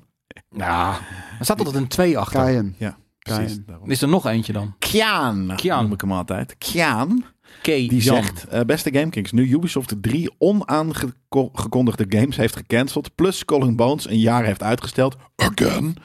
Ja, 0.51 0.99
er 1.39 1.45
staat 1.45 1.57
altijd 1.57 1.75
een 1.75 1.87
2 1.87 2.17
achter. 2.17 2.39
Kaaien. 2.39 2.75
Ja, 2.77 2.97
precies. 3.19 3.59
daarom. 3.65 3.89
Is 3.89 4.01
er 4.01 4.07
nog 4.07 4.25
eentje 4.25 4.53
dan? 4.53 4.75
Kian, 4.79 5.53
Kian. 5.55 5.83
noem 5.83 5.93
ik 5.93 6.01
hem 6.01 6.11
altijd. 6.11 6.57
Kian, 6.57 7.23
Kay 7.61 7.87
die 7.87 8.01
Jan. 8.01 8.23
zegt... 8.23 8.47
eh, 8.47 8.61
beste 8.61 8.91
GameKings, 8.93 9.31
nu 9.31 9.51
Ubisoft 9.51 9.95
drie 10.01 10.31
onaangekondigde 10.37 12.05
games 12.09 12.37
heeft 12.37 12.55
gecanceld... 12.55 13.15
plus 13.15 13.45
and 13.45 13.75
Bones 13.75 14.09
een 14.09 14.19
jaar 14.19 14.45
heeft 14.45 14.63
uitgesteld... 14.63 15.15
Again... 15.35 15.95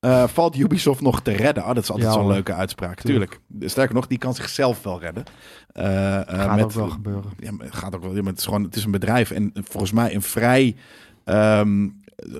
eh, 0.00 0.28
valt 0.28 0.56
Ubisoft 0.56 1.00
nog 1.00 1.20
te 1.20 1.30
redden? 1.32 1.62
Ah, 1.64 1.74
dat 1.74 1.82
is 1.82 1.90
altijd 1.90 2.08
Ja, 2.08 2.14
zo'n 2.14 2.26
leuke 2.26 2.54
uitspraak. 2.54 3.00
Tuurlijk. 3.00 3.40
Sterker 3.60 3.94
nog, 3.94 4.06
die 4.06 4.18
kan 4.18 4.34
zichzelf 4.34 4.82
wel 4.82 5.00
redden. 5.00 5.24
Eh, 5.72 6.16
eh, 6.16 6.22
Gaat 6.26 6.54
met- 6.56 6.64
ook 6.64 6.72
wel 6.72 6.88
gebeuren. 6.88 7.30
Ja, 7.38 7.50
gaat 7.70 7.94
ook 7.94 8.02
wel. 8.02 8.14
Ja, 8.14 8.20
maar 8.22 8.30
het 8.30 8.38
is 8.40 8.44
gewoon, 8.46 8.62
het 8.62 8.76
is 8.76 8.84
een 8.84 8.90
bedrijf 8.90 9.30
en 9.30 9.50
volgens 9.54 9.92
mij 9.92 10.14
een 10.14 10.22
vrij 10.22 10.76
ehm, 11.24 11.88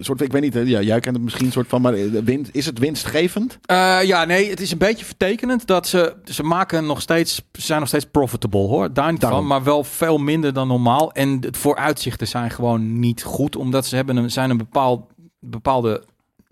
soort. 0.00 0.20
Ik 0.20 0.32
weet 0.32 0.42
niet. 0.42 0.68
Ja, 0.68 0.80
jij 0.80 1.00
kent 1.00 1.14
het 1.14 1.24
misschien 1.24 1.46
een 1.46 1.52
soort 1.52 1.68
van. 1.68 1.82
Maar 1.82 1.92
winst, 2.24 2.50
is 2.54 2.66
het 2.66 2.78
winstgevend? 2.78 3.58
Eh, 3.62 3.98
ja, 4.02 4.24
nee, 4.24 4.50
het 4.50 4.60
is 4.60 4.72
een 4.72 4.78
beetje 4.78 5.04
vertekenend 5.04 5.66
dat 5.66 5.86
ze, 5.86 6.16
ze 6.24 6.42
maken 6.42 6.86
nog 6.86 7.00
steeds, 7.00 7.34
ze 7.52 7.60
zijn 7.62 7.78
nog 7.78 7.88
steeds 7.88 8.04
profitable 8.10 8.60
hoor, 8.66 8.92
daar 8.92 9.10
niet 9.12 9.20
Daarom. 9.20 9.38
van, 9.38 9.48
maar 9.48 9.62
wel 9.62 9.84
veel 9.84 10.18
minder 10.18 10.52
dan 10.52 10.68
normaal. 10.68 11.12
En 11.12 11.38
het 11.40 11.56
vooruitzichten 11.56 12.26
zijn 12.28 12.50
gewoon 12.50 12.98
niet 13.00 13.22
goed, 13.22 13.56
omdat 13.56 13.86
ze 13.86 13.96
hebben 13.96 14.16
een, 14.16 14.30
zijn 14.30 14.50
een 14.50 14.56
bepaald, 14.56 15.04
bepaalde 15.40 16.04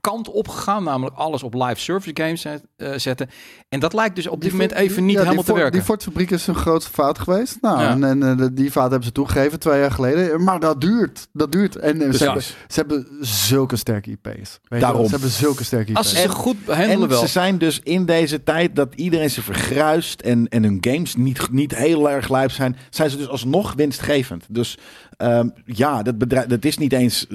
kant 0.05 0.31
opgegaan, 0.31 0.85
namelijk 0.85 1.17
alles 1.17 1.43
op 1.43 1.55
live 1.55 1.81
service 1.81 2.11
games 2.23 2.45
eh, 2.45 2.93
zetten. 2.97 3.31
En 3.69 3.81
dat 3.81 3.93
lijkt 3.93 4.17
dus 4.17 4.27
op 4.27 4.41
dit 4.41 4.51
Die 4.51 4.53
moment 4.61 4.73
even 4.73 5.05
niet 5.05 5.15
ja, 5.15 5.21
helemaal 5.23 5.43
te 5.43 5.49
Ford- 5.49 5.59
werken. 5.61 5.79
Die 5.79 5.87
Ford-fabriek 5.87 6.31
is 6.31 6.47
een 6.47 6.55
grootste 6.55 6.93
fout 6.93 7.19
geweest. 7.19 7.59
Nou, 7.61 7.81
Ja. 7.81 7.91
en, 7.91 8.05
en 8.05 8.41
eh, 8.41 8.47
die 8.53 8.71
fout 8.71 8.89
hebben 8.91 9.07
ze 9.07 9.13
toegegeven 9.13 9.59
twee 9.61 9.81
jaar 9.81 9.91
geleden. 9.91 10.45
Maar 10.45 10.61
dat 10.61 10.81
duurt. 10.81 11.29
Dat 11.33 11.53
duurt. 11.53 11.77
En 11.77 12.03
eh, 12.03 12.13
ze, 12.13 12.25
hebben, 12.25 12.43
ze 12.43 12.55
hebben 12.69 13.07
zulke 13.21 13.77
sterke 13.77 14.11
IP's. 14.11 14.59
Weet 14.69 14.81
Daarom. 14.81 15.05
Ze 15.05 15.11
hebben 15.11 15.31
zulke 15.31 15.65
sterke 15.65 15.91
IP's. 15.91 15.99
Als 15.99 16.11
ze 16.11 16.17
ze 16.21 16.29
goed 16.29 16.57
handelen 16.67 16.91
En 17.03 17.09
wel. 17.09 17.21
ze 17.21 17.27
zijn 17.27 17.59
dus 17.59 17.81
in 17.83 18.07
deze 18.07 18.43
tijd 18.43 18.77
dat 18.77 18.95
iedereen 18.95 19.31
ze 19.31 19.43
vergruist 19.43 20.21
en, 20.21 20.49
en 20.49 20.63
hun 20.63 20.79
games 20.81 21.15
niet, 21.17 21.51
niet 21.51 21.75
heel 21.77 22.11
erg 22.11 22.29
lijp 22.29 22.51
zijn, 22.51 22.77
zijn 22.91 23.11
ze 23.11 23.17
dus 23.17 23.29
alsnog 23.29 23.73
winstgevend. 23.77 24.47
Dus 24.51 24.79
ehm, 25.17 25.49
ja, 25.65 26.03
dat, 26.03 26.19
bedrijf, 26.19 26.47
dat 26.47 26.65
is 26.65 26.79
niet 26.79 26.93
eens 26.93 27.27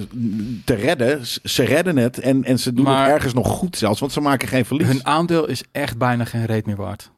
te 0.66 0.74
redden. 0.74 1.20
Ze 1.44 1.64
redden 1.64 1.98
het 1.98 2.20
en, 2.20 2.44
en 2.44 2.60
ze 2.60 2.74
doen 2.74 2.86
Maar- 2.86 3.06
het 3.06 3.14
ergens 3.14 3.34
nog 3.34 3.48
goed 3.48 3.78
zelfs, 3.78 4.00
want 4.00 4.12
ze 4.12 4.22
maken 4.22 4.48
geen 4.48 4.66
verlies. 4.66 4.88
Hun 4.88 5.06
aandeel 5.06 5.48
is 5.48 5.64
echt 5.72 5.98
bijna 5.98 6.26
geen 6.26 6.46
reet 6.46 6.66
meer 6.66 6.76
waard. 6.76 7.12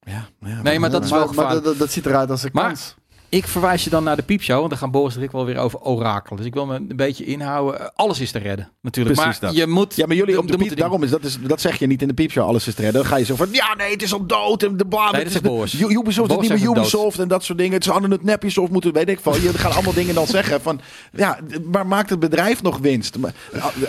Ja, 0.00 0.28
ja, 0.40 0.62
Nee, 0.62 0.78
maar 0.78 0.90
dat 0.90 1.04
is 1.04 1.10
wel 1.10 1.18
maar, 1.18 1.28
maar 1.28 1.36
gevaarlijk. 1.36 1.64
dat, 1.66 1.78
dat 1.78 1.92
ziet 1.92 2.06
eruit 2.06 2.30
als 2.30 2.42
een 2.42 2.50
Maar- 2.52 2.66
kans. 2.66 2.96
Ik 3.30 3.46
verwijs 3.46 3.84
je 3.84 3.90
dan 3.90 4.04
naar 4.04 4.16
de 4.16 4.22
piepshow, 4.22 4.56
want 4.58 4.70
daar 4.70 4.78
gaan 4.78 4.90
Boris 4.90 5.16
en 5.16 5.22
ik 5.22 5.30
wel 5.30 5.44
weer 5.44 5.58
over 5.58 5.80
orakelen. 5.80 6.36
Dus 6.36 6.46
ik 6.46 6.54
wil 6.54 6.66
me 6.66 6.74
een 6.74 6.96
beetje 6.96 7.24
inhouden. 7.24 7.80
Eh, 7.80 7.86
Alles 7.94 8.20
is 8.20 8.30
te 8.30 8.38
redden, 8.38 8.70
natuurlijk. 8.82 9.16
Precies 9.20 9.40
maar 9.40 9.50
dat. 9.50 9.58
je 9.60 9.66
moet... 9.66 9.96
Ja, 9.96 10.06
maar 10.06 10.16
jullie 10.16 10.38
op 10.38 10.48
de 10.48 10.56
piep, 10.56 10.76
daarom 10.76 11.02
is 11.02 11.10
dat, 11.10 11.24
is 11.24 11.38
dat 11.40 11.60
zeg 11.60 11.78
je 11.78 11.86
niet 11.86 12.02
in 12.02 12.08
de 12.08 12.14
piepshow, 12.14 12.44
alles 12.46 12.66
is 12.66 12.74
te 12.74 12.82
redden. 12.82 13.00
Dan 13.00 13.10
ga 13.10 13.16
je 13.16 13.24
zo 13.24 13.36
van, 13.36 13.48
ja 13.52 13.74
nee, 13.74 13.92
het 13.92 14.02
is 14.02 14.12
al 14.12 14.26
dood. 14.26 14.62
En 14.62 14.76
de 14.76 14.86
bla, 14.86 15.10
Nee, 15.10 15.24
dat 15.24 15.32
is 15.34 15.40
Boris. 15.40 15.74
Ubisoft 15.80 16.30
is 16.30 16.36
niet 16.38 16.48
meer 16.48 16.58
het 16.58 16.66
dood. 16.66 16.76
Ubisoft 16.76 17.18
en 17.18 17.28
dat 17.28 17.44
soort 17.44 17.58
dingen. 17.58 17.82
Ze 17.82 17.90
hadden 17.90 18.10
het 18.10 18.22
nep 18.24 18.42
Ubisoft 18.42 18.72
moeten, 18.72 18.92
weet 18.92 19.08
ik 19.08 19.20
veel. 19.20 19.36
Je 19.36 19.52
gaan 19.58 19.72
allemaal 19.72 19.92
dingen 19.94 20.14
dan 20.14 20.26
zeggen 20.26 20.60
van, 20.60 20.80
ja, 21.12 21.38
maar 21.70 21.86
maakt 21.86 22.10
het 22.10 22.18
bedrijf 22.20 22.62
nog 22.62 22.78
winst? 22.78 23.18
Maar, 23.18 23.32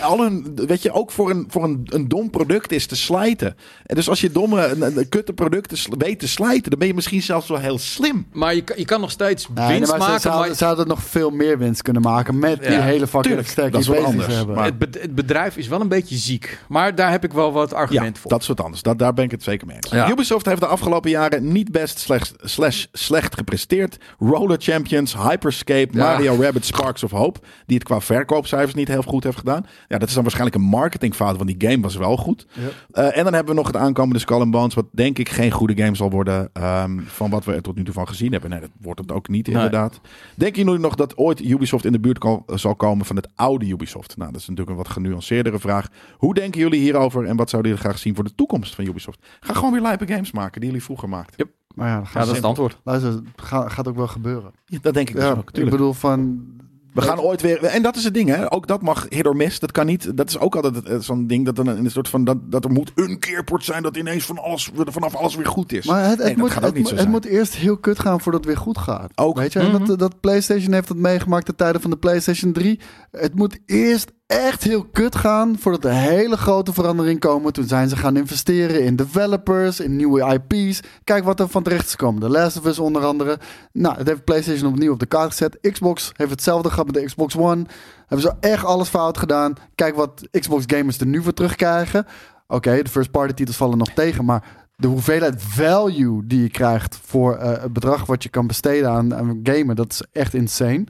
al 0.01 0.19
hun, 0.21 0.51
weet 0.55 0.81
je, 0.81 0.91
ook 0.91 1.11
voor 1.11 1.29
een, 1.29 1.45
voor 1.49 1.63
een, 1.63 1.81
een 1.85 2.07
dom 2.07 2.29
product 2.29 2.71
is 2.71 2.85
te 2.85 2.95
slijten. 2.95 3.55
En 3.85 3.95
dus 3.95 4.09
als 4.09 4.21
je 4.21 4.31
domme, 4.31 5.05
kutte 5.09 5.33
producten 5.33 5.97
weet 5.97 6.19
te 6.19 6.27
slijten, 6.27 6.69
dan 6.69 6.79
ben 6.79 6.87
je 6.87 6.93
misschien 6.93 7.21
zelfs 7.21 7.47
wel 7.47 7.59
heel 7.59 7.77
slim. 7.77 8.27
Maar 8.31 8.55
je, 8.55 8.61
kan- 8.61 8.77
je 8.77 8.85
kan 8.85 9.01
nog 9.01 9.11
steeds 9.11 9.27
steeds 9.29 9.47
Nee, 9.53 9.67
nee, 9.67 9.77
winst 9.77 9.97
maken. 9.97 10.19
ze, 10.21 10.29
maar 10.29 10.53
ze 10.53 10.65
hadden 10.65 10.87
nog 10.87 11.03
veel 11.03 11.29
meer 11.29 11.57
winst 11.57 11.81
kunnen 11.81 12.01
maken 12.01 12.39
met 12.39 12.59
die 12.63 12.71
hele 12.77 13.07
fucking 13.07 13.47
sterke 13.47 13.71
dat 13.71 13.79
is 13.79 13.85
ze 13.85 13.97
anders, 13.97 14.35
hebben. 14.35 14.55
maar- 14.55 14.65
het, 14.65 14.77
be- 14.79 14.99
het 15.01 15.15
bedrijf 15.15 15.57
is 15.57 15.67
wel 15.67 15.81
een 15.81 15.87
beetje 15.87 16.15
ziek. 16.15 16.59
Maar 16.67 16.95
daar 16.95 17.11
heb 17.11 17.23
ik 17.23 17.33
wel 17.33 17.51
wat 17.51 17.69
Ja, 17.69 17.75
argumenten 17.75 18.21
voor. 18.21 18.31
dat 18.31 18.41
is 18.41 18.47
wat 18.47 18.61
anders. 18.61 18.81
Dat, 18.81 18.99
daar 18.99 19.13
ben 19.13 19.23
ik 19.25 19.31
het 19.31 19.43
zeker 19.43 19.67
mee 19.67 19.77
eens. 19.81 20.09
Ubisoft 20.11 20.45
heeft 20.45 20.59
de 20.59 20.65
afgelopen 20.67 21.09
jaren 21.09 21.51
niet 21.51 21.71
best 21.71 21.99
slecht, 21.99 22.33
slash 22.41 22.85
slecht 22.91 23.35
gepresteerd. 23.35 23.97
Roller 24.19 24.57
Champions, 24.61 25.15
Hyperscape. 25.17 25.97
Mario 25.97 26.37
Rabbit 26.41 26.65
Sparks 26.65 27.03
of 27.03 27.11
Hope. 27.11 27.39
Die 27.65 27.77
het 27.77 27.85
qua 27.87 28.01
verkoopcijfers 28.01 28.73
niet 28.73 28.87
heel 28.87 29.01
goed 29.01 29.23
heeft 29.23 29.37
gedaan. 29.37 29.65
Ja, 29.87 29.97
dat 29.97 30.07
is 30.07 30.13
dan 30.13 30.23
waarschijnlijk 30.23 30.57
een 30.61 30.67
marketingfout, 30.69 31.37
want 31.37 31.59
die 31.59 31.69
game 31.69 31.81
was 31.81 31.95
wel 31.95 32.17
goed. 32.17 32.47
Eh, 32.91 33.17
en 33.17 33.23
dan 33.23 33.33
hebben 33.33 33.53
we 33.53 33.59
nog 33.59 33.67
het 33.67 33.75
aankomende 33.75 34.19
Skull 34.19 34.39
and 34.41 34.51
Bones, 34.51 34.73
wat 34.73 34.85
denk 34.91 35.17
ik 35.19 35.29
geen 35.29 35.51
goede 35.51 35.83
game 35.83 35.95
zal 35.95 36.09
worden 36.09 36.49
ehm, 36.53 36.99
van 37.05 37.29
wat 37.29 37.45
we 37.45 37.53
er 37.53 37.61
tot 37.61 37.75
nu 37.75 37.83
toe 37.83 37.93
van 37.93 38.07
gezien 38.07 38.31
hebben. 38.31 38.49
Nee, 38.49 38.59
dat 38.59 38.69
wordt 38.81 38.99
het 38.99 39.11
ook 39.11 39.18
niet 39.27 39.47
Nee. 39.47 39.55
inderdaad. 39.55 39.99
Denken 40.35 40.63
jullie 40.63 40.79
nog 40.79 40.95
dat 40.95 41.17
ooit 41.17 41.39
Ubisoft 41.41 41.85
in 41.85 41.91
de 41.91 41.99
buurt 41.99 42.17
ko- 42.17 42.43
zal 42.47 42.75
komen 42.75 43.05
van 43.05 43.15
het 43.15 43.27
oude 43.35 43.65
Ubisoft? 43.67 44.17
Nou, 44.17 44.31
dat 44.31 44.41
is 44.41 44.47
natuurlijk 44.47 44.77
een 44.77 44.83
wat 44.83 44.93
genuanceerdere 44.93 45.59
vraag. 45.59 45.87
Hoe 46.17 46.33
denken 46.33 46.59
jullie 46.59 46.79
hierover 46.79 47.25
en 47.25 47.35
wat 47.35 47.49
zouden 47.49 47.71
jullie 47.71 47.85
graag 47.87 47.99
zien 47.99 48.15
voor 48.15 48.23
de 48.23 48.35
toekomst 48.35 48.75
van 48.75 48.85
Ubisoft? 48.87 49.19
Ga 49.39 49.53
gewoon 49.53 49.71
weer 49.71 49.81
lijpe 49.81 50.07
games 50.07 50.31
maken 50.31 50.59
die 50.61 50.69
jullie 50.69 50.83
vroeger 50.85 51.09
maakten. 51.09 51.49
Maar 51.75 51.87
ja, 51.87 51.97
dat 51.99 52.07
ja, 52.13 52.19
dat 52.19 52.29
is 52.29 52.35
het 52.35 52.45
antwoord. 52.45 52.79
luister, 52.83 53.11
het 53.11 53.23
gaat, 53.35 53.71
gaat 53.71 53.87
ook 53.87 53.95
wel 53.95 54.07
gebeuren. 54.07 54.51
Ja, 54.65 54.77
dat 54.81 54.93
denk 54.93 55.09
ik 55.09 55.15
dus 55.15 55.23
Ja, 55.23 55.31
ook. 55.31 55.51
ik 55.51 55.69
bedoel 55.69 55.93
van... 55.93 56.45
We 56.93 57.01
gaan 57.01 57.19
ooit 57.19 57.41
weer. 57.41 57.63
En 57.63 57.81
dat 57.81 57.95
is 57.95 58.03
het 58.03 58.13
ding, 58.13 58.29
hè? 58.29 58.51
Ook 58.51 58.67
dat 58.67 58.81
mag 58.81 59.05
hit 59.09 59.27
or 59.27 59.35
miss. 59.35 59.59
Dat 59.59 59.71
kan 59.71 59.85
niet. 59.85 60.17
Dat 60.17 60.27
is 60.29 60.39
ook 60.39 60.55
altijd 60.55 60.83
eh, 60.83 60.99
zo'n 60.99 61.27
ding 61.27 61.45
dat 61.45 61.57
er 61.57 61.67
een, 61.67 61.77
een 61.77 61.91
soort 61.91 62.09
van. 62.09 62.23
Dat, 62.23 62.37
dat 62.51 62.63
er 62.65 62.71
moet 62.71 62.91
een 62.95 63.19
keerport 63.19 63.63
zijn 63.63 63.83
dat 63.83 63.97
ineens 63.97 64.25
van 64.25 64.37
alles, 64.37 64.69
vanaf 64.75 65.15
alles 65.15 65.35
weer 65.35 65.45
goed 65.45 65.71
is. 65.71 65.85
Maar 65.85 66.03
het, 66.03 66.17
het, 66.17 66.27
Nee, 66.27 66.37
moet, 66.37 66.49
gaat 66.49 66.57
ook 66.59 66.65
het, 66.65 66.75
niet 66.75 66.87
zo 66.87 66.95
het 66.95 67.07
moet 67.09 67.25
eerst 67.25 67.55
heel 67.55 67.77
kut 67.77 67.99
gaan 67.99 68.21
voordat 68.21 68.41
het 68.43 68.49
weer 68.53 68.61
goed 68.63 68.77
gaat. 68.77 69.11
Ook. 69.15 69.37
Weet 69.37 69.53
je, 69.53 69.59
Mhm. 69.59 69.85
dat, 69.85 69.99
dat 69.99 70.19
PlayStation 70.19 70.73
heeft 70.73 70.87
dat 70.87 70.97
meegemaakt 70.97 71.45
de 71.45 71.55
tijden 71.55 71.81
van 71.81 71.89
de 71.89 71.97
PlayStation 71.97 72.51
3. 72.51 72.79
Het 73.11 73.35
moet 73.35 73.59
eerst 73.65 74.11
echt 74.29 74.63
heel 74.63 74.85
kut 74.85 75.15
gaan 75.15 75.55
voordat 75.59 75.85
er 75.85 75.97
hele 75.97 76.37
grote 76.37 76.73
veranderingen 76.73 77.19
komen. 77.19 77.53
Toen 77.53 77.67
zijn 77.67 77.89
ze 77.89 77.95
gaan 77.95 78.17
investeren 78.17 78.83
in 78.83 78.95
developers, 78.95 79.79
in 79.79 79.95
nieuwe 79.95 80.39
IP's. 80.49 80.79
Kijk 81.03 81.23
wat 81.23 81.39
er 81.39 81.49
van 81.49 81.63
terecht 81.63 81.85
is 81.85 81.91
gekomen. 81.91 82.21
The 82.21 82.29
Last 82.29 82.57
of 82.57 82.65
Us 82.65 82.79
onder 82.79 83.05
andere. 83.05 83.39
Nou, 83.71 83.97
dat 83.97 84.07
heeft 84.07 84.23
PlayStation 84.23 84.71
opnieuw 84.71 84.91
op 84.91 84.99
de 84.99 85.05
kaart 85.05 85.31
gezet. 85.31 85.57
Xbox 85.71 86.11
heeft 86.13 86.29
hetzelfde 86.29 86.69
gehad 86.69 86.85
met 86.85 86.95
de 86.95 87.05
Xbox 87.05 87.37
One. 87.37 87.65
Hebben 87.99 88.21
ze 88.21 88.33
echt 88.39 88.63
alles 88.65 88.89
fout 88.89 89.17
gedaan. 89.17 89.53
Kijk 89.75 89.95
wat 89.95 90.27
Xbox 90.31 90.63
gamers 90.67 90.99
er 90.99 91.05
nu 91.05 91.23
voor 91.23 91.33
terugkrijgen. 91.33 92.05
Oké, 92.47 92.81
de 92.83 92.89
first 92.89 93.11
party 93.11 93.33
titels 93.33 93.57
vallen 93.57 93.77
nog 93.77 93.89
tegen, 93.89 94.25
maar 94.25 94.43
de 94.75 94.87
hoeveelheid 94.87 95.43
value 95.43 96.27
die 96.27 96.41
je 96.41 96.49
krijgt 96.49 96.99
voor 97.03 97.35
eh, 97.35 97.61
het 97.61 97.73
bedrag 97.73 98.05
wat 98.05 98.23
je 98.23 98.29
kan 98.29 98.47
besteden 98.47 98.89
aan, 98.89 99.15
aan 99.15 99.39
gamen, 99.43 99.75
dat 99.75 99.91
is 99.91 100.03
echt 100.11 100.33
insane. 100.33 100.83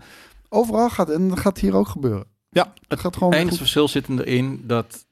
Overal 0.49 0.89
gaat 0.89 1.09
en 1.09 1.29
dat 1.29 1.39
gaat 1.39 1.57
hier 1.57 1.75
ook 1.75 1.87
gebeuren. 1.87 2.37
Ja. 2.49 2.73
het 2.87 2.99
gaat 2.99 3.17
gewoon 3.17 3.33
goed. 3.49 3.57
verschil 3.57 3.87
zit 3.87 4.09
erin 4.09 4.61
dat 4.63 5.05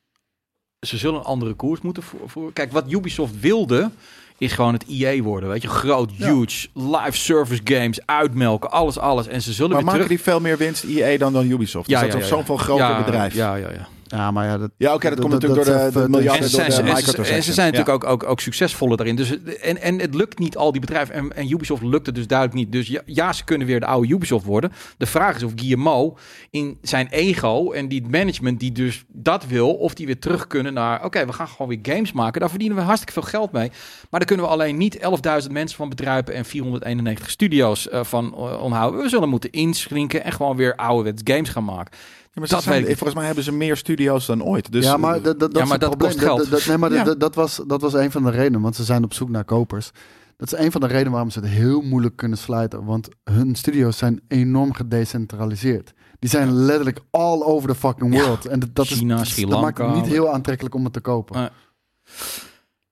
ze 0.79 0.97
zullen 0.97 1.19
een 1.19 1.25
andere 1.25 1.53
koers 1.53 1.81
moeten 1.81 2.03
voeren. 2.25 2.53
Kijk, 2.53 2.71
wat 2.71 2.91
Ubisoft 2.91 3.39
wilde, 3.39 3.91
is 4.37 4.51
gewoon 4.53 4.73
het 4.73 4.85
EA 4.87 5.21
worden. 5.21 5.49
Weet 5.49 5.61
je, 5.61 5.67
groot, 5.67 6.11
Ja. 6.15 6.33
huge, 6.33 6.67
live 6.73 7.17
service 7.17 7.61
games, 7.63 8.05
uitmelken, 8.05 8.71
alles, 8.71 8.97
alles. 8.97 9.27
En 9.27 9.41
ze 9.41 9.53
zullen 9.53 9.71
maar 9.71 9.77
weer 9.77 9.85
maken 9.85 10.01
terug... 10.05 10.17
die 10.17 10.31
veel 10.31 10.39
meer 10.39 10.57
winst 10.57 10.83
EA 10.83 11.17
dan 11.17 11.33
dan 11.33 11.49
Ubisoft? 11.51 11.89
Ja, 11.89 12.01
dus 12.03 12.11
dat 12.13 12.21
is 12.21 12.27
zo'n 12.27 12.45
veel 12.45 12.57
groter 12.57 12.85
Ja, 12.85 13.03
bedrijf. 13.03 13.33
Ja, 13.33 13.55
Ja, 13.55 13.71
ja, 13.71 13.87
ja. 14.07 14.17
Ja, 14.17 14.31
maar 14.31 14.45
ja, 14.45 14.57
dat, 14.57 14.69
oké, 14.77 15.09
dat, 15.09 15.19
komt 15.19 15.31
dat- 15.31 15.41
natuurlijk 15.41 15.41
dat 15.55 15.65
door 15.65 15.75
de, 15.91 15.97
even- 15.97 16.11
miljarden 16.11 16.43
En 16.43 16.49
ze, 16.49 16.55
door 16.55 16.65
de 16.65 16.71
en 16.71 16.75
ze- 16.75 16.83
microtransactions. 16.83 17.29
en 17.29 17.43
ze 17.43 17.53
zijn 17.53 17.71
Ja. 17.71 17.77
natuurlijk 17.77 18.03
ook, 18.03 18.11
ook, 18.23 18.29
ook 18.29 18.39
succesvoller 18.39 18.97
daarin. 18.97 19.15
Dus, 19.15 19.43
en, 19.61 19.81
en 19.81 19.99
het 19.99 20.15
lukt 20.15 20.39
niet 20.39 20.57
al 20.57 20.71
die 20.71 20.81
bedrijven. 20.81 21.15
En, 21.15 21.35
en 21.35 21.51
Ubisoft 21.51 21.83
lukt 21.83 22.05
het 22.05 22.15
dus 22.15 22.27
duidelijk 22.27 22.57
niet. 22.59 22.71
Dus 22.71 22.87
ja, 22.87 23.01
ja, 23.05 23.33
ze 23.33 23.43
kunnen 23.43 23.67
weer 23.67 23.79
de 23.79 23.85
oude 23.85 24.07
Ubisoft 24.13 24.45
worden. 24.45 24.71
De 24.97 25.05
vraag 25.05 25.35
is 25.35 25.43
of 25.43 25.51
Guillemot 25.55 26.19
in 26.49 26.77
zijn 26.81 27.07
ego 27.07 27.71
en 27.71 27.87
die 27.87 28.03
management 28.09 28.59
die 28.59 28.71
dus 28.71 29.03
dat 29.07 29.45
wil... 29.45 29.73
of 29.73 29.93
die 29.93 30.05
weer 30.05 30.19
terug 30.19 30.47
kunnen 30.47 30.73
naar... 30.73 31.03
oké, 31.05 31.25
we 31.25 31.33
gaan 31.33 31.47
gewoon 31.47 31.67
weer 31.67 31.79
games 31.95 32.11
maken. 32.11 32.39
Daar 32.39 32.49
verdienen 32.49 32.77
we 32.77 32.83
hartstikke 32.83 33.13
veel 33.13 33.29
geld 33.29 33.51
mee. 33.51 33.69
Maar 34.09 34.19
daar 34.19 34.25
kunnen 34.25 34.45
we 34.45 34.51
alleen 34.51 34.77
niet 34.77 34.97
11.000 35.45 35.51
mensen 35.51 35.77
van 35.77 35.89
bedrijven... 35.89 36.33
en 36.33 36.45
491 36.45 37.29
studio's 37.29 37.89
eh, 37.89 38.03
van 38.03 38.33
eh, 38.35 38.61
onthouden. 38.63 39.01
We 39.01 39.09
zullen 39.09 39.29
moeten 39.29 39.51
inschrinken 39.51 40.23
en 40.23 40.31
gewoon 40.31 40.55
weer 40.55 40.75
ouderwets 40.75 41.21
games 41.23 41.49
gaan 41.49 41.63
maken. 41.63 41.93
Ja, 42.37 42.43
maar 42.43 42.47
ze 42.47 42.53
dat 42.55 42.63
zijn- 42.63 42.81
weet 42.81 42.91
ik. 42.91 42.97
volgens 42.97 43.17
mij 43.17 43.25
hebben 43.25 43.43
ze 43.43 43.51
meer 43.51 43.77
studio's 43.77 44.25
dan 44.25 44.43
ooit. 44.43 44.71
Dus, 44.71 44.83
ja, 44.85 44.97
maar, 44.97 45.21
dat, 45.21 45.39
dat, 45.39 45.51
Ja, 45.53 45.61
is 45.61 45.63
maar 45.63 45.71
het 45.79 45.81
dat 45.81 45.89
probleem. 45.97 46.11
kost 46.11 46.23
geld. 46.25 46.37
Dat, 46.39 46.49
dat- 46.49 46.65
nee, 46.65 46.77
maar 46.77 46.93
Ja. 46.93 47.03
dat, 47.03 47.19
dat, 47.19 47.35
was, 47.35 47.61
dat 47.67 47.81
was 47.81 47.93
een 47.93 48.11
van 48.11 48.23
de 48.23 48.29
redenen, 48.29 48.61
want 48.61 48.75
ze 48.75 48.83
zijn 48.83 49.03
op 49.03 49.13
zoek 49.13 49.29
naar 49.29 49.45
kopers. 49.45 49.91
Dat 50.37 50.51
is 50.53 50.59
een 50.59 50.71
van 50.71 50.81
de 50.81 50.87
redenen 50.87 51.11
waarom 51.11 51.29
ze 51.29 51.39
het 51.39 51.49
heel 51.49 51.81
moeilijk 51.81 52.15
kunnen 52.15 52.37
sluiten. 52.37 52.83
Want 52.85 53.09
hun 53.23 53.55
studio's 53.55 53.97
zijn 53.97 54.21
enorm 54.27 54.73
gedecentraliseerd. 54.73 55.93
Die 56.19 56.29
zijn 56.29 56.53
letterlijk 56.53 56.99
all 57.11 57.41
over 57.41 57.69
the 57.69 57.75
fucking 57.75 58.13
Ja. 58.15 58.21
world. 58.23 58.45
En 58.45 58.59
dat, 58.59 58.69
dat, 58.75 58.87
China, 58.87 59.21
is, 59.21 59.29
Sri 59.29 59.45
dat 59.45 59.61
maakt 59.61 59.77
het 59.77 59.93
niet 59.93 60.05
heel 60.05 60.33
aantrekkelijk 60.33 60.75
om 60.75 60.83
het 60.83 60.93
te 60.93 60.99
kopen. 61.01 61.49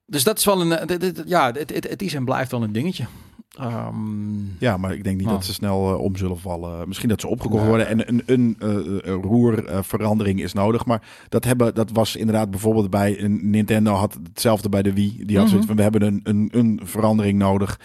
Dus 0.05 0.23
dat 0.23 0.37
is 0.37 0.45
wel 0.45 0.61
een... 0.61 0.71
eh, 0.71 0.87
dit- 0.87 0.99
dit- 0.99 1.23
ja, 1.25 1.51
het, 1.51 1.73
het, 1.73 1.89
het 1.89 2.01
is 2.01 2.13
en 2.13 2.25
blijft 2.25 2.51
wel 2.51 2.63
een 2.63 2.71
dingetje. 2.71 3.05
Ehm, 3.59 3.93
Ja, 4.59 4.77
maar 4.77 4.93
ik 4.93 5.03
denk 5.03 5.15
niet 5.17 5.25
Nou. 5.25 5.37
dat 5.37 5.45
ze 5.45 5.53
snel 5.53 5.93
eh, 5.93 5.99
om 5.99 6.15
zullen 6.15 6.39
vallen. 6.39 6.87
Misschien 6.87 7.09
dat 7.09 7.21
ze 7.21 7.27
opgekocht 7.27 7.59
Nee. 7.61 7.69
worden 7.69 7.87
en 7.87 8.09
een, 8.09 8.23
een, 8.25 8.55
eh, 8.59 8.69
eh, 9.13 9.21
roerverandering 9.21 10.41
is 10.41 10.53
nodig. 10.53 10.85
Maar 10.85 11.01
dat, 11.29 11.43
hebben, 11.45 11.75
dat 11.75 11.91
was 11.91 12.15
inderdaad 12.15 12.49
bijvoorbeeld 12.51 12.89
bij 12.89 13.21
een 13.23 13.49
Nintendo 13.49 13.93
had 13.93 14.17
hetzelfde 14.23 14.69
bij 14.69 14.81
de 14.81 14.93
Wii. 14.93 15.23
Die 15.25 15.35
had 15.37 15.37
Mhm. 15.37 15.47
zoiets 15.47 15.67
van 15.67 15.75
we 15.75 15.81
hebben 15.81 16.01
een, 16.01 16.19
een, 16.23 16.49
een 16.51 16.79
verandering 16.83 17.37
nodig. 17.39 17.79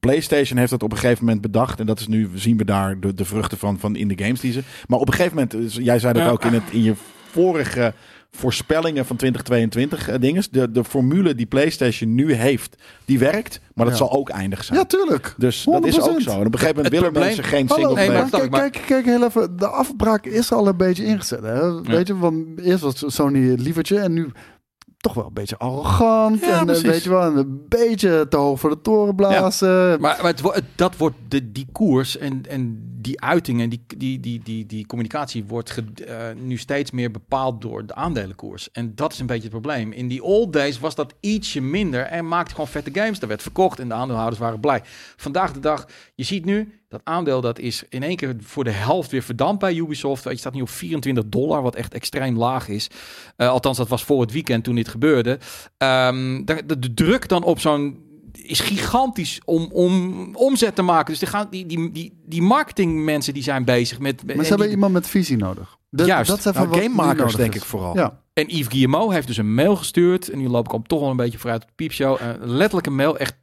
PlayStation 0.00 0.58
heeft 0.58 0.70
dat 0.70 0.82
op 0.82 0.92
een 0.92 0.98
gegeven 0.98 1.24
moment 1.24 1.42
bedacht. 1.42 1.80
En 1.80 1.86
dat 1.86 2.00
is 2.00 2.06
nu, 2.06 2.28
zien 2.34 2.56
we 2.56 2.64
daar 2.64 3.00
de, 3.00 3.14
de 3.14 3.24
vruchten 3.24 3.58
van, 3.58 3.78
van 3.78 3.96
in 3.96 4.08
de 4.08 4.24
games 4.24 4.40
die 4.40 4.52
ze. 4.52 4.62
Maar 4.86 4.98
op 4.98 5.08
een 5.08 5.14
gegeven 5.14 5.36
moment, 5.36 5.74
jij 5.74 5.98
zei 5.98 6.12
dat 6.12 6.22
Ja. 6.22 6.30
ook 6.30 6.44
in, 6.44 6.52
het, 6.52 6.62
in 6.70 6.82
je 6.82 6.94
vorige 7.30 7.94
voorspellingen 8.30 9.06
van 9.06 9.16
2022 9.16 10.08
eh, 10.08 10.20
dinges. 10.20 10.48
De, 10.50 10.70
de 10.70 10.84
formule 10.84 11.34
die 11.34 11.46
PlayStation 11.46 12.14
nu 12.14 12.32
heeft, 12.32 12.76
die 13.04 13.18
werkt. 13.18 13.60
Maar 13.74 13.86
dat 13.86 13.98
Ja. 13.98 14.04
zal 14.04 14.12
ook 14.16 14.28
eindig 14.28 14.64
zijn. 14.64 14.78
Ja, 14.78 14.84
tuurlijk. 14.84 15.34
Dus 15.36 15.64
dat 15.64 15.86
is 15.86 16.00
ook 16.00 16.18
100%. 16.20 16.22
zo. 16.22 16.30
En 16.40 16.46
op 16.46 16.52
een 16.52 16.58
gegeven 16.58 16.76
moment 16.76 16.94
willen 16.94 17.12
mensen 17.12 17.44
geen 17.44 17.68
single 17.68 17.92
player. 17.92 18.12
maar- 18.12 18.30
kijk, 18.30 18.50
kijk, 18.50 18.82
kijk 18.86 19.04
heel 19.04 19.24
even. 19.24 19.56
De 19.56 19.66
afbraak 19.68 20.26
is 20.26 20.52
al 20.52 20.66
een 20.68 20.76
beetje 20.76 21.04
ingezet. 21.04 21.42
Hè? 21.42 21.82
Weet 21.82 22.06
je, 22.06 22.16
want 22.18 22.60
eerst 22.60 22.82
was 22.82 23.02
Sony 23.06 23.48
het 23.50 23.60
lievertje 23.60 23.98
en 23.98 24.12
nu 24.12 24.28
toch 24.98 25.14
wel 25.14 25.26
een 25.26 25.32
beetje 25.32 25.58
arrogant. 25.58 26.40
Ja, 26.40 26.46
en 26.46 26.58
eh, 26.58 26.64
precies. 26.64 26.82
weet 26.82 27.02
je 27.02 27.10
wel, 27.10 27.22
en 27.22 27.36
een 27.36 27.64
beetje 27.68 28.26
te 28.28 28.36
hoog 28.36 28.60
voor 28.60 28.70
de 28.70 28.80
toren 28.80 29.14
blazen. 29.14 30.00
Maar, 30.00 30.18
maar 30.22 30.34
het, 30.54 30.64
dat 30.74 30.96
wordt 30.96 31.16
de, 31.28 31.52
die 31.52 31.66
koers 31.72 32.16
en, 32.18 32.42
en 32.48 32.82
die 33.00 33.20
uiting 33.20 33.60
en 33.60 33.68
die, 33.68 33.82
die, 33.96 34.20
die, 34.20 34.40
die, 34.44 34.66
die 34.66 34.86
communicatie 34.86 35.44
wordt 35.44 35.70
ge- 35.70 35.84
eh, 36.06 36.16
nu 36.42 36.56
steeds 36.56 36.90
meer 36.90 37.10
bepaald 37.10 37.60
door 37.60 37.86
de 37.86 37.94
aandelenkoers. 37.94 38.70
En 38.70 38.94
dat 38.94 39.12
is 39.12 39.18
een 39.18 39.26
beetje 39.26 39.42
het 39.42 39.50
probleem. 39.50 39.92
In 39.92 40.08
die 40.08 40.22
old 40.22 40.52
days 40.52 40.78
was 40.78 40.94
dat 40.94 41.14
ietsje 41.20 41.60
minder 41.60 42.02
en 42.02 42.28
maakte 42.28 42.50
gewoon 42.50 42.68
vette 42.68 42.90
games. 42.92 43.20
Er 43.20 43.28
werd 43.28 43.42
verkocht 43.42 43.78
en 43.78 43.88
de 43.88 43.94
aandeelhouders 43.94 44.40
waren 44.40 44.60
blij. 44.60 44.82
Vandaag 45.16 45.52
de 45.52 45.60
dag, 45.60 45.86
je 46.14 46.24
ziet 46.24 46.44
nu 46.44 46.80
dat 46.88 47.00
aandeel 47.04 47.40
dat 47.40 47.58
is 47.58 47.82
in 47.88 48.02
één 48.02 48.16
keer 48.16 48.36
voor 48.40 48.64
de 48.64 48.70
helft 48.70 49.10
weer 49.10 49.22
verdampt 49.22 49.60
bij 49.60 49.74
Ubisoft. 49.74 50.24
Je 50.24 50.36
staat 50.36 50.54
nu 50.54 50.60
op 50.60 50.70
24 50.70 51.24
dollar, 51.26 51.62
wat 51.62 51.74
echt 51.74 51.94
extreem 51.94 52.38
laag 52.38 52.68
is. 52.68 52.88
Eh, 53.36 53.48
althans, 53.48 53.76
dat 53.76 53.88
was 53.88 54.04
voor 54.04 54.20
het 54.20 54.32
weekend 54.32 54.64
toen 54.64 54.74
dit 54.74 54.88
gebeurde. 54.88 55.38
Ehm, 55.76 56.44
de, 56.44 56.62
de, 56.66 56.78
de 56.78 56.94
druk 56.94 57.28
dan 57.28 57.42
op 57.44 57.60
zo'n 57.60 58.06
is 58.32 58.60
gigantisch 58.60 59.40
om, 59.44 59.68
om 59.72 60.36
omzet 60.36 60.74
te 60.74 60.82
maken. 60.82 61.06
Dus 61.10 61.18
die, 61.18 61.28
gaan, 61.28 61.46
die, 61.50 61.66
die, 61.66 61.92
die, 61.92 62.18
die 62.26 62.42
marketingmensen 62.42 63.34
die 63.34 63.42
zijn 63.42 63.64
bezig 63.64 63.98
met... 63.98 64.26
Maar 64.26 64.44
ze 64.44 64.48
hebben 64.48 64.66
die- 64.66 64.74
iemand 64.74 64.92
met 64.92 65.06
visie 65.08 65.36
nodig. 65.36 65.76
Dat, 65.90 66.06
Juist. 66.06 66.30
Dat 66.30 66.46
even 66.46 66.68
Nou, 66.68 66.82
gamemakers 66.82 67.34
denk 67.34 67.54
is. 67.54 67.60
ik 67.60 67.66
vooral. 67.66 67.96
Ja. 67.96 68.22
En 68.32 68.46
Yves 68.48 68.66
Guillemot 68.66 69.12
heeft 69.12 69.26
dus 69.26 69.36
een 69.36 69.54
mail 69.54 69.76
gestuurd. 69.76 70.28
En 70.28 70.38
nu 70.38 70.48
loop 70.48 70.64
ik 70.66 70.72
al 70.72 70.82
toch 70.86 71.00
wel 71.00 71.10
een 71.10 71.16
beetje 71.16 71.38
vooruit 71.38 71.62
op 71.62 71.68
de 71.68 71.74
piepshow. 71.74 72.20
Uh, 72.20 72.28
letterlijk 72.38 72.86
een 72.86 72.94
mail, 72.94 73.18
echt 73.18 73.34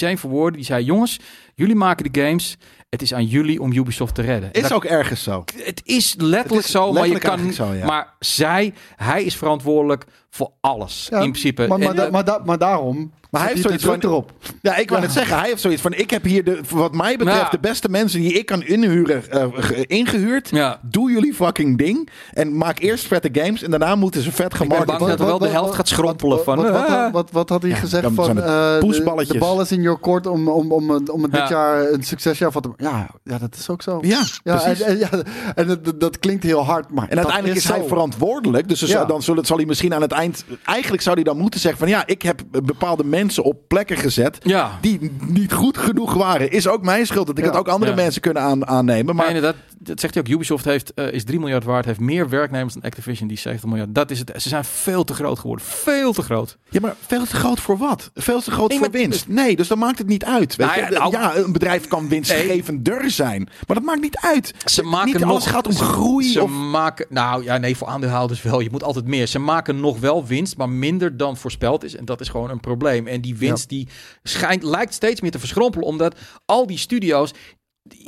één 0.00 0.18
voor 0.18 0.30
woorden. 0.30 0.56
Die 0.56 0.64
zei, 0.64 0.84
jongens, 0.84 1.18
jullie 1.54 1.74
maken 1.74 2.12
de 2.12 2.20
games. 2.20 2.56
Het 2.90 3.02
is 3.02 3.14
aan 3.14 3.24
jullie 3.24 3.60
om 3.60 3.72
Ubisoft 3.72 4.14
te 4.14 4.22
redden. 4.22 4.52
En 4.52 4.62
Is 4.62 4.62
dat- 4.68 4.72
ook 4.72 4.84
ergens 4.84 5.22
zo. 5.22 5.44
het 5.56 5.80
is 5.84 6.14
letterlijk 6.18 6.48
Het 6.54 6.64
is 6.64 6.70
zo, 6.70 6.92
maar 6.92 7.08
je 7.08 7.18
kan... 7.18 7.52
zo, 7.52 7.72
ja. 7.72 7.86
Maar 7.86 8.14
zij, 8.18 8.74
hij 8.96 9.24
is 9.24 9.36
verantwoordelijk 9.36 10.04
voor 10.30 10.50
alles. 10.60 11.06
Ja, 11.10 11.16
in 11.16 11.30
principe. 11.30 11.66
Maar, 11.66 11.78
maar, 11.78 11.88
En, 11.88 11.96
da- 11.96 12.04
eh, 12.06 12.10
maar, 12.12 12.24
da- 12.24 12.40
maar 12.44 12.58
daarom. 12.58 13.12
Maar 13.30 13.40
hij 13.40 13.50
heeft 13.50 13.62
zoiets 13.62 13.84
van- 13.84 13.98
erop. 14.00 14.32
Ja, 14.62 14.76
ik 14.76 14.88
wou 14.88 15.00
Ja. 15.00 15.06
net 15.06 15.16
zeggen, 15.16 15.38
hij 15.38 15.48
heeft 15.48 15.60
zoiets 15.60 15.82
van: 15.82 15.92
ik 15.92 16.10
heb 16.10 16.24
hier 16.24 16.44
de, 16.44 16.60
wat 16.70 16.94
mij 16.94 17.16
betreft, 17.16 17.38
Ja. 17.40 17.48
de 17.50 17.58
beste 17.58 17.88
mensen 17.88 18.20
die 18.20 18.32
ik 18.32 18.46
kan 18.46 18.62
inhuren, 18.62 19.30
eh, 19.30 19.46
ge- 19.54 19.86
ingehuurd. 19.86 20.48
ja. 20.48 20.80
Doe 20.82 21.10
jullie 21.10 21.34
fucking 21.34 21.78
ding. 21.78 22.08
En 22.32 22.56
maak 22.56 22.78
eerst 22.78 23.06
vette 23.06 23.28
games. 23.32 23.62
En 23.62 23.70
daarna 23.70 23.94
moeten 23.94 24.22
ze 24.22 24.32
vet 24.32 24.52
Ik 24.52 24.58
ben 24.58 24.68
bang 24.68 24.86
worden. 24.88 25.08
dat 25.08 25.20
er 25.20 25.26
wel 25.26 25.38
de 25.38 25.48
helft 25.48 25.74
gaat 25.74 25.88
schrompelen 25.88 26.36
wat, 26.36 26.44
van... 26.44 26.56
Wat, 26.56 26.70
wat, 26.70 26.88
wat, 26.88 27.10
wat, 27.12 27.30
wat 27.30 27.48
had 27.48 27.62
hij 27.62 27.70
Ja, 27.70 27.76
gezegd 27.76 28.02
dan 28.02 28.14
van 28.14 28.36
het 28.36 28.44
eh, 28.44 28.72
de, 28.74 28.76
poesballetjes. 28.80 29.32
de 29.32 29.38
bal 29.38 29.60
is 29.60 29.72
in 29.72 29.82
your 29.82 30.00
court 30.00 30.26
om, 30.26 30.48
om, 30.48 30.72
om, 30.72 30.90
om 30.90 31.22
het 31.22 31.32
dit 31.32 31.40
Ja. 31.40 31.48
jaar 31.48 31.90
een 31.92 32.02
succesjaar 32.02 32.52
van 32.52 32.62
te 32.62 32.68
Ja, 32.76 33.08
ja, 33.24 33.38
dat 33.38 33.54
is 33.56 33.68
ook 33.68 33.82
zo. 33.82 33.98
Ja, 34.02 34.22
Ja, 34.44 34.56
precies. 34.56 34.80
en, 34.80 34.90
en, 34.92 34.98
ja, 34.98 35.08
en 35.54 35.66
dat, 35.82 36.00
dat 36.00 36.18
klinkt 36.18 36.42
heel 36.42 36.64
hard, 36.64 36.90
maar 36.90 37.08
En 37.08 37.16
uiteindelijk 37.16 37.56
is, 37.56 37.68
hij 37.68 37.82
verantwoordelijk. 37.88 38.68
Dus 38.68 38.80
Ja. 38.80 38.86
zal- 38.86 39.06
dan 39.06 39.22
zal 39.46 39.56
hij 39.56 39.66
misschien 39.66 39.94
aan 39.94 40.02
het 40.02 40.12
eind... 40.20 40.44
Eigenlijk 40.64 41.02
zou 41.02 41.14
hij 41.14 41.24
dan 41.24 41.36
moeten 41.36 41.60
zeggen 41.60 41.80
van... 41.80 41.88
Ja, 41.88 42.06
ik 42.06 42.22
heb 42.22 42.42
bepaalde 42.50 43.04
mensen 43.04 43.42
op 43.44 43.56
plekken 43.68 43.96
gezet... 43.96 44.38
Ja. 44.42 44.78
die 44.80 45.10
niet 45.26 45.52
goed 45.52 45.78
genoeg 45.78 46.14
waren. 46.14 46.50
Is 46.50 46.68
ook 46.68 46.82
mijn 46.82 47.06
schuld. 47.06 47.26
Dat 47.26 47.38
ik 47.38 47.44
Ja. 47.44 47.50
het 47.50 47.58
ook 47.60 47.68
andere 47.68 47.90
Ja. 47.90 47.96
mensen 47.96 48.20
kunnen 48.20 48.42
aan, 48.42 48.66
aannemen. 48.66 49.16
Maar 49.16 49.32
nee, 49.32 49.40
dat, 49.40 49.54
dat 49.78 50.00
zegt 50.00 50.14
hij 50.14 50.22
ook. 50.22 50.28
Ubisoft 50.28 50.64
heeft, 50.64 50.94
eh, 50.94 51.12
is 51.12 51.24
3 51.24 51.38
miljard 51.38 51.64
waard, 51.64 51.84
heeft 51.84 52.00
meer 52.00 52.28
werknemers 52.28 52.74
dan 52.74 52.82
Activision, 52.82 53.28
die 53.28 53.38
70 53.38 53.68
miljard. 53.68 53.94
Dat 53.94 54.10
is 54.10 54.18
het. 54.18 54.32
Ze 54.36 54.48
zijn 54.48 54.64
veel 54.64 55.04
te 55.04 55.14
groot 55.14 55.38
geworden. 55.38 55.64
Veel 55.66 56.12
te 56.12 56.22
groot. 56.22 56.56
Ja, 56.70 56.80
maar 56.80 56.94
veel 57.06 57.24
te 57.24 57.34
groot 57.36 57.60
voor 57.60 57.76
wat? 57.78 58.10
Veel 58.14 58.40
te 58.40 58.50
groot 58.50 58.68
Nee, 58.68 58.78
voor 58.78 58.90
winst. 58.90 59.28
Nee, 59.28 59.56
dus 59.56 59.68
dan 59.68 59.78
maakt 59.78 59.98
het 59.98 60.06
niet 60.06 60.24
uit. 60.24 60.56
Weet 60.56 60.66
Nou 60.66 60.78
je? 60.80 60.86
ja, 60.92 60.98
nou- 60.98 61.10
ja, 61.12 61.36
een 61.36 61.52
bedrijf 61.52 61.88
kan 61.88 62.08
winstgevender 62.08 63.10
zijn. 63.10 63.48
Maar 63.66 63.76
dat 63.76 63.84
maakt 63.84 64.00
niet 64.00 64.16
uit. 64.16 64.54
Ze 64.64 64.82
maken 64.82 65.06
niet 65.12 65.24
alles 65.24 65.44
nog, 65.44 65.52
gaat 65.54 65.66
om 65.66 65.72
ze- 65.72 65.84
groei. 65.84 66.28
Ze 66.28 66.42
of, 66.42 66.50
maken, 66.50 67.06
nou 67.08 67.44
ja, 67.44 67.56
nee, 67.58 67.76
voor 67.76 67.86
aandeelhouders 67.88 68.42
wel. 68.42 68.60
Je 68.60 68.68
moet 68.70 68.82
altijd 68.82 69.06
meer. 69.06 69.26
Ze 69.26 69.38
maken 69.38 69.80
nog 69.80 69.98
wel 69.98 70.09
winst, 70.26 70.56
maar 70.56 70.68
minder 70.68 71.16
dan 71.16 71.36
voorspeld 71.36 71.84
is. 71.84 71.96
En 71.96 72.04
dat 72.04 72.20
is 72.20 72.28
gewoon 72.28 72.50
een 72.50 72.60
probleem. 72.60 73.06
En 73.06 73.20
die 73.20 73.36
winst 73.36 73.68
die 73.68 73.88
schijnt, 74.22 74.62
lijkt 74.62 74.94
steeds 74.94 75.20
meer 75.20 75.30
te 75.30 75.38
verschrompelen, 75.38 75.86
omdat 75.86 76.14
al 76.44 76.66
die 76.66 76.78
studio's, 76.78 77.30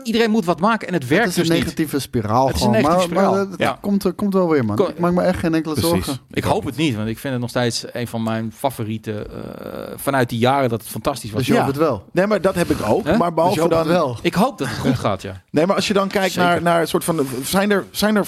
iedereen 0.03 0.31
moet 0.31 0.45
wat 0.45 0.61
maken 0.61 0.87
en 0.89 0.93
het 0.95 1.03
Het 1.03 1.11
werkt 1.13 1.29
is 1.29 1.37
een 1.37 1.43
dus 1.43 1.51
niet. 1.51 1.59
negatieve 1.63 1.99
spiraal 1.99 2.47
Het 2.47 2.57
is 2.57 2.63
een 2.63 2.71
negatieve 2.71 2.97
maar, 2.97 3.07
spiraal. 3.07 3.35
maar 3.35 3.49
dat 3.51 3.59
Ja. 3.59 3.79
komt, 3.81 4.05
er- 4.05 4.13
komt 4.13 4.35
wel 4.35 4.49
weer, 4.49 4.65
man. 4.65 4.79
Ik 4.89 4.99
maak 4.99 5.13
me 5.13 5.23
echt 5.23 5.39
geen 5.39 5.55
enkele 5.55 5.75
Precies. 5.75 5.91
zorgen. 5.91 6.19
Ik 6.31 6.45
hoop 6.45 6.65
het 6.65 6.77
niet, 6.77 6.95
want 6.97 7.09
ik 7.09 7.19
vind 7.19 7.33
het 7.33 7.41
nog 7.43 7.51
steeds 7.51 7.85
een 7.93 8.07
van 8.09 8.23
mijn 8.23 8.53
favoriete 8.57 9.13
eh, 9.27 9.93
vanuit 9.99 10.29
die 10.29 10.39
jaren 10.39 10.69
dat 10.69 10.81
het 10.81 10.91
fantastisch 10.91 11.31
was. 11.31 11.39
Dus 11.39 11.49
je 11.49 11.55
Ja. 11.55 11.65
hoopt 11.65 11.77
het 11.77 11.85
wel. 11.85 12.05
nee, 12.13 12.27
maar 12.27 12.41
dat 12.41 12.55
heb 12.55 12.71
ik 12.71 12.83
ook. 12.87 13.05
Maar 13.05 13.19
Dus 13.19 13.35
behalve 13.35 13.61
hoopt 13.61 13.71
dan... 13.73 13.79
het 13.81 13.89
wel. 13.89 14.17
Ik 14.23 14.35
hoop 14.35 14.59
dat 14.59 14.69
het 14.69 14.77
goed 14.79 14.99
gaat, 14.99 15.23
ja. 15.23 15.43
Nee, 15.51 15.67
maar 15.67 15.77
als 15.77 15.87
je 15.87 15.95
dan 15.95 16.09
kijkt 16.09 16.33
Zeker. 16.33 16.49
naar, 16.49 16.63
naar 16.63 16.81
een 16.81 16.89
soort 16.89 17.05
van. 17.05 17.27
Zijn 17.45 17.71
er, 17.71 17.85
zijn 17.91 18.17
er. 18.17 18.27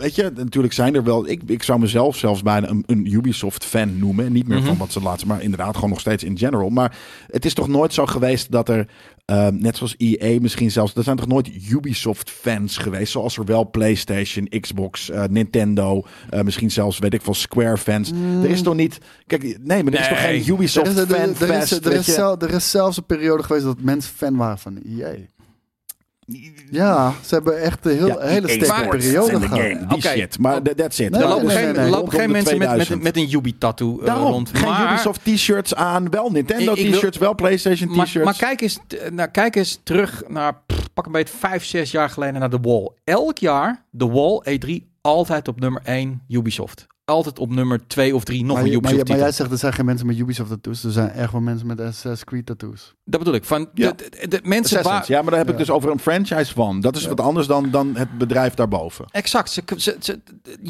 Weet 0.00 0.14
je, 0.14 0.30
natuurlijk 0.34 0.72
zijn 0.74 0.94
er 0.94 1.04
wel. 1.04 1.28
Ik, 1.28 1.42
ik 1.46 1.62
zou 1.62 1.80
mezelf 1.80 2.16
zelfs 2.16 2.42
bijna 2.42 2.68
een, 2.68 2.82
een 2.86 3.12
Ubisoft-fan 3.12 3.98
noemen. 3.98 4.24
En 4.26 4.32
niet 4.32 4.48
meer 4.48 4.58
Mhm. 4.58 4.66
van 4.66 4.76
wat 4.76 4.92
ze 4.92 5.00
laatst, 5.00 5.26
maar 5.26 5.42
inderdaad 5.42 5.74
gewoon 5.74 5.90
nog 5.90 6.00
steeds 6.00 6.24
in 6.24 6.38
general. 6.38 6.68
Maar 6.70 6.96
het 7.26 7.44
is 7.44 7.54
toch 7.54 7.68
nooit 7.68 7.92
zo 7.94 8.06
geweest 8.06 8.50
dat 8.50 8.68
er. 8.68 8.86
eh, 9.24 9.48
net 9.48 9.76
zoals 9.76 9.94
EA 9.98 10.40
misschien 10.40 10.70
zelfs. 10.70 10.94
Er 10.94 11.02
zijn 11.02 11.16
toch 11.16 11.26
nooit 11.26 11.50
Ubisoft-fans 11.70 12.76
geweest. 12.76 13.12
Zoals 13.12 13.36
er 13.36 13.44
wel 13.44 13.70
PlayStation, 13.70 14.48
Xbox, 14.60 15.10
eh, 15.10 15.24
Nintendo. 15.30 16.02
eh, 16.30 16.42
misschien 16.42 16.70
zelfs, 16.70 16.98
weet 16.98 17.14
ik 17.14 17.22
veel, 17.22 17.34
Square-fans. 17.34 18.10
Er 18.42 18.50
is 18.50 18.62
toch 18.62 18.74
niet. 18.74 18.98
Kijk, 19.26 19.42
nee, 19.42 19.82
maar 19.82 19.92
er 19.92 20.00
is 20.00 20.08
toch 20.08 20.20
geen 20.20 20.42
Er 21.40 21.62
is, 21.62 21.70
er, 21.70 21.92
er, 21.92 21.92
er, 22.42 22.48
er 22.48 22.54
is 22.54 22.70
zelfs 22.70 22.96
een 22.96 23.06
periode 23.06 23.42
geweest 23.42 23.64
dat 23.64 23.80
mensen 23.80 24.12
fan 24.16 24.36
waren 24.36 24.58
van 24.58 24.78
EA. 24.98 25.12
Ja, 26.70 27.12
ze 27.26 27.34
hebben 27.34 27.60
echt 27.62 27.86
een 27.86 27.96
heel, 27.96 28.06
Ja, 28.06 28.18
hele 28.20 28.48
sterke 28.48 28.88
periode 28.88 29.40
gehad. 29.40 29.58
game, 29.60 29.86
die 29.88 30.02
shit. 30.02 30.38
Maar 30.38 30.62
th- 30.62 30.76
that's 30.76 30.98
it. 30.98 31.10
Nee, 31.10 31.20
Er 31.22 31.28
lopen 31.28 31.46
nee, 31.46 31.56
geen, 31.56 31.64
nee, 31.64 31.74
nee. 31.82 31.90
lopen 31.90 32.12
geen 32.12 32.30
mensen 32.30 32.58
met, 32.58 32.76
met, 32.88 33.02
met 33.02 33.16
een 33.16 33.32
Ubi-tattoo 33.34 33.98
eh, 34.00 34.06
Daarom, 34.06 34.30
rond. 34.32 34.50
geen 34.52 34.68
maar, 34.68 34.92
Ubisoft 34.92 35.20
t-shirts 35.24 35.74
aan, 35.74 36.10
wel 36.10 36.30
Nintendo 36.30 36.74
t-shirts, 36.74 37.18
wel 37.18 37.34
PlayStation 37.34 37.96
maar, 37.96 38.06
t-shirts. 38.06 38.24
maar 38.26 38.36
kijk, 38.48 38.60
eens, 38.60 38.78
nou, 39.12 39.28
kijk 39.28 39.56
eens 39.56 39.80
terug 39.82 40.22
naar, 40.28 40.54
pff, 40.66 40.88
pak 40.94 41.06
een 41.06 41.12
beetje 41.12 41.36
vijf, 41.38 41.64
zes 41.64 41.90
jaar 41.90 42.10
geleden 42.10 42.40
naar 42.40 42.50
The 42.50 42.60
Wall. 42.60 42.90
Elk 43.04 43.38
jaar, 43.38 43.84
The 43.98 44.10
Wall, 44.10 44.42
E3, 44.58 44.70
altijd 45.00 45.48
op 45.48 45.60
nummer 45.60 45.80
1 45.84 46.22
Ubisoft. 46.28 46.86
Altijd 47.10 47.38
op 47.38 47.50
nummer 47.54 47.86
2 47.86 48.14
of 48.14 48.24
3 48.24 48.44
nog 48.44 48.56
Maar, 48.56 48.56
een 48.56 48.62
maar, 48.62 48.76
Ubisoft 48.78 48.96
maar 48.96 49.04
titel. 49.06 49.22
jij 49.22 49.32
zegt 49.32 49.50
er 49.50 49.58
zijn 49.58 49.72
geen 49.72 49.84
mensen 49.84 50.06
met 50.06 50.18
Ubisoft 50.18 50.50
tattoos. 50.50 50.84
Er 50.84 50.92
zijn 50.92 51.10
echt 51.10 51.32
wel 51.32 51.40
mensen 51.40 51.66
met 51.66 51.80
Assassin's 51.80 52.24
Creed 52.24 52.46
tattoos. 52.46 52.94
Dat 53.04 53.18
bedoel 53.20 53.34
ik. 53.34 53.44
Van 53.44 53.68
Ja. 53.74 53.92
de, 53.92 54.10
de, 54.20 54.28
de 54.28 54.40
mensen 54.42 54.82
waar... 54.82 55.04
ja, 55.06 55.20
maar 55.22 55.30
daar 55.30 55.38
heb 55.38 55.48
ik 55.48 55.52
Ja. 55.52 55.58
dus 55.58 55.70
over 55.70 55.90
een 55.90 55.98
franchise 55.98 56.52
van. 56.54 56.80
Dat 56.80 56.96
is 56.96 57.06
wat 57.06 57.20
anders 57.20 57.46
dan, 57.46 57.70
dan 57.70 57.96
het 57.96 58.18
bedrijf 58.18 58.54
daarboven. 58.54 59.04
Exact. 59.10 59.50
Ze, 59.50 59.62
ze, 59.76 59.96
ze- 60.00 60.20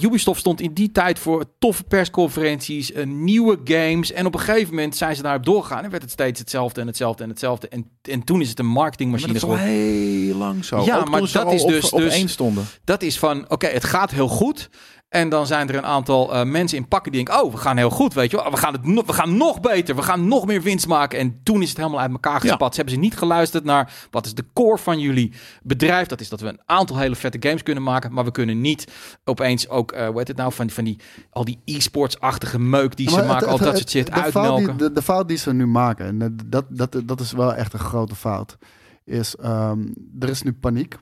Ubisoft 0.02 0.40
stond 0.40 0.60
in 0.60 0.72
die 0.74 0.92
tijd 0.92 1.18
voor 1.18 1.44
toffe 1.58 1.82
persconferenties, 1.84 2.92
eh, 2.92 3.06
nieuwe 3.06 3.58
games. 3.64 4.12
En 4.12 4.26
op 4.26 4.34
een 4.34 4.40
gegeven 4.40 4.74
moment 4.74 4.96
zijn 4.96 5.16
ze 5.16 5.22
daarop 5.22 5.44
doorgegaan. 5.44 5.84
En 5.84 5.90
werd 5.90 6.02
het 6.02 6.12
steeds 6.12 6.38
hetzelfde 6.40 6.80
en 6.80 6.86
hetzelfde 6.86 7.22
en 7.22 7.28
hetzelfde. 7.28 7.68
En, 7.68 7.86
en 8.02 8.24
toen 8.24 8.40
is 8.40 8.48
het 8.48 8.58
een 8.58 8.64
Maar 8.64 8.74
marketingmachine 8.74 9.32
dat 9.32 9.42
is 9.42 9.48
al 9.48 9.54
geworden. 9.56 9.74
heel 9.80 10.36
lang 10.36 10.64
zo. 10.64 10.84
Ja, 10.84 10.98
Ook 10.98 11.08
maar 11.10 11.20
dat 11.32 11.52
is 11.52 11.62
op, 11.62 11.68
dus- 11.70 11.90
op 11.90 12.00
dus- 12.00 12.14
één 12.14 12.28
stonden. 12.28 12.64
Dat 12.84 13.02
is 13.02 13.18
van, 13.18 13.50
oké, 13.50 13.66
het 13.66 13.84
gaat 13.84 14.10
heel 14.10 14.28
goed. 14.28 14.70
En 15.10 15.28
dan 15.28 15.46
zijn 15.46 15.68
er 15.68 15.74
een 15.74 15.84
aantal 15.86 16.34
eh, 16.34 16.44
mensen 16.44 16.78
in 16.78 16.88
pakken 16.88 17.12
die 17.12 17.24
denken... 17.24 17.44
oh, 17.44 17.52
we 17.52 17.58
gaan 17.58 17.76
heel 17.76 17.90
goed, 17.90 18.14
weet 18.14 18.30
je 18.30 18.36
wel. 18.36 18.50
We 18.50 18.56
gaan, 18.56 18.72
het 18.72 18.84
no- 18.86 19.04
we 19.06 19.12
gaan 19.12 19.36
nog 19.36 19.60
beter. 19.60 19.96
We 19.96 20.02
gaan 20.02 20.28
nog 20.28 20.46
meer 20.46 20.62
winst 20.62 20.86
maken. 20.86 21.18
En 21.18 21.40
toen 21.42 21.62
is 21.62 21.68
het 21.68 21.76
helemaal 21.78 22.00
uit 22.00 22.10
elkaar 22.10 22.40
gespat. 22.40 22.70
Ze 22.70 22.76
hebben 22.76 22.94
ze 22.94 23.00
niet 23.00 23.16
geluisterd 23.18 23.64
naar... 23.64 23.92
wat 24.10 24.26
is 24.26 24.34
de 24.34 24.44
core 24.52 24.78
van 24.78 24.98
jullie 25.00 25.32
bedrijf? 25.62 26.06
Dat 26.08 26.20
is 26.20 26.28
dat 26.28 26.40
we 26.40 26.48
een 26.48 26.60
aantal 26.66 26.98
hele 26.98 27.16
vette 27.16 27.38
games 27.48 27.62
kunnen 27.62 27.82
maken. 27.82 28.12
Maar 28.12 28.24
we 28.24 28.30
kunnen 28.30 28.60
niet 28.60 28.86
opeens 29.24 29.68
ook... 29.68 29.92
eh 29.92 30.06
hoe 30.08 30.18
heet 30.18 30.28
het 30.28 30.36
nou? 30.36 30.52
Van, 30.52 30.66
die- 30.66 30.74
van 30.74 30.84
die, 30.84 30.98
al 31.30 31.44
die 31.44 31.60
e-sports-achtige 31.64 32.58
meuk 32.58 32.96
die 32.96 33.10
ze 33.10 33.22
maken. 33.22 33.48
al 33.48 33.58
dat 33.58 33.76
soort 33.76 33.90
shit 33.90 34.06
de 34.06 34.12
fout 34.12 34.32
die- 34.32 34.42
uitmelken. 34.42 34.76
de, 34.76 34.92
de 34.92 35.02
fout 35.02 35.28
die 35.28 35.36
ze 35.38 35.52
nu 35.52 35.66
maken, 35.66 36.06
en 36.06 36.18
dat, 36.18 36.32
dat, 36.46 36.64
dat, 36.92 37.02
dat 37.08 37.20
is 37.20 37.32
wel 37.32 37.54
echt 37.54 37.72
een 37.72 37.78
grote 37.78 38.14
fout, 38.14 38.56
is 39.04 39.36
ehm, 39.36 39.80
er 40.20 40.28
is 40.28 40.42
nu 40.42 40.52
paniek. 40.52 40.96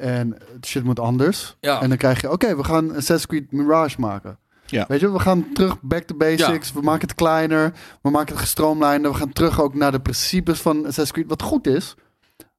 En 0.00 0.36
het 0.54 0.66
shit 0.66 0.84
moet 0.84 1.00
anders. 1.00 1.56
Ja. 1.60 1.80
En 1.82 1.88
dan 1.88 1.98
krijg 1.98 2.20
je, 2.20 2.30
oké, 2.30 2.56
we 2.56 2.64
gaan 2.64 2.88
Assassin's 2.90 3.26
Creed 3.26 3.52
Mirage 3.52 4.00
maken. 4.00 4.38
Ja. 4.66 4.84
Weet 4.88 5.00
je, 5.00 5.12
we 5.12 5.18
gaan 5.18 5.52
terug 5.52 5.80
back 5.80 6.02
to 6.02 6.16
basics. 6.16 6.72
We 6.72 6.80
maken 6.80 7.08
het 7.08 7.14
kleiner. 7.16 7.72
We 8.02 8.10
maken 8.10 8.32
het 8.32 8.40
gestroomlijnder. 8.42 9.10
We 9.10 9.16
gaan 9.16 9.32
terug 9.32 9.60
ook 9.60 9.74
naar 9.74 9.92
de 9.92 10.00
principes 10.00 10.60
van 10.60 10.76
Assassin's 10.76 11.12
Creed. 11.12 11.28
Wat 11.28 11.42
goed 11.42 11.66
is. 11.66 11.94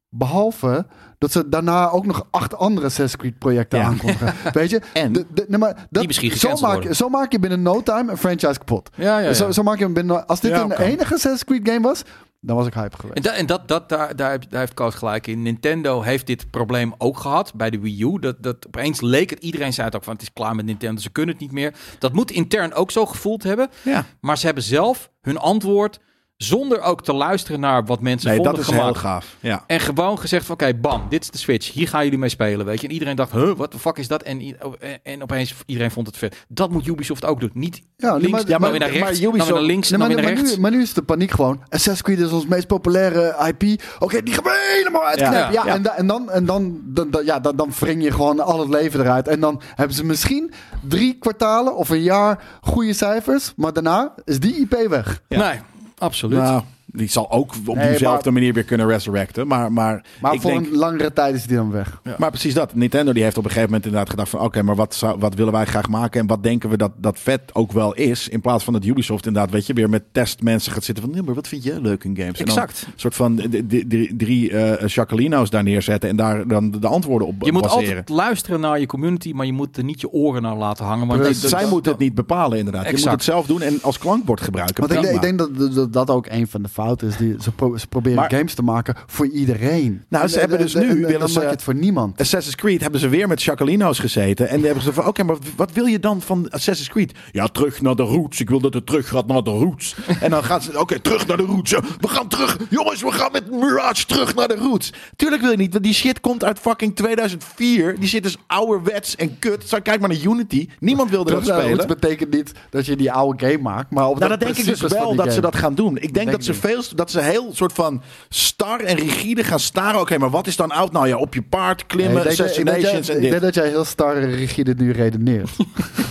Behalve 0.09 0.85
dat 1.17 1.31
ze 1.31 1.49
daarna 1.49 1.89
ook 1.89 2.05
nog 2.05 2.27
acht 2.31 2.55
andere 2.57 2.85
Assassin's 2.85 3.21
Creed 3.21 3.37
projecten 3.39 3.79
Ja. 3.79 3.85
aankondigen. 3.85 4.33
Weet 4.53 4.69
je? 4.69 4.81
En 4.93 5.11
De, 5.13 5.25
de, 5.33 5.45
nee, 5.47 5.59
maar 5.59 5.73
dat, 5.73 5.87
Die 5.89 6.07
misschien 6.07 6.31
zo, 6.31 6.49
maak, 6.49 6.73
worden. 6.73 6.95
zo 6.95 7.09
maak 7.09 7.31
je 7.31 7.39
binnen 7.39 7.61
no 7.61 7.83
time 7.83 8.11
een 8.11 8.17
franchise 8.17 8.57
kapot. 8.57 8.89
ja, 8.95 9.19
ja, 9.19 9.25
ja. 9.27 9.33
Zo, 9.33 9.51
zo 9.51 9.63
maak 9.63 9.77
je 9.77 9.83
hem 9.83 9.93
binnen... 9.93 10.27
Als 10.27 10.39
dit 10.39 10.51
Ja, 10.51 10.61
een 10.63 10.71
enige 10.71 11.13
Assassin's 11.13 11.43
Creed 11.43 11.67
game 11.69 11.81
was, 11.81 12.03
dan 12.43 12.55
was 12.55 12.67
ik 12.67 12.73
hype 12.73 12.97
geweest. 12.97 13.17
En, 13.17 13.23
dat, 13.23 13.33
en 13.33 13.45
dat, 13.45 13.67
dat, 13.67 13.89
daar, 13.89 14.15
daar 14.15 14.39
heeft 14.49 14.73
Koos 14.73 14.95
gelijk 14.95 15.27
in. 15.27 15.41
Nintendo 15.41 16.01
heeft 16.01 16.27
dit 16.27 16.49
probleem 16.51 16.93
ook 16.97 17.17
gehad 17.17 17.53
bij 17.53 17.69
de 17.69 17.79
Wii 17.79 18.03
U. 18.03 18.19
Dat, 18.19 18.43
dat 18.43 18.67
opeens 18.67 19.01
leek 19.01 19.29
het, 19.29 19.39
iedereen 19.39 19.73
zei 19.73 19.87
het 19.87 19.95
ook 19.95 20.03
van 20.03 20.13
het 20.13 20.21
is 20.21 20.33
klaar 20.33 20.55
met 20.55 20.65
Nintendo, 20.65 21.01
ze 21.01 21.09
kunnen 21.09 21.33
het 21.33 21.43
niet 21.43 21.51
meer. 21.51 21.73
Dat 21.99 22.13
moet 22.13 22.31
intern 22.31 22.73
ook 22.73 22.91
zo 22.91 23.05
gevoeld 23.05 23.43
hebben. 23.43 23.69
ja. 23.83 24.05
Maar 24.19 24.37
ze 24.37 24.45
hebben 24.45 24.63
zelf 24.63 25.11
hun 25.21 25.37
antwoord, 25.37 25.99
zonder 26.43 26.81
ook 26.81 27.03
te 27.03 27.13
luisteren 27.13 27.59
naar 27.59 27.85
wat 27.85 28.01
mensen 28.01 28.27
Nee, 28.27 28.35
vonden, 28.37 28.55
dat 28.55 28.61
is 28.63 28.67
gemaakt. 28.69 28.85
heel 28.93 29.01
gaaf. 29.01 29.35
Ja. 29.39 29.63
En 29.67 29.79
gewoon 29.79 30.19
gezegd 30.19 30.45
van, 30.45 30.55
oké, 30.55 30.73
bam, 30.73 31.03
dit 31.09 31.21
is 31.23 31.29
de 31.29 31.37
Switch. 31.37 31.71
Hier 31.73 31.87
gaan 31.87 32.03
jullie 32.03 32.19
mee 32.19 32.29
spelen, 32.29 32.65
weet 32.65 32.81
je. 32.81 32.87
En 32.87 32.93
iedereen 32.93 33.15
dacht, 33.15 33.31
huh, 33.31 33.51
wat 33.55 33.71
de 33.71 33.79
fuck 33.79 33.97
is 33.97 34.07
dat? 34.07 34.23
En, 34.23 34.39
en, 34.79 34.99
en 35.03 35.21
opeens, 35.21 35.53
iedereen 35.65 35.91
vond 35.91 36.07
het 36.07 36.17
vet. 36.17 36.45
Dat 36.47 36.71
moet 36.71 36.87
Ubisoft 36.87 37.25
ook 37.25 37.39
doen. 37.39 37.51
Niet 37.53 37.81
Ja, 37.97 38.13
links, 38.15 38.29
maar- 38.31 38.45
dan 38.45 38.61
maar- 38.61 38.69
weer 38.71 38.79
naar 38.79 38.89
maar 38.89 38.97
rechts, 38.97 39.19
dan 39.19 39.31
weer 39.31 39.39
Ubisoft- 39.39 39.53
naar 39.59 39.61
links, 39.69 39.89
Nee, 39.89 39.99
dan 39.99 40.07
maar, 40.07 40.17
weer 40.17 40.25
naar 40.25 40.33
maar, 40.35 40.43
rechts. 40.43 40.55
nu, 40.55 40.61
maar 40.61 40.71
nu 40.71 40.81
is 40.81 40.93
de 40.93 41.01
paniek 41.01 41.31
gewoon. 41.31 41.59
Assassin's 41.63 42.01
Creed 42.01 42.19
is 42.19 42.31
ons 42.31 42.45
meest 42.47 42.67
populaire 42.67 43.35
IP. 43.57 43.81
Oké, 43.99 44.23
die 44.23 44.33
gaan 44.33 44.43
we 44.43 44.73
helemaal 44.77 45.05
uitknippen. 45.05 45.39
Ja, 45.39 45.51
Ja, 45.51 45.63
ja. 45.65 45.73
En, 45.73 45.81
da- 45.81 45.95
en, 45.95 46.07
dan, 46.07 46.29
en 46.31 46.45
dan, 46.45 46.79
dan, 46.83 47.09
dan- 47.11 47.25
ja, 47.25 47.39
dan, 47.39 47.55
dan 47.55 47.71
wring 47.79 48.03
je 48.03 48.11
gewoon 48.11 48.39
al 48.39 48.59
het 48.59 48.69
leven 48.69 48.99
eruit. 48.99 49.27
En 49.27 49.39
dan 49.39 49.61
hebben 49.75 49.95
ze 49.95 50.05
misschien 50.05 50.51
drie 50.87 51.13
kwartalen 51.19 51.75
of 51.75 51.89
een 51.89 52.01
jaar 52.01 52.43
goede 52.61 52.93
cijfers. 52.93 53.53
Maar 53.55 53.73
daarna 53.73 54.13
is 54.25 54.39
die 54.39 54.55
IP 54.59 54.85
weg. 54.89 55.21
Ja. 55.27 55.37
Nee, 55.49 55.59
absoluut. 56.01 56.41
Nou, 56.41 56.61
die 56.93 57.09
zal 57.09 57.31
ook 57.31 57.53
op 57.65 57.75
Nee, 57.75 57.89
diezelfde 57.89 58.23
maar- 58.23 58.33
manier 58.39 58.53
weer 58.53 58.63
kunnen 58.63 58.87
resurrecten. 58.87 59.47
Maar, 59.47 59.71
maar, 59.71 60.03
Maar 60.21 60.33
ik 60.33 60.41
voor 60.41 60.51
denk, 60.51 60.65
een 60.65 60.75
langere 60.77 61.13
tijd 61.13 61.35
is 61.35 61.45
die 61.45 61.55
dan 61.57 61.71
weg. 61.71 62.01
Maar 62.17 62.29
precies 62.29 62.53
dat. 62.53 62.75
Nintendo 62.75 63.13
die 63.13 63.23
heeft 63.23 63.37
op 63.37 63.43
een 63.43 63.49
gegeven 63.49 63.69
moment 63.69 63.85
inderdaad 63.85 64.09
gedacht 64.09 64.29
van... 64.29 64.39
oké, 64.39 64.61
maar 64.63 64.75
wat, 64.75 64.95
zou, 64.95 65.19
wat 65.19 65.35
willen 65.35 65.53
wij 65.53 65.65
graag 65.65 65.87
maken... 65.89 66.21
en 66.21 66.27
wat 66.27 66.43
denken 66.43 66.69
we 66.69 66.77
dat, 66.77 66.91
dat 66.97 67.19
vet 67.19 67.41
ook 67.53 67.71
wel 67.71 67.93
is... 67.93 68.27
in 68.29 68.41
plaats 68.41 68.63
van 68.63 68.73
dat 68.73 68.85
Ubisoft 68.85 69.25
inderdaad, 69.25 69.51
weet 69.51 69.65
je... 69.65 69.73
weer 69.73 69.89
met 69.89 70.03
testmensen 70.11 70.71
gaat 70.71 70.83
zitten 70.83 71.03
van... 71.03 71.13
nee, 71.13 71.21
maar 71.23 71.33
wat 71.35 71.47
vind 71.47 71.63
jij 71.63 71.79
leuk 71.79 72.03
in 72.03 72.15
games? 72.15 72.39
En 72.39 72.45
dan 72.45 72.55
Exact. 72.55 72.83
een 72.87 72.93
soort 72.95 73.15
van 73.15 73.41
drie, 73.67 74.15
drie 74.17 74.51
eh 74.51 74.87
Jacquelino's 74.87 75.49
daar 75.49 75.63
neerzetten... 75.63 76.09
en 76.09 76.15
daar 76.15 76.47
dan 76.47 76.71
de 76.71 76.87
antwoorden 76.87 77.27
op 77.27 77.43
Je 77.45 77.51
moet 77.51 77.61
baseren. 77.61 77.87
altijd 77.87 78.09
luisteren 78.09 78.59
naar 78.59 78.79
je 78.79 78.85
community, 78.85 79.31
maar 79.31 79.45
je 79.45 79.53
moet 79.53 79.77
er 79.77 79.83
niet 79.83 80.01
je 80.01 80.11
oren 80.11 80.41
naar 80.41 80.55
laten 80.55 80.85
hangen. 80.85 81.07
Want 81.07 81.19
Precies. 81.21 81.49
Zij 81.49 81.67
moeten 81.67 81.91
het 81.91 82.01
niet 82.01 82.15
bepalen 82.15 82.57
inderdaad. 82.57 82.83
Je 82.83 82.89
moet 82.89 82.97
Exact. 82.99 83.15
het 83.15 83.23
zelf 83.25 83.45
doen 83.45 83.61
en 83.61 83.79
als 83.81 83.97
klankbord 83.97 84.41
gebruiken. 84.41 84.87
Want 84.87 85.05
ik 85.09 85.21
denk 85.21 85.37
dat, 85.37 85.73
dat 85.73 85.93
dat 85.93 86.09
ook 86.09 86.25
een 86.29 86.47
van 86.47 86.61
de 86.61 86.69
is. 87.01 87.17
Die, 87.17 87.35
ze, 87.41 87.51
pro- 87.51 87.77
ze 87.77 87.87
proberen 87.87 88.17
Maar- 88.19 88.31
games 88.33 88.53
te 88.53 88.61
maken 88.61 88.95
voor 89.05 89.27
iedereen. 89.27 90.03
Nou, 90.09 90.27
ze 90.27 90.33
En- 90.33 90.39
hebben 90.39 90.57
en- 90.57 90.63
dus 90.63 90.73
en- 90.75 90.81
nu 90.81 91.03
en 91.03 91.07
willen 91.11 91.29
ze- 91.29 91.39
het 91.39 91.63
voor 91.63 91.75
niemand. 91.75 92.19
Assassin's 92.19 92.55
Creed 92.55 92.81
hebben 92.81 92.99
ze 92.99 93.07
weer 93.09 93.27
met 93.27 93.43
Jacquelino's 93.43 93.99
gezeten. 93.99 94.49
En 94.49 94.55
die 94.55 94.65
hebben 94.65 94.83
ze 94.83 94.93
van, 94.93 95.07
oké, 95.07 95.23
maar 95.23 95.35
wat 95.55 95.71
wil 95.71 95.85
je 95.85 95.99
dan 95.99 96.21
van 96.21 96.49
Assassin's 96.49 96.89
Creed? 96.89 97.11
Ja, 97.31 97.47
terug 97.47 97.81
naar 97.81 97.95
de 97.95 98.03
roots. 98.03 98.39
Ik 98.39 98.49
wil 98.49 98.59
dat 98.59 98.73
het 98.73 98.85
terug 98.85 99.07
gaat 99.07 99.27
naar 99.27 99.43
de 99.43 99.49
roots. 99.49 99.95
En 100.19 100.29
dan 100.29 100.43
gaat 100.43 100.63
ze, 100.63 100.79
oké, 100.79 100.99
terug 100.99 101.27
naar 101.27 101.37
de 101.37 101.43
roots. 101.43 101.71
We 101.99 102.07
gaan 102.07 102.27
terug. 102.27 102.57
Jongens, 102.69 103.01
we 103.01 103.11
gaan 103.11 103.31
met 103.31 103.51
Mirage 103.51 104.05
terug 104.05 104.35
naar 104.35 104.47
de 104.47 104.55
roots. 104.55 104.93
Tuurlijk 105.15 105.41
wil 105.41 105.51
je 105.51 105.57
niet, 105.57 105.71
want 105.71 105.83
die 105.83 105.93
shit 105.93 106.19
komt 106.19 106.43
uit 106.43 106.59
fucking 106.59 106.95
2004. 106.95 107.99
Die 107.99 108.09
shit 108.09 108.25
is 108.25 108.37
ouderwets 108.47 109.15
en 109.15 109.39
kut. 109.39 109.63
Zo, 109.67 109.77
kijk 109.83 109.99
maar 109.99 110.09
naar 110.09 110.23
Unity. 110.23 110.67
Niemand 110.79 111.09
wilde 111.09 111.31
dat 111.31 111.43
Terug 111.43 111.59
spelen. 111.59 111.77
roots 111.77 111.93
betekent 111.93 112.33
niet 112.33 112.51
dat 112.69 112.85
je 112.85 112.95
die 112.95 113.11
oude 113.11 113.45
game 113.47 113.61
maakt. 113.61 113.91
Maar 113.91 114.07
op 114.07 114.17
Nou, 114.17 114.29
dat 114.29 114.39
denk 114.39 114.57
ik 114.57 114.65
dus 114.65 114.81
wel 114.81 115.15
dat 115.15 115.33
ze 115.33 115.41
dat 115.41 115.55
gaan 115.55 115.75
doen. 115.75 115.95
Ik 115.95 116.01
denk, 116.01 116.13
Denk 116.21 116.31
dat 116.31 116.43
ze 116.43 116.53
veel 116.53 116.70
dat 116.95 117.11
ze 117.11 117.19
heel 117.19 117.49
soort 117.53 117.73
van 117.73 118.01
star 118.29 118.79
en 118.79 118.95
rigide 118.95 119.43
gaan 119.43 119.59
staren. 119.59 119.99
Oké, 119.99 120.17
maar 120.17 120.29
wat 120.29 120.47
is 120.47 120.55
dan 120.55 120.71
oud? 120.71 120.91
Nou 120.91 121.07
ja, 121.07 121.17
op 121.17 121.33
je 121.33 121.41
paard 121.41 121.85
klimmen, 121.85 122.13
Nee, 122.13 122.23
ik 122.23 122.29
ik 122.31 122.37
ik 122.39 122.45
assassinations 122.45 123.07
jij- 123.07 123.15
en 123.15 123.21
Ik 123.21 123.21
dit. 123.21 123.29
denk 123.31 123.41
dat 123.41 123.53
jij 123.63 123.67
heel 123.67 123.85
star 123.85 124.15
en 124.17 124.31
rigide 124.35 124.73
nu 124.77 124.91
redeneert. 124.91 125.49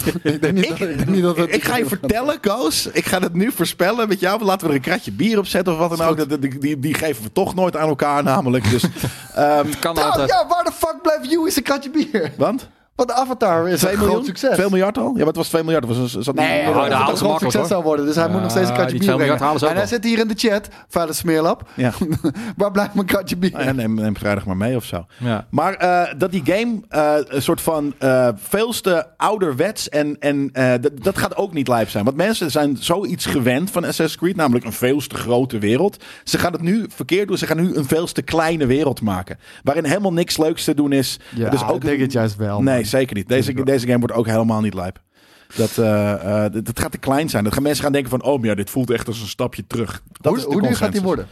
ik 0.22 0.42
denk 0.42 0.54
niet 0.54 0.68
dat, 0.68 0.80
ik 0.80 0.96
denk 0.96 1.08
niet 1.08 1.22
dat 1.22 1.36
het- 1.36 1.54
Ik 1.54 1.64
ga 1.64 1.76
je 1.76 1.86
vertellen, 1.86 2.40
Koos. 2.40 2.86
Ik 2.92 3.06
ga 3.06 3.20
het 3.20 3.34
nu 3.34 3.52
voorspellen 3.52 4.08
met 4.08 4.20
jou. 4.20 4.44
Laten 4.44 4.66
we 4.66 4.72
er 4.72 4.78
een 4.78 4.84
kratje 4.84 5.12
bier 5.12 5.38
op 5.38 5.46
zetten 5.46 5.72
of 5.72 5.78
wat 5.78 5.98
dan 5.98 6.06
ook. 6.08 6.28
Dat- 6.28 6.42
Die, 6.42 6.58
die, 6.58 6.78
die 6.78 6.94
geven 6.94 7.22
we 7.22 7.32
toch 7.32 7.54
nooit 7.54 7.76
aan 7.76 7.88
elkaar 7.88 8.22
namelijk. 8.22 8.70
Dus, 8.70 8.82
ehm, 9.34 9.66
Kan 9.80 9.94
Nou, 9.94 10.06
altijd. 10.06 10.28
ja, 10.28 10.46
waar 10.48 10.64
de 10.64 10.72
fuck 10.72 10.96
blijft 11.02 11.26
Hugh 11.30 11.46
is 11.46 11.56
een 11.56 11.62
kratje 11.62 11.90
bier? 11.90 12.32
want? 12.36 12.68
Want 13.06 13.12
Avatar 13.12 13.68
is 13.68 13.78
2 13.78 13.92
een 13.92 13.98
miljoen? 13.98 14.14
groot 14.14 14.26
succes. 14.26 14.54
2 14.54 14.70
miljard 14.70 14.98
al? 14.98 15.04
Ja, 15.04 15.16
maar 15.16 15.26
het 15.26 15.36
was 15.36 15.48
2 15.48 15.62
miljard. 15.62 15.88
Het 15.88 15.98
Was, 15.98 16.12
zat 16.12 16.34
Nee, 16.34 16.64
dat 16.64 16.84
het 16.84 17.08
een 17.08 17.16
groot 17.16 17.40
succes 17.40 17.68
zou 17.68 17.82
worden. 17.82 18.06
Dus 18.06 18.14
hij 18.14 18.28
moet 18.28 18.42
nog 18.42 18.50
steeds 18.50 18.68
een 18.68 18.76
die 18.76 18.86
bier 18.86 19.00
2 19.00 19.16
miljard 19.16 19.38
brengen. 19.38 19.68
En 19.68 19.76
hij 19.76 19.86
zit 19.86 20.04
hier 20.04 20.18
in 20.18 20.28
de 20.28 20.34
chat. 20.36 20.68
Vuile 20.88 21.12
smeerlap. 21.12 21.68
Ja. 21.74 21.92
Waar 22.56 22.70
blijft 22.70 22.94
mijn 22.94 23.06
kratje 23.06 23.36
bier? 23.36 23.50
Nou 23.52 23.64
ja, 23.64 23.72
neem, 23.72 23.94
neem 23.94 24.16
vrijdag 24.16 24.46
maar 24.46 24.56
mee 24.56 24.76
of 24.76 24.84
zo. 24.84 25.06
Ja. 25.18 25.46
Maar 25.50 25.74
eh, 25.74 26.14
dat 26.18 26.30
die 26.30 26.42
game 26.44 26.80
eh, 26.88 27.14
een 27.26 27.42
soort 27.42 27.60
van 27.60 27.94
eh 27.98 28.28
veelste 28.34 29.06
ouderwets 29.16 29.88
en, 29.88 30.16
en 30.18 30.50
dat, 31.02 31.18
gaat 31.18 31.36
ook 31.36 31.52
niet 31.52 31.68
live 31.68 31.90
zijn. 31.90 32.04
Want 32.04 32.16
mensen 32.16 32.50
zijn 32.50 32.76
zoiets 32.76 33.26
gewend 33.26 33.70
van 33.70 33.82
Assassin's 33.82 34.16
Creed, 34.16 34.36
namelijk 34.36 34.64
een 34.64 34.72
veel 34.72 35.00
te 35.00 35.14
grote 35.14 35.58
wereld. 35.58 36.04
Ze 36.24 36.38
gaan 36.38 36.52
het 36.52 36.62
nu 36.62 36.86
verkeerd 36.94 37.28
doen. 37.28 37.38
Ze 37.38 37.46
gaan 37.46 37.56
nu 37.56 37.74
een 37.76 37.84
veel 37.84 38.06
te 38.06 38.22
kleine 38.22 38.66
wereld 38.66 39.02
maken. 39.02 39.38
Waarin 39.62 39.84
helemaal 39.84 40.12
niks 40.12 40.38
leuks 40.38 40.64
te 40.64 40.74
doen 40.74 40.92
is. 40.92 41.18
Ja, 41.34 41.50
dus 41.50 41.60
ik 41.60 41.70
ook 41.70 41.84
denk 41.84 42.00
het 42.00 42.12
juist 42.12 42.36
wel. 42.36 42.62
Nee. 42.62 42.84
Zeker 42.90 43.16
niet. 43.16 43.28
Deze, 43.28 43.52
deze 43.64 43.86
game 43.86 43.98
wordt 43.98 44.14
ook 44.14 44.26
helemaal 44.26 44.60
niet 44.60 44.74
lijp. 44.74 45.02
Dat, 45.56 45.78
eh, 45.78 46.44
eh, 46.44 46.52
dat- 46.52 46.64
dat 46.64 46.80
gaat 46.80 46.92
te 46.92 46.98
klein 46.98 47.28
zijn. 47.28 47.44
Dat 47.44 47.52
gaan 47.52 47.62
mensen 47.62 47.82
gaan 47.82 47.92
denken 47.92 48.10
van, 48.10 48.22
oh 48.22 48.38
maar 48.38 48.48
ja, 48.48 48.54
dit 48.54 48.70
voelt 48.70 48.90
echt 48.90 49.06
als 49.06 49.20
een 49.20 49.26
stapje 49.26 49.66
terug. 49.66 50.02
Dat 50.12 50.34
Hoe, 50.34 50.52
hoe 50.52 50.62
duur 50.62 50.76
gaat 50.76 50.92
die 50.92 51.00
worden? 51.00 51.26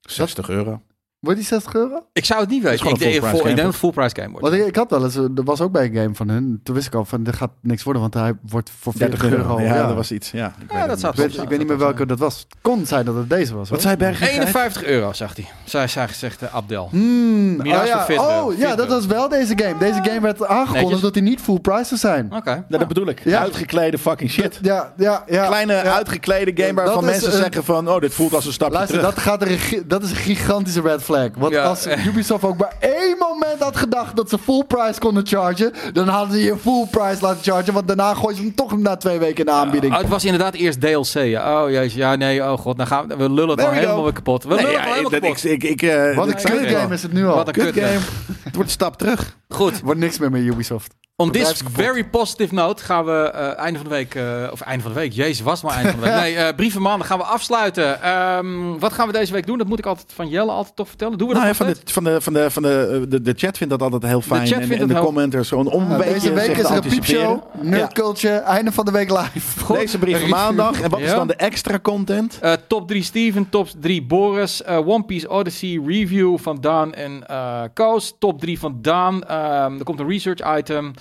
60 0.00 0.48
euro. 0.48 0.82
Wordt 1.20 1.38
die 1.38 1.48
60 1.48 1.74
euro? 1.74 2.06
Ik 2.12 2.24
zou 2.24 2.40
het 2.40 2.50
niet 2.50 2.62
weten. 2.62 2.86
Ik 2.86 2.92
een 2.92 2.98
denk, 2.98 3.56
dat 3.56 3.66
het 3.66 3.76
full 3.76 3.90
price 3.90 4.14
game 4.14 4.28
wordt. 4.28 4.48
Want 4.48 4.54
ik, 4.60 4.66
ik 4.66 4.76
had 4.76 4.90
wel 4.90 5.04
eens, 5.04 5.16
er 5.16 5.44
was 5.44 5.60
ook 5.60 5.72
bij 5.72 5.84
een 5.84 5.94
game 5.94 6.14
van 6.14 6.28
hun. 6.28 6.60
Toen 6.62 6.74
wist 6.74 6.86
ik 6.86 6.94
al 6.94 7.04
van, 7.04 7.26
er 7.26 7.34
gaat 7.34 7.50
niks 7.60 7.82
worden, 7.82 8.02
want 8.02 8.14
hij 8.14 8.32
wordt 8.48 8.70
voor 8.78 8.92
40 8.92 9.24
euro. 9.24 9.60
Ja, 9.60 9.86
dat 9.86 9.96
was 9.96 10.12
iets. 10.12 10.30
Ja, 10.30 10.54
ik 10.60 10.72
weet 10.72 10.86
dat 10.86 11.00
zou 11.00 11.12
niet. 11.16 11.24
Ik 11.24 11.30
weet, 11.30 11.42
ik 11.42 11.48
weet 11.48 11.58
niet 11.58 11.68
meer 11.68 11.78
welke 11.78 12.06
dat 12.06 12.18
was. 12.18 12.38
Het 12.38 12.58
kon 12.60 12.86
zijn 12.86 13.04
dat 13.04 13.14
het 13.14 13.30
deze 13.30 13.54
was. 13.54 13.70
Wat 13.70 13.80
zei 13.80 13.96
Berg? 13.96 14.20
51 14.20 14.84
euro, 14.84 15.12
zegt 15.12 15.36
hij. 15.36 15.48
Zij 15.64 15.86
zij 15.88 16.08
zegt 16.12 16.42
uh, 16.42 16.54
Abdel. 16.54 16.88
Hmm, 16.90 17.60
oh 17.60 17.66
ja, 17.66 17.96
voor 17.96 18.04
40 18.04 18.28
euro, 18.28 18.46
oh, 18.46 18.52
ja, 18.52 18.58
40 18.58 18.76
dat 18.76 18.88
was 18.88 19.06
wel 19.06 19.28
deze 19.28 19.58
game. 19.58 19.78
Deze 19.78 20.00
game 20.02 20.20
werd 20.20 20.46
aangekondigd 20.46 21.02
dat 21.02 21.14
hij 21.14 21.22
niet 21.22 21.40
full 21.40 21.58
price 21.58 21.84
zou 21.84 22.00
zijn. 22.00 22.32
Oké. 22.34 22.50
Ja, 22.68 22.78
dat 22.78 22.88
bedoel 22.88 23.08
ik. 23.08 23.24
Ja. 23.24 23.40
Uitgeklede 23.40 23.98
fucking 23.98 24.30
shit. 24.30 24.58
Ja, 24.62 24.92
ja, 24.96 25.24
ja. 25.26 25.46
Kleine 25.46 25.74
uitgeklede 25.74 26.62
game 26.62 26.74
waarvan 26.74 27.04
mensen 27.04 27.32
zeggen 27.32 27.64
van... 27.64 27.88
Oh, 27.88 28.00
dit 28.00 28.14
voelt 28.14 28.34
als 28.34 28.46
een 28.46 28.52
stapje 28.52 28.74
Luister, 28.74 28.98
terug. 28.98 29.14
dat, 29.14 29.22
gaat 29.22 29.42
er, 29.42 29.82
dat 29.86 30.02
is 30.02 30.10
een 30.10 30.16
gigantische 30.16 30.80
red 30.80 31.02
flag. 31.08 31.28
Want 31.36 31.52
Ja. 31.52 31.62
als 31.64 31.86
Ubisoft 32.06 32.44
ook 32.44 32.56
maar 32.56 32.72
één 32.80 33.16
moment 33.18 33.58
had 33.62 33.76
gedacht 33.76 34.16
dat 34.16 34.28
ze 34.28 34.38
full 34.38 34.64
price 34.64 35.00
konden 35.00 35.26
chargen, 35.26 35.72
dan 35.92 36.08
hadden 36.08 36.32
ze 36.36 36.42
je 36.44 36.56
full 36.56 36.86
price 36.90 37.18
laten 37.20 37.42
chargen. 37.52 37.72
Want 37.72 37.86
daarna 37.86 38.14
gooien 38.14 38.36
ze 38.36 38.42
hem 38.42 38.54
toch 38.54 38.78
na 38.78 38.96
twee 38.96 39.18
weken 39.18 39.38
in 39.38 39.44
de 39.44 39.50
aanbieding. 39.50 39.92
Oh, 39.92 39.98
het 39.98 40.08
was 40.08 40.24
inderdaad 40.24 40.54
eerst 40.54 40.80
DLC. 40.80 41.14
Ja. 41.14 41.62
Oh 41.64 41.70
jezus, 41.70 41.94
ja 41.94 42.16
nee, 42.16 42.42
oh 42.42 42.58
god, 42.58 42.76
dan 42.76 42.86
gaan 42.86 43.06
we, 43.08 43.16
we 43.16 43.30
lullen 43.30 43.56
het 43.56 43.66
al 43.66 43.72
helemaal 43.72 44.02
weer 44.02 44.12
kapot. 44.12 44.44
We 44.44 44.48
Nee, 44.54 44.58
lullen 44.64 44.80
het 44.80 44.88
helemaal 44.88 45.10
kapot. 45.10 45.44
ik, 45.44 45.62
ik, 45.62 45.62
ik, 45.62 45.82
eh, 45.82 46.16
Wat 46.16 46.26
een 46.26 46.34
kut 46.34 46.68
game 46.70 46.94
is 46.94 47.02
het 47.02 47.12
nu 47.12 47.26
al. 47.26 47.34
Wat 47.34 47.46
een 47.46 47.52
Kut 47.52 47.74
game. 47.74 47.98
Het 48.42 48.54
wordt 48.54 48.58
een 48.58 48.68
stap 48.68 48.96
terug. 48.98 49.36
Goed, 49.48 49.80
Wordt 49.80 50.00
niks 50.00 50.18
meer 50.18 50.30
met 50.30 50.40
Ubisoft. 50.42 50.94
On 51.20 51.30
this 51.30 51.62
very 51.72 52.04
positive 52.04 52.54
note 52.54 52.84
gaan 52.84 53.04
we 53.04 53.30
eh 53.30 53.58
einde 53.58 53.78
van 53.78 53.88
de 53.88 53.94
week, 53.94 54.14
eh, 54.14 54.48
of 54.52 54.60
einde 54.60 54.82
van 54.82 54.92
de 54.92 54.98
week, 54.98 55.12
jezus 55.12 55.40
was 55.40 55.62
het 55.62 55.70
maar 55.70 55.74
einde 55.78 55.90
van 55.90 56.00
de 56.00 56.06
week. 56.06 56.16
Nee, 56.22 56.36
eh 56.36 56.54
brieven 56.56 56.82
maanden 56.82 57.06
gaan 57.06 57.18
we 57.18 57.24
afsluiten. 57.24 58.02
Ehm, 58.02 58.78
wat 58.78 58.92
gaan 58.92 59.06
we 59.06 59.12
deze 59.12 59.32
week 59.32 59.46
doen? 59.46 59.58
Dat 59.58 59.66
moet 59.66 59.78
ik 59.78 59.86
altijd 59.86 60.12
van 60.14 60.28
Jelle 60.28 60.50
altijd 60.50 60.76
toch 60.76 60.88
vertellen. 60.88 61.18
Doen 61.18 61.28
we 61.28 61.34
dat 61.34 61.42
Nou 61.42 61.54
ja, 61.54 61.64
van, 61.64 61.72
de, 61.72 61.92
van, 61.92 62.04
de, 62.04 62.20
van, 62.20 62.32
de, 62.32 62.50
van 62.50 62.62
de, 62.62 63.06
de, 63.08 63.22
de 63.22 63.32
chat 63.36 63.56
vindt 63.56 63.78
dat 63.78 63.82
altijd 63.82 64.02
heel 64.12 64.20
fijn. 64.20 64.46
chat 64.46 64.60
en, 64.60 64.66
vindt 64.66 64.74
en 64.74 64.80
het 64.80 64.88
de 64.88 64.94
heel- 64.94 65.04
commenters 65.04 65.48
deze 65.48 66.32
week 66.32 66.56
is 66.56 66.64
er 66.70 66.76
een 66.76 66.80
piepshow, 66.80 67.42
nerd 67.60 67.92
culture, 67.92 68.36
einde 68.36 68.72
van 68.72 68.84
de 68.84 68.90
week 68.90 69.10
live. 69.10 69.66
Ja. 69.68 69.74
Deze 69.74 69.98
brief 69.98 70.20
van 70.20 70.28
maandag. 70.28 70.80
En 70.80 70.90
wat 70.90 71.00
is 71.00 71.10
dan 71.10 71.26
de 71.26 71.34
extra 71.34 71.78
content? 71.78 72.38
Eh, 72.40 72.52
top 72.66 72.88
3 72.88 73.02
Steven, 73.02 73.48
top 73.48 73.68
3 73.80 74.02
Boris, 74.06 74.62
eh, 74.62 74.88
One 74.88 75.02
Piece 75.04 75.28
Odyssey 75.28 75.80
review 75.86 76.38
van 76.38 76.60
Daan 76.60 76.94
en 76.94 77.26
eh 77.26 77.62
Koos. 77.74 78.14
Top 78.18 78.40
3 78.40 78.58
van 78.58 78.78
Daan. 78.82 79.24
Ehm, 79.24 79.78
er 79.78 79.84
komt 79.84 80.00
een 80.00 80.08
research 80.08 80.58
item. 80.58 80.92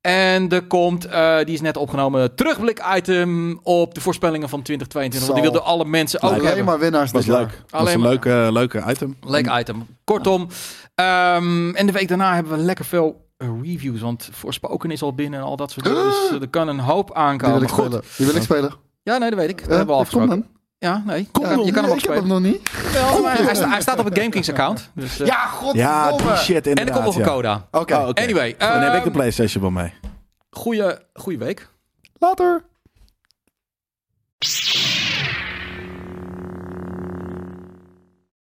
En 0.00 0.48
er 0.48 0.62
komt, 0.66 1.04
eh, 1.06 1.36
die 1.38 1.54
is 1.54 1.60
net 1.60 1.76
opgenomen, 1.76 2.34
terugblik 2.34 2.82
item 2.96 3.60
op 3.62 3.94
de 3.94 4.00
voorspellingen 4.00 4.48
van 4.48 4.62
2022. 4.62 5.30
Want 5.30 5.42
die 5.42 5.50
wilden 5.50 5.70
alle 5.72 5.84
mensen 5.90 6.22
ook 6.22 6.30
Alleen 6.30 6.44
hebben. 6.46 6.64
maar 6.64 6.78
winnaars 6.78 7.12
Dat 7.12 7.24
was 7.24 7.34
jaar. 7.34 7.44
leuk. 7.44 7.50
Dat 7.50 7.70
was 7.70 7.80
Alleen 7.80 7.94
een 7.94 8.00
leuke, 8.08 8.48
leuke 8.52 8.82
item. 8.88 9.16
Leuk 9.26 9.50
item. 9.58 9.86
Kortom. 10.04 10.46
ehm, 10.94 11.70
en 11.74 11.86
de 11.86 11.92
week 11.92 12.08
daarna 12.08 12.34
hebben 12.34 12.52
we 12.52 12.58
lekker 12.58 12.84
veel 12.84 13.28
eh, 13.36 13.48
reviews. 13.62 14.00
Want 14.00 14.28
Voorspoken 14.32 14.90
is 14.90 15.02
al 15.02 15.14
binnen 15.14 15.40
en 15.40 15.44
al 15.46 15.56
dat 15.56 15.70
soort 15.70 15.86
dingen. 15.86 16.02
Dus 16.04 16.28
eh, 16.30 16.40
er 16.40 16.48
kan 16.48 16.68
een 16.68 16.78
hoop 16.80 17.06
Die 17.06 17.14
wil 17.14 17.24
aankomen. 17.24 17.62
ik 17.62 17.68
Goed. 17.68 17.84
spelen. 17.84 18.02
Die 18.16 18.26
wil 18.26 18.34
ik 18.36 18.42
spelen. 18.42 18.72
Ja, 19.02 19.18
nee, 19.18 19.30
dat 19.30 19.38
weet 19.38 19.48
ik. 19.50 19.58
Dat 19.58 19.68
hebben 19.68 19.86
we 19.86 19.92
al 19.92 20.04
kom 20.10 20.20
afgesproken. 20.20 20.46
Ja, 20.80 21.02
nee. 21.06 21.28
Kom 21.32 21.44
Ja, 21.44 21.54
dan. 21.54 21.64
je 21.64 21.72
kan 21.72 21.82
hem 21.84 21.92
ook 21.92 21.98
ik 21.98 22.04
heb 22.04 22.14
spelen. 22.16 22.30
hem 22.34 22.42
nog 22.42 22.52
niet. 22.52 22.70
Maar 23.22 23.36
hij, 23.42 23.54
sta- 23.54 23.68
hij 23.68 23.80
staat 23.80 23.98
op 23.98 24.04
het 24.04 24.18
GameKings 24.18 24.48
account. 24.50 24.90
Dus, 24.94 25.20
eh, 25.20 25.26
Ja, 25.26 25.46
god. 25.46 25.74
Ja, 25.74 26.10
die 26.16 26.36
shit 26.36 26.56
en 26.56 26.62
er 26.62 26.68
inderdaad. 26.68 26.94
komt 26.94 27.04
nog 27.04 27.16
een 27.16 27.22
aan. 27.46 27.66
Oké, 27.70 27.94
Oh. 27.96 28.08
Anyway, 28.14 28.54
Dan 28.58 28.68
heb 28.80 28.86
ik 28.94 28.98
de 28.98 29.04
ehm, 29.04 29.10
PlayStation 29.10 29.62
wel 29.62 29.70
mee. 29.72 29.92
goeie, 30.50 30.82
goeie 31.14 31.38
week. 31.38 31.68
later. 32.18 32.64